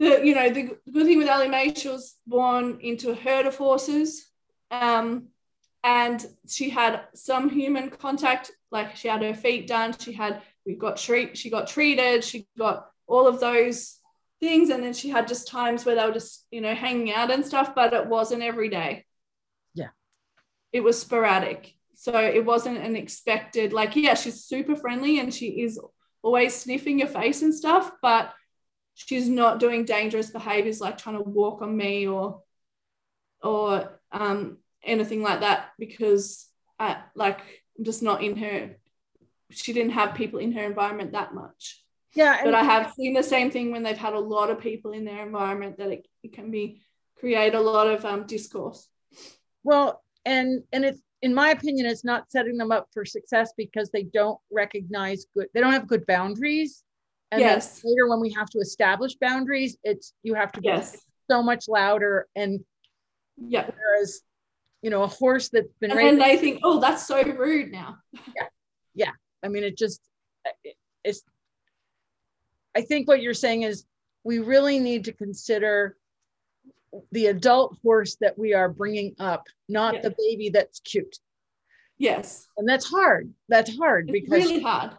the 0.00 0.24
you 0.24 0.34
know 0.34 0.50
the 0.50 0.76
good 0.90 1.06
thing 1.06 1.18
with 1.18 1.28
Ellie 1.28 1.48
Mae, 1.48 1.72
she 1.74 1.88
was 1.88 2.16
born 2.26 2.78
into 2.80 3.10
a 3.10 3.14
herd 3.14 3.46
of 3.46 3.56
horses, 3.56 4.26
um, 4.70 5.28
and 5.84 6.24
she 6.48 6.70
had 6.70 7.02
some 7.14 7.48
human 7.50 7.90
contact. 7.90 8.50
Like 8.72 8.96
she 8.96 9.06
had 9.06 9.22
her 9.22 9.34
feet 9.34 9.68
done. 9.68 9.94
She 9.96 10.12
had 10.12 10.42
we 10.66 10.74
got 10.74 10.96
treat. 10.96 11.38
She 11.38 11.50
got 11.50 11.68
treated. 11.68 12.24
She 12.24 12.48
got 12.58 12.90
all 13.06 13.28
of 13.28 13.38
those 13.38 14.00
things 14.40 14.70
and 14.70 14.82
then 14.82 14.92
she 14.92 15.08
had 15.08 15.28
just 15.28 15.48
times 15.48 15.84
where 15.84 15.94
they 15.94 16.04
were 16.04 16.12
just 16.12 16.46
you 16.50 16.60
know 16.60 16.74
hanging 16.74 17.12
out 17.12 17.30
and 17.30 17.46
stuff 17.46 17.74
but 17.74 17.92
it 17.92 18.06
wasn't 18.06 18.42
every 18.42 18.68
day 18.68 19.04
yeah 19.74 19.88
it 20.72 20.80
was 20.80 21.00
sporadic 21.00 21.74
so 21.94 22.18
it 22.18 22.44
wasn't 22.44 22.76
an 22.76 22.96
expected 22.96 23.72
like 23.72 23.96
yeah 23.96 24.14
she's 24.14 24.44
super 24.44 24.76
friendly 24.76 25.18
and 25.18 25.32
she 25.32 25.62
is 25.62 25.80
always 26.22 26.54
sniffing 26.54 26.98
your 26.98 27.08
face 27.08 27.42
and 27.42 27.54
stuff 27.54 27.90
but 28.02 28.32
she's 28.94 29.28
not 29.28 29.60
doing 29.60 29.84
dangerous 29.84 30.30
behaviors 30.30 30.80
like 30.80 30.98
trying 30.98 31.16
to 31.16 31.22
walk 31.22 31.62
on 31.62 31.76
me 31.76 32.06
or 32.06 32.40
or 33.42 34.00
um, 34.10 34.56
anything 34.82 35.20
like 35.22 35.40
that 35.40 35.70
because 35.78 36.48
I, 36.78 37.02
like 37.14 37.40
I'm 37.78 37.84
just 37.84 38.02
not 38.02 38.22
in 38.22 38.36
her 38.36 38.76
she 39.50 39.72
didn't 39.72 39.92
have 39.92 40.14
people 40.14 40.38
in 40.38 40.52
her 40.52 40.64
environment 40.64 41.12
that 41.12 41.34
much 41.34 41.84
yeah. 42.14 42.44
But 42.44 42.54
I 42.54 42.62
have 42.62 42.94
seen 42.94 43.12
the 43.12 43.22
same 43.22 43.50
thing 43.50 43.72
when 43.72 43.82
they've 43.82 43.96
had 43.96 44.14
a 44.14 44.20
lot 44.20 44.50
of 44.50 44.60
people 44.60 44.92
in 44.92 45.04
their 45.04 45.26
environment 45.26 45.78
that 45.78 45.90
it, 45.90 46.06
it 46.22 46.32
can 46.32 46.50
be 46.50 46.80
create 47.18 47.54
a 47.54 47.60
lot 47.60 47.88
of 47.88 48.04
um, 48.04 48.26
discourse. 48.26 48.88
Well, 49.62 50.02
and 50.24 50.62
and 50.72 50.84
it's 50.84 51.00
in 51.24 51.32
my 51.32 51.50
opinion, 51.50 51.86
it's 51.86 52.04
not 52.04 52.30
setting 52.30 52.58
them 52.58 52.70
up 52.70 52.88
for 52.92 53.06
success 53.06 53.54
because 53.56 53.90
they 53.90 54.02
don't 54.02 54.38
recognize 54.52 55.24
good, 55.34 55.46
they 55.54 55.60
don't 55.60 55.72
have 55.72 55.88
good 55.88 56.04
boundaries. 56.04 56.84
And 57.32 57.40
yes. 57.40 57.80
later 57.82 58.08
when 58.08 58.20
we 58.20 58.30
have 58.32 58.50
to 58.50 58.58
establish 58.58 59.14
boundaries, 59.14 59.78
it's 59.82 60.12
you 60.22 60.34
have 60.34 60.52
to 60.52 60.60
be 60.60 60.68
yes. 60.68 61.00
so 61.30 61.42
much 61.42 61.64
louder. 61.66 62.28
And 62.36 62.60
yeah, 63.38 63.70
whereas 63.74 64.20
you 64.82 64.90
know, 64.90 65.02
a 65.02 65.06
horse 65.06 65.48
that's 65.48 65.72
been 65.80 65.90
and 65.92 66.20
they 66.20 66.36
think, 66.36 66.60
oh, 66.62 66.78
that's 66.78 67.06
so 67.06 67.22
rude 67.22 67.72
now. 67.72 67.96
Yeah. 68.12 68.46
Yeah. 68.94 69.10
I 69.42 69.48
mean, 69.48 69.64
it 69.64 69.78
just 69.78 70.02
it's 71.02 71.22
I 72.76 72.82
think 72.82 73.08
what 73.08 73.22
you're 73.22 73.32
saying 73.32 73.62
is 73.62 73.86
we 74.24 74.40
really 74.40 74.78
need 74.78 75.04
to 75.04 75.12
consider 75.14 75.96
the 77.12 77.26
adult 77.26 77.76
horse 77.82 78.16
that 78.20 78.38
we 78.38 78.54
are 78.54 78.68
bringing 78.68 79.14
up, 79.18 79.46
not 79.68 79.94
yeah. 79.94 80.00
the 80.02 80.14
baby 80.18 80.50
that's 80.50 80.80
cute. 80.80 81.18
Yes. 81.98 82.46
And 82.56 82.68
that's 82.68 82.88
hard. 82.88 83.32
That's 83.48 83.76
hard 83.76 84.10
it's 84.10 84.20
because 84.20 84.44
really 84.44 84.62
hard. 84.62 84.92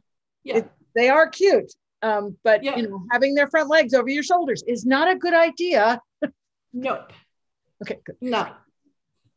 Yeah. 0.44 0.58
It, 0.58 0.72
they 0.96 1.10
are 1.10 1.28
cute. 1.28 1.72
Um, 2.02 2.38
but 2.44 2.64
yeah. 2.64 2.76
you 2.76 2.88
know, 2.88 3.04
having 3.12 3.36
their 3.36 3.50
front 3.50 3.70
legs 3.70 3.94
over 3.94 4.10
your 4.10 4.24
shoulders 4.24 4.64
is 4.68 4.86
not 4.86 5.10
a 5.10 5.16
good 5.16 5.34
idea. 5.34 6.02
nope. 6.74 7.12
Okay, 7.82 8.00
good. 8.06 8.16
No. 8.22 8.50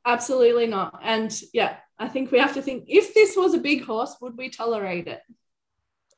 Absolutely 0.05 0.67
not. 0.67 1.01
And 1.03 1.35
yeah, 1.53 1.77
I 1.99 2.09
think 2.09 2.31
we 2.31 2.39
have 2.39 2.55
to 2.55 2.63
think 2.63 2.85
if 2.87 3.15
this 3.15 3.37
was 3.37 3.55
a 3.55 3.59
big 3.59 3.85
horse, 3.85 4.17
would 4.21 4.37
we 4.37 4.49
tolerate 4.49 5.07
it? 5.07 5.21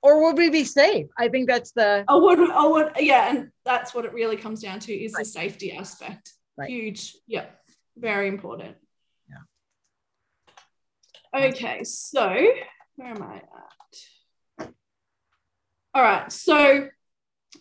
Or 0.02 0.24
would 0.24 0.38
we 0.38 0.48
be 0.48 0.64
safe? 0.64 1.08
I 1.18 1.28
think 1.28 1.46
that's 1.46 1.72
the. 1.72 2.04
Oh, 2.08 2.20
would 2.20 2.38
oh 2.40 2.72
would 2.72 2.92
yeah, 2.98 3.30
and 3.30 3.50
that's 3.64 3.94
what 3.94 4.04
it 4.04 4.14
really 4.14 4.36
comes 4.36 4.62
down 4.62 4.80
to 4.80 4.92
is 4.92 5.12
right. 5.12 5.24
the 5.24 5.30
safety 5.30 5.72
aspect. 5.72 6.32
Right. 6.56 6.70
Huge, 6.70 7.16
yeah, 7.26 7.46
very 7.96 8.28
important. 8.28 8.76
Yeah. 11.34 11.48
Okay, 11.48 11.84
so 11.84 12.28
where 12.96 13.08
am 13.08 13.22
I 13.22 13.36
at? 13.36 14.70
All 15.92 16.02
right, 16.02 16.30
so 16.32 16.88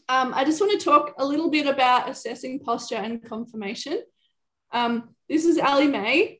um, 0.07 0.33
I 0.33 0.45
just 0.45 0.61
want 0.61 0.79
to 0.79 0.85
talk 0.85 1.13
a 1.17 1.25
little 1.25 1.49
bit 1.49 1.65
about 1.67 2.09
assessing 2.09 2.59
posture 2.59 2.95
and 2.95 3.23
conformation. 3.23 4.01
Um, 4.71 5.15
this 5.27 5.45
is 5.45 5.57
Ellie 5.57 5.87
Mae. 5.87 6.39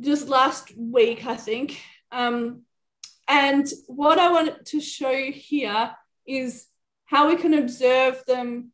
just 0.00 0.28
last 0.28 0.72
week, 0.76 1.26
I 1.26 1.36
think. 1.36 1.80
Um, 2.10 2.62
and 3.28 3.70
what 3.86 4.18
I 4.18 4.32
want 4.32 4.64
to 4.66 4.80
show 4.80 5.10
you 5.10 5.32
here 5.32 5.94
is 6.26 6.66
how 7.04 7.28
we 7.28 7.36
can 7.36 7.54
observe 7.54 8.24
them 8.26 8.72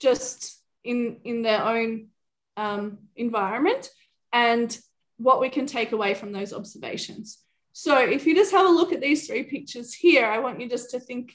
just 0.00 0.62
in, 0.84 1.18
in 1.24 1.42
their 1.42 1.64
own 1.64 2.08
um, 2.56 2.98
environment 3.16 3.90
and 4.32 4.78
what 5.16 5.40
we 5.40 5.48
can 5.48 5.66
take 5.66 5.92
away 5.92 6.12
from 6.14 6.32
those 6.32 6.52
observations. 6.52 7.38
So 7.72 7.98
if 7.98 8.26
you 8.26 8.34
just 8.34 8.52
have 8.52 8.66
a 8.66 8.70
look 8.70 8.92
at 8.92 9.00
these 9.00 9.26
three 9.26 9.44
pictures 9.44 9.94
here, 9.94 10.26
I 10.26 10.38
want 10.38 10.60
you 10.60 10.68
just 10.68 10.90
to 10.90 11.00
think 11.00 11.34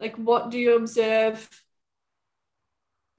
like, 0.00 0.16
what 0.16 0.50
do 0.50 0.58
you 0.58 0.76
observe 0.76 1.48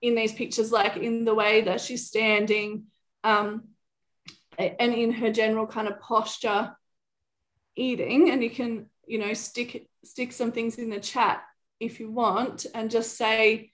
in 0.02 0.14
these 0.14 0.34
pictures, 0.34 0.72
like 0.72 0.98
in 0.98 1.26
the 1.26 1.34
way 1.34 1.62
that 1.62 1.82
she's 1.82 2.08
standing 2.08 2.86
um, 3.24 3.64
and 4.58 4.94
in 4.94 5.12
her 5.12 5.32
general 5.32 5.66
kind 5.66 5.88
of 5.88 6.00
posture 6.00 6.76
eating 7.76 8.32
and 8.32 8.44
you 8.44 8.50
can 8.50 8.88
you 9.08 9.18
know 9.20 9.34
stick 9.34 9.88
stick 10.04 10.32
some 10.32 10.52
things 10.52 10.78
in 10.78 10.90
the 10.90 11.00
chat 11.00 11.44
if 11.80 12.00
you 12.00 12.10
want 12.10 12.66
and 12.74 12.90
just 12.90 13.18
say 13.18 13.72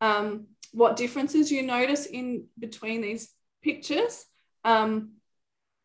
um, 0.00 0.46
what 0.72 0.96
differences 0.96 1.52
you 1.52 1.62
notice 1.62 2.06
in 2.06 2.46
between 2.58 3.02
these 3.02 3.30
pictures 3.62 4.24
um, 4.64 5.12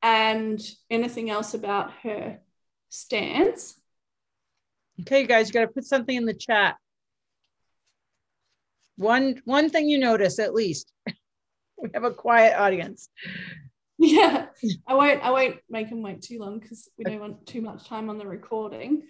and 0.02 0.60
anything 0.90 1.30
else 1.30 1.54
about 1.54 1.92
her 2.04 2.40
stance. 2.90 3.80
Okay 5.02 5.22
you 5.22 5.28
guys 5.28 5.50
you 5.50 5.54
got 5.54 5.62
to 5.62 5.68
put 5.68 5.86
something 5.86 6.16
in 6.16 6.26
the 6.26 6.34
chat. 6.34 6.76
One 8.96 9.42
one 9.46 9.70
thing 9.70 9.88
you 9.88 10.00
notice 10.00 10.40
at 10.40 10.54
least. 10.54 10.92
We 11.80 11.92
have 11.94 12.04
a 12.04 12.12
quiet 12.12 12.60
audience. 12.60 13.10
Yeah, 14.00 14.37
I 14.88 14.96
won't. 14.96 15.24
I 15.24 15.32
won't 15.32 15.58
make 15.70 15.88
him 15.88 16.02
wait 16.02 16.22
too 16.22 16.40
long 16.40 16.60
because 16.60 16.90
we 16.98 17.04
don't 17.04 17.20
want 17.20 17.46
too 17.46 17.62
much 17.62 17.88
time 17.88 18.10
on 18.10 18.18
the 18.18 18.28
recording. 18.28 19.04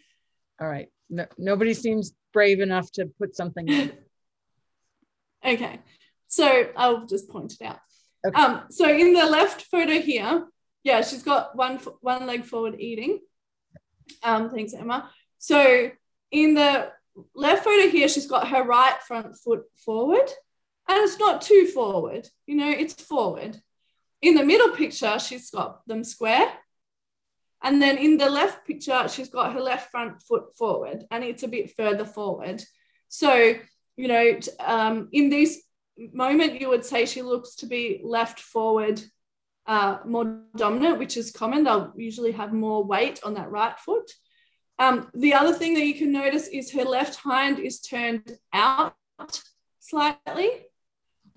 All 0.59 0.67
right. 0.67 0.89
No, 1.09 1.25
nobody 1.37 1.73
seems 1.73 2.13
brave 2.33 2.59
enough 2.59 2.91
to 2.93 3.05
put 3.19 3.35
something 3.35 3.67
in. 3.67 3.91
okay, 5.45 5.79
so 6.27 6.69
I'll 6.75 7.05
just 7.05 7.29
point 7.29 7.53
it 7.53 7.65
out. 7.65 7.79
Okay. 8.25 8.41
Um, 8.41 8.63
so 8.69 8.89
in 8.89 9.13
the 9.13 9.25
left 9.25 9.63
photo 9.63 10.01
here, 10.01 10.45
yeah, 10.83 11.01
she's 11.01 11.23
got 11.23 11.55
one 11.55 11.77
one 12.01 12.25
leg 12.25 12.43
forward 12.43 12.75
eating. 12.79 13.19
Um, 14.23 14.49
thanks, 14.49 14.73
Emma. 14.73 15.09
So 15.37 15.91
in 16.31 16.53
the 16.53 16.91
left 17.35 17.63
photo 17.63 17.89
here, 17.89 18.07
she's 18.07 18.27
got 18.27 18.49
her 18.49 18.63
right 18.63 19.01
front 19.07 19.37
foot 19.37 19.63
forward, 19.75 20.29
and 20.87 21.03
it's 21.03 21.19
not 21.19 21.41
too 21.41 21.67
forward. 21.67 22.27
You 22.45 22.55
know, 22.55 22.69
it's 22.69 22.93
forward. 22.93 23.61
In 24.21 24.35
the 24.35 24.45
middle 24.45 24.69
picture, 24.69 25.19
she's 25.19 25.49
got 25.49 25.87
them 25.87 26.03
square. 26.03 26.51
And 27.63 27.81
then 27.81 27.97
in 27.97 28.17
the 28.17 28.29
left 28.29 28.65
picture, 28.65 29.07
she's 29.07 29.29
got 29.29 29.53
her 29.53 29.61
left 29.61 29.91
front 29.91 30.21
foot 30.21 30.55
forward 30.55 31.05
and 31.09 31.23
it's 31.23 31.43
a 31.43 31.47
bit 31.47 31.75
further 31.75 32.05
forward. 32.05 32.63
So, 33.09 33.55
you 33.95 34.07
know, 34.07 34.39
um, 34.59 35.09
in 35.11 35.29
this 35.29 35.63
moment, 36.13 36.61
you 36.61 36.69
would 36.69 36.85
say 36.85 37.05
she 37.05 37.21
looks 37.21 37.55
to 37.55 37.65
be 37.65 38.01
left 38.03 38.39
forward 38.39 39.01
uh, 39.65 39.97
more 40.05 40.39
dominant, 40.55 40.97
which 40.97 41.17
is 41.17 41.31
common. 41.31 41.63
They'll 41.63 41.93
usually 41.97 42.31
have 42.31 42.53
more 42.53 42.83
weight 42.83 43.19
on 43.23 43.33
that 43.33 43.51
right 43.51 43.77
foot. 43.77 44.09
Um, 44.79 45.09
the 45.13 45.33
other 45.33 45.53
thing 45.53 45.73
that 45.73 45.85
you 45.85 45.95
can 45.95 46.11
notice 46.11 46.47
is 46.47 46.71
her 46.71 46.83
left 46.83 47.15
hind 47.15 47.59
is 47.59 47.81
turned 47.81 48.37
out 48.53 48.93
slightly 49.79 50.49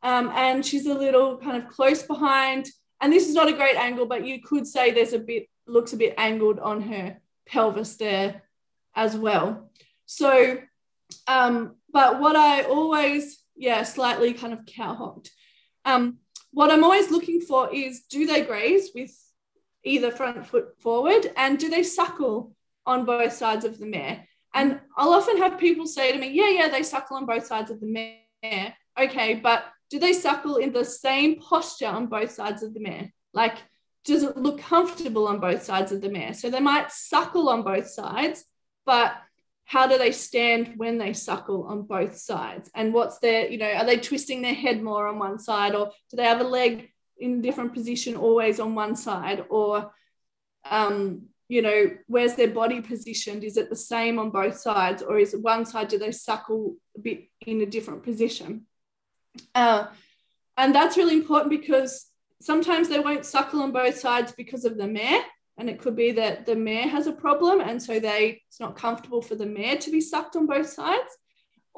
um, 0.02 0.30
and 0.34 0.64
she's 0.64 0.86
a 0.86 0.94
little 0.94 1.36
kind 1.38 1.62
of 1.62 1.68
close 1.68 2.02
behind. 2.02 2.66
And 3.00 3.12
this 3.12 3.28
is 3.28 3.34
not 3.34 3.48
a 3.48 3.52
great 3.52 3.76
angle, 3.76 4.06
but 4.06 4.26
you 4.26 4.40
could 4.42 4.66
say 4.66 4.90
there's 4.90 5.12
a 5.12 5.18
bit, 5.18 5.48
looks 5.66 5.92
a 5.92 5.96
bit 5.96 6.14
angled 6.18 6.58
on 6.58 6.82
her 6.82 7.18
pelvis 7.46 7.96
there 7.96 8.42
as 8.94 9.16
well. 9.16 9.70
So, 10.06 10.58
um, 11.26 11.76
but 11.92 12.20
what 12.20 12.36
I 12.36 12.62
always, 12.62 13.38
yeah, 13.56 13.82
slightly 13.82 14.32
kind 14.34 14.52
of 14.52 14.66
cowhocked. 14.66 15.30
Um, 15.84 16.18
what 16.52 16.70
I'm 16.70 16.84
always 16.84 17.10
looking 17.10 17.40
for 17.40 17.72
is 17.72 18.02
do 18.02 18.26
they 18.26 18.42
graze 18.42 18.90
with 18.94 19.16
either 19.84 20.10
front 20.10 20.46
foot 20.46 20.80
forward 20.80 21.30
and 21.36 21.58
do 21.58 21.70
they 21.70 21.82
suckle 21.82 22.54
on 22.84 23.04
both 23.04 23.32
sides 23.32 23.64
of 23.64 23.78
the 23.78 23.86
mare? 23.86 24.26
And 24.52 24.80
I'll 24.96 25.12
often 25.12 25.38
have 25.38 25.58
people 25.58 25.86
say 25.86 26.12
to 26.12 26.18
me, 26.18 26.30
yeah, 26.32 26.50
yeah, 26.50 26.68
they 26.68 26.82
suckle 26.82 27.16
on 27.16 27.26
both 27.26 27.46
sides 27.46 27.70
of 27.70 27.80
the 27.80 27.86
mare. 27.86 28.74
Okay, 29.00 29.34
but 29.34 29.64
do 29.90 29.98
they 29.98 30.12
suckle 30.12 30.56
in 30.56 30.72
the 30.72 30.84
same 30.84 31.40
posture 31.40 31.88
on 31.88 32.06
both 32.06 32.30
sides 32.30 32.62
of 32.62 32.72
the 32.72 32.80
mare? 32.80 33.12
Like, 33.34 33.58
does 34.04 34.22
it 34.22 34.36
look 34.36 34.60
comfortable 34.60 35.26
on 35.26 35.40
both 35.40 35.62
sides 35.62 35.92
of 35.92 36.00
the 36.00 36.08
mare? 36.08 36.32
So 36.32 36.48
they 36.48 36.60
might 36.60 36.90
suckle 36.90 37.48
on 37.48 37.62
both 37.62 37.88
sides, 37.88 38.44
but 38.86 39.14
how 39.64 39.86
do 39.86 39.98
they 39.98 40.12
stand 40.12 40.74
when 40.76 40.98
they 40.98 41.12
suckle 41.12 41.64
on 41.64 41.82
both 41.82 42.16
sides? 42.16 42.70
And 42.74 42.94
what's 42.94 43.18
their, 43.18 43.48
you 43.48 43.58
know, 43.58 43.70
are 43.70 43.84
they 43.84 43.98
twisting 43.98 44.42
their 44.42 44.54
head 44.54 44.82
more 44.82 45.06
on 45.06 45.18
one 45.18 45.38
side 45.38 45.74
or 45.74 45.92
do 46.10 46.16
they 46.16 46.24
have 46.24 46.40
a 46.40 46.44
leg 46.44 46.90
in 47.18 47.38
a 47.38 47.42
different 47.42 47.74
position 47.74 48.16
always 48.16 48.58
on 48.58 48.74
one 48.74 48.96
side? 48.96 49.44
Or, 49.48 49.92
um, 50.68 51.26
you 51.48 51.62
know, 51.62 51.90
where's 52.06 52.34
their 52.34 52.50
body 52.50 52.80
positioned? 52.80 53.44
Is 53.44 53.56
it 53.56 53.70
the 53.70 53.76
same 53.76 54.18
on 54.18 54.30
both 54.30 54.58
sides 54.58 55.02
or 55.02 55.18
is 55.18 55.34
it 55.34 55.42
one 55.42 55.64
side, 55.66 55.88
do 55.88 55.98
they 55.98 56.12
suckle 56.12 56.76
a 56.96 57.00
bit 57.00 57.28
in 57.46 57.60
a 57.60 57.66
different 57.66 58.02
position? 58.02 58.66
Uh, 59.54 59.86
and 60.56 60.74
that's 60.74 60.96
really 60.96 61.14
important 61.14 61.50
because 61.50 62.06
sometimes 62.40 62.88
they 62.88 62.98
won't 62.98 63.24
suckle 63.24 63.62
on 63.62 63.72
both 63.72 63.98
sides 63.98 64.32
because 64.32 64.64
of 64.64 64.76
the 64.76 64.86
mare 64.86 65.22
and 65.58 65.68
it 65.68 65.78
could 65.78 65.96
be 65.96 66.12
that 66.12 66.46
the 66.46 66.56
mare 66.56 66.88
has 66.88 67.06
a 67.06 67.12
problem 67.12 67.60
and 67.60 67.82
so 67.82 68.00
they 68.00 68.42
it's 68.48 68.60
not 68.60 68.76
comfortable 68.76 69.20
for 69.20 69.34
the 69.34 69.46
mare 69.46 69.76
to 69.76 69.90
be 69.90 70.00
sucked 70.00 70.36
on 70.36 70.46
both 70.46 70.68
sides. 70.68 71.16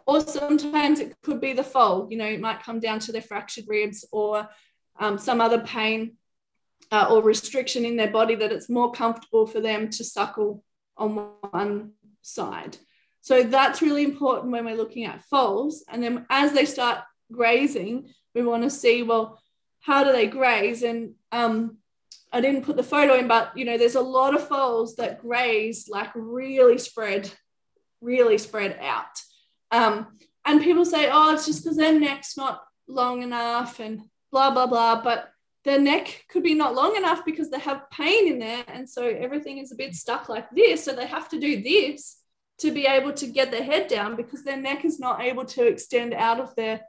Or 0.06 0.20
sometimes 0.20 0.98
it 0.98 1.14
could 1.22 1.40
be 1.40 1.52
the 1.52 1.64
foal 1.64 2.08
you 2.10 2.16
know 2.16 2.26
it 2.26 2.40
might 2.40 2.62
come 2.62 2.80
down 2.80 2.98
to 3.00 3.12
their 3.12 3.22
fractured 3.22 3.64
ribs 3.68 4.04
or 4.12 4.48
um, 4.98 5.18
some 5.18 5.40
other 5.40 5.60
pain 5.60 6.16
uh, 6.90 7.06
or 7.10 7.22
restriction 7.22 7.84
in 7.84 7.96
their 7.96 8.10
body 8.10 8.34
that 8.34 8.52
it's 8.52 8.68
more 8.68 8.92
comfortable 8.92 9.46
for 9.46 9.60
them 9.60 9.90
to 9.90 10.04
suckle 10.04 10.64
on 10.96 11.30
one 11.50 11.92
side. 12.20 12.76
So 13.20 13.42
that's 13.44 13.82
really 13.82 14.04
important 14.04 14.52
when 14.52 14.64
we're 14.64 14.76
looking 14.76 15.04
at 15.04 15.24
foals. 15.24 15.84
And 15.88 16.02
then 16.02 16.26
as 16.28 16.52
they 16.52 16.64
start 16.64 16.98
grazing 17.32 18.08
we 18.34 18.42
want 18.42 18.62
to 18.62 18.70
see 18.70 19.02
well 19.02 19.40
how 19.80 20.04
do 20.04 20.12
they 20.12 20.26
graze 20.26 20.82
and 20.82 21.14
um, 21.32 21.78
I 22.32 22.40
didn't 22.40 22.64
put 22.64 22.76
the 22.76 22.82
photo 22.82 23.14
in, 23.14 23.28
but 23.28 23.56
you 23.56 23.64
know, 23.64 23.76
there's 23.76 23.94
a 23.94 24.00
lot 24.00 24.34
of 24.34 24.48
foals 24.48 24.96
that 24.96 25.20
graze 25.20 25.88
like 25.88 26.10
really 26.14 26.78
spread, 26.78 27.30
really 28.00 28.38
spread 28.38 28.78
out. 28.80 29.20
Um, 29.70 30.18
and 30.44 30.62
people 30.62 30.84
say, 30.84 31.10
oh, 31.12 31.34
it's 31.34 31.46
just 31.46 31.62
because 31.62 31.76
their 31.76 31.98
neck's 31.98 32.36
not 32.36 32.62
long 32.88 33.22
enough 33.22 33.80
and 33.80 34.02
blah, 34.30 34.50
blah, 34.50 34.66
blah. 34.66 35.02
But 35.02 35.28
their 35.64 35.78
neck 35.78 36.24
could 36.28 36.42
be 36.42 36.54
not 36.54 36.74
long 36.74 36.96
enough 36.96 37.24
because 37.24 37.50
they 37.50 37.60
have 37.60 37.90
pain 37.90 38.26
in 38.26 38.38
there. 38.38 38.64
And 38.66 38.88
so 38.88 39.06
everything 39.06 39.58
is 39.58 39.70
a 39.70 39.76
bit 39.76 39.94
stuck 39.94 40.28
like 40.28 40.48
this. 40.50 40.84
So 40.84 40.92
they 40.92 41.06
have 41.06 41.28
to 41.30 41.38
do 41.38 41.62
this 41.62 42.18
to 42.58 42.70
be 42.70 42.86
able 42.86 43.12
to 43.12 43.26
get 43.26 43.50
their 43.50 43.62
head 43.62 43.88
down 43.88 44.16
because 44.16 44.42
their 44.42 44.56
neck 44.56 44.84
is 44.84 44.98
not 44.98 45.20
able 45.20 45.44
to 45.44 45.66
extend 45.66 46.14
out 46.14 46.40
of 46.40 46.54
their 46.56 46.80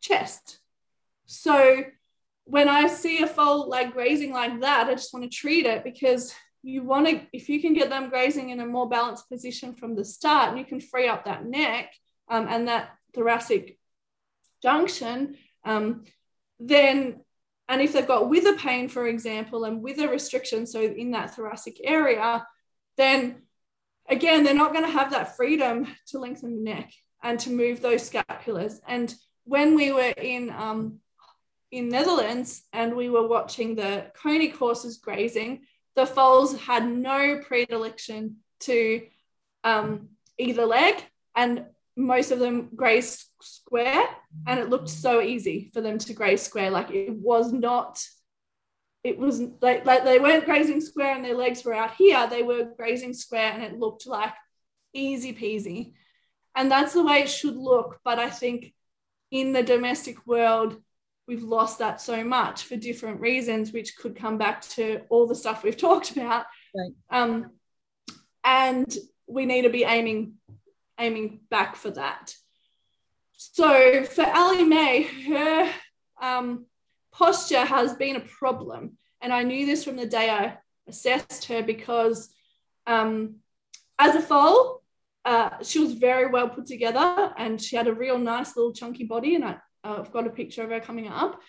chest. 0.00 0.58
So 1.26 1.84
when 2.44 2.68
I 2.68 2.88
see 2.88 3.22
a 3.22 3.26
foal 3.26 3.68
like 3.68 3.92
grazing 3.92 4.32
like 4.32 4.60
that, 4.60 4.88
I 4.88 4.94
just 4.94 5.14
want 5.14 5.30
to 5.30 5.36
treat 5.36 5.66
it 5.66 5.84
because 5.84 6.34
you 6.62 6.82
want 6.82 7.06
to, 7.06 7.22
if 7.32 7.48
you 7.48 7.60
can 7.60 7.72
get 7.72 7.88
them 7.88 8.10
grazing 8.10 8.50
in 8.50 8.60
a 8.60 8.66
more 8.66 8.88
balanced 8.88 9.28
position 9.28 9.74
from 9.74 9.94
the 9.94 10.04
start, 10.04 10.50
and 10.50 10.58
you 10.58 10.64
can 10.64 10.80
free 10.80 11.08
up 11.08 11.24
that 11.24 11.44
neck 11.44 11.94
um, 12.28 12.46
and 12.48 12.68
that 12.68 12.90
thoracic 13.14 13.78
junction, 14.62 15.36
um, 15.64 16.04
then, 16.58 17.20
and 17.68 17.80
if 17.80 17.92
they've 17.92 18.06
got 18.06 18.28
wither 18.28 18.56
pain, 18.56 18.88
for 18.88 19.06
example, 19.06 19.64
and 19.64 19.82
wither 19.82 20.08
restriction, 20.08 20.66
so 20.66 20.82
in 20.82 21.12
that 21.12 21.34
thoracic 21.34 21.80
area, 21.84 22.44
then 22.96 23.42
again, 24.08 24.42
they're 24.42 24.54
not 24.54 24.72
going 24.72 24.84
to 24.84 24.90
have 24.90 25.12
that 25.12 25.36
freedom 25.36 25.86
to 26.08 26.18
lengthen 26.18 26.56
the 26.56 26.62
neck 26.62 26.92
and 27.22 27.38
to 27.38 27.50
move 27.50 27.80
those 27.80 28.10
scapulars. 28.10 28.80
And 28.86 29.14
when 29.44 29.74
we 29.74 29.92
were 29.92 30.14
in 30.16 30.50
um, 30.50 31.00
in 31.70 31.88
Netherlands 31.88 32.62
and 32.72 32.96
we 32.96 33.08
were 33.08 33.26
watching 33.26 33.74
the 33.74 34.10
Konik 34.20 34.54
horses 34.54 34.98
grazing, 34.98 35.62
the 35.94 36.06
foals 36.06 36.58
had 36.60 36.88
no 36.88 37.40
predilection 37.46 38.36
to 38.60 39.06
um, 39.64 40.08
either 40.38 40.66
leg, 40.66 40.94
and 41.36 41.66
most 41.96 42.30
of 42.30 42.38
them 42.38 42.70
grazed 42.74 43.24
square, 43.40 44.04
and 44.46 44.58
it 44.58 44.68
looked 44.68 44.88
so 44.88 45.20
easy 45.20 45.70
for 45.72 45.80
them 45.80 45.98
to 45.98 46.12
graze 46.12 46.42
square. 46.42 46.70
Like 46.70 46.90
it 46.90 47.12
was 47.12 47.52
not, 47.52 48.02
it 49.04 49.18
was 49.18 49.40
like, 49.60 49.84
like 49.84 50.04
they 50.04 50.18
weren't 50.18 50.44
grazing 50.44 50.80
square 50.80 51.14
and 51.14 51.24
their 51.24 51.36
legs 51.36 51.64
were 51.64 51.74
out 51.74 51.94
here. 51.94 52.26
They 52.28 52.42
were 52.42 52.72
grazing 52.76 53.14
square, 53.14 53.52
and 53.52 53.62
it 53.62 53.78
looked 53.78 54.06
like 54.06 54.34
easy 54.92 55.32
peasy. 55.32 55.92
And 56.54 56.70
that's 56.70 56.94
the 56.94 57.04
way 57.04 57.20
it 57.20 57.30
should 57.30 57.56
look. 57.56 58.00
But 58.04 58.18
I 58.18 58.28
think 58.28 58.74
in 59.30 59.52
the 59.52 59.62
domestic 59.62 60.26
world, 60.26 60.80
we've 61.26 61.42
lost 61.42 61.78
that 61.78 62.00
so 62.00 62.24
much 62.24 62.64
for 62.64 62.76
different 62.76 63.20
reasons, 63.20 63.72
which 63.72 63.96
could 63.96 64.16
come 64.16 64.36
back 64.36 64.62
to 64.62 65.02
all 65.08 65.26
the 65.26 65.34
stuff 65.34 65.62
we've 65.62 65.76
talked 65.88 66.10
about. 66.12 66.46
Right. 66.74 66.92
Um, 67.10 67.52
and 68.44 68.92
we 69.26 69.46
need 69.46 69.62
to 69.62 69.70
be 69.70 69.84
aiming 69.84 70.34
aiming 70.98 71.40
back 71.50 71.76
for 71.76 71.90
that. 71.90 72.34
So 73.36 74.04
for 74.04 74.22
Ellie 74.22 74.64
Mae, 74.64 75.02
her 75.02 75.72
um, 76.20 76.66
posture 77.10 77.64
has 77.64 77.94
been 77.94 78.16
a 78.16 78.20
problem, 78.20 78.98
and 79.20 79.32
I 79.32 79.44
knew 79.44 79.64
this 79.64 79.84
from 79.84 79.96
the 79.96 80.06
day 80.06 80.28
I 80.28 80.58
assessed 80.86 81.46
her 81.46 81.62
because 81.62 82.28
um, 82.86 83.36
as 83.98 84.14
a 84.14 84.20
foal, 84.20 84.79
uh, 85.24 85.50
she 85.62 85.78
was 85.78 85.92
very 85.92 86.26
well 86.26 86.48
put 86.48 86.66
together, 86.66 87.32
and 87.36 87.60
she 87.60 87.76
had 87.76 87.86
a 87.86 87.94
real 87.94 88.18
nice 88.18 88.56
little 88.56 88.72
chunky 88.72 89.04
body, 89.04 89.34
and 89.34 89.44
I 89.44 89.56
I've 89.82 90.12
got 90.12 90.26
a 90.26 90.30
picture 90.30 90.62
of 90.62 90.70
her 90.70 90.80
coming 90.80 91.08
up. 91.08 91.40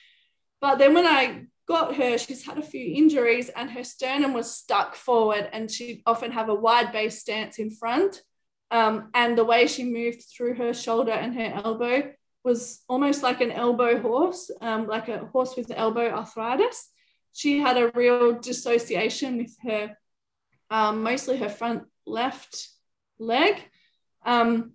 But 0.59 0.77
then 0.77 0.93
when 0.93 1.05
I 1.05 1.45
got 1.67 1.95
her, 1.95 2.17
she's 2.17 2.45
had 2.45 2.57
a 2.57 2.63
few 2.63 2.95
injuries 2.95 3.49
and 3.49 3.69
her 3.71 3.83
sternum 3.83 4.33
was 4.33 4.53
stuck 4.53 4.95
forward, 4.95 5.49
and 5.51 5.69
she'd 5.69 6.01
often 6.05 6.31
have 6.31 6.49
a 6.49 6.55
wide 6.55 6.91
base 6.91 7.19
stance 7.19 7.59
in 7.59 7.71
front. 7.71 8.21
Um, 8.69 9.09
and 9.13 9.37
the 9.37 9.43
way 9.43 9.67
she 9.67 9.83
moved 9.83 10.23
through 10.23 10.55
her 10.55 10.73
shoulder 10.73 11.11
and 11.11 11.35
her 11.35 11.61
elbow 11.63 12.13
was 12.43 12.83
almost 12.87 13.21
like 13.21 13.41
an 13.41 13.51
elbow 13.51 13.99
horse, 13.99 14.49
um, 14.61 14.87
like 14.87 15.09
a 15.09 15.25
horse 15.25 15.55
with 15.55 15.71
elbow 15.75 16.09
arthritis. 16.09 16.89
She 17.33 17.59
had 17.59 17.77
a 17.77 17.91
real 17.93 18.39
dissociation 18.39 19.37
with 19.37 19.55
her, 19.63 19.97
um, 20.69 21.03
mostly 21.03 21.37
her 21.37 21.49
front 21.49 21.83
left 22.05 22.69
leg. 23.21 23.55
Um, 24.25 24.73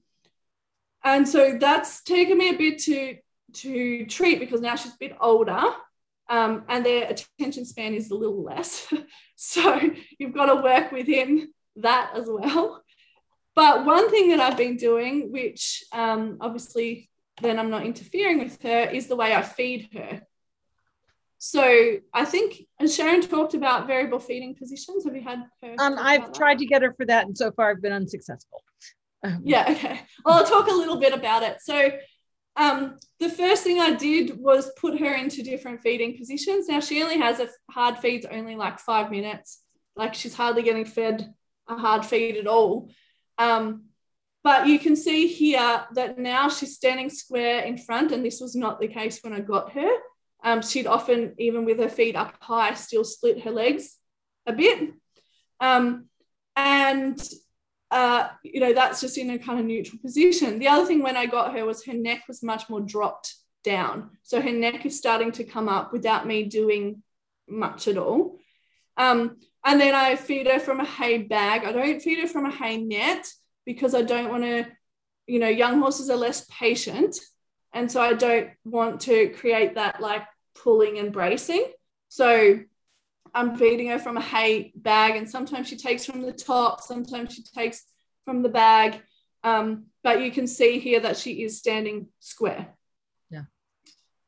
and 1.04 1.28
so 1.28 1.56
that's 1.60 2.02
taken 2.02 2.38
me 2.38 2.50
a 2.50 2.56
bit 2.56 2.78
to 2.80 3.16
to 3.54 4.04
treat 4.06 4.38
because 4.38 4.60
now 4.60 4.76
she's 4.76 4.92
a 4.92 4.98
bit 4.98 5.16
older 5.20 5.62
um, 6.28 6.64
and 6.68 6.84
their 6.84 7.08
attention 7.08 7.64
span 7.64 7.94
is 7.94 8.10
a 8.10 8.14
little 8.14 8.42
less. 8.42 8.92
so 9.36 9.80
you've 10.18 10.34
got 10.34 10.46
to 10.46 10.62
work 10.62 10.92
within 10.92 11.48
that 11.76 12.12
as 12.14 12.26
well. 12.28 12.82
But 13.54 13.86
one 13.86 14.10
thing 14.10 14.30
that 14.30 14.40
I've 14.40 14.58
been 14.58 14.76
doing, 14.76 15.32
which 15.32 15.84
um, 15.92 16.38
obviously 16.40 17.08
then 17.40 17.58
I'm 17.58 17.70
not 17.70 17.86
interfering 17.86 18.38
with 18.38 18.60
her, 18.62 18.88
is 18.90 19.06
the 19.06 19.16
way 19.16 19.34
I 19.34 19.42
feed 19.42 19.88
her. 19.94 20.22
So 21.38 21.96
I 22.14 22.24
think, 22.24 22.62
and 22.78 22.90
Sharon 22.90 23.20
talked 23.20 23.54
about 23.54 23.86
variable 23.86 24.18
feeding 24.18 24.54
positions, 24.54 25.04
have 25.04 25.14
you 25.14 25.22
had 25.22 25.44
her? 25.62 25.74
Um, 25.78 25.96
I've 25.98 26.32
tried 26.32 26.58
to 26.58 26.66
get 26.66 26.82
her 26.82 26.94
for 26.94 27.04
that, 27.06 27.26
and 27.26 27.36
so 27.36 27.50
far 27.52 27.70
I've 27.70 27.82
been 27.82 27.92
unsuccessful. 27.92 28.62
Um, 29.22 29.40
yeah, 29.44 29.66
okay. 29.70 30.00
Well, 30.24 30.36
I'll 30.38 30.46
talk 30.46 30.68
a 30.68 30.74
little 30.74 30.98
bit 30.98 31.12
about 31.12 31.42
it. 31.42 31.58
So 31.60 31.90
um, 32.56 32.96
the 33.20 33.28
first 33.28 33.64
thing 33.64 33.80
I 33.80 33.94
did 33.94 34.38
was 34.38 34.70
put 34.78 34.98
her 34.98 35.14
into 35.14 35.42
different 35.42 35.82
feeding 35.82 36.16
positions. 36.16 36.68
Now 36.68 36.80
she 36.80 37.02
only 37.02 37.18
has 37.18 37.38
a 37.40 37.48
hard 37.70 37.98
feeds 37.98 38.26
only 38.30 38.56
like 38.56 38.78
five 38.78 39.10
minutes. 39.10 39.62
Like 39.94 40.14
she's 40.14 40.34
hardly 40.34 40.62
getting 40.62 40.84
fed 40.84 41.34
a 41.68 41.76
hard 41.76 42.04
feed 42.04 42.36
at 42.36 42.46
all. 42.46 42.90
Um, 43.38 43.86
but 44.44 44.68
you 44.68 44.78
can 44.78 44.94
see 44.94 45.26
here 45.26 45.84
that 45.94 46.18
now 46.18 46.48
she's 46.48 46.76
standing 46.76 47.10
square 47.10 47.62
in 47.62 47.76
front, 47.76 48.12
and 48.12 48.24
this 48.24 48.40
was 48.40 48.54
not 48.54 48.80
the 48.80 48.88
case 48.88 49.18
when 49.22 49.32
I 49.32 49.40
got 49.40 49.72
her. 49.72 49.90
Um, 50.46 50.62
she'd 50.62 50.86
often, 50.86 51.34
even 51.38 51.64
with 51.64 51.78
her 51.80 51.88
feet 51.88 52.14
up 52.14 52.36
high, 52.40 52.74
still 52.74 53.04
split 53.04 53.42
her 53.42 53.50
legs 53.50 53.96
a 54.46 54.52
bit. 54.52 54.92
Um, 55.60 56.06
and 56.54 57.20
uh, 57.90 58.28
you 58.42 58.60
know, 58.60 58.72
that's 58.72 59.00
just 59.00 59.18
in 59.18 59.30
a 59.30 59.38
kind 59.38 59.58
of 59.58 59.66
neutral 59.66 59.98
position. 60.00 60.58
The 60.58 60.68
other 60.68 60.86
thing 60.86 61.02
when 61.02 61.16
I 61.16 61.26
got 61.26 61.52
her 61.52 61.64
was 61.64 61.84
her 61.84 61.94
neck 61.94 62.22
was 62.28 62.42
much 62.42 62.68
more 62.68 62.80
dropped 62.80 63.34
down. 63.64 64.10
So 64.22 64.40
her 64.40 64.52
neck 64.52 64.86
is 64.86 64.96
starting 64.96 65.32
to 65.32 65.44
come 65.44 65.68
up 65.68 65.92
without 65.92 66.26
me 66.26 66.44
doing 66.44 67.02
much 67.48 67.88
at 67.88 67.98
all. 67.98 68.38
Um, 68.96 69.38
and 69.64 69.80
then 69.80 69.94
I 69.94 70.14
feed 70.14 70.46
her 70.46 70.60
from 70.60 70.80
a 70.80 70.84
hay 70.84 71.18
bag. 71.18 71.64
I 71.64 71.72
don't 71.72 72.00
feed 72.00 72.20
her 72.20 72.28
from 72.28 72.46
a 72.46 72.52
hay 72.52 72.78
net 72.78 73.26
because 73.64 73.94
I 73.94 74.02
don't 74.02 74.30
want 74.30 74.44
to, 74.44 74.66
you 75.26 75.40
know, 75.40 75.48
young 75.48 75.80
horses 75.80 76.08
are 76.08 76.16
less 76.16 76.46
patient. 76.48 77.18
And 77.72 77.90
so 77.90 78.00
I 78.00 78.14
don't 78.14 78.50
want 78.64 79.00
to 79.02 79.28
create 79.30 79.74
that 79.74 80.00
like 80.00 80.22
pulling 80.62 80.98
and 80.98 81.12
bracing. 81.12 81.66
So 82.08 82.60
I'm 83.34 83.56
feeding 83.56 83.88
her 83.88 83.98
from 83.98 84.16
a 84.16 84.22
hay 84.22 84.72
bag, 84.74 85.16
and 85.16 85.28
sometimes 85.28 85.68
she 85.68 85.76
takes 85.76 86.04
from 86.04 86.22
the 86.22 86.32
top, 86.32 86.80
sometimes 86.80 87.34
she 87.34 87.42
takes 87.42 87.84
from 88.24 88.42
the 88.42 88.48
bag. 88.48 89.02
Um, 89.44 89.86
but 90.02 90.22
you 90.22 90.30
can 90.30 90.46
see 90.46 90.78
here 90.78 91.00
that 91.00 91.16
she 91.16 91.42
is 91.42 91.58
standing 91.58 92.08
square. 92.20 92.68
Yeah. 93.30 93.42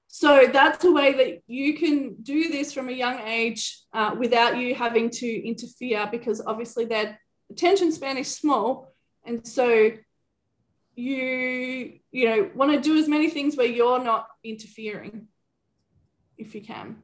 So 0.07 0.49
that's 0.53 0.85
a 0.85 0.93
way 0.93 1.13
that 1.13 1.43
you 1.47 1.75
can 1.75 2.17
do 2.23 2.51
this 2.51 2.73
from 2.73 2.89
a 2.89 2.93
young 2.93 3.19
age 3.21 3.81
uh, 3.93 4.15
without 4.19 4.59
you 4.59 4.75
having 4.75 5.11
to 5.11 5.47
interfere 5.47 6.09
because 6.11 6.41
obviously 6.45 6.85
their 6.85 7.19
attention 7.51 7.91
span 7.93 8.19
is 8.19 8.35
small 8.35 8.93
And 9.25 9.47
so 9.47 9.91
you, 10.95 11.99
you 12.11 12.29
know, 12.29 12.51
want 12.55 12.73
to 12.73 12.81
do 12.81 12.97
as 12.97 13.09
many 13.09 13.31
things 13.31 13.57
where 13.57 13.67
you're 13.67 14.03
not 14.03 14.27
interfering 14.43 15.29
if 16.39 16.55
you 16.55 16.63
can. 16.63 17.03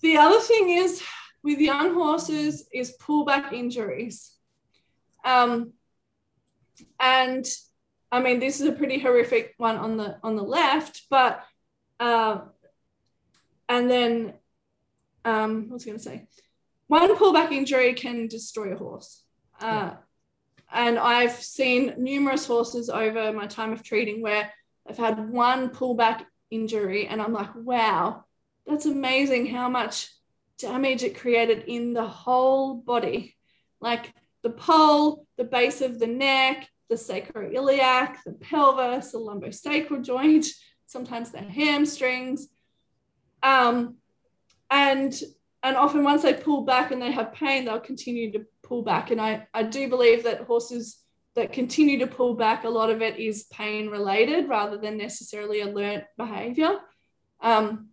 The 0.00 0.16
other 0.18 0.40
thing 0.40 0.70
is 0.70 1.02
with 1.42 1.58
young 1.58 1.94
horses 1.94 2.68
is 2.72 2.96
pullback 3.00 3.52
injuries. 3.52 4.32
Um, 5.24 5.72
and 7.00 7.46
I 8.12 8.20
mean, 8.20 8.38
this 8.38 8.60
is 8.60 8.68
a 8.68 8.72
pretty 8.72 8.98
horrific 8.98 9.54
one 9.56 9.76
on 9.76 9.96
the 9.96 10.18
on 10.22 10.36
the 10.36 10.42
left, 10.42 11.02
but 11.10 11.42
uh, 11.98 12.40
and 13.68 13.90
then 13.90 14.34
um, 15.24 15.68
what 15.68 15.74
was 15.74 15.84
I 15.84 15.86
going 15.86 15.98
to 15.98 16.04
say? 16.04 16.26
One 16.86 17.16
pullback 17.16 17.50
injury 17.50 17.94
can 17.94 18.28
destroy 18.28 18.72
a 18.72 18.76
horse. 18.76 19.24
Uh, 19.60 19.94
and 20.72 20.98
I've 20.98 21.42
seen 21.42 21.94
numerous 21.96 22.46
horses 22.46 22.88
over 22.90 23.32
my 23.32 23.46
time 23.46 23.72
of 23.72 23.82
treating 23.82 24.22
where 24.22 24.52
I've 24.88 24.98
had 24.98 25.30
one 25.30 25.70
pullback 25.70 26.24
injury, 26.50 27.06
and 27.06 27.20
I'm 27.20 27.32
like, 27.32 27.54
wow, 27.54 28.24
that's 28.66 28.86
amazing 28.86 29.46
how 29.46 29.68
much 29.68 30.10
damage 30.58 31.02
it 31.02 31.18
created 31.18 31.64
in 31.66 31.92
the 31.92 32.06
whole 32.06 32.74
body. 32.74 33.36
Like 33.80 34.12
the 34.42 34.50
poll, 34.50 35.26
the 35.36 35.44
base 35.44 35.80
of 35.80 35.98
the 35.98 36.06
neck, 36.06 36.68
the 36.88 36.94
sacroiliac, 36.96 38.16
the 38.24 38.32
pelvis, 38.32 39.12
the 39.12 39.18
lumbosacral 39.18 40.04
joint, 40.04 40.46
sometimes 40.86 41.30
the 41.30 41.42
hamstrings. 41.42 42.48
Um, 43.42 43.96
and 44.70 45.14
and 45.62 45.76
often 45.76 46.04
once 46.04 46.22
they 46.22 46.34
pull 46.34 46.62
back 46.62 46.92
and 46.92 47.02
they 47.02 47.10
have 47.10 47.32
pain, 47.32 47.64
they'll 47.64 47.80
continue 47.80 48.30
to 48.32 48.46
pull 48.62 48.82
back. 48.82 49.10
And 49.10 49.20
I, 49.20 49.48
I 49.52 49.64
do 49.64 49.88
believe 49.88 50.22
that 50.22 50.42
horses 50.42 50.98
that 51.36 51.52
continue 51.52 51.98
to 51.98 52.06
pull 52.06 52.34
back, 52.34 52.64
a 52.64 52.68
lot 52.68 52.90
of 52.90 53.02
it 53.02 53.18
is 53.18 53.44
pain 53.44 53.88
related 53.88 54.48
rather 54.48 54.76
than 54.76 54.96
necessarily 54.96 55.60
a 55.60 55.66
learnt 55.66 56.04
behavior. 56.16 56.78
Um, 57.40 57.90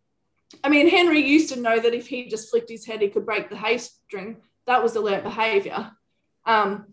I 0.64 0.70
mean, 0.70 0.90
Henry 0.90 1.20
used 1.20 1.54
to 1.54 1.60
know 1.60 1.80
that 1.80 1.94
if 1.94 2.08
he 2.08 2.30
just 2.30 2.50
flicked 2.50 2.70
his 2.70 2.86
head, 2.86 3.02
he 3.02 3.10
could 3.10 3.26
break 3.26 3.50
the 3.50 3.58
hay 3.58 3.78
string. 3.78 4.38
That 4.66 4.82
was 4.82 4.96
a 4.96 5.02
learnt 5.02 5.24
behavior. 5.24 5.92
Um, 6.46 6.86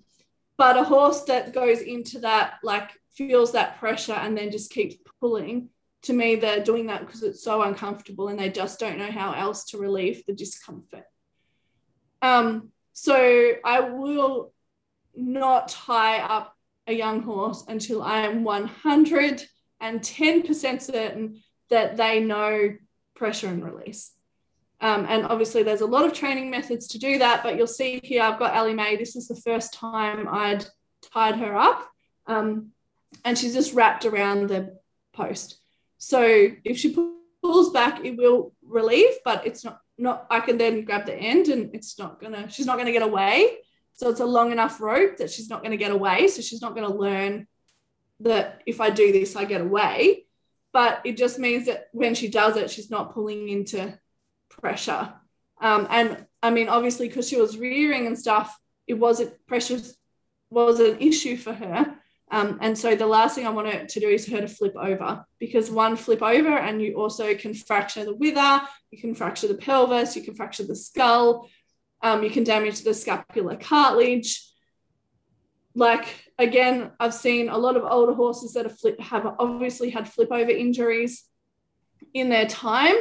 but 0.58 0.76
a 0.76 0.84
horse 0.84 1.22
that 1.24 1.54
goes 1.54 1.80
into 1.80 2.18
that, 2.20 2.54
like 2.62 2.90
feels 3.12 3.52
that 3.52 3.78
pressure 3.78 4.12
and 4.12 4.36
then 4.36 4.50
just 4.50 4.72
keeps 4.72 4.96
pulling, 5.20 5.70
to 6.02 6.12
me, 6.12 6.34
they're 6.34 6.64
doing 6.64 6.86
that 6.86 7.06
because 7.06 7.22
it's 7.22 7.44
so 7.44 7.62
uncomfortable 7.62 8.28
and 8.28 8.38
they 8.38 8.48
just 8.48 8.80
don't 8.80 8.98
know 8.98 9.10
how 9.10 9.32
else 9.32 9.64
to 9.66 9.78
relieve 9.78 10.24
the 10.26 10.32
discomfort. 10.32 11.04
Um, 12.22 12.70
so 12.92 13.52
I 13.64 13.80
will 13.80 14.52
not 15.20 15.68
tie 15.68 16.18
up 16.18 16.54
a 16.86 16.92
young 16.92 17.22
horse 17.22 17.64
until 17.68 18.02
I 18.02 18.22
am 18.22 18.44
110% 18.44 20.82
certain 20.82 21.40
that 21.70 21.96
they 21.96 22.20
know 22.20 22.76
pressure 23.14 23.48
and 23.48 23.64
release. 23.64 24.12
Um, 24.80 25.06
and 25.08 25.26
obviously, 25.26 25.62
there's 25.62 25.82
a 25.82 25.86
lot 25.86 26.06
of 26.06 26.14
training 26.14 26.50
methods 26.50 26.88
to 26.88 26.98
do 26.98 27.18
that. 27.18 27.42
But 27.42 27.56
you'll 27.56 27.66
see 27.66 28.00
here, 28.02 28.22
I've 28.22 28.38
got 28.38 28.56
Ellie 28.56 28.74
Mae. 28.74 28.96
This 28.96 29.14
is 29.14 29.28
the 29.28 29.36
first 29.36 29.74
time 29.74 30.26
I'd 30.28 30.64
tied 31.12 31.36
her 31.36 31.56
up, 31.56 31.86
um, 32.26 32.70
and 33.24 33.36
she's 33.36 33.54
just 33.54 33.74
wrapped 33.74 34.06
around 34.06 34.48
the 34.48 34.78
post. 35.12 35.58
So 35.98 36.48
if 36.64 36.78
she 36.78 36.96
pulls 37.42 37.70
back, 37.70 38.04
it 38.04 38.16
will 38.16 38.54
relieve, 38.62 39.12
but 39.24 39.46
it's 39.46 39.64
not 39.64 39.80
not. 39.98 40.26
I 40.30 40.40
can 40.40 40.56
then 40.56 40.84
grab 40.84 41.04
the 41.04 41.14
end, 41.14 41.48
and 41.48 41.74
it's 41.74 41.98
not 41.98 42.20
gonna. 42.20 42.48
She's 42.48 42.66
not 42.66 42.78
gonna 42.78 42.92
get 42.92 43.02
away. 43.02 43.58
So 44.00 44.08
it's 44.08 44.20
a 44.20 44.24
long 44.24 44.50
enough 44.50 44.80
rope 44.80 45.18
that 45.18 45.30
she's 45.30 45.50
not 45.50 45.62
gonna 45.62 45.76
get 45.76 45.90
away. 45.90 46.26
So 46.28 46.40
she's 46.40 46.62
not 46.62 46.74
gonna 46.74 46.94
learn 46.94 47.46
that 48.20 48.62
if 48.64 48.80
I 48.80 48.88
do 48.88 49.12
this, 49.12 49.36
I 49.36 49.44
get 49.44 49.60
away. 49.60 50.24
But 50.72 51.02
it 51.04 51.18
just 51.18 51.38
means 51.38 51.66
that 51.66 51.88
when 51.92 52.14
she 52.14 52.28
does 52.28 52.56
it, 52.56 52.70
she's 52.70 52.90
not 52.90 53.12
pulling 53.12 53.50
into 53.50 53.98
pressure. 54.48 55.12
Um, 55.60 55.86
and 55.90 56.24
I 56.42 56.48
mean, 56.48 56.70
obviously, 56.70 57.08
because 57.08 57.28
she 57.28 57.38
was 57.38 57.58
rearing 57.58 58.06
and 58.06 58.18
stuff, 58.18 58.58
it 58.86 58.94
wasn't 58.94 59.34
pressure 59.46 59.78
was 60.48 60.80
an 60.80 60.96
issue 61.00 61.36
for 61.36 61.52
her. 61.52 61.94
Um, 62.30 62.58
and 62.62 62.78
so 62.78 62.96
the 62.96 63.06
last 63.06 63.34
thing 63.34 63.46
I 63.46 63.50
want 63.50 63.70
her 63.70 63.84
to 63.84 64.00
do 64.00 64.08
is 64.08 64.26
her 64.28 64.40
to 64.40 64.48
flip 64.48 64.76
over 64.76 65.26
because 65.38 65.70
one 65.70 65.96
flip 65.96 66.22
over 66.22 66.56
and 66.56 66.80
you 66.80 66.94
also 66.94 67.34
can 67.34 67.52
fracture 67.52 68.06
the 68.06 68.14
wither, 68.14 68.62
you 68.90 68.98
can 68.98 69.14
fracture 69.14 69.48
the 69.48 69.56
pelvis, 69.56 70.16
you 70.16 70.22
can 70.22 70.34
fracture 70.34 70.64
the 70.64 70.76
skull, 70.76 71.50
um, 72.02 72.22
you 72.22 72.30
can 72.30 72.44
damage 72.44 72.82
the 72.82 72.94
scapular 72.94 73.56
cartilage. 73.56 74.46
Like 75.74 76.32
again, 76.38 76.90
I've 76.98 77.14
seen 77.14 77.48
a 77.48 77.58
lot 77.58 77.76
of 77.76 77.84
older 77.84 78.14
horses 78.14 78.54
that 78.54 78.66
have 78.66 78.78
flip 78.78 79.00
have 79.00 79.26
obviously 79.38 79.90
had 79.90 80.08
flip 80.08 80.32
over 80.32 80.50
injuries 80.50 81.24
in 82.14 82.28
their 82.28 82.46
time 82.46 82.96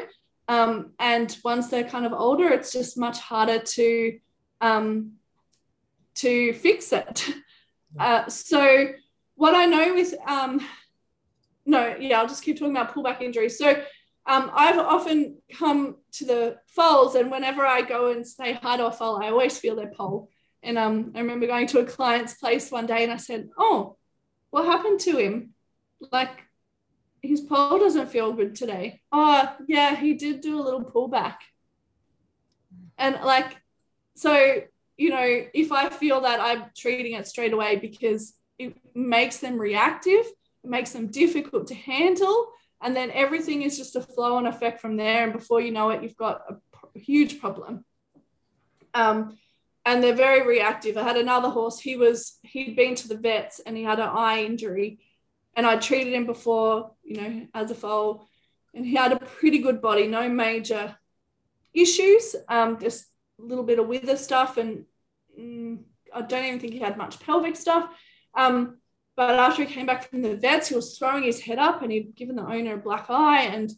um, 0.49 0.93
and 0.97 1.38
once 1.45 1.67
they're 1.67 1.84
kind 1.84 2.07
of 2.07 2.11
older, 2.11 2.49
it's 2.49 2.73
just 2.73 2.97
much 2.97 3.19
harder 3.19 3.59
to 3.59 4.19
um, 4.59 5.13
to 6.15 6.53
fix 6.53 6.91
it. 6.91 7.26
Uh, 7.97 8.27
so 8.27 8.85
what 9.34 9.55
I 9.55 9.65
know 9.65 9.95
with 9.95 10.13
um, 10.27 10.61
no, 11.65 11.95
yeah, 11.99 12.19
I'll 12.19 12.27
just 12.27 12.43
keep 12.43 12.59
talking 12.59 12.76
about 12.76 12.93
pullback 12.93 13.21
injuries. 13.21 13.57
So 13.57 13.81
um, 14.30 14.51
I've 14.53 14.77
often 14.77 15.38
come 15.51 15.97
to 16.14 16.26
the 16.26 16.57
foals, 16.68 17.15
and 17.15 17.31
whenever 17.31 17.65
I 17.65 17.81
go 17.81 18.11
and 18.11 18.26
say 18.26 18.53
hi 18.53 18.77
to 18.77 18.88
a 18.88 18.91
foal, 18.91 19.22
I 19.22 19.30
always 19.30 19.57
feel 19.57 19.76
their 19.76 19.91
poll. 19.91 20.30
And 20.61 20.77
um, 20.77 21.14
I 21.15 21.19
remember 21.19 21.47
going 21.47 21.68
to 21.68 21.80
a 21.80 21.85
client's 21.85 22.35
place 22.35 22.72
one 22.72 22.85
day, 22.85 23.03
and 23.03 23.11
I 23.11 23.18
said, 23.18 23.49
"Oh, 23.57 23.97
what 24.51 24.65
happened 24.65 24.99
to 25.01 25.18
him? 25.18 25.53
Like 26.11 26.43
his 27.22 27.41
poll 27.41 27.80
doesn't 27.80 28.10
feel 28.10 28.34
good 28.34 28.56
today. 28.56 29.01
Oh, 29.11 29.56
yeah, 29.68 29.95
he 29.95 30.14
did 30.14 30.41
do 30.41 30.60
a 30.60 30.64
little 30.64 30.84
pullback. 30.84 31.35
And 32.97 33.18
like, 33.23 33.57
so, 34.15 34.61
you 34.97 35.10
know, 35.10 35.45
if 35.53 35.72
I 35.72 35.89
feel 35.89 36.22
that 36.22 36.39
I'm 36.39 36.65
treating 36.77 37.14
it 37.14 37.27
straight 37.27 37.53
away 37.53 37.77
because 37.77 38.34
it 38.57 38.76
makes 38.93 39.38
them 39.38 39.60
reactive, 39.60 40.26
it 40.64 40.69
makes 40.69 40.91
them 40.91 41.07
difficult 41.07 41.68
to 41.68 41.76
handle. 41.76 42.51
And 42.81 42.95
then 42.95 43.11
everything 43.11 43.61
is 43.61 43.77
just 43.77 43.95
a 43.95 44.01
flow 44.01 44.38
and 44.38 44.47
effect 44.47 44.80
from 44.80 44.95
there. 44.95 45.23
And 45.23 45.34
before 45.34 45.60
you 45.60 45.72
know 45.72 45.89
it, 45.89 46.01
you've 46.01 46.15
got 46.15 46.41
a, 46.49 46.57
huge 46.95 47.39
problem. 47.39 47.85
Um, 48.93 49.38
and 49.85 50.03
they're 50.03 50.14
very 50.14 50.45
reactive. 50.45 50.97
I 50.97 51.03
had 51.03 51.18
another 51.18 51.49
horse, 51.49 51.80
he 51.80 51.95
was, 51.95 52.39
he'd 52.43 52.76
been 52.76 52.95
to 52.95 53.07
the 53.07 53.15
vets 53.15 53.60
and 53.60 53.77
he 53.77 53.84
had 53.84 53.99
an 53.99 54.10
eye 54.10 54.43
injury 54.43 54.99
and 55.56 55.65
I 55.65 55.76
treated 55.76 56.14
him 56.14 56.26
before, 56.26 56.91
you 57.03 57.18
know, 57.18 57.47
as 57.53 57.69
a 57.69 57.76
foal, 57.76 58.27
and 58.73 58.85
he 58.85 58.95
had 58.95 59.11
a 59.11 59.19
pretty 59.19 59.60
good 59.60 59.81
body, 59.81 60.07
no 60.07 60.30
major 60.30 60.95
issues, 61.73 62.35
um, 62.47 62.80
just 62.80 63.07
a 63.39 63.43
little 63.43 63.65
bit 63.65 63.80
of 63.80 63.88
wither 63.88 64.15
stuff, 64.15 64.57
and 64.57 64.85
mm, 65.38 65.80
I 66.14 66.22
don't 66.22 66.45
even 66.45 66.60
think 66.60 66.73
he 66.73 66.80
had 66.80 66.97
much 66.97 67.19
pelvic 67.19 67.56
stuff. 67.56 67.89
Um, 68.34 68.77
but 69.20 69.36
after 69.36 69.66
he 69.66 69.74
came 69.74 69.86
back 69.86 70.10
from 70.10 70.22
the 70.22 70.38
vets, 70.38 70.70
he 70.70 70.76
was 70.76 70.98
throwing 70.98 71.24
his 71.24 71.41
head 71.41 71.60
up, 71.60 71.82
and 71.82 71.91
he'd 71.91 72.16
given 72.16 72.38
the 72.38 72.41
owner 72.41 72.76
a 72.76 72.78
black 72.78 73.08
eye, 73.10 73.41
and 73.41 73.70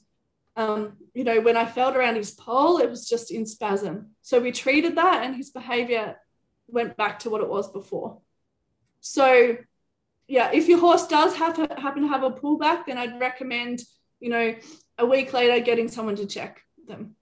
um, 0.55 0.93
you 1.15 1.23
know, 1.23 1.41
when 1.41 1.57
I 1.57 1.65
felt 1.65 1.95
around 1.95 2.15
his 2.15 2.29
poll, 2.29 2.77
it 2.77 2.87
was 2.87 3.09
just 3.09 3.31
in 3.31 3.47
spasm. 3.47 4.11
So 4.21 4.39
we 4.39 4.51
treated 4.51 4.97
that, 4.97 5.23
and 5.23 5.35
his 5.35 5.49
behavior 5.49 6.17
went 6.67 6.95
back 6.95 7.17
to 7.19 7.31
what 7.31 7.41
it 7.41 7.49
was 7.49 7.71
before. 7.71 8.19
So 8.99 9.57
yeah, 10.27 10.51
if 10.53 10.67
your 10.67 10.77
horse 10.77 11.07
does 11.07 11.35
have 11.37 11.57
happen 11.57 12.03
to 12.03 12.07
have 12.09 12.21
a 12.21 12.29
pullback, 12.29 12.85
then 12.85 12.99
I'd 12.99 13.19
recommend, 13.19 13.81
you 14.19 14.29
know, 14.29 14.53
a 14.99 15.07
week 15.07 15.33
later 15.33 15.59
getting 15.65 15.87
someone 15.87 16.17
to 16.17 16.27
check 16.27 16.61
them. 16.87 17.15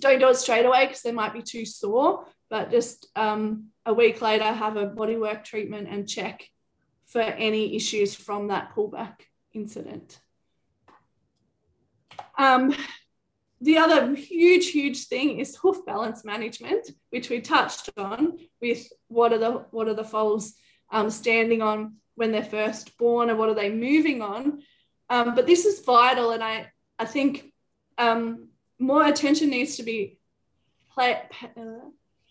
Don't 0.00 0.18
do 0.18 0.28
it 0.28 0.38
straight 0.38 0.66
away 0.66 0.86
because 0.86 1.02
they 1.02 1.12
might 1.12 1.34
be 1.34 1.42
too 1.42 1.64
sore, 1.64 2.26
but 2.50 2.72
just 2.72 3.06
um, 3.14 3.66
a 3.86 3.94
week 3.94 4.20
later 4.22 4.42
have 4.42 4.76
a 4.76 4.88
bodywork 4.88 5.44
treatment 5.44 5.86
and 5.88 6.08
check 6.08 6.50
for 7.08 7.22
any 7.22 7.74
issues 7.74 8.14
from 8.14 8.48
that 8.48 8.74
pullback 8.74 9.20
incident. 9.52 10.20
Um, 12.36 12.74
the 13.60 13.78
other 13.78 14.14
huge, 14.14 14.70
huge 14.70 15.06
thing 15.06 15.40
is 15.40 15.56
hoof 15.56 15.84
balance 15.84 16.24
management, 16.24 16.90
which 17.10 17.28
we 17.28 17.40
touched 17.40 17.90
on 17.96 18.38
with 18.60 18.86
what 19.08 19.32
are 19.32 19.38
the 19.38 19.50
what 19.70 19.88
are 19.88 19.94
the 19.94 20.04
foals 20.04 20.54
um, 20.90 21.10
standing 21.10 21.62
on 21.62 21.96
when 22.14 22.30
they're 22.30 22.44
first 22.44 22.96
born 22.98 23.30
and 23.30 23.38
what 23.38 23.48
are 23.48 23.54
they 23.54 23.70
moving 23.70 24.22
on. 24.22 24.62
Um, 25.10 25.34
but 25.34 25.46
this 25.46 25.64
is 25.64 25.80
vital, 25.80 26.30
and 26.30 26.44
I 26.44 26.70
I 26.98 27.06
think 27.06 27.52
um, 27.96 28.48
more 28.78 29.04
attention 29.04 29.50
needs 29.50 29.76
to 29.76 29.82
be 29.82 30.20
play, 30.92 31.20
uh, 31.56 31.88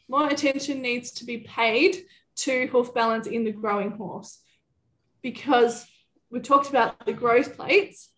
more 0.08 0.30
attention 0.30 0.82
needs 0.82 1.12
to 1.14 1.26
be 1.26 1.40
paid 1.40 2.06
to 2.38 2.68
hoof 2.68 2.94
balance 2.94 3.28
in 3.28 3.44
the 3.44 3.52
growing 3.52 3.92
horse 3.92 4.40
because 5.22 5.86
we 6.30 6.40
talked 6.40 6.70
about 6.70 7.06
the 7.06 7.14
growth 7.14 7.56
plates 7.56 8.10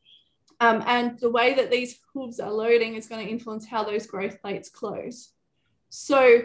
um, 0.59 0.83
and 0.85 1.19
the 1.19 1.29
way 1.29 1.53
that 1.53 1.71
these 1.71 1.99
hooves 2.13 2.39
are 2.39 2.51
loading 2.51 2.95
is 2.95 3.07
going 3.07 3.25
to 3.25 3.31
influence 3.31 3.65
how 3.65 3.83
those 3.83 4.07
growth 4.07 4.41
plates 4.41 4.69
close. 4.69 5.31
So 5.89 6.41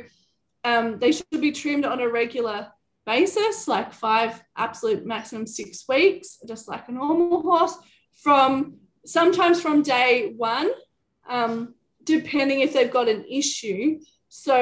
um, 0.63 0.99
they 0.99 1.13
should 1.13 1.27
be 1.41 1.53
trimmed 1.53 1.85
on 1.85 2.01
a 2.01 2.09
regular 2.09 2.69
basis, 3.07 3.69
like 3.69 3.93
five, 3.93 4.43
absolute 4.57 5.05
maximum 5.05 5.47
six 5.47 5.85
weeks, 5.89 6.39
just 6.47 6.69
like 6.69 6.89
a 6.89 6.93
normal 6.93 7.43
horse, 7.43 7.77
from 8.23 8.77
sometimes 9.05 9.61
from 9.61 9.83
day 9.83 10.33
one, 10.37 10.71
um, 11.29 11.75
depending 12.05 12.61
if 12.61 12.73
they've 12.73 12.91
got 12.91 13.09
an 13.09 13.25
issue. 13.29 13.99
So 14.29 14.57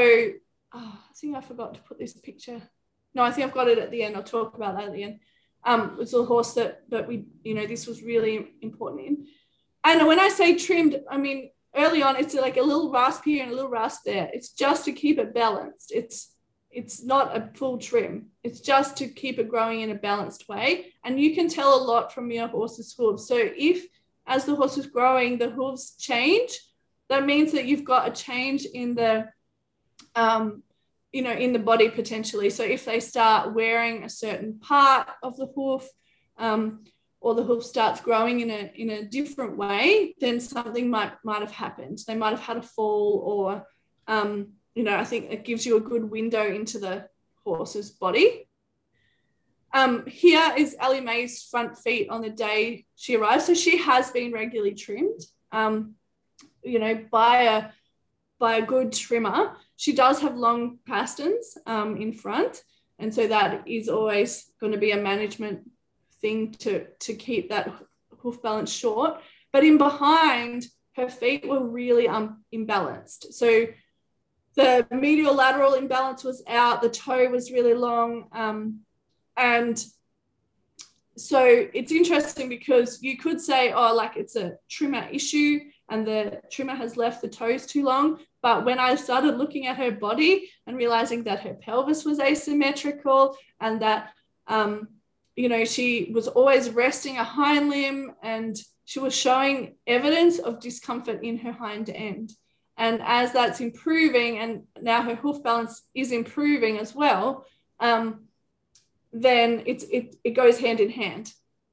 oh, 0.74 0.98
I 0.98 1.14
think 1.14 1.36
I 1.36 1.40
forgot 1.40 1.74
to 1.74 1.80
put 1.82 1.98
this 1.98 2.14
picture. 2.14 2.62
No, 3.14 3.22
I 3.22 3.30
think 3.30 3.46
I've 3.46 3.54
got 3.54 3.68
it 3.68 3.78
at 3.78 3.90
the 3.90 4.02
end. 4.02 4.16
I'll 4.16 4.22
talk 4.22 4.54
about 4.54 4.76
that 4.76 4.86
at 4.86 4.92
the 4.92 5.02
end. 5.02 5.20
Um, 5.64 5.96
it's 6.00 6.12
a 6.12 6.24
horse 6.24 6.54
that 6.54 6.82
that 6.90 7.06
we, 7.06 7.26
you 7.44 7.54
know, 7.54 7.66
this 7.66 7.86
was 7.86 8.02
really 8.02 8.52
important 8.62 9.06
in. 9.06 9.26
And 9.84 10.06
when 10.06 10.20
I 10.20 10.28
say 10.28 10.56
trimmed, 10.56 11.00
I 11.10 11.18
mean 11.18 11.50
early 11.74 12.02
on 12.02 12.16
it's 12.16 12.34
like 12.34 12.56
a 12.58 12.62
little 12.62 12.90
rasp 12.90 13.24
here 13.24 13.42
and 13.42 13.52
a 13.52 13.54
little 13.54 13.70
rasp 13.70 14.02
there. 14.04 14.30
It's 14.32 14.50
just 14.50 14.84
to 14.84 14.92
keep 14.92 15.18
it 15.18 15.34
balanced. 15.34 15.92
It's 15.92 16.34
it's 16.70 17.04
not 17.04 17.36
a 17.36 17.50
full 17.54 17.78
trim. 17.78 18.26
It's 18.42 18.60
just 18.60 18.96
to 18.96 19.08
keep 19.08 19.38
it 19.38 19.48
growing 19.48 19.82
in 19.82 19.90
a 19.90 19.94
balanced 19.94 20.48
way. 20.48 20.92
And 21.04 21.20
you 21.20 21.34
can 21.34 21.48
tell 21.48 21.74
a 21.74 21.84
lot 21.84 22.12
from 22.14 22.30
your 22.30 22.48
horse's 22.48 22.94
hooves. 22.96 23.28
So 23.28 23.36
if 23.38 23.86
as 24.26 24.44
the 24.44 24.56
horse 24.56 24.78
is 24.78 24.86
growing, 24.86 25.36
the 25.36 25.50
hooves 25.50 25.96
change, 25.96 26.58
that 27.08 27.26
means 27.26 27.52
that 27.52 27.66
you've 27.66 27.84
got 27.84 28.08
a 28.08 28.10
change 28.10 28.64
in 28.64 28.94
the 28.94 29.28
um, 30.14 30.62
you 31.12 31.22
know, 31.22 31.32
in 31.32 31.52
the 31.52 31.58
body 31.58 31.90
potentially. 31.90 32.50
So 32.50 32.64
if 32.64 32.84
they 32.84 33.00
start 33.00 33.54
wearing 33.54 34.02
a 34.02 34.08
certain 34.08 34.58
part 34.58 35.08
of 35.22 35.36
the 35.36 35.46
hoof, 35.54 35.86
um, 36.38 36.84
or 37.20 37.34
the 37.34 37.44
hoof 37.44 37.62
starts 37.64 38.00
growing 38.00 38.40
in 38.40 38.50
a 38.50 38.72
in 38.74 38.90
a 38.90 39.04
different 39.04 39.56
way, 39.56 40.14
then 40.20 40.40
something 40.40 40.90
might 40.90 41.12
might 41.24 41.40
have 41.40 41.52
happened. 41.52 42.00
They 42.06 42.16
might 42.16 42.30
have 42.30 42.40
had 42.40 42.56
a 42.56 42.62
fall, 42.62 43.22
or 43.24 43.66
um, 44.08 44.54
you 44.74 44.82
know, 44.82 44.96
I 44.96 45.04
think 45.04 45.30
it 45.30 45.44
gives 45.44 45.64
you 45.64 45.76
a 45.76 45.80
good 45.80 46.10
window 46.10 46.44
into 46.44 46.78
the 46.78 47.06
horse's 47.44 47.90
body. 47.90 48.48
Um, 49.74 50.04
here 50.06 50.52
is 50.56 50.76
Ellie 50.78 51.00
Mae's 51.00 51.44
front 51.44 51.78
feet 51.78 52.10
on 52.10 52.20
the 52.20 52.30
day 52.30 52.84
she 52.96 53.16
arrived. 53.16 53.44
So 53.44 53.54
she 53.54 53.78
has 53.78 54.10
been 54.10 54.32
regularly 54.32 54.74
trimmed, 54.74 55.20
um, 55.50 55.94
you 56.62 56.78
know, 56.78 57.04
by 57.10 57.42
a 57.42 57.70
by 58.38 58.56
a 58.56 58.66
good 58.66 58.92
trimmer. 58.92 59.56
She 59.82 59.92
does 59.92 60.20
have 60.20 60.36
long 60.36 60.78
pasterns 60.88 61.58
um, 61.66 61.96
in 61.96 62.12
front, 62.12 62.62
and 63.00 63.12
so 63.12 63.26
that 63.26 63.66
is 63.66 63.88
always 63.88 64.48
going 64.60 64.70
to 64.70 64.78
be 64.78 64.92
a 64.92 64.96
management 64.96 65.68
thing 66.20 66.52
to 66.60 66.86
to 67.00 67.14
keep 67.14 67.50
that 67.50 67.68
hoof 68.20 68.40
balance 68.40 68.72
short. 68.72 69.20
But 69.52 69.64
in 69.64 69.78
behind, 69.78 70.66
her 70.94 71.08
feet 71.08 71.48
were 71.48 71.66
really 71.66 72.06
um, 72.06 72.44
imbalanced. 72.54 73.32
So 73.32 73.66
the 74.54 74.86
medial 74.92 75.34
lateral 75.34 75.74
imbalance 75.74 76.22
was 76.22 76.44
out, 76.46 76.80
the 76.80 76.88
toe 76.88 77.28
was 77.28 77.50
really 77.50 77.74
long. 77.74 78.28
Um, 78.30 78.82
and 79.36 79.84
so 81.16 81.44
it's 81.74 81.90
interesting 81.90 82.48
because 82.48 83.02
you 83.02 83.18
could 83.18 83.40
say, 83.40 83.72
oh, 83.72 83.92
like 83.96 84.16
it's 84.16 84.36
a 84.36 84.52
trimmer 84.70 85.08
issue 85.10 85.58
and 85.92 86.06
the 86.06 86.40
trimmer 86.50 86.74
has 86.74 86.96
left 86.96 87.20
the 87.20 87.28
toes 87.28 87.66
too 87.66 87.84
long. 87.84 88.18
But 88.40 88.64
when 88.64 88.78
I 88.78 88.96
started 88.96 89.38
looking 89.38 89.66
at 89.66 89.76
her 89.76 89.92
body 89.92 90.50
and 90.66 90.76
realizing 90.76 91.24
that 91.24 91.40
her 91.40 91.54
pelvis 91.54 92.04
was 92.04 92.18
asymmetrical 92.18 93.36
and 93.60 93.80
that 93.82 94.10
um, 94.46 94.88
you 95.36 95.48
know, 95.48 95.64
she 95.64 96.10
was 96.14 96.28
always 96.28 96.70
resting 96.70 97.16
a 97.18 97.24
hind 97.24 97.70
limb 97.70 98.12
and 98.22 98.56
she 98.84 98.98
was 98.98 99.14
showing 99.14 99.76
evidence 99.86 100.38
of 100.38 100.60
discomfort 100.60 101.22
in 101.22 101.38
her 101.38 101.52
hind 101.52 101.88
end. 101.88 102.32
And 102.76 103.00
as 103.02 103.32
that's 103.32 103.60
improving, 103.60 104.38
and 104.38 104.62
now 104.80 105.02
her 105.02 105.14
hoof 105.14 105.42
balance 105.42 105.82
is 105.94 106.10
improving 106.10 106.78
as 106.78 106.94
well, 106.94 107.46
um, 107.80 108.24
then 109.12 109.62
it's, 109.66 109.84
it, 109.84 110.16
it 110.24 110.30
goes 110.30 110.58
hand 110.58 110.80
in 110.80 110.90
hand. 110.90 111.32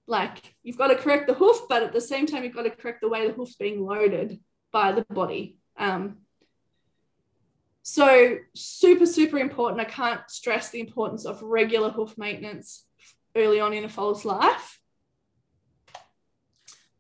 Like 0.09 0.55
you've 0.63 0.77
got 0.77 0.87
to 0.87 0.95
correct 0.95 1.27
the 1.27 1.35
hoof, 1.35 1.61
but 1.69 1.83
at 1.83 1.93
the 1.93 2.01
same 2.01 2.25
time, 2.25 2.43
you've 2.43 2.55
got 2.55 2.63
to 2.63 2.71
correct 2.71 3.01
the 3.01 3.09
way 3.09 3.27
the 3.27 3.33
hoof's 3.33 3.55
being 3.55 3.85
loaded 3.85 4.39
by 4.71 4.91
the 4.91 5.05
body. 5.11 5.59
Um, 5.77 6.17
so, 7.83 8.37
super, 8.55 9.05
super 9.05 9.37
important. 9.37 9.79
I 9.79 9.85
can't 9.85 10.21
stress 10.27 10.69
the 10.69 10.79
importance 10.79 11.25
of 11.25 11.41
regular 11.43 11.91
hoof 11.91 12.17
maintenance 12.17 12.85
early 13.35 13.59
on 13.59 13.71
in 13.73 13.85
a 13.85 13.89
foal's 13.89 14.25
life. 14.25 14.79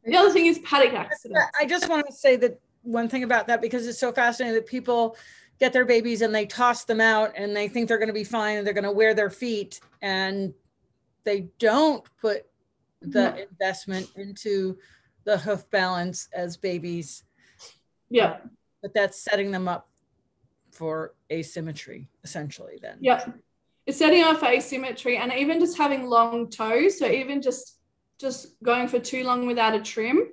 The 0.05 0.15
other 0.15 0.31
thing 0.31 0.45
is 0.45 0.59
paddock 0.59 0.93
accidents. 0.93 1.41
I 1.59 1.65
just 1.65 1.89
want 1.89 2.05
to 2.07 2.13
say 2.13 2.35
that 2.37 2.59
one 2.83 3.09
thing 3.09 3.23
about 3.23 3.47
that 3.47 3.59
because 3.59 3.87
it's 3.87 3.99
so 3.99 4.11
fascinating 4.11 4.55
that 4.55 4.67
people 4.67 5.17
get 5.59 5.73
their 5.73 5.85
babies 5.85 6.21
and 6.21 6.33
they 6.33 6.45
toss 6.45 6.85
them 6.85 7.01
out 7.01 7.33
and 7.35 7.55
they 7.55 7.67
think 7.67 7.87
they're 7.87 7.97
going 7.97 8.07
to 8.07 8.13
be 8.13 8.23
fine 8.23 8.57
and 8.57 8.65
they're 8.65 8.73
going 8.73 8.83
to 8.83 8.91
wear 8.91 9.15
their 9.15 9.29
feet 9.31 9.81
and 10.01 10.53
they 11.23 11.49
don't 11.59 12.03
put 12.21 12.45
the 13.01 13.31
no. 13.31 13.37
investment 13.51 14.09
into 14.15 14.77
the 15.25 15.37
hoof 15.37 15.69
balance 15.69 16.27
as 16.33 16.57
babies. 16.57 17.23
Yeah. 18.09 18.25
Uh, 18.25 18.37
but 18.81 18.93
that's 18.93 19.21
setting 19.21 19.51
them 19.51 19.67
up 19.67 19.89
for 20.71 21.13
asymmetry 21.31 22.07
essentially 22.23 22.79
then. 22.81 22.97
Yeah 23.01 23.25
it's 23.89 23.97
setting 23.97 24.23
off 24.23 24.43
asymmetry 24.43 25.17
and 25.17 25.33
even 25.33 25.59
just 25.59 25.75
having 25.75 26.05
long 26.05 26.47
toes. 26.47 26.99
So 26.99 27.07
even 27.07 27.41
just 27.41 27.79
just 28.19 28.61
going 28.61 28.87
for 28.87 28.99
too 28.99 29.23
long 29.23 29.47
without 29.47 29.73
a 29.73 29.81
trim. 29.81 30.27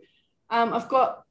Um, 0.50 0.74
I've 0.74 0.90
got 0.90 1.22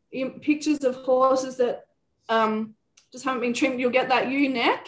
pictures 0.41 0.83
of 0.83 0.95
horses 0.95 1.57
that 1.57 1.83
um, 2.27 2.73
just 3.11 3.25
haven't 3.25 3.41
been 3.41 3.53
trimmed. 3.53 3.79
You'll 3.79 3.91
get 3.91 4.09
that 4.09 4.31
ewe 4.31 4.49
neck 4.49 4.87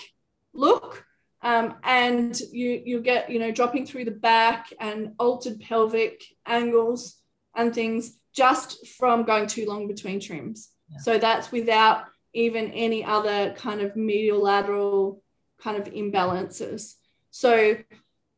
look, 0.53 1.05
um, 1.41 1.75
and 1.83 2.39
you 2.51 2.81
you 2.83 3.01
get 3.01 3.29
you 3.29 3.39
know 3.39 3.51
dropping 3.51 3.85
through 3.85 4.05
the 4.05 4.11
back 4.11 4.73
and 4.79 5.13
altered 5.19 5.59
pelvic 5.59 6.23
angles 6.45 7.17
and 7.55 7.73
things 7.73 8.17
just 8.33 8.87
from 8.87 9.23
going 9.23 9.47
too 9.47 9.65
long 9.65 9.87
between 9.87 10.19
trims. 10.19 10.69
Yeah. 10.89 10.97
So 10.99 11.17
that's 11.17 11.51
without 11.51 12.05
even 12.33 12.71
any 12.71 13.03
other 13.03 13.53
kind 13.57 13.81
of 13.81 13.95
medial 13.95 14.41
lateral 14.41 15.23
kind 15.59 15.77
of 15.77 15.91
imbalances. 15.93 16.93
So 17.31 17.77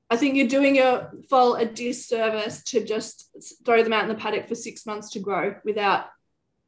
I 0.10 0.18
think 0.18 0.36
you're 0.36 0.48
doing 0.48 0.76
your 0.76 1.12
foal 1.30 1.56
a 1.56 1.66
disservice 1.66 2.64
to 2.64 2.84
just 2.84 3.30
throw 3.66 3.84
them 3.84 3.94
out 3.94 4.04
in 4.04 4.10
the 4.10 4.16
paddock 4.16 4.48
for 4.48 4.56
six 4.56 4.86
months 4.86 5.12
to 5.12 5.20
grow 5.20 5.56
without 5.64 6.06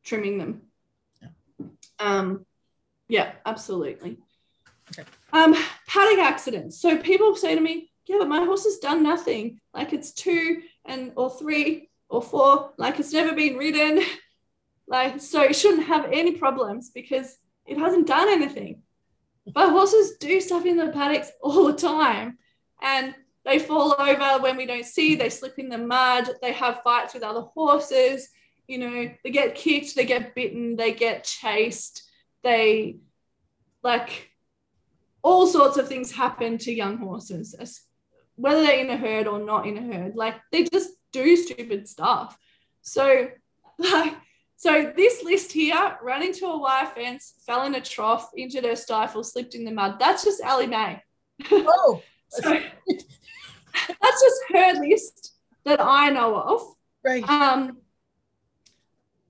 trimming 0.03 0.37
them. 0.37 0.61
Yeah, 1.21 1.29
um, 1.99 2.45
yeah 3.07 3.31
absolutely. 3.45 4.19
Okay. 4.91 5.07
Um, 5.33 5.55
paddock 5.87 6.19
accidents. 6.19 6.79
So 6.79 6.97
people 6.97 7.35
say 7.35 7.55
to 7.55 7.61
me, 7.61 7.91
yeah, 8.05 8.17
but 8.19 8.27
my 8.27 8.43
horse 8.43 8.65
has 8.65 8.77
done 8.77 9.03
nothing. 9.03 9.59
Like 9.73 9.93
it's 9.93 10.11
two 10.11 10.61
and 10.85 11.13
or 11.15 11.29
three 11.29 11.89
or 12.09 12.21
four, 12.21 12.71
like 12.77 12.99
it's 12.99 13.13
never 13.13 13.33
been 13.33 13.57
ridden. 13.57 14.03
like, 14.87 15.21
so 15.21 15.41
it 15.43 15.55
shouldn't 15.55 15.87
have 15.87 16.05
any 16.11 16.33
problems 16.33 16.89
because 16.89 17.37
it 17.65 17.77
hasn't 17.77 18.07
done 18.07 18.27
anything. 18.29 18.81
But 19.53 19.69
horses 19.69 20.17
do 20.17 20.39
stuff 20.41 20.65
in 20.65 20.77
the 20.77 20.89
paddocks 20.89 21.31
all 21.41 21.65
the 21.65 21.73
time. 21.73 22.37
And 22.81 23.15
they 23.45 23.59
fall 23.59 23.95
over 23.97 24.41
when 24.41 24.57
we 24.57 24.65
don't 24.65 24.85
see, 24.85 25.15
they 25.15 25.29
slip 25.29 25.57
in 25.57 25.69
the 25.69 25.77
mud, 25.77 26.29
they 26.41 26.51
have 26.53 26.83
fights 26.83 27.13
with 27.13 27.23
other 27.23 27.41
horses, 27.41 28.29
you 28.67 28.77
know, 28.77 29.11
they 29.23 29.31
get 29.31 29.55
kicked, 29.55 29.95
they 29.95 30.05
get 30.05 30.35
bitten, 30.35 30.75
they 30.75 30.93
get 30.93 31.23
chased, 31.23 32.03
they 32.43 32.97
like 33.83 34.30
all 35.23 35.48
sorts 35.48 35.77
of 35.77 35.88
things 35.88 36.11
happen 36.11 36.57
to 36.60 36.72
young 36.72 36.98
horses, 36.98 37.81
whether 38.35 38.61
they're 38.64 38.80
in 38.80 38.89
a 38.89 38.98
herd 38.98 39.27
or 39.27 39.39
not 39.39 39.68
in 39.68 39.77
a 39.77 39.93
herd. 39.93 40.15
Like 40.15 40.35
they 40.52 40.64
just 40.64 40.91
do 41.11 41.35
stupid 41.35 41.88
stuff. 41.88 42.38
So, 42.81 43.27
like, 43.77 44.15
so 44.57 44.91
this 44.95 45.23
list 45.23 45.52
here, 45.52 45.98
ran 46.02 46.23
into 46.23 46.45
a 46.45 46.57
wire 46.57 46.88
fence, 46.88 47.34
fell 47.45 47.65
in 47.65 47.76
a 47.76 47.81
trough, 47.81 48.30
injured 48.38 48.65
her 48.65 48.76
stifle, 48.76 49.23
slipped 49.23 49.56
in 49.56 49.65
the 49.65 49.72
mud. 49.72 49.98
That's 49.99 50.23
just 50.23 50.41
Ellie 50.43 50.68
Mae. 50.68 51.02
Oh. 51.52 52.02
so 52.30 52.49
that's 52.49 54.22
just 54.22 54.41
her 54.49 54.73
list 54.80 55.34
that 55.65 55.81
I 55.81 56.10
know 56.10 56.35
of. 56.35 56.76
Right. 57.03 57.27
Um 57.27 57.77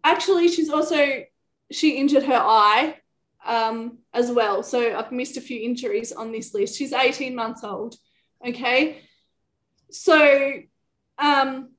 actually 0.04 0.48
she's 0.48 0.70
also 0.70 1.24
she 1.72 1.92
injured 1.92 2.24
her 2.24 2.36
eye 2.38 2.96
um 3.46 4.00
as 4.14 4.32
well. 4.32 4.64
So 4.64 4.96
I've 4.96 5.12
missed 5.12 5.38
a 5.38 5.42
few 5.42 5.62
injuries 5.62 6.12
on 6.12 6.32
this 6.32 6.54
list. 6.54 6.78
She's 6.78 6.94
18 6.94 7.36
months 7.36 7.64
old. 7.64 7.96
Okay. 8.48 9.02
So 9.90 10.54
um 11.18 11.70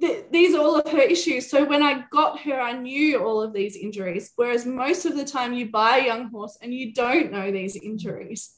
th- 0.00 0.26
these 0.30 0.54
are 0.54 0.60
all 0.60 0.78
of 0.80 0.90
her 0.90 1.00
issues. 1.00 1.48
So 1.48 1.64
when 1.64 1.82
I 1.82 2.04
got 2.10 2.40
her, 2.40 2.60
I 2.60 2.72
knew 2.72 3.24
all 3.24 3.40
of 3.40 3.52
these 3.52 3.76
injuries. 3.76 4.32
Whereas 4.36 4.66
most 4.66 5.04
of 5.06 5.16
the 5.16 5.24
time, 5.24 5.52
you 5.52 5.70
buy 5.70 5.98
a 5.98 6.06
young 6.06 6.30
horse 6.30 6.58
and 6.60 6.74
you 6.74 6.92
don't 6.92 7.32
know 7.32 7.50
these 7.50 7.76
injuries. 7.76 8.54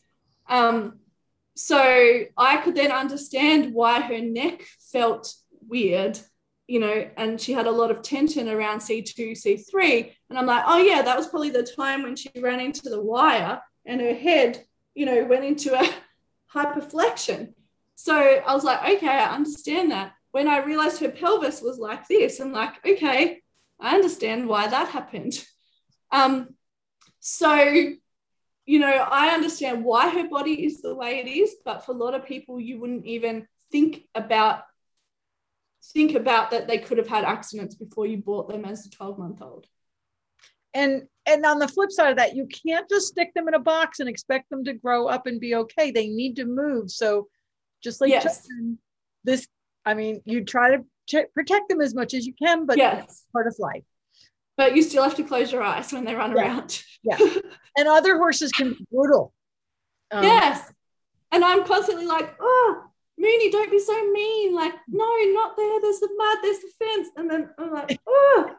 Um, 0.48 0.98
so 1.56 2.24
I 2.36 2.56
could 2.58 2.74
then 2.74 2.90
understand 2.90 3.72
why 3.72 4.00
her 4.00 4.20
neck 4.20 4.62
felt 4.92 5.34
weird, 5.66 6.18
you 6.66 6.80
know, 6.80 7.08
and 7.16 7.40
she 7.40 7.52
had 7.52 7.66
a 7.66 7.70
lot 7.70 7.90
of 7.90 8.02
tension 8.02 8.48
around 8.48 8.78
C2, 8.78 9.32
C3. 9.32 10.12
And 10.30 10.38
I'm 10.38 10.46
like, 10.46 10.64
oh, 10.66 10.78
yeah, 10.78 11.02
that 11.02 11.16
was 11.16 11.26
probably 11.26 11.50
the 11.50 11.62
time 11.62 12.02
when 12.02 12.16
she 12.16 12.30
ran 12.40 12.60
into 12.60 12.88
the 12.88 13.02
wire 13.02 13.60
and 13.84 14.00
her 14.00 14.14
head, 14.14 14.64
you 14.94 15.04
know, 15.04 15.24
went 15.24 15.44
into 15.44 15.78
a 15.78 15.88
hyperflexion. 16.54 17.52
So 17.96 18.14
I 18.14 18.54
was 18.54 18.64
like, 18.64 18.96
okay, 18.96 19.08
I 19.08 19.34
understand 19.34 19.90
that. 19.90 20.12
When 20.32 20.48
I 20.48 20.64
realized 20.64 21.00
her 21.00 21.10
pelvis 21.10 21.62
was 21.62 21.78
like 21.78 22.08
this, 22.08 22.40
I'm 22.40 22.52
like, 22.52 22.84
okay, 22.84 23.42
I 23.78 23.94
understand 23.94 24.48
why 24.48 24.68
that 24.68 24.88
happened. 24.88 25.44
Um, 26.12 26.50
so, 27.18 27.54
you 28.66 28.78
know, 28.78 28.86
I 28.86 29.30
understand 29.30 29.82
why 29.82 30.10
her 30.10 30.28
body 30.28 30.64
is 30.64 30.80
the 30.80 30.94
way 30.94 31.18
it 31.18 31.26
is, 31.26 31.56
but 31.64 31.84
for 31.84 31.90
a 31.90 31.96
lot 31.96 32.14
of 32.14 32.24
people, 32.24 32.60
you 32.60 32.78
wouldn't 32.78 33.04
even 33.04 33.48
think 33.72 34.04
about 34.14 34.62
think 35.92 36.14
about 36.14 36.50
that 36.50 36.66
they 36.66 36.78
could 36.78 36.98
have 36.98 37.08
had 37.08 37.24
accidents 37.24 37.74
before 37.74 38.06
you 38.06 38.16
bought 38.16 38.48
them 38.48 38.64
as 38.64 38.86
a 38.86 38.90
12 38.90 39.18
month 39.18 39.42
old 39.42 39.66
and 40.74 41.04
and 41.26 41.46
on 41.46 41.58
the 41.58 41.68
flip 41.68 41.90
side 41.90 42.10
of 42.10 42.16
that 42.16 42.36
you 42.36 42.46
can't 42.46 42.88
just 42.88 43.08
stick 43.08 43.32
them 43.34 43.48
in 43.48 43.54
a 43.54 43.58
box 43.58 44.00
and 44.00 44.08
expect 44.08 44.50
them 44.50 44.64
to 44.64 44.74
grow 44.74 45.06
up 45.06 45.26
and 45.26 45.40
be 45.40 45.54
okay. 45.54 45.90
They 45.90 46.08
need 46.08 46.36
to 46.36 46.44
move. 46.44 46.90
So 46.90 47.28
just 47.82 48.00
like 48.00 48.10
yes. 48.10 48.22
children, 48.22 48.78
this 49.24 49.46
i 49.86 49.94
mean 49.94 50.20
you 50.24 50.44
try 50.44 50.76
to 50.76 50.84
ch- 51.06 51.32
protect 51.34 51.68
them 51.68 51.80
as 51.80 51.94
much 51.94 52.14
as 52.14 52.26
you 52.26 52.34
can 52.42 52.66
but 52.66 52.76
yes. 52.76 53.24
part 53.32 53.46
of 53.46 53.54
life. 53.58 53.84
But 54.56 54.76
you 54.76 54.82
still 54.82 55.02
have 55.02 55.16
to 55.16 55.24
close 55.24 55.50
your 55.50 55.62
eyes 55.62 55.92
when 55.92 56.04
they 56.04 56.14
run 56.14 56.36
yeah. 56.36 56.42
around. 56.42 56.82
Yeah. 57.02 57.18
And 57.76 57.88
other 57.88 58.18
horses 58.18 58.52
can 58.52 58.70
be 58.70 58.86
brutal. 58.88 59.32
Um, 60.12 60.22
yes. 60.22 60.70
And 61.32 61.44
i'm 61.44 61.64
constantly 61.64 62.06
like 62.06 62.34
oh 62.40 62.84
Mooney, 63.18 63.50
don't 63.50 63.70
be 63.70 63.78
so 63.78 64.10
mean. 64.10 64.54
Like, 64.54 64.74
no, 64.88 65.16
not 65.32 65.56
there. 65.56 65.80
There's 65.80 66.00
the 66.00 66.10
mud, 66.16 66.38
there's 66.42 66.58
the 66.58 66.70
fence. 66.78 67.08
And 67.16 67.30
then 67.30 67.50
I'm 67.58 67.72
like, 67.72 68.00
oh, 68.06 68.50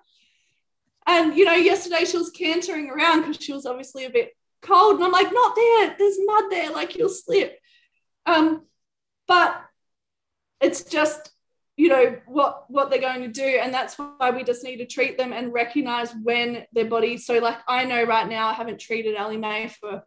and, 1.08 1.36
you 1.36 1.46
know, 1.46 1.54
yesterday 1.54 2.06
she 2.06 2.18
was 2.18 2.32
cantering 2.32 2.90
around 2.90 3.22
because 3.22 3.44
she 3.44 3.54
was 3.54 3.66
obviously 3.66 4.06
a 4.06 4.10
bit 4.10 4.36
cold. 4.62 4.96
And 4.96 5.04
I'm 5.04 5.12
like, 5.12 5.32
not 5.32 5.56
there. 5.56 5.96
There's 5.98 6.18
mud 6.26 6.46
there. 6.50 6.72
Like, 6.72 6.96
you'll 6.96 7.10
slip. 7.10 7.60
Um, 8.26 8.64
but 9.28 9.62
it's 10.62 10.84
just, 10.84 11.32
you 11.78 11.90
know, 11.90 12.18
what, 12.26 12.66
what 12.70 12.90
they're 12.90 13.00
going 13.00 13.22
to 13.22 13.28
do. 13.28 13.60
And 13.62 13.74
that's 13.74 13.96
why 13.96 14.32
we 14.32 14.44
just 14.44 14.64
need 14.64 14.78
to 14.78 14.88
treat 14.88 15.18
them 15.18 15.32
and 15.32 15.54
recognize 15.54 16.14
when 16.24 16.66
their 16.74 16.86
body. 16.86 17.18
So, 17.18 17.38
like, 17.40 17.60
I 17.68 17.86
know 17.86 18.04
right 18.04 18.28
now 18.28 18.48
I 18.48 18.54
haven't 18.54 18.80
treated 18.80 19.16
Ellie 19.16 19.38
Mae 19.38 19.68
for 19.68 20.04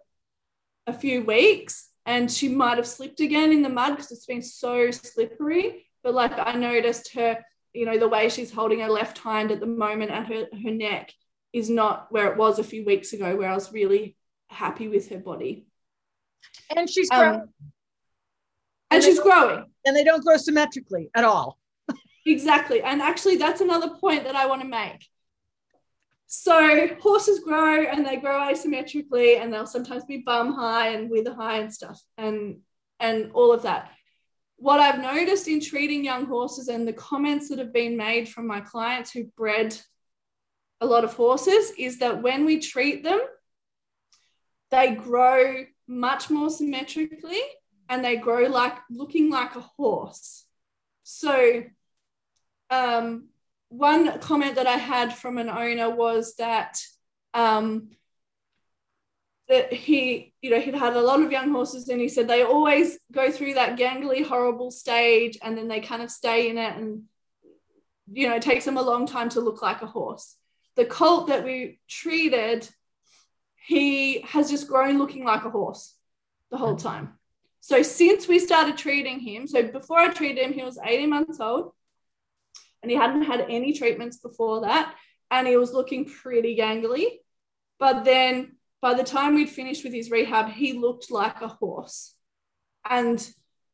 a 0.87 0.93
few 0.93 1.23
weeks 1.23 1.91
and 2.09 2.31
she 2.31 2.49
might 2.49 2.79
have 2.79 2.87
slipped 2.87 3.21
again 3.21 3.53
in 3.53 3.63
the 3.63 3.69
mud 3.69 3.91
because 3.91 4.11
it's 4.11 4.27
been 4.27 4.43
so 4.43 4.91
slippery. 4.91 5.87
But 6.03 6.15
like 6.15 6.33
I 6.37 6.55
noticed 6.55 7.13
her 7.15 7.39
you 7.73 7.85
know, 7.85 7.99
the 7.99 8.09
way 8.09 8.29
she's 8.29 8.53
holding 8.53 8.81
her 8.81 8.89
left 8.89 9.19
hand 9.19 9.51
at 9.51 9.61
the 9.61 9.67
moment 9.67 10.11
and 10.11 10.27
her, 10.27 10.47
her 10.65 10.71
neck 10.71 11.13
is 11.53 11.71
not 11.71 12.11
where 12.11 12.31
it 12.33 12.37
was 12.37 12.59
a 12.59 12.65
few 12.65 12.85
weeks 12.85 13.13
ago, 13.13 13.37
where 13.37 13.49
I 13.49 13.55
was 13.55 13.73
really 13.73 14.17
happy 14.49 14.89
with 14.89 15.09
her 15.11 15.19
body. 15.19 15.67
And 16.75 16.89
she's 16.89 17.11
um, 17.11 17.19
growing. 17.19 17.41
And, 17.41 17.51
and 18.91 19.03
she's 19.05 19.21
growing. 19.21 19.65
And 19.85 19.97
they 19.97 20.05
don't 20.05 20.25
grow 20.25 20.37
symmetrically 20.37 21.11
at 21.15 21.25
all. 21.25 21.59
exactly. 22.27 22.83
And 22.83 23.01
actually, 23.01 23.37
that's 23.37 23.61
another 23.61 23.91
point 24.01 24.25
that 24.25 24.35
I 24.35 24.47
want 24.47 24.63
to 24.63 24.69
make. 24.69 25.07
So 26.29 26.89
horses 27.01 27.41
grow 27.41 27.85
and 27.85 28.07
they 28.07 28.17
grow 28.17 28.41
asymmetrically, 28.41 29.41
and 29.41 29.53
they'll 29.53 29.67
sometimes 29.67 30.05
be 30.05 30.19
bum 30.19 30.53
high 30.53 30.91
and 30.91 31.11
wither 31.11 31.35
high 31.35 31.59
and 31.59 31.73
stuff, 31.73 32.01
and 32.17 32.59
and 33.01 33.33
all 33.33 33.53
of 33.53 33.63
that 33.63 33.91
what 34.59 34.81
I've 34.81 35.01
noticed 35.01 35.47
in 35.47 35.61
treating 35.61 36.05
young 36.05 36.27
horses 36.27 36.67
and 36.67 36.87
the 36.87 36.93
comments 36.93 37.49
that 37.49 37.61
have 37.61 37.73
been 37.73 37.97
made 37.97 38.29
from 38.29 38.47
my 38.47 38.61
clients 38.61 39.13
who 39.13 39.25
bred 39.37 39.77
a 40.81 40.87
lot 40.87 41.05
of 41.05 41.15
horses 41.15 41.73
is 41.79 42.01
that 42.01 42.23
when 42.23 42.45
we 42.45 42.59
treat 42.59 43.05
them, 43.05 43.21
they 44.71 44.95
grow 44.97 45.65
much 45.87 46.29
more 46.29 46.51
symmetrically 46.51 47.41
and 47.89 48.05
they 48.05 48.17
grow 48.17 48.49
like 48.49 48.77
looking 48.91 49.31
like 49.31 49.55
a 49.55 49.61
horse. 49.61 50.45
So, 51.05 51.63
um, 52.69 53.29
one 53.69 54.19
comment 54.21 54.55
that 54.55 54.67
I 54.67 54.77
had 54.77 55.15
from 55.15 55.39
an 55.39 55.49
owner 55.49 55.91
was 55.91 56.35
that 56.37 56.81
um, 57.35 57.91
that 59.49 59.73
he, 59.73 60.35
you 60.43 60.51
know, 60.51 60.61
he'd 60.61 60.75
had 60.75 60.95
a 60.95 61.01
lot 61.01 61.23
of 61.23 61.33
young 61.33 61.51
horses 61.51 61.89
and 61.89 62.01
he 62.01 62.09
said 62.09 62.29
they 62.29 62.43
always 62.43 62.99
go 63.13 63.31
through 63.31 63.55
that 63.55 63.79
gangly, 63.79 64.25
horrible 64.25 64.71
stage 64.71 65.39
and 65.43 65.57
then 65.57 65.69
they 65.69 65.81
kind 65.81 66.03
of 66.03 66.11
stay 66.11 66.51
in 66.51 66.59
it 66.59 66.77
and, 66.77 67.05
you 68.13 68.29
know, 68.29 68.37
it 68.37 68.43
takes 68.43 68.67
them 68.67 68.77
a 68.77 68.83
long 68.83 69.07
time 69.07 69.31
to 69.31 69.41
look 69.41 69.63
like 69.63 69.81
a 69.81 69.87
horse. 69.87 70.37
The 70.77 70.85
colt 70.85 71.29
that 71.29 71.45
we 71.45 71.81
treated, 71.89 72.69
he 73.67 74.21
has 74.21 74.51
just 74.51 74.69
grown 74.69 74.99
looking 74.99 75.25
like 75.25 75.45
a 75.45 75.51
horse 75.51 75.95
the 76.51 76.59
whole 76.59 76.77
time. 76.77 77.15
So 77.61 77.83
since 77.83 78.29
we 78.29 78.39
started 78.39 78.77
treating 78.77 79.19
him, 79.19 79.47
so 79.47 79.63
before 79.63 79.99
I 79.99 80.13
treated 80.13 80.45
him, 80.45 80.53
he 80.53 80.63
was 80.63 80.79
18 80.83 81.09
months 81.09 81.41
old 81.41 81.73
and 82.83 82.91
he 82.91 82.97
hadn't 82.97 83.23
had 83.23 83.47
any 83.49 83.73
treatments 83.73 84.19
before 84.19 84.63
that. 84.63 84.95
And 85.31 85.47
he 85.47 85.57
was 85.57 85.73
looking 85.73 86.07
pretty 86.07 86.57
gangly. 86.57 87.19
But 87.79 88.05
then 88.05 88.57
by 88.81 88.95
the 88.95 89.05
time 89.05 89.35
we'd 89.35 89.51
finished 89.51 89.85
with 89.85 89.93
his 89.93 90.11
rehab, 90.11 90.51
he 90.51 90.73
looked 90.73 91.11
like 91.11 91.41
a 91.41 91.49
horse. 91.49 92.15
And 92.89 93.29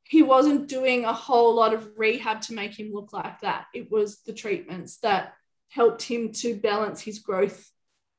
he 0.04 0.22
wasn't 0.22 0.68
doing 0.68 1.04
a 1.04 1.12
whole 1.12 1.54
lot 1.54 1.72
of 1.72 1.88
rehab 1.96 2.42
to 2.42 2.54
make 2.54 2.78
him 2.78 2.92
look 2.92 3.12
like 3.12 3.40
that. 3.40 3.66
It 3.74 3.90
was 3.90 4.20
the 4.22 4.32
treatments 4.32 4.98
that 4.98 5.34
helped 5.68 6.02
him 6.02 6.32
to 6.32 6.56
balance 6.56 7.00
his 7.00 7.20
growth 7.20 7.70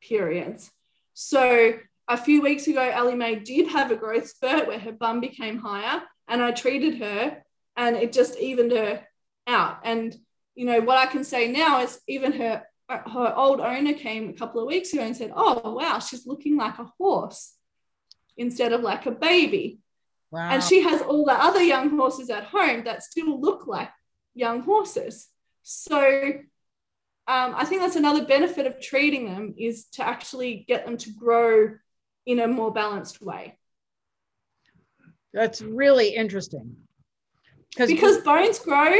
periods. 0.02 0.72
So 1.14 1.74
a 2.07 2.18
few 2.18 2.41
weeks 2.41 2.68
ago, 2.68 2.82
Ellie 2.82 3.16
Mae 3.16 3.36
did 3.36 3.68
have 3.70 3.91
a 3.91 3.95
growth 3.95 4.30
spurt 4.30 4.68
where 4.68 4.80
her 4.80 4.91
bum 4.91 5.22
became 5.22 5.57
higher, 5.57 6.03
and 6.28 6.41
I 6.41 6.52
treated 6.52 6.98
her, 6.99 7.44
and 7.76 7.95
it 7.95 8.14
just 8.14 8.38
evened 8.40 8.72
her 8.72 9.03
out. 9.48 9.80
And 9.84 10.16
you 10.56 10.65
know 10.65 10.82
what 10.82 10.98
I 10.98 11.06
can 11.06 11.23
say 11.23 11.52
now 11.52 11.82
is 11.82 11.99
even 12.07 12.34
her 12.34 12.64
her 12.88 13.34
old 13.36 13.60
owner 13.60 13.94
came 13.94 14.30
a 14.30 14.34
couple 14.34 14.61
of 14.61 14.68
weeks 14.68 14.94
ago 14.94 15.03
and 15.03 15.18
said, 15.18 15.32
Oh, 15.36 15.73
wow, 15.73 15.99
she's 15.99 16.27
looking 16.27 16.56
like 16.56 16.77
a 16.77 16.91
horse 16.99 17.56
instead 18.38 18.73
of 18.73 18.82
like 18.82 19.06
a 19.06 19.11
baby. 19.11 19.80
Wow. 20.32 20.49
And 20.49 20.64
she 20.64 20.82
has 20.82 21.02
all 21.02 21.26
the 21.26 21.34
other 21.34 21.64
young 21.64 21.98
horses 21.98 22.30
at 22.30 22.45
home 22.45 22.84
that 22.84 23.03
still 23.03 23.40
look 23.40 23.68
like 23.68 23.90
young 24.34 24.61
horses. 24.61 25.27
So 25.64 25.99
um, 27.27 27.56
I 27.56 27.65
think 27.65 27.82
that's 27.82 27.95
another 27.95 28.26
benefit 28.26 28.68
of 28.68 28.80
treating 28.80 29.26
them 29.26 29.56
is 29.57 29.86
to 29.94 30.06
actually 30.06 30.65
get 30.68 30.86
them 30.86 30.98
to 30.98 31.11
grow 31.11 31.76
in 32.26 32.40
a 32.40 32.48
more 32.48 32.72
balanced 32.72 33.22
way. 33.22 33.57
That's 35.34 35.61
really 35.61 36.10
interesting. 36.10 36.76
Because 37.77 38.19
bones 38.19 38.60
grow 38.60 38.94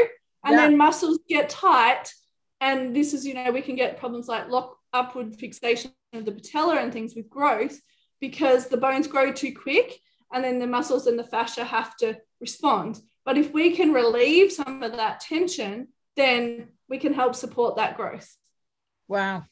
and 0.45 0.53
yeah. 0.53 0.61
then 0.61 0.77
muscles 0.77 1.19
get 1.27 1.49
tight 1.49 2.13
and 2.61 2.95
this 2.95 3.13
is, 3.13 3.26
you 3.26 3.34
know, 3.34 3.51
we 3.51 3.61
can 3.61 3.76
get 3.76 3.97
problems 3.97 4.27
like 4.27 4.49
lock 4.49 4.77
upward 4.93 5.35
fixation 5.35 5.91
of 6.13 6.26
the 6.26 6.31
patella 6.31 6.77
and 6.77 6.93
things 6.93 7.15
with 7.15 7.30
growth 7.30 7.80
because 8.22 8.67
the 8.67 8.77
bones 8.77 9.07
grow 9.07 9.31
too 9.31 9.53
quick 9.53 9.99
and 10.34 10.43
then 10.43 10.59
the 10.59 10.67
muscles 10.67 11.07
and 11.07 11.19
the 11.19 11.23
fascia 11.23 11.65
have 11.65 11.95
to 11.97 12.17
respond. 12.39 13.01
But 13.26 13.38
if 13.38 13.51
we 13.51 13.76
can 13.76 13.91
relieve 13.91 14.51
some 14.51 14.84
of 14.84 14.93
that 14.93 15.19
tension, 15.19 15.89
then 16.15 16.69
we 16.88 16.97
can 16.97 17.13
help 17.13 17.35
support 17.35 17.76
that 17.76 17.97
growth. 17.97 18.35
Wow. 19.07 19.43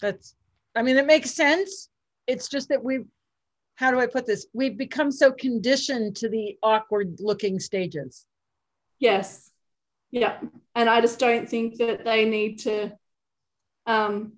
That's, 0.00 0.34
I 0.74 0.82
mean, 0.82 0.96
it 0.96 1.06
makes 1.06 1.30
sense. 1.30 1.88
It's 2.26 2.48
just 2.48 2.70
that 2.70 2.82
we, 2.82 3.04
how 3.76 3.90
do 3.90 4.00
I 4.00 4.06
put 4.06 4.26
this? 4.26 4.46
We've 4.52 4.76
become 4.76 5.12
so 5.12 5.30
conditioned 5.30 6.16
to 6.16 6.28
the 6.28 6.58
awkward 6.62 7.18
looking 7.20 7.60
stages. 7.60 8.26
Yes. 9.00 9.50
Yeah. 10.10 10.38
And 10.74 10.88
I 10.88 11.00
just 11.00 11.18
don't 11.18 11.48
think 11.48 11.78
that 11.78 12.04
they 12.04 12.26
need 12.26 12.60
to, 12.60 12.92
um, 13.86 14.34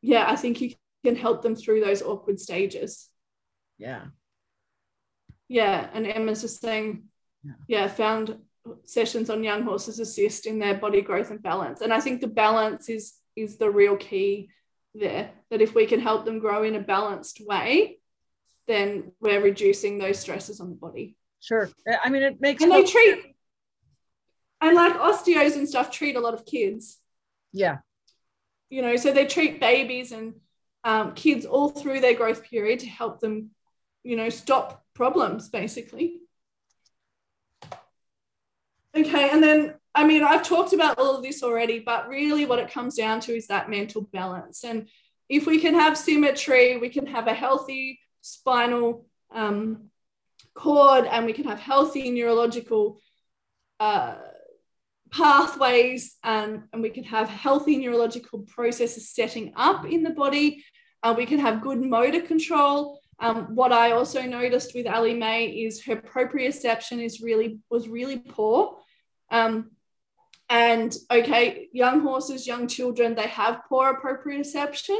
yeah, 0.00 0.24
I 0.26 0.36
think 0.36 0.60
you 0.60 0.74
can 1.04 1.16
help 1.16 1.42
them 1.42 1.56
through 1.56 1.80
those 1.80 2.00
awkward 2.00 2.40
stages. 2.40 3.10
Yeah. 3.76 4.06
Yeah. 5.48 5.88
And 5.92 6.06
Emma's 6.06 6.40
just 6.40 6.60
saying, 6.60 7.04
yeah, 7.44 7.52
yeah 7.66 7.88
found 7.88 8.38
sessions 8.84 9.30
on 9.30 9.44
young 9.44 9.62
horses 9.62 9.98
assist 9.98 10.46
in 10.46 10.58
their 10.58 10.74
body 10.74 11.02
growth 11.02 11.30
and 11.30 11.42
balance. 11.42 11.80
And 11.80 11.92
I 11.92 12.00
think 12.00 12.20
the 12.20 12.28
balance 12.28 12.88
is 12.88 13.14
is 13.36 13.56
the 13.56 13.70
real 13.70 13.96
key 13.96 14.50
there. 14.94 15.30
That 15.50 15.62
if 15.62 15.74
we 15.74 15.86
can 15.86 16.00
help 16.00 16.24
them 16.24 16.38
grow 16.38 16.64
in 16.64 16.74
a 16.74 16.80
balanced 16.80 17.40
way, 17.46 17.98
then 18.66 19.12
we're 19.20 19.42
reducing 19.42 19.98
those 19.98 20.18
stresses 20.18 20.60
on 20.60 20.68
the 20.68 20.76
body. 20.76 21.16
Sure. 21.40 21.70
I 22.04 22.10
mean, 22.10 22.22
it 22.22 22.40
makes 22.40 22.62
and 22.62 22.72
they 22.72 22.84
treat 22.84 23.36
and 24.60 24.76
like 24.76 24.94
osteos 24.94 25.56
and 25.56 25.68
stuff 25.68 25.90
treat 25.90 26.16
a 26.16 26.20
lot 26.20 26.34
of 26.34 26.44
kids. 26.44 26.98
Yeah. 27.52 27.78
You 28.70 28.82
know, 28.82 28.96
so 28.96 29.12
they 29.12 29.26
treat 29.26 29.60
babies 29.60 30.12
and 30.12 30.34
um, 30.84 31.14
kids 31.14 31.46
all 31.46 31.70
through 31.70 32.00
their 32.00 32.14
growth 32.14 32.44
period 32.44 32.80
to 32.80 32.86
help 32.86 33.20
them, 33.20 33.50
you 34.02 34.16
know, 34.16 34.28
stop 34.28 34.84
problems 34.94 35.48
basically. 35.48 36.20
Okay, 38.96 39.30
and 39.30 39.42
then 39.42 39.74
I 39.94 40.04
mean, 40.04 40.22
I've 40.22 40.42
talked 40.42 40.72
about 40.72 40.98
all 40.98 41.16
of 41.16 41.22
this 41.22 41.42
already, 41.42 41.80
but 41.80 42.08
really 42.08 42.44
what 42.44 42.58
it 42.58 42.70
comes 42.70 42.94
down 42.94 43.20
to 43.20 43.36
is 43.36 43.48
that 43.48 43.68
mental 43.68 44.02
balance. 44.02 44.64
And 44.64 44.88
if 45.28 45.46
we 45.46 45.60
can 45.60 45.74
have 45.74 45.98
symmetry, 45.98 46.76
we 46.76 46.88
can 46.88 47.06
have 47.06 47.26
a 47.26 47.34
healthy 47.34 48.00
spinal 48.20 49.06
um, 49.34 49.90
cord 50.54 51.04
and 51.04 51.26
we 51.26 51.32
can 51.32 51.44
have 51.44 51.58
healthy 51.58 52.10
neurological 52.10 53.00
uh, 53.80 54.16
pathways 55.10 56.16
and, 56.22 56.64
and 56.72 56.82
we 56.82 56.90
can 56.90 57.04
have 57.04 57.28
healthy 57.28 57.76
neurological 57.78 58.40
processes 58.40 59.10
setting 59.10 59.52
up 59.56 59.86
in 59.86 60.02
the 60.02 60.10
body. 60.10 60.64
Uh, 61.02 61.14
we 61.16 61.26
can 61.26 61.38
have 61.38 61.62
good 61.62 61.80
motor 61.80 62.20
control. 62.20 63.00
Um, 63.20 63.54
what 63.54 63.72
I 63.72 63.92
also 63.92 64.22
noticed 64.22 64.74
with 64.74 64.86
Ellie 64.86 65.14
Mae 65.14 65.46
is 65.46 65.84
her 65.84 65.96
proprioception 65.96 67.02
is 67.02 67.20
really 67.20 67.58
was 67.70 67.88
really 67.88 68.18
poor. 68.18 68.78
Um, 69.30 69.72
and 70.48 70.96
okay, 71.10 71.68
young 71.72 72.00
horses, 72.00 72.46
young 72.46 72.68
children, 72.68 73.14
they 73.14 73.26
have 73.26 73.62
poor 73.68 74.00
proprioception. 74.00 74.98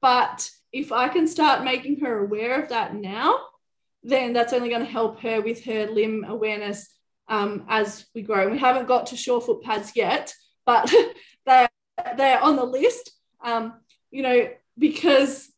But 0.00 0.50
if 0.72 0.92
I 0.92 1.08
can 1.08 1.26
start 1.26 1.64
making 1.64 2.00
her 2.00 2.18
aware 2.18 2.62
of 2.62 2.68
that 2.68 2.94
now, 2.94 3.38
then 4.02 4.32
that's 4.32 4.52
only 4.52 4.68
going 4.68 4.84
to 4.84 4.90
help 4.90 5.20
her 5.20 5.40
with 5.40 5.64
her 5.64 5.86
limb 5.86 6.24
awareness 6.28 6.88
um, 7.28 7.64
as 7.68 8.06
we 8.14 8.22
grow. 8.22 8.42
And 8.42 8.52
We 8.52 8.58
haven't 8.58 8.88
got 8.88 9.06
to 9.08 9.16
SURE 9.16 9.40
FOOT 9.40 9.62
pads 9.62 9.92
yet, 9.94 10.34
but 10.64 10.92
they're, 11.46 11.68
they're 12.16 12.40
on 12.40 12.56
the 12.56 12.64
list, 12.64 13.12
um, 13.42 13.74
you 14.10 14.22
know, 14.22 14.48
because 14.78 15.50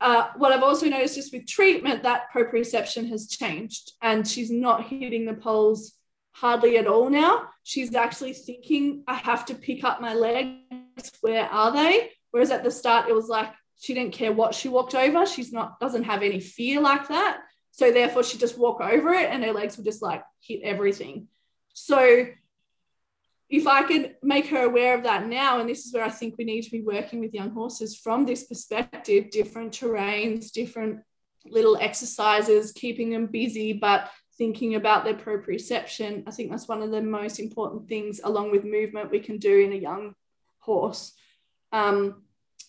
uh, 0.00 0.28
what 0.36 0.52
I've 0.52 0.62
also 0.62 0.86
noticed 0.86 1.16
just 1.16 1.32
with 1.32 1.46
treatment, 1.46 2.02
that 2.02 2.26
proprioception 2.34 3.08
has 3.08 3.28
changed 3.28 3.92
and 4.00 4.26
she's 4.26 4.50
not 4.50 4.86
hitting 4.86 5.24
the 5.24 5.34
poles 5.34 5.94
hardly 6.32 6.78
at 6.78 6.86
all 6.86 7.10
now. 7.10 7.48
She's 7.64 7.94
actually 7.94 8.32
thinking, 8.32 9.02
I 9.08 9.14
have 9.14 9.44
to 9.46 9.54
pick 9.54 9.82
up 9.82 10.00
my 10.00 10.14
legs. 10.14 11.12
Where 11.20 11.46
are 11.46 11.72
they? 11.72 12.12
Whereas 12.30 12.50
at 12.50 12.62
the 12.62 12.70
start, 12.70 13.08
it 13.08 13.14
was 13.14 13.28
like 13.28 13.52
she 13.80 13.94
didn't 13.94 14.12
care 14.12 14.32
what 14.32 14.54
she 14.54 14.68
walked 14.68 14.94
over. 14.94 15.26
She's 15.26 15.52
not, 15.52 15.80
doesn't 15.80 16.04
have 16.04 16.22
any 16.22 16.40
fear 16.40 16.80
like 16.80 17.08
that. 17.08 17.40
So 17.78 17.92
therefore, 17.92 18.24
she 18.24 18.38
just 18.38 18.58
walk 18.58 18.80
over 18.80 19.12
it 19.12 19.30
and 19.30 19.44
her 19.44 19.52
legs 19.52 19.76
would 19.76 19.86
just 19.86 20.02
like 20.02 20.24
hit 20.40 20.62
everything. 20.64 21.28
So 21.74 22.26
if 23.48 23.68
I 23.68 23.84
could 23.84 24.16
make 24.20 24.48
her 24.48 24.64
aware 24.64 24.96
of 24.96 25.04
that 25.04 25.28
now, 25.28 25.60
and 25.60 25.70
this 25.70 25.86
is 25.86 25.94
where 25.94 26.04
I 26.04 26.10
think 26.10 26.34
we 26.36 26.44
need 26.44 26.62
to 26.62 26.72
be 26.72 26.82
working 26.82 27.20
with 27.20 27.32
young 27.32 27.50
horses 27.50 27.96
from 27.96 28.26
this 28.26 28.42
perspective, 28.42 29.30
different 29.30 29.74
terrains, 29.74 30.50
different 30.50 31.02
little 31.46 31.76
exercises, 31.76 32.72
keeping 32.72 33.10
them 33.10 33.26
busy, 33.26 33.74
but 33.74 34.10
thinking 34.36 34.74
about 34.74 35.04
their 35.04 35.14
proprioception. 35.14 36.24
I 36.26 36.32
think 36.32 36.50
that's 36.50 36.66
one 36.66 36.82
of 36.82 36.90
the 36.90 37.00
most 37.00 37.38
important 37.38 37.88
things, 37.88 38.20
along 38.24 38.50
with 38.50 38.64
movement, 38.64 39.12
we 39.12 39.20
can 39.20 39.38
do 39.38 39.56
in 39.56 39.72
a 39.72 39.76
young 39.76 40.14
horse 40.58 41.12
um, 41.70 42.24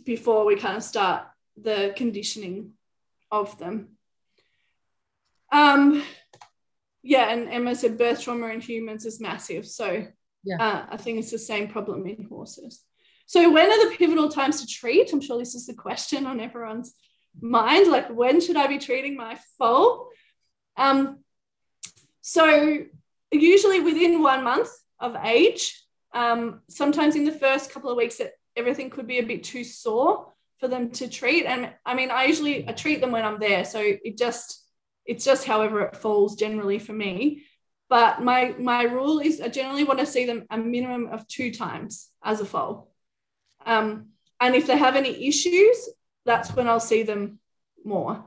before 0.06 0.46
we 0.46 0.56
kind 0.56 0.78
of 0.78 0.84
start 0.84 1.24
the 1.58 1.94
conditioning 1.98 2.74
of 3.32 3.58
them. 3.58 3.98
Um, 5.52 6.04
yeah, 7.02 7.30
and 7.32 7.50
Emma 7.50 7.76
said 7.76 7.98
birth 7.98 8.22
trauma 8.22 8.48
in 8.48 8.62
humans 8.62 9.06
is 9.06 9.20
massive. 9.20 9.66
So 9.68 10.08
yeah. 10.44 10.56
Uh, 10.60 10.86
I 10.92 10.98
think 10.98 11.20
it's 11.20 11.32
the 11.32 11.40
same 11.40 11.68
problem 11.68 12.06
in 12.08 12.26
horses. 12.30 12.84
So 13.26 13.52
when 13.52 13.70
are 13.70 13.90
the 13.90 13.96
pivotal 13.96 14.30
times 14.30 14.62
to 14.62 14.68
treat? 14.68 15.12
I'm 15.12 15.22
sure 15.22 15.38
this 15.38 15.54
is 15.56 15.68
the 15.68 15.74
question 15.74 16.26
on 16.26 16.40
everyone's 16.40 16.94
mind. 17.40 17.92
Like 17.92 18.10
when 18.10 18.42
should 18.42 18.56
I 18.56 18.68
be 18.68 18.80
treating 18.80 19.16
my 19.16 19.38
foal? 19.58 20.08
Um, 20.78 21.20
so 22.22 22.80
usually 23.32 23.80
within 23.82 24.22
one 24.22 24.44
month 24.44 24.70
of 25.00 25.16
age. 25.24 25.86
Um, 26.14 26.62
sometimes 26.70 27.16
in 27.16 27.26
the 27.26 27.32
first 27.32 27.72
couple 27.72 27.92
of 27.92 27.98
weeks, 27.98 28.18
that 28.18 28.32
everything 28.56 28.90
could 28.90 29.08
be 29.08 29.20
a 29.20 29.26
bit 29.26 29.44
too 29.44 29.64
sore 29.64 30.34
for 30.58 30.68
them 30.68 30.90
to 30.92 31.08
treat. 31.08 31.46
And 31.46 31.72
I 31.86 31.94
mean, 31.94 32.12
I 32.12 32.26
usually 32.26 32.68
I 32.68 32.72
treat 32.72 33.00
them 33.00 33.12
when 33.12 33.26
I'm 33.26 33.40
there, 33.40 33.64
so 33.64 33.80
it 33.80 34.18
just 34.18 34.66
it's 35.10 35.26
just 35.26 35.46
however 35.46 35.82
it 35.82 35.96
falls 35.96 36.36
generally 36.36 36.78
for 36.78 36.94
me. 36.94 37.44
But 37.90 38.22
my 38.22 38.54
my 38.60 38.84
rule 38.84 39.20
is 39.20 39.42
I 39.42 39.48
generally 39.48 39.84
want 39.84 40.00
to 40.00 40.06
see 40.06 40.26
them 40.28 40.46
a 40.52 40.58
minimum 40.58 41.08
of 41.08 41.28
two 41.28 41.52
times 41.52 42.10
as 42.24 42.40
a 42.40 42.46
foal. 42.46 42.92
Um, 43.66 44.10
and 44.40 44.54
if 44.54 44.68
they 44.68 44.78
have 44.78 44.96
any 44.96 45.28
issues, 45.28 45.90
that's 46.26 46.56
when 46.56 46.68
I'll 46.68 46.80
see 46.80 47.02
them 47.02 47.40
more. 47.84 48.24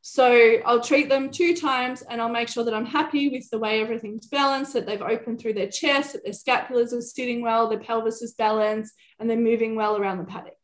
So 0.00 0.56
I'll 0.64 0.80
treat 0.80 1.10
them 1.10 1.30
two 1.30 1.54
times 1.54 2.00
and 2.02 2.20
I'll 2.20 2.38
make 2.38 2.48
sure 2.48 2.64
that 2.64 2.74
I'm 2.74 2.86
happy 2.86 3.28
with 3.28 3.48
the 3.50 3.58
way 3.58 3.80
everything's 3.80 4.26
balanced, 4.26 4.72
that 4.72 4.86
they've 4.86 5.10
opened 5.14 5.38
through 5.38 5.52
their 5.52 5.68
chest, 5.68 6.14
that 6.14 6.24
their 6.24 6.32
scapulars 6.32 6.92
are 6.92 7.02
sitting 7.02 7.42
well, 7.42 7.68
their 7.68 7.78
pelvis 7.78 8.22
is 8.22 8.32
balanced, 8.32 8.94
and 9.18 9.28
they're 9.28 9.36
moving 9.36 9.76
well 9.76 9.96
around 9.98 10.18
the 10.18 10.24
paddock. 10.24 10.62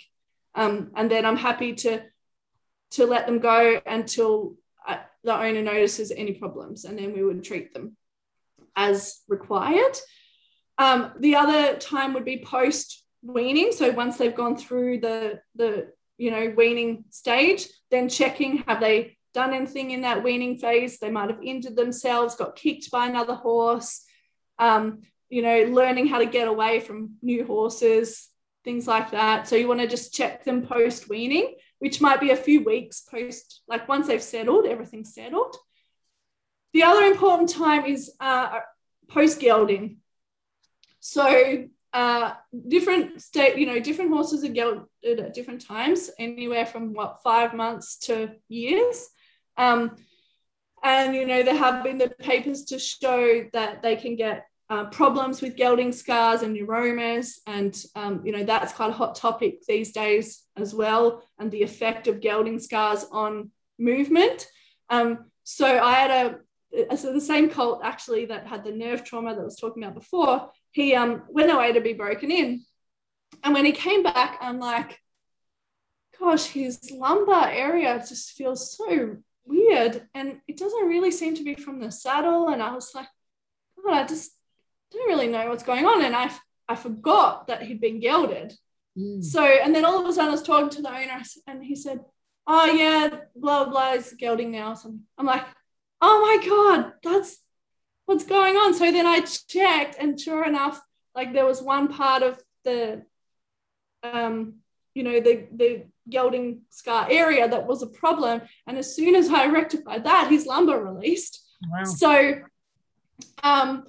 Um, 0.55 0.91
and 0.97 1.11
then 1.11 1.27
I'm 1.27 1.37
happy 1.37 1.75
to 1.85 2.03
to 2.93 3.05
let 3.05 3.27
them 3.27 3.39
go 3.39 3.81
until 3.85 4.57
the 5.25 5.35
owner 5.35 5.63
notices 5.63 6.11
any 6.11 6.33
problems, 6.33 6.85
and 6.85 6.99
then 6.99 7.13
we 7.13 7.23
would 7.23 7.45
treat 7.45 7.75
them 7.75 7.97
as 8.77 9.21
required. 9.29 9.99
Um, 10.79 11.13
the 11.19 11.37
other 11.37 11.77
time 11.77 12.15
would 12.15 12.25
be 12.25 12.45
post 12.45 13.05
weaning. 13.23 13.73
So 13.73 13.91
once 13.91 14.17
they've 14.17 14.35
gone 14.35 14.57
through 14.57 15.01
the 15.01 15.41
the 15.57 15.89
you 16.17 16.31
know 16.31 16.55
weaning 16.57 17.05
stage, 17.11 17.69
then 17.91 18.09
checking 18.09 18.59
have 18.69 18.81
they 18.81 19.17
done 19.35 19.53
anything 19.53 19.91
in 19.91 20.03
that 20.03 20.23
weaning 20.23 20.59
phase? 20.59 20.99
They 20.99 21.11
might 21.11 21.31
have 21.31 21.43
injured 21.43 21.77
themselves, 21.77 22.37
got 22.37 22.57
kicked 22.57 22.91
by 22.91 23.07
another 23.07 23.35
horse. 23.35 24.05
Um, 24.59 25.03
you 25.29 25.43
know, 25.43 25.65
learning 25.65 26.07
how 26.07 26.19
to 26.19 26.27
get 26.27 26.49
away 26.49 26.81
from 26.81 27.17
new 27.21 27.45
horses, 27.45 28.29
things 28.65 28.87
like 28.87 29.11
that. 29.11 29.47
So 29.47 29.57
you 29.57 29.69
want 29.69 29.81
to 29.81 29.87
just 29.87 30.15
check 30.15 30.45
them 30.45 30.67
post 30.67 31.09
weaning 31.09 31.55
which 31.79 32.01
might 32.01 32.21
be 32.21 32.31
a 32.31 32.37
few 32.37 32.65
weeks 32.65 33.01
post, 33.01 33.63
like 33.69 33.89
once 33.89 34.07
they've 34.07 34.23
settled, 34.23 34.67
everything's 34.67 35.15
settled. 35.15 35.57
The 36.73 36.83
other 36.83 37.03
important 37.03 37.49
time 37.51 37.87
is 37.87 38.13
uh, 38.21 38.61
post 39.09 39.41
gelding. 39.41 39.99
So 41.01 41.69
uh, 41.93 42.35
different 42.67 43.23
state, 43.23 43.57
you 43.57 43.67
know, 43.67 43.81
different 43.81 44.11
horses 44.11 44.45
are 44.45 44.49
gelded 44.49 44.87
at 45.05 45.35
different 45.35 45.65
times, 45.65 46.11
anywhere 46.19 46.67
from 46.67 46.93
what 46.93 47.23
five 47.23 47.55
months 47.55 47.97
to 48.01 48.33
years. 48.49 49.09
Um, 49.57 49.97
and 50.83 51.15
you 51.15 51.27
know, 51.27 51.43
there 51.43 51.57
have 51.57 51.83
been 51.83 51.99
the 51.99 52.11
papers 52.11 52.65
to 52.67 52.79
show 52.79 53.47
that 53.53 53.83
they 53.83 53.97
can 53.97 54.17
get 54.17 54.48
uh, 54.71 54.85
problems 54.87 55.41
with 55.41 55.57
gelding 55.57 55.93
scars 55.93 56.43
and 56.43 56.57
neuromas. 56.57 57.39
And, 57.47 57.77
um, 57.95 58.23
you 58.25 58.33
know, 58.33 58.45
that's 58.45 58.73
quite 58.73 58.91
a 58.91 58.95
hot 58.95 59.15
topic 59.15 59.65
these 59.67 59.93
days 59.93 60.45
as 60.57 60.75
well, 60.75 61.23
and 61.39 61.51
the 61.51 61.63
effect 61.63 62.07
of 62.07 62.21
gelding 62.21 62.59
scars 62.59 63.07
on 63.11 63.51
movement. 63.79 64.47
Um, 64.91 65.27
so 65.45 65.67
I 65.67 65.93
had 65.95 66.11
a, 66.11 66.97
so 66.97 67.13
the 67.13 67.21
same 67.21 67.49
colt 67.49 67.81
actually 67.83 68.27
that 68.27 68.47
had 68.47 68.65
the 68.65 68.73
nerve 68.73 69.05
trauma 69.05 69.35
that 69.35 69.41
I 69.41 69.45
was 69.45 69.57
talking 69.57 69.83
about 69.83 69.95
before, 69.95 70.51
he 70.73 70.95
um, 70.95 71.23
went 71.29 71.51
away 71.51 71.73
to 71.73 71.81
be 71.81 71.95
broken 71.95 72.31
in. 72.31 72.65
And 73.43 73.55
when 73.55 73.65
he 73.65 73.73
came 73.73 74.03
back, 74.03 74.39
I'm 74.41 74.59
like, 74.59 75.01
gosh, 76.19 76.47
his 76.47 76.91
lumbar 76.91 77.49
area 77.49 78.05
just 78.07 78.33
feels 78.33 78.77
so 78.77 79.17
weird. 79.45 80.07
And 80.15 80.41
it 80.47 80.59
doesn't 80.59 80.89
really 80.89 81.11
seem 81.11 81.35
to 81.37 81.45
be 81.45 81.55
from 81.55 81.81
the 81.81 81.91
saddle. 81.91 82.49
And 82.49 82.63
I 82.63 82.75
was 82.75 82.95
like, 82.95 83.09
God, 83.83 83.95
I 83.95 84.07
just 84.07 84.33
didn't 84.91 85.09
really 85.09 85.29
know 85.29 85.49
what's 85.49 85.63
going 85.63 85.85
on. 85.85 86.03
And 86.05 86.15
I, 86.15 86.31
I 86.69 86.75
forgot 86.75 87.47
that 87.47 87.63
he'd 87.63 87.81
been 87.81 88.01
gelded. 88.01 88.55
Mm. 88.99 89.23
So, 89.23 89.43
and 89.43 89.75
then 89.75 89.85
all 89.85 90.01
of 90.01 90.07
a 90.07 90.13
sudden 90.13 90.29
I 90.29 90.33
was 90.33 90.43
talking 90.43 90.71
to 90.71 90.83
the 90.83 90.91
owner 90.91 91.23
and 91.47 91.65
he 91.65 91.75
said, 91.75 92.01
Oh, 92.47 92.65
yeah, 92.65 93.11
blah, 93.37 93.67
blah, 93.67 93.93
is 93.93 94.15
gelding 94.19 94.51
now. 94.51 94.75
So 94.75 94.95
I'm 95.19 95.27
like, 95.27 95.45
Oh 96.01 96.21
my 96.21 96.47
God, 96.49 96.93
that's 97.03 97.39
what's 98.07 98.25
going 98.25 98.57
on. 98.57 98.75
So 98.75 98.91
then 98.91 99.07
I 99.07 99.21
checked, 99.21 99.97
and 99.99 100.19
sure 100.19 100.45
enough, 100.45 100.81
like 101.15 101.33
there 101.33 101.47
was 101.47 101.63
one 101.63 101.89
part 101.89 102.23
of 102.23 102.41
the, 102.65 103.05
um, 104.03 104.55
you 104.95 105.03
know, 105.03 105.21
the, 105.21 105.47
the 105.53 105.85
gelding 106.09 106.63
scar 106.71 107.07
area 107.11 107.49
that 107.49 107.67
was 107.67 107.83
a 107.83 107.87
problem. 107.87 108.43
And 108.67 108.79
as 108.79 108.95
soon 108.95 109.15
as 109.15 109.29
I 109.29 109.47
rectified 109.53 110.05
that, 110.05 110.31
his 110.31 110.47
lumbar 110.47 110.83
released. 110.83 111.45
Wow. 111.71 111.85
So, 111.85 112.35
um, 113.43 113.85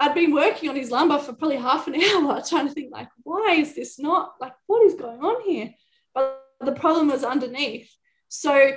I'd 0.00 0.14
been 0.14 0.32
working 0.32 0.68
on 0.68 0.76
his 0.76 0.90
lumbar 0.90 1.18
for 1.18 1.32
probably 1.32 1.56
half 1.56 1.88
an 1.88 2.00
hour 2.02 2.42
trying 2.46 2.68
to 2.68 2.74
think 2.74 2.92
like, 2.92 3.08
why 3.22 3.56
is 3.58 3.74
this 3.74 3.98
not 3.98 4.34
like 4.40 4.54
what 4.66 4.84
is 4.86 4.94
going 4.94 5.20
on 5.20 5.42
here? 5.42 5.74
But 6.14 6.44
the 6.60 6.72
problem 6.72 7.08
was 7.08 7.24
underneath. 7.24 7.90
So 8.28 8.72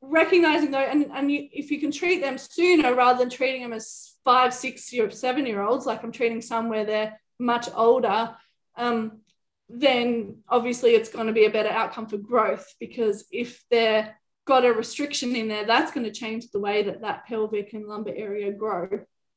recognizing 0.00 0.70
though, 0.70 0.78
and, 0.78 1.10
and 1.12 1.30
you, 1.30 1.48
if 1.52 1.70
you 1.70 1.80
can 1.80 1.92
treat 1.92 2.20
them 2.20 2.38
sooner 2.38 2.94
rather 2.94 3.18
than 3.18 3.30
treating 3.30 3.62
them 3.62 3.72
as 3.72 4.14
five, 4.24 4.52
six 4.52 4.92
or 4.94 5.10
seven 5.10 5.46
year 5.46 5.62
olds, 5.62 5.86
like 5.86 6.02
I'm 6.02 6.12
treating 6.12 6.40
some 6.40 6.68
where 6.68 6.84
they're 6.84 7.20
much 7.38 7.68
older, 7.74 8.34
um, 8.76 9.20
then 9.68 10.38
obviously 10.48 10.90
it's 10.90 11.08
going 11.08 11.26
to 11.26 11.32
be 11.32 11.44
a 11.44 11.50
better 11.50 11.70
outcome 11.70 12.06
for 12.06 12.18
growth 12.18 12.74
because 12.78 13.24
if 13.30 13.64
they're 13.70 14.16
got 14.46 14.64
a 14.64 14.72
restriction 14.72 15.34
in 15.34 15.48
there, 15.48 15.66
that's 15.66 15.92
going 15.92 16.04
to 16.06 16.12
change 16.12 16.50
the 16.50 16.60
way 16.60 16.84
that 16.84 17.00
that 17.00 17.26
pelvic 17.26 17.72
and 17.72 17.86
lumbar 17.86 18.14
area 18.14 18.52
grow 18.52 18.88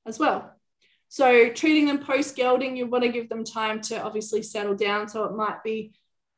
as 0.06 0.20
well. 0.20 0.54
So 1.10 1.50
treating 1.50 1.88
them 1.88 2.00
post 2.00 2.36
gelding, 2.36 2.78
you 2.78 2.86
want 2.86 3.04
to 3.04 3.12
give 3.12 3.30
them 3.30 3.44
time 3.44 3.82
to 3.82 4.02
obviously 4.02 4.44
settle 4.44 4.76
down. 4.76 5.10
So 5.10 5.26
it 5.26 5.36
might 5.36 5.64
be, 5.64 5.94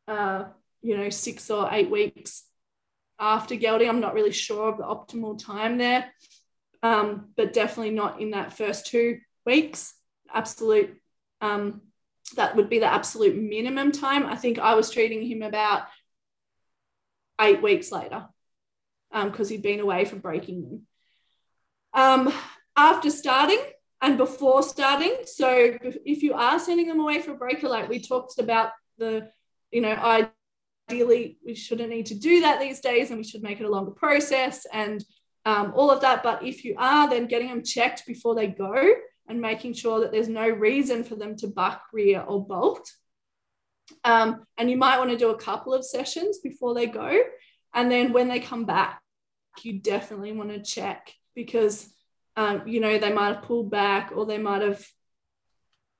uh, 0.07 0.45
you 0.81 0.98
know, 0.98 1.10
six 1.10 1.49
or 1.49 1.68
eight 1.72 1.91
weeks 1.91 2.45
after 3.19 3.56
gelding. 3.56 3.89
I'm 3.89 3.99
not 3.99 4.14
really 4.14 4.31
sure 4.31 4.69
of 4.69 4.77
the 4.77 4.84
optimal 4.84 5.38
time 5.38 5.77
there, 5.77 6.10
um, 6.81 7.31
but 7.35 7.52
definitely 7.52 7.91
not 7.91 8.22
in 8.22 8.31
that 8.31 8.53
first 8.53 8.88
two 8.88 9.19
weeks. 9.45 9.93
Absolute, 10.34 10.98
um, 11.41 11.81
that 12.38 12.56
would 12.56 12.69
be 12.69 12.80
the 12.80 12.91
absolute 12.91 13.35
minimum 13.35 13.91
time. 13.91 14.26
I 14.26 14.38
think 14.38 14.57
I 14.57 14.76
was 14.76 14.89
treating 14.89 15.22
him 15.22 15.41
about 15.41 15.84
eight 17.41 17.61
weeks 17.61 17.91
later 17.91 18.26
because 19.11 19.48
um, 19.48 19.52
he'd 19.52 19.64
been 19.64 19.81
away 19.81 20.06
from 20.06 20.19
breaking 20.19 20.61
them. 20.61 20.81
Um, 21.93 22.34
after 22.77 23.10
starting 23.10 23.60
and 24.02 24.18
before 24.18 24.64
starting, 24.64 25.15
so 25.26 25.78
if 26.06 26.23
you 26.23 26.34
are 26.34 26.60
sending 26.60 26.88
them 26.88 26.99
away 26.99 27.22
for 27.22 27.32
a 27.32 27.38
breaker, 27.38 27.69
like 27.69 27.88
we 27.88 27.99
talked 27.99 28.40
about 28.40 28.72
the, 28.98 29.30
you 29.72 29.82
know, 29.82 30.26
ideally 30.90 31.38
we 31.45 31.53
shouldn't 31.53 31.90
need 31.90 32.07
to 32.07 32.15
do 32.15 32.41
that 32.41 32.60
these 32.60 32.80
days 32.80 33.10
and 33.10 33.18
we 33.18 33.23
should 33.23 33.44
make 33.44 33.60
it 33.60 33.65
a 33.65 33.69
longer 33.69 33.91
process 33.91 34.65
and 34.73 35.06
um, 35.45 35.73
all 35.76 35.91
of 35.91 36.02
that. 36.02 36.23
But 36.23 36.44
if 36.44 36.65
you 36.65 36.76
are, 36.78 37.10
then 37.10 37.28
getting 37.28 37.49
them 37.49 37.64
checked 37.64 38.06
before 38.07 38.34
they 38.34 38.48
go 38.48 38.76
and 39.28 39.40
making 39.40 39.73
sure 39.73 39.99
that 40.02 40.11
there's 40.11 40.28
no 40.28 40.48
reason 40.49 41.03
for 41.03 41.15
them 41.15 41.36
to 41.38 41.48
buck, 41.48 41.84
rear, 41.94 42.22
or 42.22 42.45
bolt. 42.45 42.90
Um, 44.03 44.45
and 44.57 44.69
you 44.69 44.78
might 44.78 44.98
want 44.98 45.11
to 45.11 45.18
do 45.18 45.30
a 45.30 45.38
couple 45.38 45.73
of 45.73 45.86
sessions 45.86 46.40
before 46.40 46.73
they 46.73 46.88
go. 46.88 47.23
And 47.73 47.91
then 47.91 48.14
when 48.14 48.28
they 48.28 48.40
come 48.40 48.65
back, 48.65 49.02
you 49.64 49.80
definitely 49.80 50.32
want 50.32 50.49
to 50.49 50.61
check 50.61 51.14
because, 51.36 51.94
um, 52.36 52.68
you 52.68 52.80
know, 52.80 52.98
they 52.98 53.12
might 53.12 53.36
have 53.36 53.44
pulled 53.44 53.70
back 53.70 54.12
or 54.16 54.26
they 54.26 54.38
might 54.38 54.62
have 54.62 54.86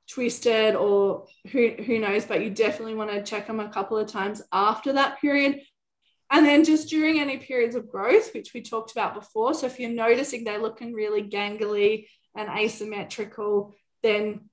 twisted 0.10 0.76
or 0.76 1.26
who, 1.52 1.70
who 1.70 2.00
knows, 2.00 2.26
but 2.26 2.44
you 2.44 2.50
definitely 2.50 2.96
want 2.96 3.12
to 3.12 3.24
check 3.24 3.48
them 3.48 3.60
a 3.60 3.70
couple 3.70 3.98
of 3.98 4.08
times 4.08 4.42
after 4.52 4.94
that 4.94 5.20
period. 5.20 5.62
And 6.30 6.46
then 6.46 6.64
just 6.64 6.90
during 6.90 7.20
any 7.20 7.38
periods 7.38 7.76
of 7.76 7.90
growth, 7.90 8.34
which 8.34 8.54
we 8.54 8.62
talked 8.62 8.92
about 8.92 9.16
before. 9.16 9.54
So 9.54 9.68
if 9.68 9.80
you're 9.80 9.90
noticing 9.90 10.44
they're 10.44 10.62
looking 10.62 10.94
really 10.94 11.24
gangly 11.24 12.08
and 12.36 12.50
asymmetrical, 12.50 13.76
then 14.02 14.50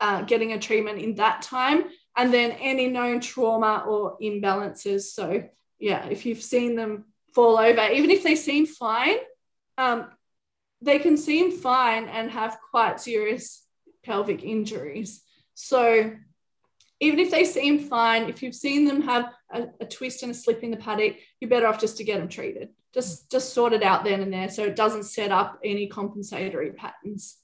uh, 0.00 0.22
getting 0.22 0.52
a 0.52 0.58
treatment 0.58 0.98
in 0.98 1.14
that 1.14 1.42
time. 1.42 1.84
And 2.16 2.32
then 2.34 2.52
any 2.52 2.88
known 2.88 3.20
trauma 3.20 3.84
or 3.86 4.18
imbalances. 4.18 5.02
So 5.02 5.44
yeah, 5.78 6.06
if 6.06 6.26
you've 6.26 6.42
seen 6.42 6.74
them 6.74 7.04
fall 7.34 7.58
over, 7.58 7.88
even 7.90 8.10
if 8.10 8.24
they 8.24 8.34
seem 8.34 8.66
fine, 8.66 9.18
um, 9.78 10.08
they 10.86 10.98
can 10.98 11.16
seem 11.16 11.50
fine 11.50 12.08
and 12.08 12.30
have 12.30 12.58
quite 12.70 13.00
serious 13.00 13.66
pelvic 14.04 14.42
injuries. 14.42 15.22
So 15.54 16.12
even 17.00 17.18
if 17.18 17.30
they 17.30 17.44
seem 17.44 17.78
fine, 17.78 18.28
if 18.30 18.42
you've 18.42 18.54
seen 18.54 18.86
them 18.86 19.02
have 19.02 19.32
a, 19.52 19.66
a, 19.80 19.84
twist 19.84 20.22
and 20.22 20.30
a 20.30 20.34
slip 20.34 20.62
in 20.62 20.70
the 20.70 20.76
paddock, 20.76 21.16
you're 21.40 21.50
better 21.50 21.66
off 21.66 21.80
just 21.80 21.98
to 21.98 22.04
get 22.04 22.18
them 22.18 22.28
treated. 22.28 22.70
Just, 22.94 23.30
just 23.30 23.52
sort 23.52 23.74
it 23.74 23.82
out 23.82 24.04
then 24.04 24.22
and 24.22 24.32
there 24.32 24.48
so 24.48 24.64
it 24.64 24.76
doesn't 24.76 25.02
set 25.02 25.30
up 25.30 25.58
any 25.62 25.88
compensatory 25.88 26.72
patterns. 26.72 27.36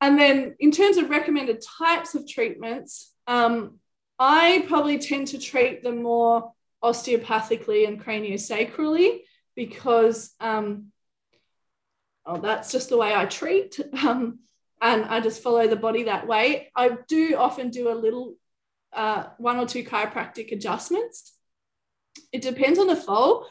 And 0.00 0.18
then 0.18 0.54
in 0.60 0.70
terms 0.70 0.98
of 0.98 1.10
recommended 1.10 1.62
types 1.78 2.14
of 2.14 2.28
treatments, 2.28 3.12
um, 3.26 3.78
I 4.18 4.64
probably 4.68 4.98
tend 4.98 5.28
to 5.28 5.38
treat 5.38 5.82
them 5.82 6.02
more 6.02 6.52
osteopathically 6.84 7.88
and 7.88 8.04
craniosacrally 8.04 9.20
because 9.54 10.34
um, 10.40 10.92
oh, 12.26 12.40
that's 12.40 12.72
just 12.72 12.88
the 12.88 12.96
way 12.96 13.14
I 13.14 13.26
treat. 13.26 13.78
Um, 14.02 14.40
and 14.80 15.04
I 15.04 15.20
just 15.20 15.42
follow 15.42 15.68
the 15.68 15.76
body 15.76 16.04
that 16.04 16.26
way. 16.26 16.70
I 16.74 16.96
do 17.06 17.36
often 17.36 17.70
do 17.70 17.88
a 17.88 17.94
little 17.94 18.34
uh, 18.92 19.26
one 19.38 19.58
or 19.58 19.66
two 19.66 19.84
chiropractic 19.84 20.50
adjustments. 20.50 21.32
It 22.32 22.42
depends 22.42 22.78
on 22.78 22.88
the 22.88 22.96
foal 22.96 23.46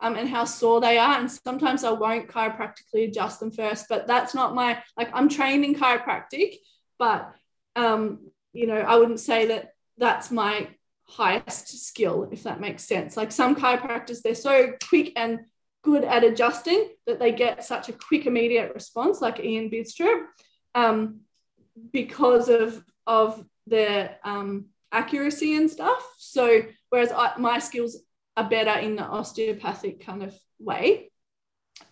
um, 0.00 0.14
and 0.14 0.28
how 0.28 0.44
sore 0.44 0.80
they 0.80 0.96
are. 0.96 1.18
And 1.18 1.30
sometimes 1.30 1.82
I 1.82 1.90
won't 1.90 2.28
chiropractically 2.28 3.08
adjust 3.08 3.40
them 3.40 3.50
first, 3.50 3.86
but 3.88 4.06
that's 4.06 4.34
not 4.34 4.54
my, 4.54 4.80
like, 4.96 5.10
I'm 5.12 5.28
trained 5.28 5.64
in 5.64 5.74
chiropractic, 5.74 6.54
but, 6.98 7.32
um, 7.74 8.30
you 8.52 8.66
know, 8.66 8.78
I 8.78 8.96
wouldn't 8.96 9.20
say 9.20 9.46
that 9.46 9.70
that's 9.98 10.30
my 10.30 10.68
highest 11.08 11.86
skill, 11.86 12.28
if 12.32 12.42
that 12.42 12.60
makes 12.60 12.84
sense. 12.84 13.16
Like 13.16 13.32
some 13.32 13.54
chiropractors, 13.54 14.22
they're 14.22 14.34
so 14.34 14.72
quick 14.88 15.12
and 15.16 15.40
good 15.82 16.04
at 16.04 16.24
adjusting 16.24 16.88
that 17.06 17.18
they 17.18 17.32
get 17.32 17.64
such 17.64 17.88
a 17.88 17.92
quick, 17.92 18.26
immediate 18.26 18.74
response, 18.74 19.20
like 19.20 19.40
Ian 19.40 19.70
Bidstrup, 19.70 20.24
um, 20.74 21.20
because 21.92 22.48
of 22.48 22.82
of 23.06 23.44
their 23.68 24.16
um, 24.24 24.66
accuracy 24.90 25.54
and 25.56 25.70
stuff. 25.70 26.14
So 26.18 26.62
whereas 26.90 27.12
I, 27.12 27.36
my 27.38 27.58
skills 27.60 27.98
are 28.36 28.48
better 28.48 28.78
in 28.80 28.96
the 28.96 29.04
osteopathic 29.04 30.04
kind 30.04 30.22
of 30.22 30.34
way. 30.58 31.10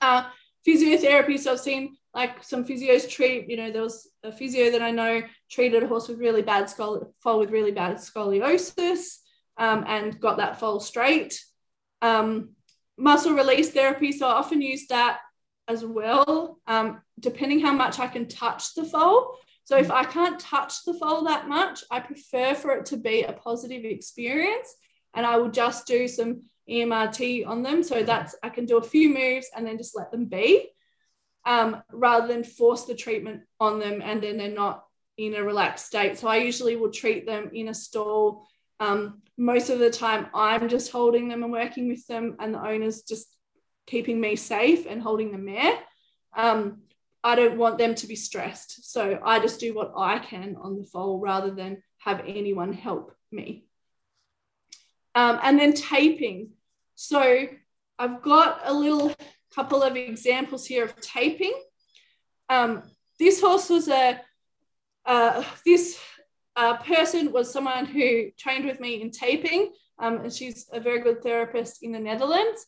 Uh, 0.01 0.25
physiotherapy, 0.67 1.39
so 1.39 1.53
I've 1.53 1.61
seen 1.61 1.97
like 2.15 2.45
some 2.45 2.65
physios 2.65 3.11
treat, 3.11 3.49
you 3.49 3.57
know, 3.57 3.73
there 3.73 3.83
was 3.83 4.09
a 4.23 4.31
physio 4.31 4.71
that 4.71 4.83
I 4.83 4.93
know 4.93 5.23
treated 5.51 5.83
a 5.83 5.89
horse 5.89 6.09
with 6.09 6.19
really 6.19 6.43
bad 6.43 6.67
scol- 6.67 7.09
with 7.39 7.51
really 7.51 7.73
bad 7.73 7.97
scoliosis 7.97 9.19
um, 9.57 9.85
and 9.89 10.21
got 10.21 10.37
that 10.37 10.61
foal 10.61 10.79
straight. 10.79 11.43
Um, 12.03 12.51
muscle 12.97 13.33
release 13.33 13.71
therapy, 13.71 14.13
so 14.13 14.29
I 14.29 14.35
often 14.35 14.63
use 14.63 14.87
that 14.89 15.19
as 15.67 15.85
well, 15.85 16.59
um, 16.69 17.01
depending 17.19 17.59
how 17.59 17.73
much 17.73 17.99
I 17.99 18.07
can 18.07 18.29
touch 18.29 18.75
the 18.75 18.85
foal. 18.85 19.37
So 19.65 19.77
if 19.77 19.91
I 19.91 20.05
can't 20.05 20.39
touch 20.39 20.85
the 20.85 20.95
foal 20.95 21.25
that 21.25 21.49
much, 21.49 21.83
I 21.91 21.99
prefer 21.99 22.55
for 22.55 22.73
it 22.73 22.87
to 22.87 22.97
be 22.97 23.23
a 23.23 23.33
positive 23.33 23.85
experience 23.85 24.73
and 25.15 25.27
I 25.27 25.39
will 25.39 25.51
just 25.51 25.87
do 25.87 26.07
some 26.07 26.43
EMRT 26.69 27.47
on 27.47 27.63
them. 27.63 27.83
So 27.83 28.03
that's, 28.03 28.37
I 28.43 28.51
can 28.51 28.67
do 28.67 28.77
a 28.77 28.83
few 28.83 29.13
moves 29.13 29.49
and 29.57 29.67
then 29.67 29.79
just 29.79 29.97
let 29.97 30.13
them 30.13 30.27
be 30.27 30.71
um, 31.47 31.83
rather 31.93 32.27
than 32.27 32.45
force 32.45 32.85
the 32.85 32.95
treatment 32.95 33.43
on 33.61 33.79
them 33.79 34.03
and 34.03 34.23
then 34.23 34.37
they're 34.37 34.49
not 34.49 34.85
in 35.17 35.35
a 35.35 35.43
relaxed 35.43 35.87
state. 35.87 36.19
So 36.19 36.29
I 36.29 36.37
usually 36.37 36.77
will 36.77 36.91
treat 36.91 37.27
them 37.27 37.51
in 37.53 37.69
a 37.69 37.75
stall. 37.75 38.47
Um, 38.81 39.23
most 39.37 39.71
of 39.71 39.79
the 39.79 39.91
time, 39.91 40.27
I'm 40.35 40.69
just 40.69 40.91
holding 40.91 41.29
them 41.29 41.43
and 41.43 41.53
working 41.53 41.89
with 41.89 42.07
them, 42.07 42.37
and 42.41 42.55
the 42.55 42.67
owner's 42.67 43.03
just 43.03 43.29
keeping 43.87 44.21
me 44.21 44.37
safe 44.37 44.87
and 44.89 45.01
holding 45.01 45.33
them 45.33 45.47
there. 45.47 45.79
Um, 46.37 46.83
I 47.23 47.37
don't 47.37 47.57
want 47.57 47.79
them 47.79 47.95
to 47.95 48.07
be 48.07 48.17
stressed. 48.17 48.91
So 48.91 49.19
I 49.25 49.39
just 49.39 49.61
do 49.61 49.75
what 49.75 49.93
I 49.97 50.19
can 50.19 50.57
on 50.61 50.77
the 50.77 50.85
foal 50.85 51.21
rather 51.21 51.51
than 51.51 51.83
have 51.99 52.23
anyone 52.27 52.73
help 52.73 53.15
me. 53.33 53.67
Um, 55.15 55.39
and 55.43 55.59
then 55.59 55.73
taping. 55.73 56.51
So 56.97 57.47
I've 57.99 58.21
got 58.23 58.61
a 58.65 58.75
little 58.75 59.15
couple 59.55 59.83
of 59.83 59.97
examples 59.97 60.67
here 60.67 60.85
of 60.85 61.01
taping. 61.01 61.55
Um, 62.49 62.83
this 63.19 63.41
horse 63.41 63.71
was 63.71 63.89
a, 63.89 64.21
uh, 65.07 65.45
this 65.65 65.99
uh, 66.57 66.77
person 66.79 67.33
was 67.33 67.53
someone 67.53 67.87
who 67.87 68.31
trained 68.39 68.65
with 68.65 68.81
me 68.81 69.01
in 69.01 69.11
taping, 69.11 69.73
um, 69.99 70.19
and 70.21 70.33
she's 70.33 70.67
a 70.73 70.81
very 70.81 71.01
good 71.01 71.23
therapist 71.23 71.83
in 71.83 71.93
the 71.93 72.01
Netherlands. 72.01 72.67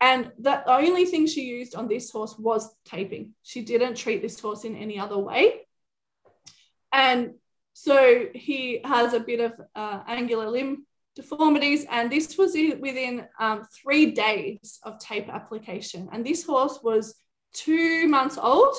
And 0.00 0.30
the 0.38 0.68
only 0.70 1.06
thing 1.06 1.26
she 1.26 1.42
used 1.42 1.74
on 1.74 1.88
this 1.88 2.10
horse 2.10 2.36
was 2.38 2.72
taping. 2.84 3.34
She 3.42 3.62
didn't 3.62 3.96
treat 3.96 4.22
this 4.22 4.38
horse 4.38 4.64
in 4.64 4.76
any 4.76 4.98
other 4.98 5.18
way. 5.18 5.66
And 6.92 7.34
so 7.72 8.26
he 8.34 8.80
has 8.84 9.12
a 9.12 9.20
bit 9.20 9.40
of 9.40 9.60
uh, 9.74 10.02
angular 10.06 10.48
limb 10.50 10.86
deformities. 11.18 11.84
And 11.90 12.10
this 12.10 12.38
was 12.38 12.52
within 12.54 13.26
um, 13.40 13.66
three 13.82 14.12
days 14.12 14.78
of 14.84 15.00
tape 15.00 15.28
application. 15.28 16.08
And 16.12 16.24
this 16.24 16.44
horse 16.44 16.78
was 16.82 17.16
two 17.52 18.06
months 18.06 18.38
old. 18.38 18.74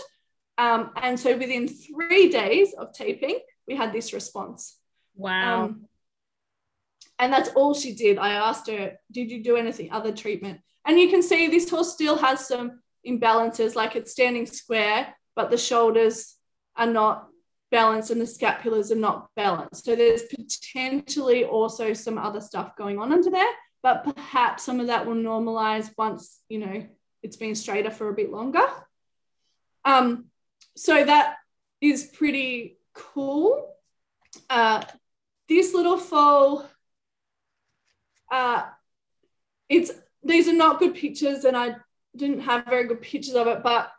Um, 0.58 0.92
and 1.02 1.20
so 1.20 1.38
within 1.38 1.68
three 1.68 2.30
days 2.30 2.74
of 2.74 2.94
taping, 2.94 3.40
we 3.68 3.76
had 3.76 3.92
this 3.92 4.14
response. 4.14 4.78
Wow. 5.16 5.66
Um, 5.66 5.86
and 7.20 7.32
that's 7.34 7.50
all 7.50 7.74
she 7.74 7.94
did. 7.94 8.18
I 8.18 8.30
asked 8.30 8.70
her, 8.70 8.94
Did 9.12 9.30
you 9.30 9.44
do 9.44 9.58
anything 9.58 9.92
other 9.92 10.14
treatment? 10.14 10.62
And 10.86 10.98
you 10.98 11.10
can 11.10 11.22
see 11.22 11.48
this 11.48 11.70
horse 11.70 11.92
still 11.94 12.18
has 12.18 12.48
some 12.48 12.80
imbalances, 13.06 13.76
like 13.76 13.98
it's 13.98 14.12
standing 14.14 14.46
square, 14.46 15.14
but 15.36 15.52
the 15.52 15.58
shoulders 15.58 16.36
are 16.78 16.88
not 16.88 17.28
balanced 17.72 18.12
and 18.12 18.20
the 18.20 18.26
scapulars 18.26 18.92
are 18.92 18.96
not 18.96 19.30
balanced. 19.36 19.86
So 19.86 19.96
there's 19.96 20.24
potentially 20.24 21.44
also 21.46 21.94
some 21.94 22.18
other 22.18 22.42
stuff 22.42 22.76
going 22.76 23.00
on 23.00 23.12
under 23.12 23.30
there, 23.30 23.52
but 23.84 24.04
perhaps 24.04 24.64
some 24.64 24.80
of 24.80 24.88
that 24.88 25.06
will 25.06 25.16
normalize 25.16 25.92
once, 25.98 26.40
you 26.50 26.60
know, 26.60 26.88
it's 27.22 27.38
been 27.38 27.56
straighter 27.56 27.92
for 27.92 28.10
a 28.10 28.14
bit 28.14 28.32
longer. 28.32 28.66
Um, 29.86 30.26
so 30.76 31.04
that 31.04 31.36
is 31.82 32.06
pretty 32.06 32.78
cool. 32.94 33.74
Uh, 34.50 34.84
this 35.48 35.74
little 35.74 35.98
foal, 35.98 36.66
uh, 38.32 38.64
it's 39.68 39.92
these 40.24 40.48
are 40.48 40.54
not 40.54 40.80
good 40.80 40.96
pictures, 40.96 41.46
and 41.46 41.56
I 41.56 41.76
didn't 42.16 42.42
have 42.42 42.66
very 42.66 42.88
good 42.88 43.02
pictures 43.02 43.36
of 43.36 43.48
it, 43.48 43.64
but 43.64 43.92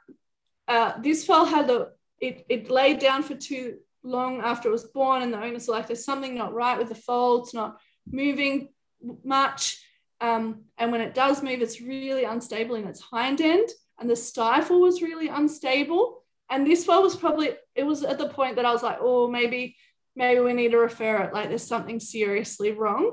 uh, 0.69 1.01
this 1.01 1.25
foal 1.25 1.45
had 1.45 1.67
the 1.67 1.93
it, 2.21 2.45
it 2.49 2.71
laid 2.71 2.99
down 2.99 3.23
for 3.23 3.35
too 3.35 3.79
long 4.03 4.41
after 4.41 4.69
it 4.69 4.73
was 4.73 4.85
born, 4.85 5.23
and 5.23 5.33
the 5.33 5.43
owners 5.43 5.67
said, 5.67 5.73
like, 5.73 5.87
there's 5.87 6.05
something 6.05 6.35
not 6.35 6.55
right 6.55 6.79
with 6.79 6.89
the 6.89 6.95
foal, 6.95 7.43
it's 7.43 7.55
not 7.55 7.79
moving 8.11 8.69
much. 9.25 9.83
Um, 10.21 10.65
and 10.77 10.93
when 10.93 11.01
it 11.01 11.15
does 11.15 11.43
move, 11.43 11.63
it's 11.63 11.81
really 11.81 12.25
unstable 12.25 12.75
in 12.75 12.87
its 12.87 13.01
hind 13.01 13.41
end. 13.41 13.69
And 13.99 14.09
the 14.09 14.17
stifle 14.17 14.81
was 14.81 15.03
really 15.03 15.29
unstable. 15.29 16.23
And 16.51 16.67
this 16.67 16.85
foal 16.85 17.03
was 17.03 17.17
probably, 17.17 17.51
it 17.75 17.85
was 17.85 18.03
at 18.03 18.19
the 18.19 18.29
point 18.29 18.57
that 18.57 18.67
I 18.67 18.73
was 18.73 18.83
like, 18.83 18.99
oh, 19.01 19.29
maybe, 19.29 19.77
maybe 20.17 20.41
we 20.41 20.53
need 20.53 20.73
to 20.73 20.79
refer 20.79 21.23
it. 21.23 21.33
Like 21.33 21.49
there's 21.49 21.67
something 21.67 22.01
seriously 22.01 22.73
wrong. 22.73 23.13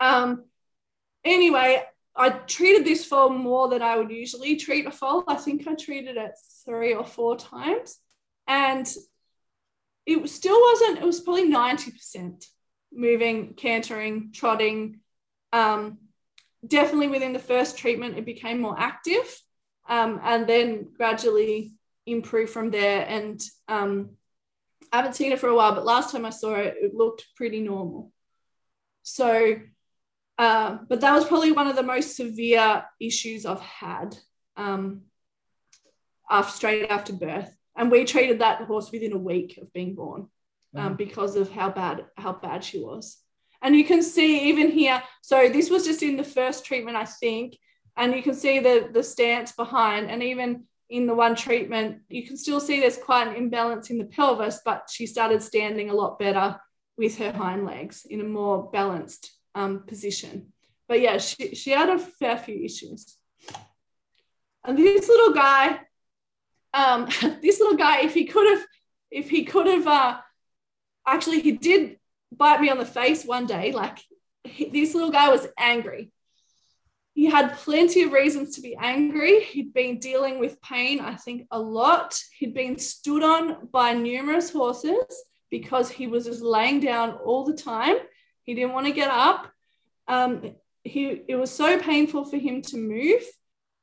Um, 0.00 0.44
anyway, 1.24 1.82
I 2.14 2.30
treated 2.30 2.84
this 2.84 3.04
foal 3.04 3.30
more 3.30 3.68
than 3.68 3.82
I 3.82 3.96
would 3.96 4.10
usually 4.10 4.56
treat 4.56 4.86
a 4.86 4.90
foal. 4.90 5.24
I 5.26 5.36
think 5.36 5.66
I 5.66 5.74
treated 5.74 6.16
it 6.16 6.32
three 6.64 6.94
or 6.94 7.04
four 7.04 7.36
times. 7.36 7.98
And 8.46 8.86
it 10.04 10.28
still 10.28 10.60
wasn't, 10.60 10.98
it 10.98 11.04
was 11.04 11.20
probably 11.20 11.50
90% 11.50 12.44
moving, 12.92 13.54
cantering, 13.54 14.30
trotting. 14.34 15.00
Um, 15.52 15.98
definitely 16.66 17.08
within 17.08 17.32
the 17.32 17.38
first 17.38 17.78
treatment, 17.78 18.18
it 18.18 18.26
became 18.26 18.60
more 18.60 18.78
active 18.78 19.40
um, 19.88 20.20
and 20.22 20.46
then 20.46 20.88
gradually 20.96 21.72
improved 22.06 22.52
from 22.52 22.70
there. 22.70 23.06
And 23.06 23.40
um, 23.68 24.10
I 24.92 24.96
haven't 24.96 25.16
seen 25.16 25.32
it 25.32 25.38
for 25.38 25.48
a 25.48 25.54
while, 25.54 25.74
but 25.74 25.84
last 25.84 26.12
time 26.12 26.24
I 26.24 26.30
saw 26.30 26.54
it, 26.54 26.74
it 26.80 26.94
looked 26.94 27.26
pretty 27.36 27.60
normal. 27.60 28.12
So, 29.02 29.56
uh, 30.38 30.78
but 30.88 31.00
that 31.00 31.12
was 31.12 31.24
probably 31.24 31.52
one 31.52 31.66
of 31.66 31.76
the 31.76 31.82
most 31.82 32.16
severe 32.16 32.84
issues 33.00 33.46
I've 33.46 33.60
had 33.60 34.16
um, 34.56 35.02
after 36.30 36.56
straight 36.56 36.90
after 36.90 37.12
birth. 37.12 37.54
And 37.76 37.90
we 37.90 38.04
treated 38.04 38.40
that 38.40 38.62
horse 38.62 38.90
within 38.90 39.12
a 39.12 39.18
week 39.18 39.58
of 39.58 39.72
being 39.72 39.94
born 39.94 40.28
um, 40.76 40.96
because 40.96 41.36
of 41.36 41.50
how 41.50 41.70
bad 41.70 42.06
how 42.16 42.32
bad 42.32 42.64
she 42.64 42.78
was. 42.80 43.18
And 43.62 43.76
you 43.76 43.84
can 43.84 44.02
see 44.02 44.48
even 44.48 44.70
here 44.70 45.02
so 45.22 45.48
this 45.48 45.70
was 45.70 45.84
just 45.84 46.02
in 46.02 46.16
the 46.16 46.24
first 46.24 46.64
treatment 46.64 46.96
i 46.96 47.04
think. 47.04 47.56
And 47.96 48.14
you 48.14 48.22
can 48.22 48.34
see 48.34 48.58
the 48.58 48.88
the 48.92 49.02
stance 49.02 49.52
behind 49.52 50.10
and 50.10 50.22
even 50.22 50.64
in 50.88 51.06
the 51.06 51.14
one 51.14 51.34
treatment 51.34 52.00
you 52.08 52.26
can 52.26 52.36
still 52.36 52.60
see 52.60 52.80
there's 52.80 52.98
quite 52.98 53.28
an 53.28 53.34
imbalance 53.34 53.88
in 53.88 53.98
the 53.98 54.04
pelvis 54.04 54.60
but 54.64 54.88
she 54.90 55.06
started 55.06 55.42
standing 55.42 55.88
a 55.88 55.94
lot 55.94 56.18
better 56.18 56.60
with 56.98 57.16
her 57.16 57.32
hind 57.32 57.64
legs 57.64 58.04
in 58.08 58.20
a 58.20 58.24
more 58.24 58.70
balanced 58.70 59.32
um, 59.54 59.84
position 59.86 60.52
but 60.88 61.00
yeah 61.00 61.18
she, 61.18 61.54
she 61.54 61.70
had 61.70 61.88
a 61.88 61.98
fair 61.98 62.36
few 62.36 62.62
issues 62.62 63.16
and 64.64 64.78
this 64.78 65.08
little 65.08 65.34
guy 65.34 65.80
um, 66.74 67.06
this 67.42 67.60
little 67.60 67.76
guy, 67.76 68.00
if 68.00 68.14
he 68.14 68.24
could 68.24 68.48
have, 68.48 68.66
if 69.10 69.30
he 69.30 69.44
could 69.44 69.66
have, 69.66 69.86
uh, 69.86 70.18
actually, 71.06 71.40
he 71.40 71.52
did 71.52 71.98
bite 72.30 72.60
me 72.60 72.70
on 72.70 72.78
the 72.78 72.86
face 72.86 73.24
one 73.24 73.46
day. 73.46 73.72
Like 73.72 73.98
he, 74.44 74.68
this 74.70 74.94
little 74.94 75.10
guy 75.10 75.28
was 75.28 75.46
angry. 75.58 76.12
He 77.14 77.26
had 77.26 77.58
plenty 77.58 78.04
of 78.04 78.12
reasons 78.12 78.56
to 78.56 78.62
be 78.62 78.74
angry. 78.74 79.44
He'd 79.44 79.74
been 79.74 79.98
dealing 79.98 80.38
with 80.38 80.62
pain, 80.62 80.98
I 80.98 81.16
think, 81.16 81.46
a 81.50 81.58
lot. 81.58 82.18
He'd 82.38 82.54
been 82.54 82.78
stood 82.78 83.22
on 83.22 83.68
by 83.70 83.92
numerous 83.92 84.50
horses 84.50 85.04
because 85.50 85.90
he 85.90 86.06
was 86.06 86.24
just 86.24 86.40
laying 86.40 86.80
down 86.80 87.18
all 87.22 87.44
the 87.44 87.52
time. 87.52 87.96
He 88.44 88.54
didn't 88.54 88.72
want 88.72 88.86
to 88.86 88.92
get 88.92 89.10
up. 89.10 89.50
Um, 90.08 90.54
he, 90.82 91.22
it 91.28 91.36
was 91.36 91.50
so 91.50 91.78
painful 91.78 92.24
for 92.24 92.36
him 92.36 92.62
to 92.62 92.76
move. 92.76 93.22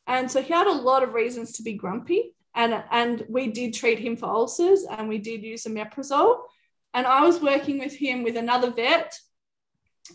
And 0.08 0.30
so 0.30 0.42
he 0.42 0.54
had 0.54 0.68
a 0.68 0.72
lot 0.72 1.04
of 1.04 1.14
reasons 1.14 1.54
to 1.54 1.64
be 1.64 1.74
grumpy. 1.74 2.34
And 2.56 2.84
and 2.92 3.26
we 3.30 3.48
did 3.48 3.74
treat 3.74 4.00
him 4.00 4.18
for 4.18 4.26
ulcers 4.26 4.84
and 4.84 5.08
we 5.08 5.20
did 5.20 5.44
use 5.44 5.66
omeprazole. 5.66 6.40
And 6.94 7.06
i 7.06 7.22
was 7.22 7.40
working 7.40 7.78
with 7.78 7.96
him 7.96 8.24
with 8.24 8.36
another 8.36 8.72
vet 8.72 9.16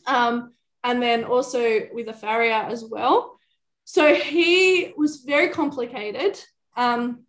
um, 0.07 0.53
and 0.83 1.01
then 1.01 1.23
also 1.23 1.83
with 1.93 2.09
a 2.09 2.13
farrier 2.13 2.53
as 2.53 2.85
well. 2.85 3.39
So 3.85 4.15
he 4.15 4.93
was 4.97 5.19
very 5.19 5.51
complicated. 5.51 6.41
Um, 6.77 7.25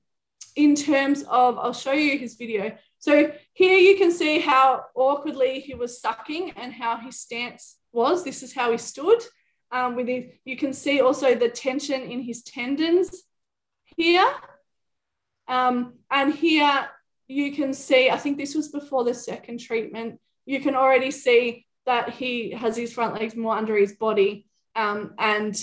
in 0.56 0.76
terms 0.76 1.24
of 1.24 1.58
i'll 1.58 1.74
show 1.74 1.92
you 1.92 2.18
his 2.18 2.36
video 2.36 2.76
so 3.00 3.32
here 3.54 3.78
you 3.78 3.98
can 3.98 4.12
see 4.12 4.40
how 4.40 4.86
awkwardly 4.96 5.60
he 5.60 5.76
was 5.76 6.00
sucking 6.02 6.52
and 6.52 6.74
how 6.74 6.98
his 6.98 7.20
stance 7.20 7.78
was. 7.92 8.24
This 8.24 8.44
is 8.44 8.54
how 8.54 8.72
he 8.72 8.78
stood 8.78 9.22
um, 9.72 9.96
with 9.96 10.08
his, 10.08 10.26
you 10.44 10.58
can 10.58 10.74
see 10.74 11.02
also 11.02 11.36
the 11.36 11.50
tension 11.50 12.02
in 12.02 12.22
his 12.22 12.44
tendons 12.44 13.24
here. 13.86 14.28
Um, 15.48 15.94
and 16.10 16.34
here 16.34 16.88
you 17.28 17.52
can 17.52 17.74
see, 17.74 18.10
I 18.10 18.18
think 18.18 18.38
this 18.38 18.56
was 18.56 18.70
before 18.70 19.04
the 19.04 19.14
second 19.14 19.60
treatment, 19.60 20.20
you 20.46 20.60
can 20.60 20.76
already 20.76 21.12
see 21.12 21.66
that 21.86 22.10
he 22.10 22.52
has 22.52 22.76
his 22.76 22.94
front 22.94 23.14
legs 23.16 23.36
more 23.36 23.56
under 23.56 23.76
his 23.76 23.94
body 23.94 24.48
um, 24.76 25.14
and 25.18 25.56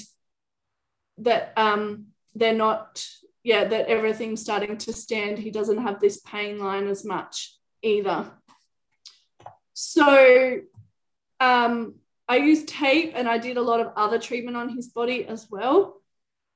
that 1.18 1.52
um, 1.56 2.06
they're 2.34 2.54
not, 2.54 3.04
yeah, 3.42 3.64
that 3.64 3.88
everything's 3.88 4.40
starting 4.40 4.78
to 4.78 4.92
stand. 4.92 5.38
He 5.38 5.50
doesn't 5.50 5.82
have 5.82 6.00
this 6.00 6.18
pain 6.18 6.58
line 6.58 6.86
as 6.86 7.04
much 7.04 7.56
either. 7.82 8.30
So 9.72 10.60
um, 11.40 11.96
I 12.28 12.36
used 12.36 12.68
tape 12.68 13.12
and 13.16 13.28
I 13.28 13.38
did 13.38 13.56
a 13.56 13.62
lot 13.62 13.80
of 13.80 13.92
other 13.96 14.18
treatment 14.18 14.56
on 14.56 14.68
his 14.68 14.88
body 14.88 15.26
as 15.26 15.48
well. 15.50 16.00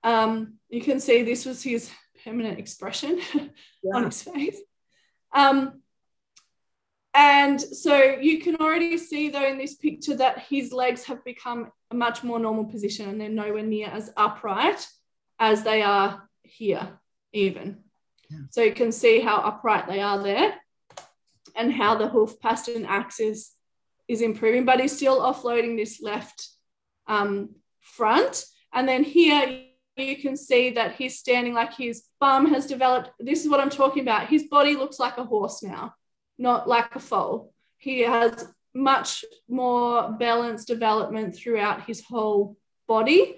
Um, 0.04 0.54
you 0.68 0.80
can 0.80 1.00
see 1.00 1.22
this 1.22 1.44
was 1.44 1.62
his 1.62 1.90
permanent 2.24 2.58
expression 2.58 3.20
yeah. 3.34 3.94
on 3.94 4.04
his 4.04 4.22
face. 4.22 4.58
Um, 5.34 5.82
and 7.14 7.60
so 7.60 7.96
you 7.96 8.40
can 8.40 8.56
already 8.56 8.98
see, 8.98 9.30
though, 9.30 9.46
in 9.46 9.58
this 9.58 9.74
picture 9.74 10.14
that 10.16 10.38
his 10.38 10.70
legs 10.70 11.04
have 11.04 11.24
become 11.24 11.72
a 11.90 11.94
much 11.94 12.22
more 12.22 12.38
normal 12.38 12.66
position 12.66 13.08
and 13.08 13.20
they're 13.20 13.28
nowhere 13.28 13.62
near 13.62 13.88
as 13.88 14.12
upright 14.16 14.86
as 15.38 15.62
they 15.62 15.82
are 15.82 16.25
here, 16.48 16.98
even. 17.32 17.78
Yeah. 18.30 18.38
So 18.50 18.62
you 18.62 18.72
can 18.72 18.92
see 18.92 19.20
how 19.20 19.36
upright 19.36 19.86
they 19.86 20.00
are 20.00 20.22
there 20.22 20.54
and 21.54 21.72
how 21.72 21.96
the 21.96 22.08
hoof 22.08 22.40
pastern 22.40 22.84
axis 22.84 23.54
is 24.08 24.20
improving, 24.20 24.64
but 24.64 24.80
he's 24.80 24.96
still 24.96 25.20
offloading 25.20 25.76
this 25.76 26.00
left 26.00 26.48
um, 27.06 27.56
front. 27.80 28.44
And 28.72 28.88
then 28.88 29.04
here 29.04 29.62
you 29.96 30.16
can 30.16 30.36
see 30.36 30.70
that 30.70 30.96
he's 30.96 31.18
standing 31.18 31.54
like 31.54 31.74
his 31.74 32.04
bum 32.20 32.46
has 32.52 32.66
developed. 32.66 33.10
This 33.18 33.44
is 33.44 33.50
what 33.50 33.60
I'm 33.60 33.70
talking 33.70 34.02
about. 34.02 34.28
His 34.28 34.44
body 34.44 34.76
looks 34.76 34.98
like 34.98 35.18
a 35.18 35.24
horse 35.24 35.62
now, 35.62 35.94
not 36.38 36.68
like 36.68 36.94
a 36.94 37.00
foal. 37.00 37.52
He 37.78 38.00
has 38.00 38.52
much 38.74 39.24
more 39.48 40.12
balanced 40.12 40.68
development 40.68 41.34
throughout 41.34 41.84
his 41.84 42.04
whole 42.04 42.56
body. 42.86 43.36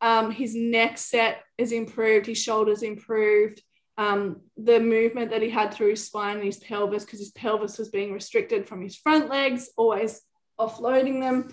Um, 0.00 0.30
his 0.30 0.54
neck 0.54 0.98
set 0.98 1.42
is 1.58 1.72
improved, 1.72 2.26
his 2.26 2.38
shoulders 2.38 2.82
improved. 2.82 3.62
Um, 3.98 4.42
the 4.58 4.78
movement 4.78 5.30
that 5.30 5.40
he 5.40 5.48
had 5.48 5.72
through 5.72 5.90
his 5.90 6.04
spine 6.04 6.36
and 6.36 6.44
his 6.44 6.58
pelvis, 6.58 7.04
because 7.04 7.18
his 7.18 7.30
pelvis 7.30 7.78
was 7.78 7.88
being 7.88 8.12
restricted 8.12 8.68
from 8.68 8.82
his 8.82 8.96
front 8.96 9.30
legs, 9.30 9.70
always 9.76 10.20
offloading 10.60 11.20
them. 11.20 11.48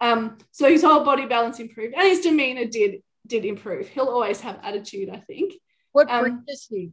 Um, 0.00 0.38
so 0.50 0.68
his 0.68 0.82
whole 0.82 1.04
body 1.04 1.26
balance 1.26 1.58
improved 1.58 1.94
and 1.94 2.06
his 2.06 2.20
demeanor 2.20 2.64
did 2.64 3.02
did 3.26 3.44
improve. 3.44 3.88
He'll 3.88 4.06
always 4.08 4.40
have 4.40 4.58
attitude, 4.62 5.10
I 5.10 5.18
think. 5.18 5.54
What 5.92 6.10
um, 6.10 6.22
breed 6.22 6.34
is 6.48 6.66
he? 6.68 6.92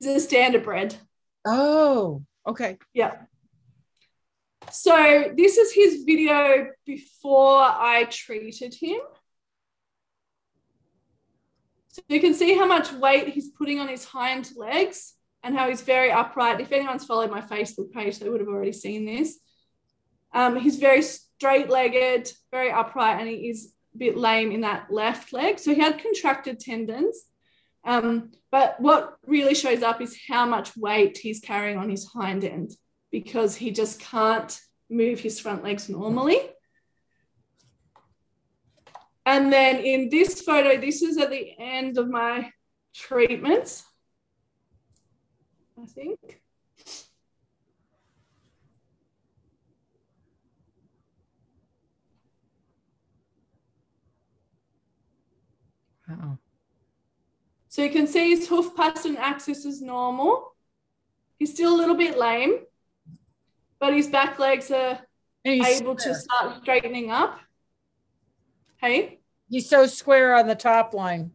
He's 0.00 0.08
a 0.08 0.20
standard 0.20 0.64
bred. 0.64 0.96
Oh, 1.46 2.22
okay. 2.46 2.78
Yeah. 2.92 3.14
So 4.70 5.32
this 5.36 5.56
is 5.56 5.72
his 5.72 6.04
video 6.04 6.68
before 6.84 7.62
I 7.62 8.06
treated 8.10 8.74
him. 8.74 9.00
So 11.98 12.14
you 12.14 12.20
can 12.20 12.34
see 12.34 12.56
how 12.56 12.66
much 12.66 12.92
weight 12.92 13.28
he's 13.28 13.48
putting 13.48 13.80
on 13.80 13.88
his 13.88 14.04
hind 14.04 14.50
legs 14.56 15.14
and 15.42 15.56
how 15.56 15.68
he's 15.68 15.82
very 15.82 16.10
upright. 16.10 16.60
If 16.60 16.72
anyone's 16.72 17.04
followed 17.04 17.30
my 17.30 17.40
Facebook 17.40 17.90
page, 17.92 18.18
they 18.18 18.28
would 18.28 18.40
have 18.40 18.48
already 18.48 18.72
seen 18.72 19.04
this. 19.04 19.38
Um, 20.32 20.56
he's 20.56 20.78
very 20.78 21.02
straight 21.02 21.68
legged, 21.68 22.30
very 22.52 22.70
upright, 22.70 23.18
and 23.18 23.28
he 23.28 23.48
is 23.48 23.72
a 23.94 23.98
bit 23.98 24.16
lame 24.16 24.52
in 24.52 24.60
that 24.60 24.92
left 24.92 25.32
leg. 25.32 25.58
So 25.58 25.74
he 25.74 25.80
had 25.80 26.02
contracted 26.02 26.60
tendons. 26.60 27.24
Um, 27.84 28.30
but 28.50 28.80
what 28.80 29.16
really 29.26 29.54
shows 29.54 29.82
up 29.82 30.00
is 30.00 30.18
how 30.28 30.46
much 30.46 30.76
weight 30.76 31.18
he's 31.18 31.40
carrying 31.40 31.78
on 31.78 31.90
his 31.90 32.06
hind 32.06 32.44
end 32.44 32.72
because 33.10 33.56
he 33.56 33.70
just 33.70 34.00
can't 34.00 34.60
move 34.88 35.20
his 35.20 35.40
front 35.40 35.64
legs 35.64 35.88
normally. 35.88 36.38
And 39.28 39.52
then 39.52 39.76
in 39.84 40.08
this 40.08 40.40
photo, 40.40 40.80
this 40.80 41.02
is 41.02 41.18
at 41.18 41.28
the 41.28 41.54
end 41.58 41.98
of 41.98 42.08
my 42.08 42.50
treatments, 42.94 43.84
I 45.78 45.84
think. 45.84 46.18
So 57.68 57.82
you 57.82 57.90
can 57.90 58.06
see 58.06 58.30
his 58.30 58.48
hoof 58.48 58.74
pastern 58.74 59.18
axis 59.18 59.66
is 59.66 59.82
normal. 59.82 60.56
He's 61.38 61.52
still 61.52 61.74
a 61.74 61.76
little 61.76 61.96
bit 61.96 62.16
lame, 62.16 62.60
but 63.78 63.92
his 63.92 64.06
back 64.06 64.38
legs 64.38 64.70
are 64.70 65.00
able 65.44 65.96
to 65.96 66.14
start 66.14 66.62
straightening 66.62 67.10
up. 67.10 67.38
Hey? 68.78 69.17
He's 69.50 69.68
so 69.68 69.86
square 69.86 70.34
on 70.34 70.46
the 70.46 70.54
top 70.54 70.94
line. 70.94 71.32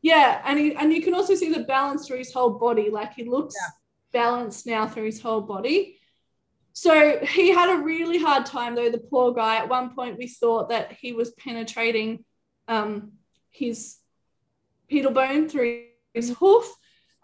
Yeah, 0.00 0.40
and 0.44 0.58
he, 0.58 0.74
and 0.74 0.92
you 0.92 1.02
can 1.02 1.14
also 1.14 1.34
see 1.34 1.52
the 1.52 1.64
balance 1.64 2.06
through 2.06 2.18
his 2.18 2.32
whole 2.32 2.50
body. 2.50 2.90
Like 2.90 3.14
he 3.14 3.24
looks 3.24 3.54
yeah. 3.56 3.70
balanced 4.20 4.66
now 4.66 4.86
through 4.86 5.04
his 5.04 5.20
whole 5.20 5.40
body. 5.40 5.98
So 6.72 7.18
he 7.18 7.50
had 7.50 7.70
a 7.70 7.82
really 7.82 8.18
hard 8.18 8.46
time 8.46 8.74
though. 8.74 8.90
The 8.90 8.98
poor 8.98 9.32
guy. 9.32 9.56
At 9.56 9.68
one 9.68 9.94
point, 9.94 10.18
we 10.18 10.26
thought 10.26 10.70
that 10.70 10.92
he 10.92 11.12
was 11.12 11.30
penetrating 11.32 12.24
um, 12.68 13.12
his 13.50 13.96
pedal 14.90 15.12
bone 15.12 15.48
through 15.48 15.84
his 16.14 16.34
hoof. 16.38 16.66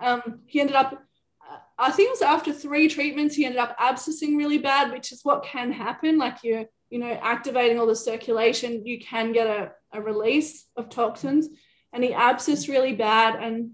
Um, 0.00 0.40
he 0.46 0.60
ended 0.60 0.76
up, 0.76 0.92
uh, 0.92 1.56
I 1.78 1.90
think 1.90 2.08
it 2.08 2.12
was 2.12 2.22
after 2.22 2.52
three 2.52 2.88
treatments, 2.88 3.34
he 3.34 3.44
ended 3.44 3.58
up 3.58 3.76
abscessing 3.78 4.36
really 4.36 4.58
bad, 4.58 4.92
which 4.92 5.12
is 5.12 5.24
what 5.24 5.44
can 5.44 5.72
happen. 5.72 6.18
Like 6.18 6.44
you're, 6.44 6.66
you 6.90 6.98
know, 6.98 7.18
activating 7.22 7.78
all 7.78 7.86
the 7.86 7.96
circulation, 7.96 8.86
you 8.86 9.00
can 9.00 9.32
get 9.32 9.46
a, 9.46 9.72
a 9.92 10.00
release 10.00 10.66
of 10.76 10.88
toxins. 10.88 11.48
And 11.92 12.04
he 12.04 12.10
abscessed 12.10 12.68
really 12.68 12.94
bad. 12.94 13.42
And 13.42 13.72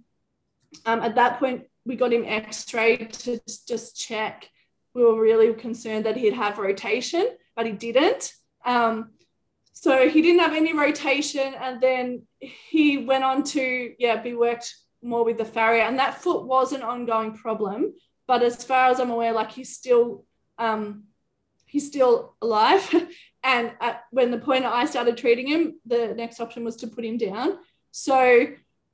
um, 0.87 1.01
at 1.01 1.17
that 1.17 1.39
point, 1.39 1.65
we 1.85 1.97
got 1.97 2.13
him 2.13 2.25
x-rayed 2.27 3.13
to 3.13 3.41
just 3.69 3.99
check. 3.99 4.51
We 4.95 5.03
were 5.03 5.21
really 5.21 5.53
concerned 5.55 6.07
that 6.07 6.17
he'd 6.17 6.35
have 6.35 6.59
rotation, 6.59 7.29
but 7.57 7.67
he 7.67 7.73
didn't. 7.73 8.33
Um, 8.65 9.11
so 9.73 10.09
he 10.09 10.23
didn't 10.23 10.41
have 10.41 10.55
any 10.55 10.73
rotation, 10.73 11.53
and 11.53 11.81
then 11.81 12.23
he 12.41 12.99
went 12.99 13.25
on 13.25 13.43
to 13.43 13.95
yeah 13.99 14.23
be 14.23 14.33
worked 14.33 14.73
more 15.03 15.25
with 15.25 15.37
the 15.37 15.45
farrier, 15.45 15.83
and 15.83 15.99
that 15.99 16.23
foot 16.23 16.47
was 16.47 16.73
an 16.73 16.83
ongoing 16.83 17.35
problem. 17.35 17.93
But 18.27 18.43
as 18.43 18.65
far 18.65 18.91
as 18.91 19.01
I'm 19.01 19.11
aware, 19.11 19.33
like 19.33 19.51
he's 19.53 19.75
still 19.75 20.25
um, 20.59 21.05
he's 21.75 21.89
still 21.89 22.37
alive. 22.41 22.89
and 23.43 23.73
at, 23.81 24.05
when 24.13 24.31
the 24.31 24.39
point 24.39 24.65
I 24.65 24.85
started 24.85 25.17
treating 25.19 25.49
him, 25.49 25.81
the 25.85 26.15
next 26.15 26.39
option 26.39 26.63
was 26.63 26.77
to 26.77 26.87
put 26.87 27.05
him 27.05 27.19
down. 27.19 27.59
So 27.91 28.47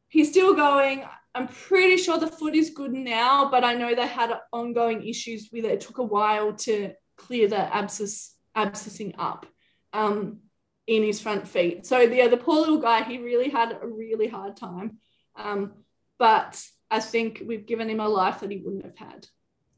he's 0.09 0.31
still 0.31 0.55
going. 0.55 1.05
I'm 1.35 1.47
pretty 1.47 1.98
sure 1.98 2.19
the 2.19 2.27
foot 2.27 2.55
is 2.55 2.70
good 2.70 2.94
now, 2.94 3.51
but 3.51 3.65
I 3.65 3.74
know 3.74 3.94
they 3.94 4.07
had 4.07 4.32
ongoing 4.51 5.07
issues 5.07 5.51
with 5.52 5.66
it. 5.66 5.73
It 5.73 5.81
took 5.82 5.98
a 5.98 6.02
while 6.02 6.55
to 6.55 6.94
clear 7.19 7.48
the 7.48 7.74
abscess 7.74 8.35
abscessing 8.57 9.15
up. 9.19 9.44
Um, 9.93 10.39
in 10.86 11.05
his 11.05 11.20
front 11.20 11.47
feet. 11.47 11.86
So 11.86 12.01
yeah, 12.01 12.27
the 12.27 12.36
poor 12.36 12.57
little 12.57 12.81
guy, 12.81 13.05
he 13.05 13.19
really 13.19 13.48
had 13.48 13.78
a 13.81 13.86
really 13.86 14.27
hard 14.27 14.57
time. 14.57 14.98
Um, 15.36 15.74
but 16.19 16.61
I 16.90 16.98
think 16.98 17.43
we've 17.47 17.66
given 17.66 17.89
him 17.89 18.01
a 18.01 18.09
life 18.09 18.40
that 18.40 18.51
he 18.51 18.57
wouldn't 18.57 18.85
have 18.85 18.97
had. 18.97 19.28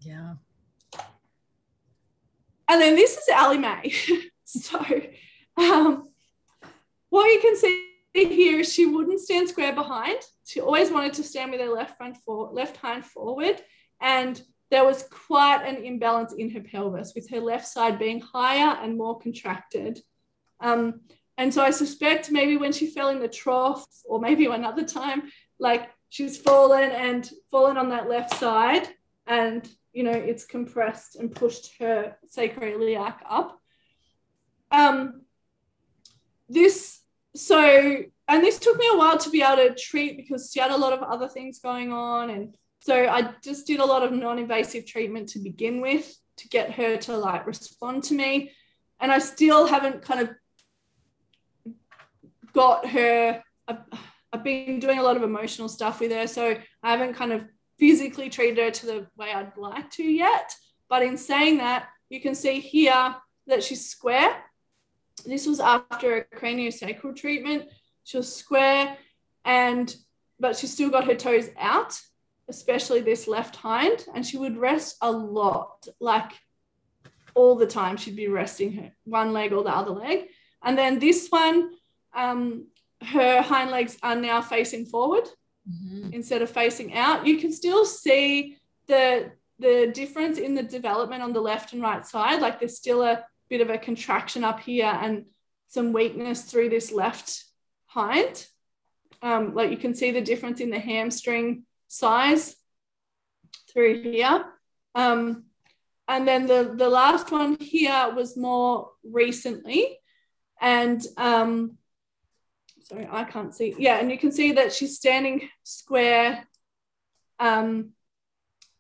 Yeah. 0.00 0.34
And 2.72 2.80
then 2.80 2.96
this 2.96 3.16
is 3.16 3.28
Ellie 3.30 3.58
Mae. 3.58 3.92
so 4.44 4.80
um, 5.56 6.08
what 7.10 7.26
you 7.26 7.40
can 7.40 7.56
see 7.56 7.88
here 8.14 8.60
is 8.60 8.72
she 8.72 8.86
wouldn't 8.86 9.20
stand 9.20 9.48
square 9.48 9.74
behind. 9.74 10.18
She 10.46 10.60
always 10.60 10.90
wanted 10.90 11.12
to 11.14 11.22
stand 11.22 11.50
with 11.50 11.60
her 11.60 11.68
left 11.68 11.96
front 11.96 12.16
for 12.24 12.50
left 12.50 12.78
hind 12.78 13.04
forward. 13.04 13.60
And 14.00 14.40
there 14.70 14.84
was 14.84 15.04
quite 15.04 15.64
an 15.66 15.84
imbalance 15.84 16.32
in 16.32 16.50
her 16.50 16.60
pelvis, 16.62 17.12
with 17.14 17.28
her 17.30 17.40
left 17.40 17.68
side 17.68 17.98
being 17.98 18.20
higher 18.20 18.78
and 18.82 18.96
more 18.96 19.18
contracted 19.18 20.00
um, 20.62 21.00
and 21.36 21.52
so 21.52 21.62
I 21.62 21.70
suspect 21.70 22.30
maybe 22.30 22.56
when 22.56 22.72
she 22.72 22.86
fell 22.86 23.08
in 23.08 23.20
the 23.20 23.28
trough, 23.28 23.84
or 24.04 24.20
maybe 24.20 24.46
another 24.46 24.84
time, 24.84 25.24
like 25.58 25.90
she's 26.08 26.38
fallen 26.38 26.90
and 26.90 27.28
fallen 27.50 27.76
on 27.76 27.88
that 27.88 28.08
left 28.08 28.34
side, 28.34 28.88
and 29.26 29.68
you 29.92 30.02
know 30.04 30.12
it's 30.12 30.44
compressed 30.44 31.16
and 31.16 31.34
pushed 31.34 31.78
her 31.78 32.16
sacroiliac 32.34 33.16
up. 33.28 33.60
Um, 34.70 35.22
this 36.48 37.00
so 37.34 38.04
and 38.28 38.42
this 38.42 38.58
took 38.58 38.76
me 38.78 38.86
a 38.92 38.96
while 38.96 39.18
to 39.18 39.30
be 39.30 39.42
able 39.42 39.56
to 39.56 39.74
treat 39.74 40.16
because 40.16 40.50
she 40.52 40.60
had 40.60 40.70
a 40.70 40.76
lot 40.76 40.92
of 40.92 41.02
other 41.02 41.28
things 41.28 41.60
going 41.60 41.90
on 41.90 42.28
and 42.28 42.54
so 42.80 43.06
i 43.08 43.32
just 43.42 43.66
did 43.66 43.80
a 43.80 43.84
lot 43.84 44.02
of 44.02 44.12
non-invasive 44.12 44.84
treatment 44.84 45.30
to 45.30 45.38
begin 45.38 45.80
with 45.80 46.14
to 46.36 46.46
get 46.48 46.72
her 46.72 46.98
to 46.98 47.16
like 47.16 47.46
respond 47.46 48.02
to 48.02 48.12
me 48.12 48.50
and 49.00 49.10
i 49.10 49.18
still 49.18 49.66
haven't 49.66 50.02
kind 50.02 50.20
of 50.20 50.30
got 52.52 52.88
her. 52.88 53.42
I've, 53.68 53.78
I've 54.32 54.44
been 54.44 54.80
doing 54.80 54.98
a 54.98 55.02
lot 55.02 55.16
of 55.16 55.22
emotional 55.22 55.68
stuff 55.68 56.00
with 56.00 56.12
her, 56.12 56.26
so 56.26 56.56
I 56.82 56.90
haven't 56.90 57.14
kind 57.14 57.32
of 57.32 57.44
physically 57.82 58.30
treated 58.30 58.62
her 58.62 58.70
to 58.70 58.86
the 58.86 59.06
way 59.16 59.32
I'd 59.32 59.56
like 59.56 59.90
to 59.92 60.04
yet. 60.04 60.54
But 60.88 61.02
in 61.02 61.16
saying 61.16 61.58
that, 61.58 61.88
you 62.10 62.20
can 62.20 62.36
see 62.36 62.60
here 62.60 63.16
that 63.48 63.64
she's 63.64 63.90
square. 63.90 64.36
This 65.26 65.48
was 65.48 65.58
after 65.58 66.18
a 66.18 66.36
craniosacral 66.36 67.16
treatment. 67.16 67.64
She 68.04 68.18
was 68.18 68.32
square, 68.32 68.96
and 69.44 69.92
but 70.38 70.56
she 70.56 70.68
still 70.68 70.90
got 70.90 71.08
her 71.08 71.16
toes 71.16 71.48
out, 71.58 72.00
especially 72.48 73.00
this 73.00 73.26
left 73.26 73.56
hind, 73.56 74.06
and 74.14 74.24
she 74.24 74.38
would 74.38 74.56
rest 74.56 74.96
a 75.02 75.10
lot, 75.10 75.84
like 75.98 76.30
all 77.34 77.56
the 77.56 77.66
time. 77.66 77.96
She'd 77.96 78.14
be 78.14 78.28
resting 78.28 78.74
her 78.74 78.92
one 79.06 79.32
leg 79.32 79.52
or 79.52 79.64
the 79.64 79.76
other 79.76 79.90
leg. 79.90 80.28
And 80.62 80.78
then 80.78 81.00
this 81.00 81.26
one, 81.30 81.72
um, 82.14 82.68
her 83.02 83.42
hind 83.42 83.72
legs 83.72 83.98
are 84.04 84.14
now 84.14 84.40
facing 84.40 84.86
forward 84.86 85.28
mm-hmm. 85.68 86.12
instead 86.12 86.42
of 86.42 86.50
facing 86.50 86.94
out. 86.94 87.26
You 87.26 87.38
can 87.38 87.52
still 87.52 87.84
see 87.84 88.58
the 88.86 89.32
the 89.58 89.92
difference 89.94 90.38
in 90.38 90.54
the 90.54 90.62
development 90.62 91.22
on 91.22 91.32
the 91.32 91.40
left 91.40 91.72
and 91.72 91.82
right 91.82 92.04
side. 92.06 92.40
Like 92.40 92.58
there's 92.58 92.76
still 92.76 93.02
a 93.02 93.24
bit 93.48 93.60
of 93.60 93.70
a 93.70 93.78
contraction 93.78 94.44
up 94.44 94.60
here 94.60 94.86
and 94.86 95.26
some 95.68 95.92
weakness 95.92 96.42
through 96.42 96.68
this 96.68 96.90
left 96.90 97.44
hind. 97.86 98.46
Um, 99.22 99.54
like 99.54 99.70
you 99.70 99.76
can 99.76 99.94
see 99.94 100.10
the 100.10 100.20
difference 100.20 100.60
in 100.60 100.70
the 100.70 100.78
hamstring 100.78 101.64
size 101.86 102.56
through 103.72 104.02
here. 104.02 104.44
Um, 104.94 105.44
and 106.08 106.26
then 106.26 106.46
the, 106.46 106.74
the 106.76 106.88
last 106.88 107.30
one 107.30 107.56
here 107.60 108.12
was 108.14 108.36
more 108.36 108.90
recently. 109.04 109.98
And 110.60 111.04
um, 111.16 111.78
sorry, 112.82 113.08
I 113.10 113.24
can't 113.24 113.54
see. 113.54 113.74
Yeah, 113.78 113.98
and 113.98 114.10
you 114.10 114.18
can 114.18 114.32
see 114.32 114.52
that 114.52 114.72
she's 114.72 114.96
standing 114.96 115.48
square. 115.62 116.46
Um, 117.38 117.90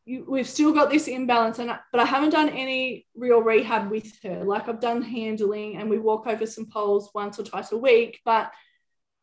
you, 0.04 0.24
we've 0.28 0.48
still 0.48 0.72
got 0.72 0.90
this 0.90 1.08
imbalance, 1.08 1.58
and 1.58 1.70
I, 1.70 1.78
but 1.92 2.00
I 2.00 2.04
haven't 2.04 2.30
done 2.30 2.48
any 2.48 3.06
real 3.14 3.40
rehab 3.40 3.90
with 3.90 4.12
her. 4.22 4.44
Like 4.44 4.68
I've 4.68 4.80
done 4.80 5.02
handling, 5.02 5.76
and 5.76 5.88
we 5.88 5.98
walk 5.98 6.26
over 6.26 6.46
some 6.46 6.66
poles 6.66 7.10
once 7.14 7.38
or 7.38 7.44
twice 7.44 7.72
a 7.72 7.76
week, 7.76 8.20
but 8.24 8.52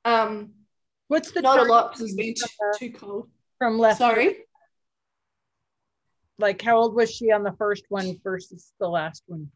um, 0.05 0.51
what's 1.07 1.31
the 1.31 1.41
not 1.41 1.59
a 1.59 1.63
lot 1.63 1.91
because 1.91 2.07
it's 2.07 2.15
been 2.15 2.33
too, 2.33 2.89
too 2.91 2.97
cold. 2.97 3.29
From 3.57 3.77
left. 3.77 3.97
Sorry. 3.97 4.37
Like 6.37 6.61
how 6.61 6.77
old 6.77 6.95
was 6.95 7.11
she 7.11 7.31
on 7.31 7.43
the 7.43 7.51
first 7.57 7.83
one 7.89 8.17
versus 8.23 8.71
the 8.79 8.87
last 8.87 9.23
one? 9.27 9.51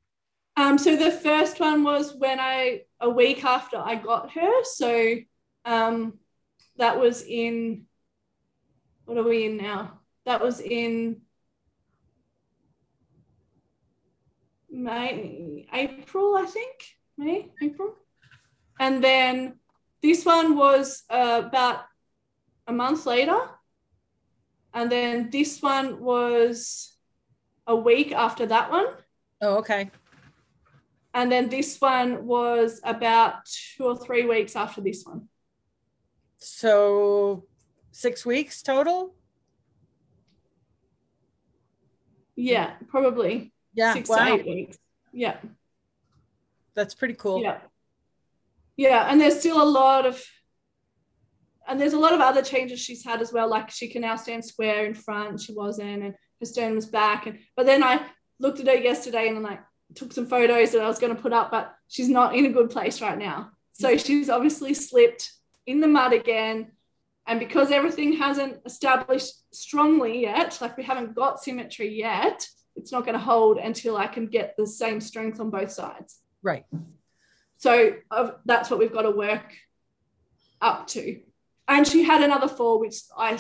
Um, 0.56 0.78
so 0.78 0.96
the 0.96 1.12
first 1.12 1.60
one 1.60 1.84
was 1.84 2.16
when 2.16 2.40
I 2.40 2.82
a 3.00 3.10
week 3.10 3.44
after 3.44 3.78
I 3.78 3.96
got 3.96 4.32
her. 4.32 4.64
So 4.64 5.16
um, 5.66 6.20
that 6.78 7.00
was 7.00 7.24
in 7.24 7.86
what 9.06 9.18
are 9.18 9.24
we 9.24 9.46
in 9.46 9.58
now? 9.58 10.00
That 10.26 10.42
was 10.42 10.60
in 10.62 11.22
May, 14.70 15.68
April, 15.72 16.36
I 16.36 16.46
think. 16.46 16.96
May, 17.18 17.52
April. 17.62 17.96
And 18.80 19.04
then 19.04 19.60
this 20.02 20.26
one 20.26 20.56
was 20.56 21.04
uh, 21.10 21.44
about 21.46 21.82
a 22.66 22.74
month 22.74 23.06
later. 23.06 23.40
And 24.74 24.92
then 24.92 25.30
this 25.30 25.62
one 25.62 26.00
was 26.00 26.94
a 27.68 27.76
week 27.76 28.12
after 28.12 28.46
that 28.48 28.72
one. 28.72 28.88
Oh, 29.42 29.58
okay. 29.58 29.92
And 31.14 31.32
then 31.32 31.50
this 31.50 31.80
one 31.80 32.26
was 32.26 32.82
about 32.84 33.46
two 33.46 33.86
or 33.86 33.96
three 33.96 34.26
weeks 34.26 34.56
after 34.56 34.82
this 34.82 35.04
one. 35.06 35.28
So 36.38 37.46
six 37.92 38.26
weeks 38.26 38.64
total? 38.64 39.16
Yeah, 42.36 42.74
probably. 42.88 43.54
Yeah. 43.74 43.94
Six 43.94 44.10
wow. 44.10 44.26
to 44.26 44.34
eight 44.34 44.46
weeks. 44.46 44.78
Yeah. 45.12 45.38
That's 46.74 46.96
pretty 46.96 47.14
cool. 47.14 47.42
Yeah. 47.42 47.60
Yeah. 48.76 49.08
And 49.10 49.22
there's 49.22 49.40
still 49.40 49.62
a 49.62 49.70
lot 49.70 50.06
of 50.06 50.24
and 51.68 51.80
there's 51.80 51.94
a 51.94 52.00
lot 52.00 52.14
of 52.14 52.20
other 52.20 52.42
changes 52.42 52.80
she's 52.80 53.06
had 53.06 53.22
as 53.22 53.32
well. 53.32 53.50
Like 53.50 53.70
she 53.70 53.88
can 53.88 54.02
now 54.02 54.16
stand 54.16 54.44
square 54.44 54.86
in 54.86 54.94
front. 54.94 55.40
She 55.40 55.54
wasn't, 55.54 56.04
and 56.04 56.16
her 56.40 56.46
sternum 56.46 56.76
was 56.76 56.86
back. 56.86 57.28
And 57.28 57.40
but 57.56 57.66
then 57.66 57.84
I 57.84 58.02
looked 58.40 58.60
at 58.60 58.68
her 58.68 58.76
yesterday 58.76 59.28
and 59.28 59.38
I'm 59.38 59.44
like, 59.44 59.62
took 59.96 60.14
some 60.14 60.26
photos 60.26 60.72
that 60.72 60.82
I 60.82 60.88
was 60.88 61.00
going 61.00 61.16
to 61.16 61.22
put 61.22 61.34
up, 61.34 61.52
but 61.52 61.74
she's 61.88 62.10
not 62.10 62.36
in 62.36 62.46
a 62.46 62.52
good 62.52 62.70
place 62.70 63.02
right 63.02 63.18
now. 63.18 63.52
So 63.72 63.98
she's 63.98 64.30
obviously 64.30 64.74
slipped 64.74 65.32
in 65.66 65.80
the 65.80 65.88
mud 65.88 66.14
again. 66.14 66.72
And 67.26 67.40
because 67.40 67.72
everything 67.72 68.14
hasn't 68.14 68.58
established 68.66 69.34
strongly 69.54 70.22
yet, 70.22 70.58
like 70.62 70.78
we 70.78 70.84
haven't 70.84 71.16
got 71.16 71.42
symmetry 71.42 71.88
yet, 71.88 72.48
it's 72.76 72.92
not 72.92 73.06
going 73.06 73.14
to 73.14 73.24
hold 73.24 73.58
until 73.58 73.98
I 73.98 74.08
can 74.08 74.28
get 74.28 74.56
the 74.58 74.68
same 74.68 75.00
strength 75.00 75.40
on 75.40 75.50
both 75.50 75.72
sides. 75.72 76.20
Right. 76.42 76.66
So 77.58 77.94
uh, 78.12 78.32
that's 78.46 78.70
what 78.70 78.80
we've 78.80 78.92
got 78.92 79.04
to 79.04 79.12
work 79.12 79.54
up 80.62 80.88
to. 80.88 81.22
And 81.68 81.88
she 81.88 82.04
had 82.04 82.22
another 82.22 82.50
fall, 82.50 82.80
which 82.80 82.96
I 83.18 83.40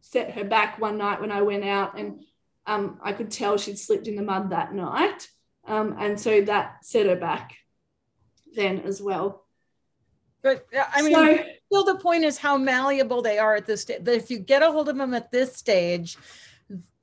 set 0.00 0.30
her 0.32 0.44
back 0.44 0.80
one 0.80 0.96
night 0.96 1.20
when 1.20 1.30
I 1.30 1.42
went 1.42 1.64
out, 1.64 1.98
and 1.98 2.22
um, 2.66 2.98
I 3.02 3.12
could 3.12 3.30
tell 3.30 3.58
she'd 3.58 3.78
slipped 3.78 4.08
in 4.08 4.16
the 4.16 4.22
mud 4.22 4.50
that 4.50 4.72
night. 4.72 5.28
Um, 5.66 5.96
and 5.98 6.18
so 6.18 6.40
that 6.42 6.84
set 6.84 7.06
her 7.06 7.16
back 7.16 7.56
then 8.54 8.80
as 8.80 9.00
well. 9.00 9.44
But 10.42 10.66
I 10.94 11.02
mean, 11.02 11.12
so, 11.12 11.38
still 11.66 11.84
the 11.84 12.00
point 12.00 12.24
is 12.24 12.38
how 12.38 12.56
malleable 12.56 13.20
they 13.20 13.38
are 13.38 13.56
at 13.56 13.66
this 13.66 13.82
stage. 13.82 14.00
But 14.02 14.14
if 14.14 14.30
you 14.30 14.38
get 14.38 14.62
a 14.62 14.72
hold 14.72 14.88
of 14.88 14.96
them 14.96 15.12
at 15.12 15.30
this 15.30 15.54
stage, 15.54 16.16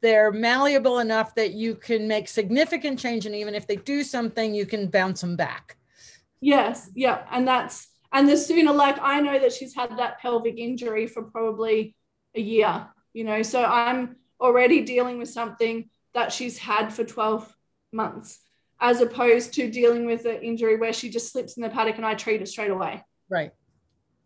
they're 0.01 0.31
malleable 0.31 0.99
enough 0.99 1.35
that 1.35 1.53
you 1.53 1.75
can 1.75 2.07
make 2.07 2.27
significant 2.27 2.99
change 2.99 3.25
and 3.25 3.35
even 3.35 3.55
if 3.55 3.67
they 3.67 3.75
do 3.75 4.03
something 4.03 4.53
you 4.53 4.65
can 4.65 4.87
bounce 4.87 5.21
them 5.21 5.35
back 5.35 5.77
yes 6.39 6.89
yeah 6.95 7.25
and 7.31 7.47
that's 7.47 7.87
and 8.11 8.29
the 8.29 8.37
sooner 8.37 8.71
like 8.71 8.97
i 9.01 9.19
know 9.19 9.39
that 9.39 9.51
she's 9.51 9.75
had 9.75 9.97
that 9.97 10.19
pelvic 10.19 10.57
injury 10.57 11.07
for 11.07 11.23
probably 11.23 11.95
a 12.35 12.41
year 12.41 12.87
you 13.13 13.23
know 13.23 13.41
so 13.41 13.63
i'm 13.63 14.15
already 14.39 14.81
dealing 14.81 15.17
with 15.17 15.29
something 15.29 15.89
that 16.13 16.31
she's 16.31 16.57
had 16.57 16.93
for 16.93 17.03
12 17.03 17.51
months 17.91 18.39
as 18.79 19.01
opposed 19.01 19.53
to 19.53 19.69
dealing 19.69 20.05
with 20.05 20.25
an 20.25 20.41
injury 20.41 20.77
where 20.77 20.93
she 20.93 21.09
just 21.09 21.31
slips 21.31 21.57
in 21.57 21.63
the 21.63 21.69
paddock 21.69 21.97
and 21.97 22.05
i 22.05 22.13
treat 22.13 22.41
it 22.41 22.47
straight 22.47 22.71
away 22.71 23.03
right 23.29 23.51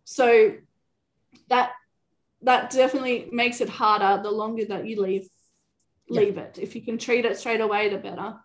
so 0.03 0.53
that 1.49 1.71
that 2.43 2.71
definitely 2.71 3.29
makes 3.31 3.61
it 3.61 3.69
harder 3.69 4.21
the 4.23 4.31
longer 4.31 4.65
that 4.65 4.87
you 4.87 5.01
leave 5.01 5.27
leave 6.11 6.35
yeah. 6.35 6.43
it. 6.43 6.59
If 6.61 6.75
you 6.75 6.81
can 6.81 6.97
treat 6.97 7.25
it 7.25 7.37
straight 7.37 7.61
away, 7.61 7.89
the 7.89 7.97
better. 7.97 8.35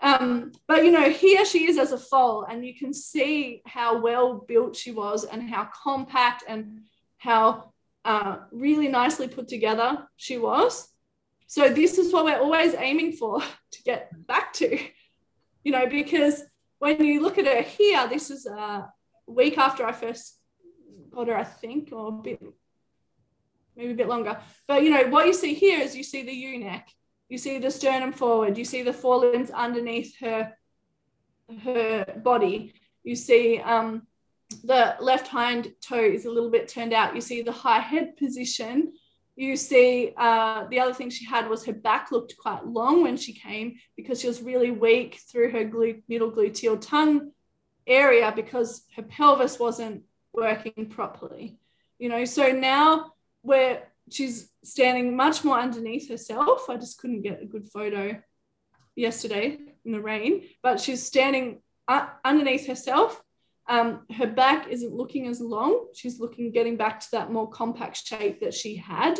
Um, 0.00 0.52
but 0.66 0.84
you 0.84 0.90
know, 0.90 1.10
here 1.10 1.44
she 1.44 1.68
is 1.68 1.78
as 1.78 1.92
a 1.92 1.98
foal, 1.98 2.44
and 2.44 2.64
you 2.64 2.74
can 2.74 2.92
see 2.92 3.62
how 3.66 4.00
well 4.00 4.44
built 4.48 4.76
she 4.76 4.90
was, 4.90 5.24
and 5.24 5.48
how 5.48 5.68
compact 5.82 6.44
and 6.48 6.80
how 7.18 7.72
uh, 8.04 8.38
really 8.50 8.88
nicely 8.88 9.28
put 9.28 9.48
together 9.48 10.06
she 10.16 10.36
was. 10.38 10.88
So 11.46 11.68
this 11.68 11.98
is 11.98 12.12
what 12.12 12.24
we're 12.24 12.40
always 12.40 12.74
aiming 12.74 13.12
for 13.12 13.40
to 13.72 13.82
get 13.84 14.10
back 14.26 14.52
to, 14.54 14.78
you 15.64 15.72
know, 15.72 15.86
because 15.86 16.44
when 16.78 17.02
you 17.04 17.22
look 17.22 17.38
at 17.38 17.46
her 17.46 17.62
here, 17.62 18.06
this 18.08 18.30
is 18.30 18.46
a 18.46 18.92
week 19.26 19.58
after 19.58 19.84
I 19.84 19.92
first 19.92 20.38
got 21.10 21.28
her, 21.28 21.36
I 21.36 21.44
think, 21.44 21.90
or 21.92 22.08
a 22.08 22.12
bit 22.12 22.42
maybe 23.76 23.92
a 23.92 23.96
bit 23.96 24.08
longer. 24.08 24.38
But 24.68 24.82
you 24.82 24.90
know, 24.90 25.08
what 25.08 25.26
you 25.26 25.34
see 25.34 25.54
here 25.54 25.80
is 25.80 25.96
you 25.96 26.04
see 26.04 26.22
the 26.22 26.32
ewe 26.32 26.58
neck, 26.58 26.88
you 27.28 27.38
see 27.38 27.58
the 27.58 27.70
sternum 27.70 28.12
forward, 28.12 28.56
you 28.58 28.64
see 28.64 28.82
the 28.82 28.92
forelimbs 28.92 29.50
underneath 29.50 30.16
her 30.20 30.52
her 31.62 32.04
body. 32.22 32.74
You 33.02 33.16
see 33.16 33.58
um, 33.58 34.06
the 34.62 34.96
left 35.00 35.28
hind 35.28 35.72
toe 35.80 36.04
is 36.04 36.24
a 36.24 36.30
little 36.30 36.50
bit 36.50 36.68
turned 36.68 36.92
out. 36.92 37.14
You 37.14 37.20
see 37.20 37.42
the 37.42 37.52
high 37.52 37.80
head 37.80 38.16
position. 38.16 38.94
You 39.36 39.56
see 39.56 40.12
uh, 40.16 40.66
the 40.68 40.80
other 40.80 40.94
thing 40.94 41.10
she 41.10 41.24
had 41.24 41.48
was 41.48 41.64
her 41.64 41.72
back 41.72 42.12
looked 42.12 42.36
quite 42.36 42.64
long 42.64 43.02
when 43.02 43.16
she 43.16 43.32
came 43.32 43.76
because 43.96 44.20
she 44.20 44.28
was 44.28 44.42
really 44.42 44.70
weak 44.70 45.20
through 45.28 45.50
her 45.50 45.64
middle 46.08 46.30
gluteal 46.30 46.80
tongue 46.80 47.32
area 47.86 48.32
because 48.34 48.84
her 48.96 49.02
pelvis 49.02 49.58
wasn't 49.58 50.04
working 50.32 50.86
properly. 50.88 51.58
You 51.98 52.08
know, 52.08 52.24
so 52.24 52.52
now 52.52 53.12
where 53.42 53.88
she's 54.10 54.50
standing 54.62 55.16
much 55.16 55.44
more 55.44 55.58
underneath 55.58 56.08
herself. 56.08 56.68
I 56.68 56.76
just 56.76 56.98
couldn't 56.98 57.22
get 57.22 57.42
a 57.42 57.46
good 57.46 57.66
photo 57.66 58.20
yesterday 58.94 59.58
in 59.84 59.92
the 59.92 60.00
rain, 60.00 60.44
but 60.62 60.80
she's 60.80 61.02
standing 61.02 61.60
underneath 62.24 62.66
herself. 62.66 63.22
Um, 63.66 64.00
her 64.16 64.26
back 64.26 64.68
isn't 64.68 64.92
looking 64.92 65.26
as 65.26 65.40
long. 65.40 65.86
She's 65.94 66.20
looking, 66.20 66.52
getting 66.52 66.76
back 66.76 67.00
to 67.00 67.10
that 67.12 67.32
more 67.32 67.48
compact 67.48 68.06
shape 68.06 68.40
that 68.40 68.54
she 68.54 68.76
had. 68.76 69.18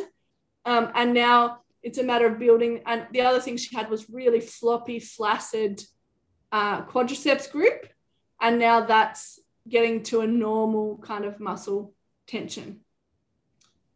Um, 0.65 0.91
and 0.95 1.15
now 1.15 1.61
it's 1.83 1.99
a 1.99 2.05
matter 2.05 2.27
of 2.27 2.39
building. 2.39 2.83
And 2.87 3.07
the 3.13 3.23
other 3.23 3.41
thing 3.41 3.57
she 3.57 3.75
had 3.75 3.89
was 3.89 4.11
really 4.11 4.41
floppy, 4.41 4.99
flaccid 4.99 5.83
uh, 6.53 6.83
quadriceps 6.83 7.51
group. 7.51 7.87
And 8.41 8.59
now 8.59 8.83
that's 8.83 9.39
getting 9.69 10.03
to 10.05 10.21
a 10.21 10.27
normal 10.27 10.99
kind 10.99 11.25
of 11.25 11.41
muscle 11.41 11.95
tension 12.27 12.81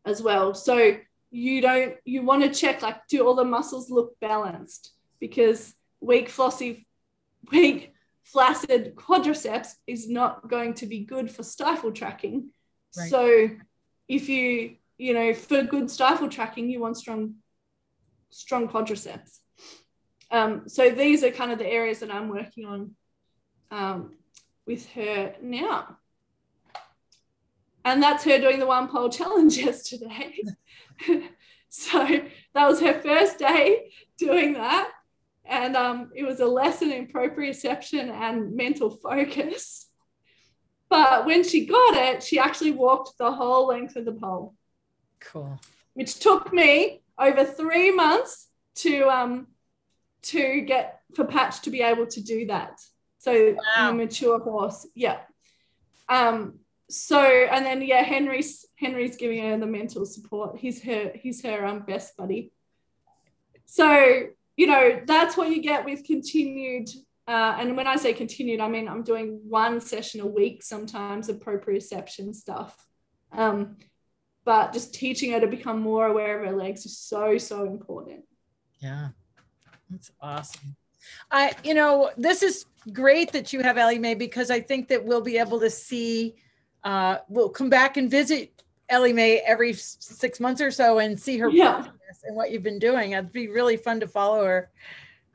as 0.04 0.22
well. 0.22 0.54
So 0.54 0.96
you 1.30 1.60
don't 1.60 1.94
you 2.04 2.22
want 2.22 2.42
to 2.42 2.48
check 2.48 2.80
like 2.80 3.06
do 3.06 3.26
all 3.26 3.34
the 3.34 3.44
muscles 3.44 3.90
look 3.90 4.18
balanced 4.20 4.92
because 5.20 5.74
weak 6.00 6.28
flossy 6.28 6.86
weak 7.50 7.92
flaccid 8.32 8.94
quadriceps 8.94 9.74
is 9.86 10.08
not 10.08 10.48
going 10.48 10.74
to 10.74 10.86
be 10.86 11.00
good 11.00 11.30
for 11.30 11.42
stifle 11.42 11.92
tracking. 11.92 12.50
Right. 12.96 13.10
So 13.10 13.50
if 14.08 14.28
you 14.28 14.76
you 14.96 15.14
know 15.14 15.32
for 15.34 15.62
good 15.62 15.90
stifle 15.90 16.28
tracking 16.28 16.68
you 16.70 16.80
want 16.80 16.96
strong 16.96 17.34
strong 18.30 18.68
quadriceps. 18.68 19.38
Um, 20.30 20.68
so 20.68 20.90
these 20.90 21.24
are 21.24 21.30
kind 21.30 21.52
of 21.52 21.58
the 21.58 21.66
areas 21.66 22.00
that 22.00 22.12
I'm 22.12 22.28
working 22.28 22.66
on 22.66 22.94
um, 23.70 24.14
with 24.66 24.86
her 24.90 25.34
now. 25.40 25.96
And 27.84 28.02
that's 28.02 28.24
her 28.24 28.38
doing 28.38 28.58
the 28.58 28.66
one 28.66 28.88
pole 28.88 29.08
challenge 29.20 29.56
yesterday. 29.56 30.42
so 31.68 31.98
that 32.54 32.68
was 32.68 32.80
her 32.80 33.00
first 33.00 33.38
day 33.38 33.90
doing 34.18 34.54
that. 34.54 34.90
And 35.48 35.76
um, 35.76 36.10
it 36.14 36.24
was 36.24 36.40
a 36.40 36.46
lesson 36.46 36.92
in 36.92 37.06
proprioception 37.06 38.10
and 38.10 38.54
mental 38.54 38.90
focus. 38.90 39.86
But 40.90 41.26
when 41.26 41.44
she 41.44 41.66
got 41.66 41.96
it, 41.96 42.22
she 42.22 42.38
actually 42.38 42.70
walked 42.70 43.18
the 43.18 43.32
whole 43.32 43.66
length 43.66 43.96
of 43.96 44.04
the 44.04 44.12
pole. 44.12 44.54
Cool. 45.20 45.60
Which 45.94 46.18
took 46.18 46.52
me 46.52 47.02
over 47.18 47.44
three 47.44 47.90
months 47.90 48.48
to 48.76 49.08
um 49.08 49.48
to 50.22 50.60
get 50.62 51.00
for 51.14 51.24
Patch 51.24 51.60
to 51.62 51.70
be 51.70 51.82
able 51.82 52.06
to 52.06 52.22
do 52.22 52.46
that. 52.46 52.80
So 53.18 53.56
wow. 53.76 53.90
a 53.90 53.94
mature 53.94 54.38
horse, 54.38 54.86
yeah. 54.94 55.18
Um, 56.08 56.60
so 56.90 57.20
and 57.20 57.66
then 57.66 57.82
yeah 57.82 58.02
henry's 58.02 58.64
henry's 58.76 59.16
giving 59.16 59.42
her 59.42 59.58
the 59.58 59.66
mental 59.66 60.06
support 60.06 60.58
he's 60.58 60.82
her 60.82 61.12
he's 61.14 61.42
her 61.42 61.64
um, 61.66 61.80
best 61.80 62.16
buddy 62.16 62.50
so 63.66 64.24
you 64.58 64.66
know 64.66 65.00
that's 65.06 65.36
what 65.36 65.48
you 65.48 65.62
get 65.62 65.84
with 65.84 66.04
continued 66.04 66.88
uh, 67.28 67.56
and 67.58 67.76
when 67.76 67.86
i 67.86 67.96
say 67.96 68.12
continued 68.12 68.60
i 68.60 68.68
mean 68.68 68.88
i'm 68.88 69.02
doing 69.02 69.40
one 69.48 69.80
session 69.80 70.20
a 70.20 70.26
week 70.26 70.62
sometimes 70.62 71.28
of 71.28 71.40
proprioception 71.40 72.34
stuff. 72.34 72.86
Um, 73.32 73.76
but 74.44 74.72
just 74.72 74.94
teaching 74.94 75.32
her 75.32 75.40
to 75.40 75.46
become 75.46 75.80
more 75.80 76.06
aware 76.06 76.40
of 76.40 76.48
her 76.48 76.56
legs 76.56 76.86
is 76.86 76.98
so 76.98 77.38
so 77.38 77.64
important. 77.66 78.24
Yeah 78.80 79.08
that's 79.90 80.10
awesome. 80.20 80.76
I 81.30 81.52
you 81.64 81.74
know 81.74 82.10
this 82.16 82.42
is 82.42 82.66
great 82.92 83.32
that 83.32 83.52
you 83.52 83.62
have 83.62 83.76
ellie 83.78 83.98
mae 83.98 84.14
because 84.14 84.50
i 84.50 84.60
think 84.60 84.88
that 84.88 85.04
we'll 85.04 85.20
be 85.20 85.38
able 85.38 85.60
to 85.60 85.70
see 85.70 86.34
uh, 86.84 87.18
we'll 87.28 87.48
come 87.50 87.68
back 87.68 87.96
and 87.96 88.10
visit 88.10 88.62
Ellie 88.88 89.12
Mae 89.12 89.38
every 89.38 89.72
six 89.72 90.40
months 90.40 90.60
or 90.60 90.70
so 90.70 90.98
and 90.98 91.18
see 91.18 91.38
her 91.38 91.48
yeah. 91.48 91.74
progress 91.74 92.22
and 92.24 92.36
what 92.36 92.50
you've 92.50 92.62
been 92.62 92.78
doing. 92.78 93.12
It'd 93.12 93.32
be 93.32 93.48
really 93.48 93.76
fun 93.76 94.00
to 94.00 94.08
follow 94.08 94.44
her. 94.44 94.70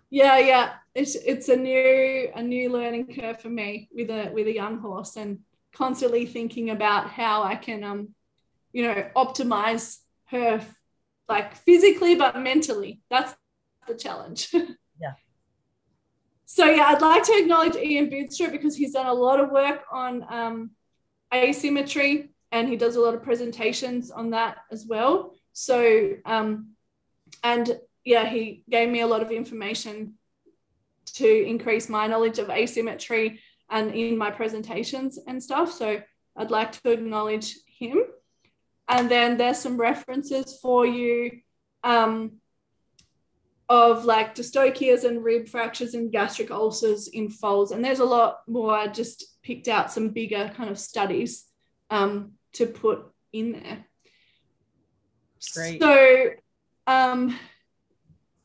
Yeah, 0.09 0.37
yeah, 0.37 0.73
it's 0.93 1.15
it's 1.15 1.49
a 1.49 1.55
new 1.55 2.29
a 2.35 2.43
new 2.43 2.69
learning 2.69 3.15
curve 3.15 3.41
for 3.41 3.49
me 3.49 3.89
with 3.91 4.09
a 4.09 4.29
with 4.31 4.47
a 4.47 4.53
young 4.53 4.77
horse 4.79 5.15
and 5.15 5.39
constantly 5.73 6.25
thinking 6.25 6.69
about 6.69 7.09
how 7.09 7.41
I 7.41 7.55
can 7.55 7.83
um 7.83 8.09
you 8.73 8.83
know 8.83 9.09
optimize 9.15 9.99
her 10.25 10.63
like 11.27 11.55
physically 11.55 12.15
but 12.15 12.39
mentally. 12.39 13.01
That's 13.09 13.35
the 13.87 13.95
challenge. 13.95 14.49
yeah. 14.53 15.13
So 16.45 16.65
yeah, 16.65 16.85
I'd 16.89 17.01
like 17.01 17.23
to 17.23 17.33
acknowledge 17.33 17.75
Ian 17.75 18.09
Bidstrup 18.09 18.51
because 18.51 18.75
he's 18.75 18.93
done 18.93 19.07
a 19.07 19.13
lot 19.13 19.39
of 19.39 19.49
work 19.49 19.81
on 19.91 20.23
um, 20.31 20.71
asymmetry 21.33 22.32
and 22.53 22.69
he 22.69 22.77
does 22.77 22.95
a 22.95 23.01
lot 23.01 23.15
of 23.15 23.23
presentations 23.23 24.11
on 24.11 24.29
that 24.29 24.57
as 24.71 24.85
well. 24.85 25.33
So, 25.53 26.11
um, 26.23 26.75
and 27.43 27.79
yeah, 28.05 28.29
he 28.29 28.63
gave 28.69 28.89
me 28.89 29.01
a 29.01 29.07
lot 29.07 29.23
of 29.23 29.31
information 29.31 30.13
to 31.15 31.27
increase 31.27 31.89
my 31.89 32.05
knowledge 32.05 32.37
of 32.37 32.51
asymmetry 32.51 33.39
and 33.71 33.91
in 33.91 34.17
my 34.17 34.29
presentations 34.29 35.17
and 35.27 35.41
stuff. 35.41 35.73
So 35.73 35.99
I'd 36.37 36.51
like 36.51 36.71
to 36.73 36.91
acknowledge 36.91 37.55
him. 37.65 38.03
And 38.87 39.09
then 39.09 39.37
there's 39.37 39.57
some 39.57 39.77
references 39.77 40.59
for 40.61 40.85
you 40.85 41.39
um, 41.83 42.33
of 43.67 44.05
like 44.05 44.35
dystocias 44.35 45.05
and 45.05 45.23
rib 45.23 45.47
fractures 45.47 45.95
and 45.95 46.11
gastric 46.11 46.51
ulcers 46.51 47.07
in 47.07 47.29
foals. 47.29 47.71
And 47.71 47.83
there's 47.83 47.99
a 47.99 48.05
lot 48.05 48.41
more. 48.47 48.75
I 48.75 48.87
just 48.87 49.25
picked 49.41 49.67
out 49.67 49.91
some 49.91 50.09
bigger 50.09 50.51
kind 50.55 50.69
of 50.69 50.77
studies 50.77 51.45
um, 51.89 52.33
to 52.53 52.65
put 52.65 53.11
in 53.31 53.53
there. 53.53 53.85
Great. 55.53 55.81
So, 55.81 56.29
um, 56.87 57.37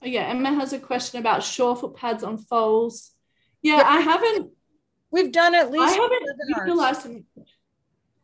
yeah, 0.03 0.23
Emma 0.23 0.53
has 0.55 0.73
a 0.73 0.79
question 0.79 1.21
about 1.21 1.45
foot 1.45 1.95
pads 1.95 2.23
on 2.23 2.39
foals. 2.39 3.13
Yeah, 3.63 3.83
I 3.85 4.01
haven't. 4.01 4.51
We've 5.11 5.33
done 5.33 5.55
at 5.55 5.71
least. 5.71 5.99
I 5.99 6.03
haven't 6.03 6.27
utilized 6.67 7.05
them. 7.05 7.25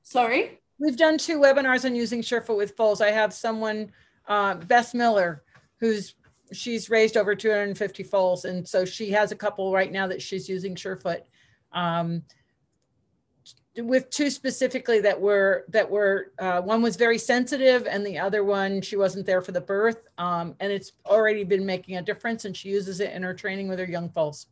Sorry. 0.03 0.61
We've 0.79 0.97
done 0.97 1.19
two 1.19 1.39
webinars 1.39 1.85
on 1.85 1.95
using 1.95 2.23
SURE 2.23 2.43
FOOT 2.43 2.57
with 2.57 2.77
foals. 2.77 3.01
I 3.01 3.11
have 3.11 3.33
someone, 3.33 3.93
uh, 4.27 4.55
Beth 4.55 4.93
Miller, 4.93 5.45
who's 5.79 6.15
she's 6.53 6.91
raised 6.91 7.17
over 7.17 7.35
250 7.35 8.03
foals, 8.03 8.45
and 8.45 8.67
so 8.69 8.85
she 8.85 9.11
has 9.11 9.33
a 9.33 9.37
couple 9.37 9.73
right 9.73 9.91
now 9.91 10.07
that 10.07 10.21
she's 10.21 10.49
using 10.49 10.77
SURE 10.77 10.97
FOOT. 10.97 11.23
Um, 11.73 12.23
with 13.77 14.09
two 14.11 14.31
specifically 14.31 15.01
that 15.01 15.21
were 15.21 15.65
that 15.69 15.91
were 15.91 16.33
uh, 16.39 16.61
one 16.61 16.81
was 16.81 16.97
very 16.97 17.19
sensitive 17.19 17.87
and 17.87 18.07
the 18.07 18.19
other 18.19 18.45
one 18.45 18.81
she 18.81 18.97
wasn't 18.97 19.27
there 19.27 19.43
for 19.43 19.53
the 19.53 19.61
birth 19.61 20.07
um, 20.19 20.55
and 20.61 20.73
it's 20.73 20.93
already 21.07 21.43
been 21.43 21.67
making 21.67 21.97
a 21.97 22.03
difference 22.03 22.45
and 22.45 22.57
she 22.57 22.69
uses 22.69 23.01
it 23.01 23.13
in 23.13 23.23
her 23.23 23.35
training 23.35 23.69
with 23.69 23.79
her 23.79 23.85
young 23.85 24.09
foals 24.09 24.47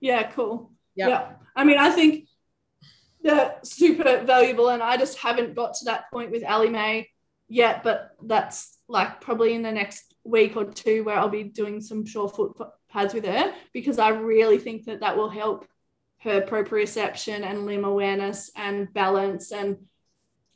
yeah 0.00 0.24
cool. 0.30 0.70
Yep. 0.96 1.08
yeah. 1.08 1.32
I 1.54 1.64
mean 1.64 1.78
i 1.78 1.90
think 1.90 2.26
they're 3.22 3.56
super 3.62 4.22
valuable 4.24 4.70
and 4.70 4.82
i 4.82 4.96
just 4.96 5.18
haven't 5.18 5.54
got 5.54 5.74
to 5.74 5.84
that 5.84 6.10
point 6.10 6.32
with 6.32 6.42
Ellie 6.44 6.70
Mae 6.70 7.08
yet 7.48 7.84
but 7.84 8.16
that's 8.22 8.78
like 8.88 9.20
probably 9.20 9.54
in 9.54 9.62
the 9.62 9.70
next 9.70 10.14
week 10.24 10.56
or 10.56 10.64
two 10.64 11.04
where 11.04 11.16
i'll 11.16 11.28
be 11.28 11.44
doing 11.44 11.80
some 11.80 12.06
SURE 12.06 12.28
FOOT 12.28 12.56
pads 12.90 13.14
with 13.14 13.24
her 13.24 13.54
because 13.72 13.98
i 13.98 14.08
really 14.08 14.58
think 14.58 14.84
that 14.84 15.00
that 15.00 15.16
will 15.16 15.30
help 15.30 15.66
her 16.22 16.42
proprioception 16.42 17.42
and 17.42 17.66
limb 17.66 17.84
awareness 17.84 18.50
and 18.56 18.92
balance 18.92 19.52
and 19.52 19.76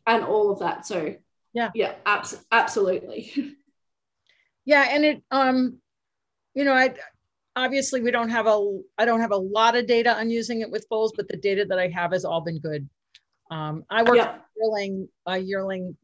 and 0.07 0.25
all 0.25 0.51
of 0.51 0.59
that. 0.59 0.87
So 0.87 1.15
yeah. 1.53 1.71
yeah 1.75 1.95
abs- 2.07 2.45
absolutely. 2.51 3.33
Yeah 4.67 4.87
and 4.89 5.05
it 5.05 5.23
um 5.31 5.77
you 6.55 6.65
know 6.65 6.73
i 6.73 6.95
obviously 7.55 8.01
we 8.01 8.11
don't 8.11 8.31
have 8.31 8.47
a 8.47 8.81
i 8.97 9.05
don't 9.05 9.21
have 9.21 9.31
a 9.31 9.37
lot 9.37 9.77
of 9.77 9.87
data 9.87 10.17
on 10.17 10.31
using 10.31 10.63
it 10.63 10.71
with 10.71 10.89
bulls 10.89 11.13
but 11.15 11.29
the 11.29 11.37
data 11.37 11.67
that 11.69 11.79
i 11.79 11.87
have 11.89 12.13
has 12.13 12.25
all 12.25 12.41
been 12.41 12.59
good. 12.61 12.89
Um 13.51 13.85
i 13.91 14.03
worked 14.03 14.17
yeah. 14.17 14.39
yearling 14.57 15.07
a 15.27 15.37
yearling 15.37 15.99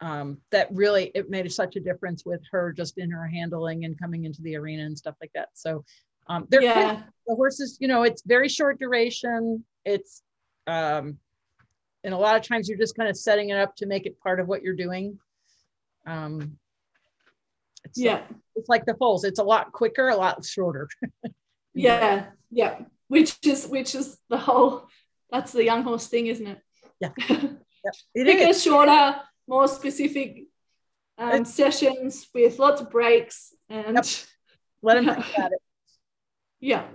um, 0.00 0.38
that 0.50 0.68
really 0.70 1.10
it 1.14 1.28
made 1.28 1.50
such 1.52 1.76
a 1.76 1.80
difference 1.80 2.24
with 2.24 2.40
her 2.52 2.72
just 2.72 2.98
in 2.98 3.10
her 3.10 3.26
handling 3.26 3.84
and 3.84 3.98
coming 3.98 4.24
into 4.24 4.42
the 4.42 4.56
arena 4.56 4.84
and 4.84 4.96
stuff 4.96 5.16
like 5.20 5.32
that. 5.34 5.48
So 5.54 5.84
um, 6.28 6.46
they're 6.48 6.62
yeah. 6.62 6.94
Quick. 6.94 7.04
the 7.26 7.34
horses, 7.34 7.78
you 7.80 7.88
know, 7.88 8.02
it's 8.02 8.22
very 8.22 8.48
short 8.48 8.78
duration. 8.78 9.64
It's 9.84 10.22
um, 10.66 11.18
and 12.04 12.14
a 12.14 12.18
lot 12.18 12.36
of 12.36 12.42
times 12.42 12.68
you're 12.68 12.78
just 12.78 12.96
kind 12.96 13.08
of 13.08 13.16
setting 13.16 13.50
it 13.50 13.58
up 13.58 13.74
to 13.76 13.86
make 13.86 14.06
it 14.06 14.20
part 14.20 14.40
of 14.40 14.48
what 14.48 14.62
you're 14.62 14.76
doing. 14.76 15.18
Um, 16.06 16.58
it's 17.84 17.98
yeah, 17.98 18.14
like, 18.14 18.24
it's 18.56 18.68
like 18.68 18.86
the 18.86 18.94
foals. 18.94 19.24
It's 19.24 19.38
a 19.38 19.44
lot 19.44 19.72
quicker, 19.72 20.08
a 20.08 20.16
lot 20.16 20.44
shorter. 20.44 20.88
yeah, 21.74 22.26
yeah. 22.50 22.80
Which 23.08 23.36
is 23.44 23.66
which 23.66 23.94
is 23.94 24.18
the 24.28 24.38
whole. 24.38 24.88
That's 25.30 25.52
the 25.52 25.64
young 25.64 25.82
horse 25.82 26.06
thing, 26.06 26.26
isn't 26.26 26.46
it? 26.46 26.58
Yeah. 27.00 27.10
yep. 27.28 27.94
It 28.14 28.56
shorter, 28.56 29.16
more 29.46 29.68
specific 29.68 30.44
um, 31.18 31.44
sessions 31.44 32.28
with 32.34 32.58
lots 32.58 32.80
of 32.80 32.90
breaks 32.90 33.54
and 33.68 33.96
yep. 33.96 34.06
let 34.82 34.94
them 34.94 35.04
think 35.06 35.36
about 35.36 35.52
it. 35.52 35.58
Yeah. 36.60 36.86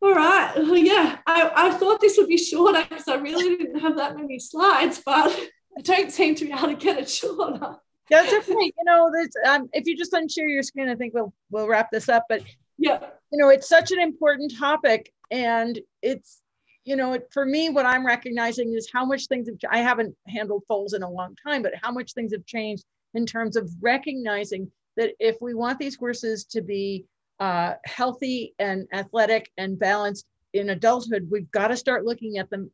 All 0.00 0.14
right. 0.14 0.52
Well, 0.56 0.76
yeah, 0.76 1.18
I, 1.26 1.50
I 1.54 1.70
thought 1.72 2.00
this 2.00 2.16
would 2.18 2.26
be 2.26 2.36
shorter 2.36 2.84
because 2.88 3.06
I 3.06 3.16
really 3.16 3.56
didn't 3.56 3.80
have 3.80 3.96
that 3.98 4.16
many 4.16 4.38
slides, 4.40 5.00
but 5.04 5.30
I 5.78 5.80
don't 5.82 6.10
seem 6.10 6.34
to 6.36 6.44
be 6.44 6.52
able 6.52 6.68
to 6.68 6.74
get 6.74 6.98
it 6.98 7.08
shorter. 7.08 7.76
That's 8.10 8.32
okay. 8.32 8.52
You 8.52 8.84
know, 8.84 9.10
um, 9.46 9.68
if 9.72 9.86
you 9.86 9.96
just 9.96 10.12
unshare 10.12 10.50
your 10.50 10.62
screen, 10.62 10.88
I 10.88 10.96
think 10.96 11.14
we'll 11.14 11.32
we'll 11.50 11.68
wrap 11.68 11.90
this 11.92 12.08
up. 12.08 12.26
But 12.28 12.42
yeah, 12.78 12.98
you 13.30 13.38
know, 13.38 13.48
it's 13.48 13.68
such 13.68 13.92
an 13.92 14.00
important 14.00 14.52
topic, 14.58 15.12
and 15.30 15.78
it's 16.02 16.42
you 16.84 16.96
know, 16.96 17.16
for 17.30 17.46
me, 17.46 17.70
what 17.70 17.86
I'm 17.86 18.04
recognizing 18.04 18.74
is 18.74 18.90
how 18.92 19.04
much 19.04 19.28
things 19.28 19.48
have. 19.48 19.56
I 19.70 19.78
haven't 19.78 20.16
handled 20.26 20.64
foals 20.66 20.94
in 20.94 21.02
a 21.04 21.10
long 21.10 21.36
time, 21.46 21.62
but 21.62 21.74
how 21.80 21.92
much 21.92 22.12
things 22.12 22.32
have 22.32 22.44
changed 22.44 22.84
in 23.14 23.24
terms 23.24 23.56
of 23.56 23.70
recognizing 23.80 24.70
that 24.96 25.12
if 25.20 25.36
we 25.40 25.54
want 25.54 25.78
these 25.78 25.96
horses 25.96 26.44
to 26.46 26.60
be 26.60 27.06
uh, 27.40 27.74
healthy 27.84 28.54
and 28.58 28.86
athletic 28.92 29.50
and 29.58 29.78
balanced 29.78 30.26
in 30.52 30.70
adulthood, 30.70 31.28
we've 31.30 31.50
got 31.50 31.68
to 31.68 31.76
start 31.76 32.04
looking 32.04 32.38
at 32.38 32.50
them 32.50 32.70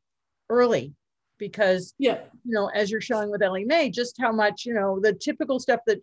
early 0.50 0.92
because 1.38 1.94
yeah. 1.98 2.18
you 2.44 2.52
know 2.52 2.68
as 2.74 2.90
you're 2.90 3.00
showing 3.00 3.30
with 3.30 3.42
Ellie 3.42 3.64
Mae 3.64 3.90
just 3.90 4.16
how 4.18 4.32
much 4.32 4.64
you 4.64 4.74
know 4.74 4.98
the 5.00 5.12
typical 5.12 5.60
stuff 5.60 5.80
that 5.86 6.00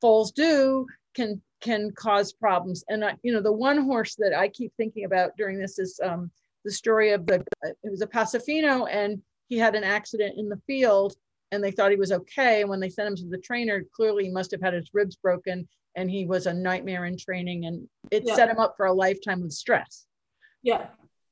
foals 0.00 0.32
do 0.32 0.86
can 1.14 1.40
can 1.60 1.90
cause 1.92 2.32
problems. 2.32 2.84
And 2.88 3.04
I, 3.04 3.14
you 3.22 3.32
know 3.32 3.40
the 3.40 3.52
one 3.52 3.84
horse 3.84 4.14
that 4.16 4.38
I 4.38 4.48
keep 4.48 4.72
thinking 4.76 5.04
about 5.04 5.36
during 5.36 5.58
this 5.58 5.78
is 5.78 5.98
um, 6.04 6.30
the 6.64 6.70
story 6.70 7.12
of 7.12 7.26
the 7.26 7.44
it 7.62 7.90
was 7.90 8.02
a 8.02 8.06
Paso 8.06 8.38
Fino 8.38 8.86
and 8.86 9.20
he 9.48 9.56
had 9.56 9.74
an 9.74 9.84
accident 9.84 10.34
in 10.38 10.48
the 10.48 10.60
field 10.66 11.14
and 11.52 11.62
they 11.62 11.70
thought 11.70 11.90
he 11.90 11.96
was 11.96 12.12
okay. 12.12 12.62
And 12.62 12.70
when 12.70 12.80
they 12.80 12.90
sent 12.90 13.08
him 13.08 13.16
to 13.16 13.28
the 13.28 13.38
trainer 13.38 13.84
clearly 13.94 14.24
he 14.24 14.30
must 14.30 14.50
have 14.50 14.60
had 14.60 14.74
his 14.74 14.90
ribs 14.92 15.16
broken 15.16 15.66
and 15.96 16.10
he 16.10 16.26
was 16.26 16.46
a 16.46 16.52
nightmare 16.52 17.04
in 17.04 17.16
training 17.16 17.66
and 17.66 17.88
it 18.10 18.24
yeah. 18.26 18.34
set 18.34 18.48
him 18.48 18.58
up 18.58 18.74
for 18.76 18.86
a 18.86 18.92
lifetime 18.92 19.42
of 19.42 19.52
stress. 19.52 20.06
Yeah. 20.62 20.86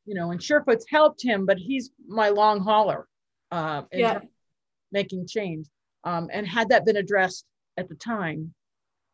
You 0.04 0.14
know, 0.14 0.30
and 0.30 0.42
SURE 0.42 0.64
FOOT's 0.64 0.86
helped 0.88 1.22
him, 1.22 1.46
but 1.46 1.58
he's 1.58 1.90
my 2.06 2.28
long 2.28 2.60
hauler 2.60 3.06
uh, 3.50 3.82
yeah. 3.92 4.20
making 4.90 5.26
change. 5.26 5.66
Um, 6.04 6.28
and 6.32 6.46
had 6.46 6.70
that 6.70 6.84
been 6.84 6.96
addressed 6.96 7.44
at 7.76 7.88
the 7.88 7.94
time. 7.94 8.54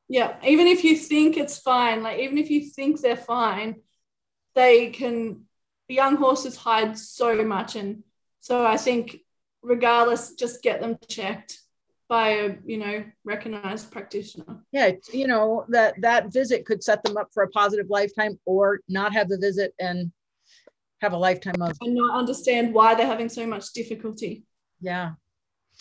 Yeah. 0.08 0.36
Even 0.44 0.66
if 0.66 0.84
you 0.84 0.96
think 0.96 1.36
it's 1.36 1.58
fine, 1.58 2.02
like 2.02 2.18
even 2.20 2.38
if 2.38 2.50
you 2.50 2.64
think 2.64 3.00
they're 3.00 3.16
fine, 3.16 3.76
they 4.54 4.88
can, 4.90 5.44
young 5.88 6.16
horses 6.16 6.56
hide 6.56 6.98
so 6.98 7.44
much. 7.44 7.76
And 7.76 8.02
so 8.40 8.66
I 8.66 8.76
think 8.76 9.18
regardless, 9.62 10.34
just 10.34 10.62
get 10.62 10.80
them 10.80 10.98
checked 11.08 11.58
by 12.08 12.28
a 12.30 12.54
you 12.64 12.78
know 12.78 13.04
recognized 13.24 13.90
practitioner. 13.90 14.60
Yeah 14.72 14.92
you 15.12 15.26
know 15.26 15.64
that 15.68 15.94
that 16.00 16.32
visit 16.32 16.64
could 16.64 16.82
set 16.82 17.02
them 17.04 17.16
up 17.16 17.28
for 17.32 17.42
a 17.42 17.50
positive 17.50 17.90
lifetime 17.90 18.38
or 18.46 18.80
not 18.88 19.12
have 19.12 19.28
the 19.28 19.38
visit 19.38 19.74
and 19.78 20.10
have 21.00 21.12
a 21.12 21.16
lifetime 21.16 21.60
of 21.60 21.76
and 21.80 21.94
not 21.94 22.18
understand 22.18 22.74
why 22.74 22.94
they're 22.94 23.06
having 23.06 23.28
so 23.28 23.46
much 23.46 23.72
difficulty. 23.72 24.44
Yeah. 24.80 25.12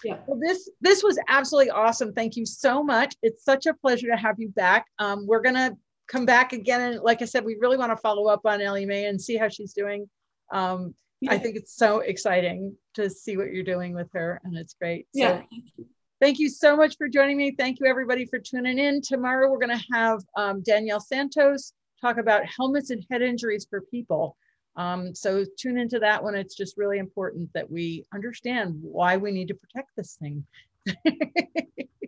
Yeah. 0.03 0.17
Well 0.27 0.39
this 0.39 0.69
this 0.81 1.01
was 1.01 1.17
absolutely 1.27 1.71
awesome. 1.71 2.13
Thank 2.13 2.35
you 2.35 2.45
so 2.45 2.83
much. 2.83 3.15
It's 3.23 3.43
such 3.43 3.65
a 3.65 3.73
pleasure 3.73 4.07
to 4.07 4.17
have 4.17 4.35
you 4.37 4.49
back. 4.49 4.85
Um, 4.99 5.25
we're 5.25 5.41
gonna 5.41 5.75
come 6.07 6.25
back 6.25 6.53
again 6.53 6.79
and 6.81 7.01
like 7.01 7.21
i 7.21 7.25
said 7.25 7.43
we 7.43 7.57
really 7.59 7.75
want 7.75 7.91
to 7.91 7.97
follow 7.97 8.27
up 8.27 8.45
on 8.45 8.61
ellie 8.61 8.85
mae 8.85 9.07
and 9.07 9.21
see 9.21 9.37
how 9.37 9.49
she's 9.49 9.73
doing. 9.73 10.09
Um, 10.51 10.93
yeah. 11.19 11.31
i 11.31 11.37
think 11.37 11.55
it's 11.55 11.75
so 11.75 11.99
exciting 11.99 12.75
to 12.93 13.09
see 13.09 13.37
what 13.37 13.51
you're 13.51 13.63
doing 13.63 13.93
with 13.95 14.07
her 14.13 14.39
and 14.43 14.55
it's 14.55 14.75
great. 14.75 15.07
Yeah 15.13 15.41
so, 15.77 15.85
Thank 16.19 16.39
you 16.39 16.49
so 16.49 16.75
much 16.75 16.97
for 16.97 17.07
joining 17.07 17.37
me. 17.37 17.51
Thank 17.51 17.79
you 17.79 17.85
everybody 17.85 18.25
for 18.25 18.39
tuning 18.39 18.79
in. 18.79 19.01
Tomorrow 19.01 19.51
we're 19.51 19.59
going 19.59 19.77
to 19.77 19.85
have 19.93 20.19
um, 20.35 20.63
Danielle 20.63 20.99
Santos 20.99 21.73
talk 22.01 22.17
about 22.17 22.43
helmets 22.45 22.89
and 22.89 23.05
head 23.11 23.21
injuries 23.21 23.67
for 23.69 23.81
people. 23.81 24.35
Um, 24.75 25.13
so 25.13 25.45
tune 25.57 25.77
into 25.77 25.99
that 25.99 26.23
one. 26.23 26.33
It's 26.33 26.55
just 26.55 26.75
really 26.75 26.97
important 26.97 27.51
that 27.53 27.69
we 27.69 28.03
understand 28.13 28.79
why 28.81 29.17
we 29.17 29.31
need 29.31 29.47
to 29.49 29.55
protect 29.55 29.89
this 29.95 30.17
thing. 30.19 30.43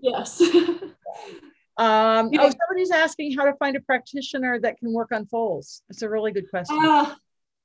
yes. 0.01 0.41
um. 1.77 2.31
Oh, 2.33 2.51
somebody's 2.51 2.91
asking 2.91 3.35
how 3.37 3.45
to 3.45 3.53
find 3.57 3.75
a 3.75 3.81
practitioner 3.81 4.59
that 4.59 4.77
can 4.79 4.91
work 4.91 5.11
on 5.11 5.27
foals. 5.27 5.83
It's 5.89 6.01
a 6.01 6.09
really 6.09 6.31
good 6.31 6.49
question. 6.49 6.77
Uh, 6.79 7.15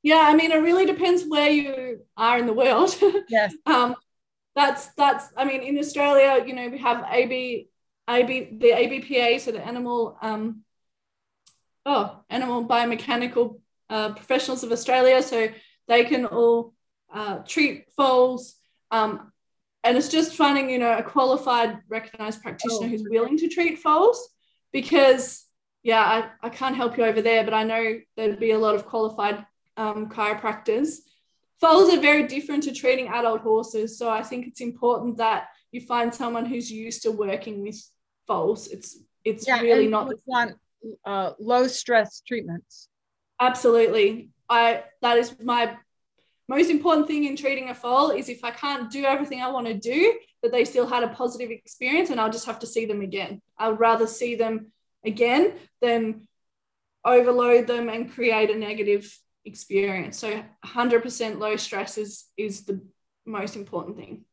yeah, 0.02 0.20
I 0.20 0.34
mean, 0.34 0.52
it 0.52 0.56
really 0.56 0.84
depends 0.84 1.24
where 1.24 1.48
you 1.48 2.00
are 2.18 2.38
in 2.38 2.46
the 2.46 2.52
world. 2.52 2.94
Yes. 3.30 3.54
um, 3.64 3.96
that's 4.54 4.88
that's 4.94 5.28
I 5.36 5.44
mean 5.44 5.62
in 5.62 5.78
Australia, 5.78 6.44
you 6.46 6.54
know, 6.54 6.68
we 6.68 6.78
have 6.78 7.04
AB 7.10 7.68
AB 8.08 8.58
the 8.60 8.70
ABPA, 8.70 9.40
so 9.40 9.52
the 9.52 9.64
animal 9.64 10.16
um 10.22 10.62
oh 11.86 12.20
animal 12.30 12.66
biomechanical 12.66 13.60
uh, 13.90 14.12
professionals 14.12 14.62
of 14.62 14.72
Australia, 14.72 15.22
so 15.22 15.48
they 15.88 16.04
can 16.04 16.24
all 16.26 16.74
uh, 17.12 17.38
treat 17.46 17.86
foals. 17.96 18.56
Um, 18.90 19.32
and 19.82 19.98
it's 19.98 20.08
just 20.08 20.34
finding, 20.34 20.70
you 20.70 20.78
know, 20.78 20.96
a 20.96 21.02
qualified, 21.02 21.78
recognized 21.88 22.42
practitioner 22.42 22.86
oh, 22.86 22.88
who's 22.88 23.04
willing 23.08 23.36
to 23.38 23.48
treat 23.48 23.78
foals 23.78 24.30
because, 24.72 25.44
yeah, 25.82 26.00
I, 26.00 26.46
I 26.46 26.48
can't 26.48 26.74
help 26.74 26.96
you 26.96 27.04
over 27.04 27.20
there, 27.20 27.44
but 27.44 27.52
I 27.52 27.64
know 27.64 28.00
there'd 28.16 28.40
be 28.40 28.52
a 28.52 28.58
lot 28.58 28.74
of 28.74 28.86
qualified 28.86 29.44
um, 29.76 30.08
chiropractors 30.08 31.00
foals 31.64 31.92
are 31.92 32.00
very 32.00 32.24
different 32.26 32.62
to 32.64 32.72
treating 32.72 33.08
adult 33.08 33.40
horses. 33.40 33.98
So 33.98 34.10
I 34.10 34.22
think 34.22 34.46
it's 34.46 34.60
important 34.60 35.16
that 35.18 35.48
you 35.72 35.80
find 35.80 36.14
someone 36.14 36.46
who's 36.46 36.70
used 36.70 37.02
to 37.02 37.10
working 37.10 37.62
with 37.62 37.78
foals. 38.26 38.68
It's 38.68 38.98
it's 39.24 39.46
yeah, 39.48 39.60
really 39.60 39.88
not 39.88 40.12
want 40.26 40.52
uh, 41.04 41.32
low 41.38 41.66
stress 41.66 42.22
treatments. 42.26 42.88
Absolutely. 43.40 44.30
I 44.48 44.84
that 45.00 45.16
is 45.16 45.34
my 45.42 45.76
most 46.46 46.70
important 46.70 47.06
thing 47.06 47.24
in 47.24 47.36
treating 47.36 47.70
a 47.70 47.74
foal 47.74 48.10
is 48.10 48.28
if 48.28 48.44
I 48.44 48.50
can't 48.50 48.90
do 48.90 49.04
everything 49.04 49.40
I 49.40 49.50
want 49.50 49.66
to 49.66 49.74
do, 49.74 50.18
that 50.42 50.52
they 50.52 50.64
still 50.66 50.86
had 50.86 51.02
a 51.02 51.08
positive 51.08 51.50
experience 51.50 52.10
and 52.10 52.20
I'll 52.20 52.30
just 52.30 52.46
have 52.46 52.58
to 52.58 52.66
see 52.66 52.84
them 52.84 53.00
again. 53.00 53.40
I 53.58 53.70
would 53.70 53.80
rather 53.80 54.06
see 54.06 54.34
them 54.34 54.72
again, 55.04 55.54
than 55.80 56.28
overload 57.04 57.66
them 57.66 57.88
and 57.88 58.12
create 58.12 58.50
a 58.50 58.58
negative 58.58 59.04
experience. 59.44 60.18
So 60.18 60.42
100% 60.64 61.38
low 61.38 61.56
stress 61.56 61.98
is, 61.98 62.26
is 62.36 62.64
the 62.64 62.80
most 63.26 63.56
important 63.56 63.96
thing. 63.96 64.24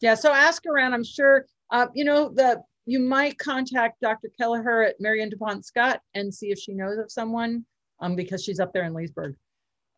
Yeah. 0.00 0.14
So 0.14 0.32
ask 0.32 0.64
around. 0.66 0.94
I'm 0.94 1.04
sure, 1.04 1.46
uh, 1.70 1.86
you 1.94 2.04
know, 2.04 2.28
the 2.28 2.62
you 2.86 3.00
might 3.00 3.36
contact 3.38 4.00
Dr. 4.00 4.30
Kelleher 4.40 4.82
at 4.82 4.96
Marion 4.98 5.28
DuPont 5.28 5.66
Scott 5.66 6.00
and 6.14 6.32
see 6.32 6.50
if 6.50 6.58
she 6.58 6.72
knows 6.72 6.96
of 6.96 7.12
someone 7.12 7.66
um, 8.00 8.16
because 8.16 8.42
she's 8.42 8.60
up 8.60 8.72
there 8.72 8.84
in 8.84 8.94
Leesburg 8.94 9.36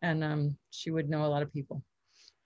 and 0.01 0.23
um, 0.23 0.57
she 0.71 0.91
would 0.91 1.09
know 1.09 1.25
a 1.25 1.27
lot 1.27 1.41
of 1.41 1.53
people. 1.53 1.81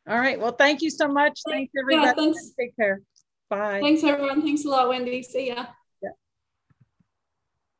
All 0.07 0.19
right. 0.19 0.39
Well, 0.39 0.51
thank 0.51 0.83
you 0.83 0.91
so 0.91 1.07
much. 1.07 1.39
Thanks, 1.49 1.73
everybody. 1.79 2.07
Yeah, 2.07 2.13
thanks. 2.13 2.53
Take 2.59 2.75
care. 2.75 3.01
Bye. 3.49 3.79
Thanks, 3.81 4.03
everyone. 4.03 4.43
Thanks 4.43 4.65
a 4.65 4.69
lot, 4.69 4.89
Wendy. 4.89 5.23
See 5.23 5.47
ya. 5.47 5.65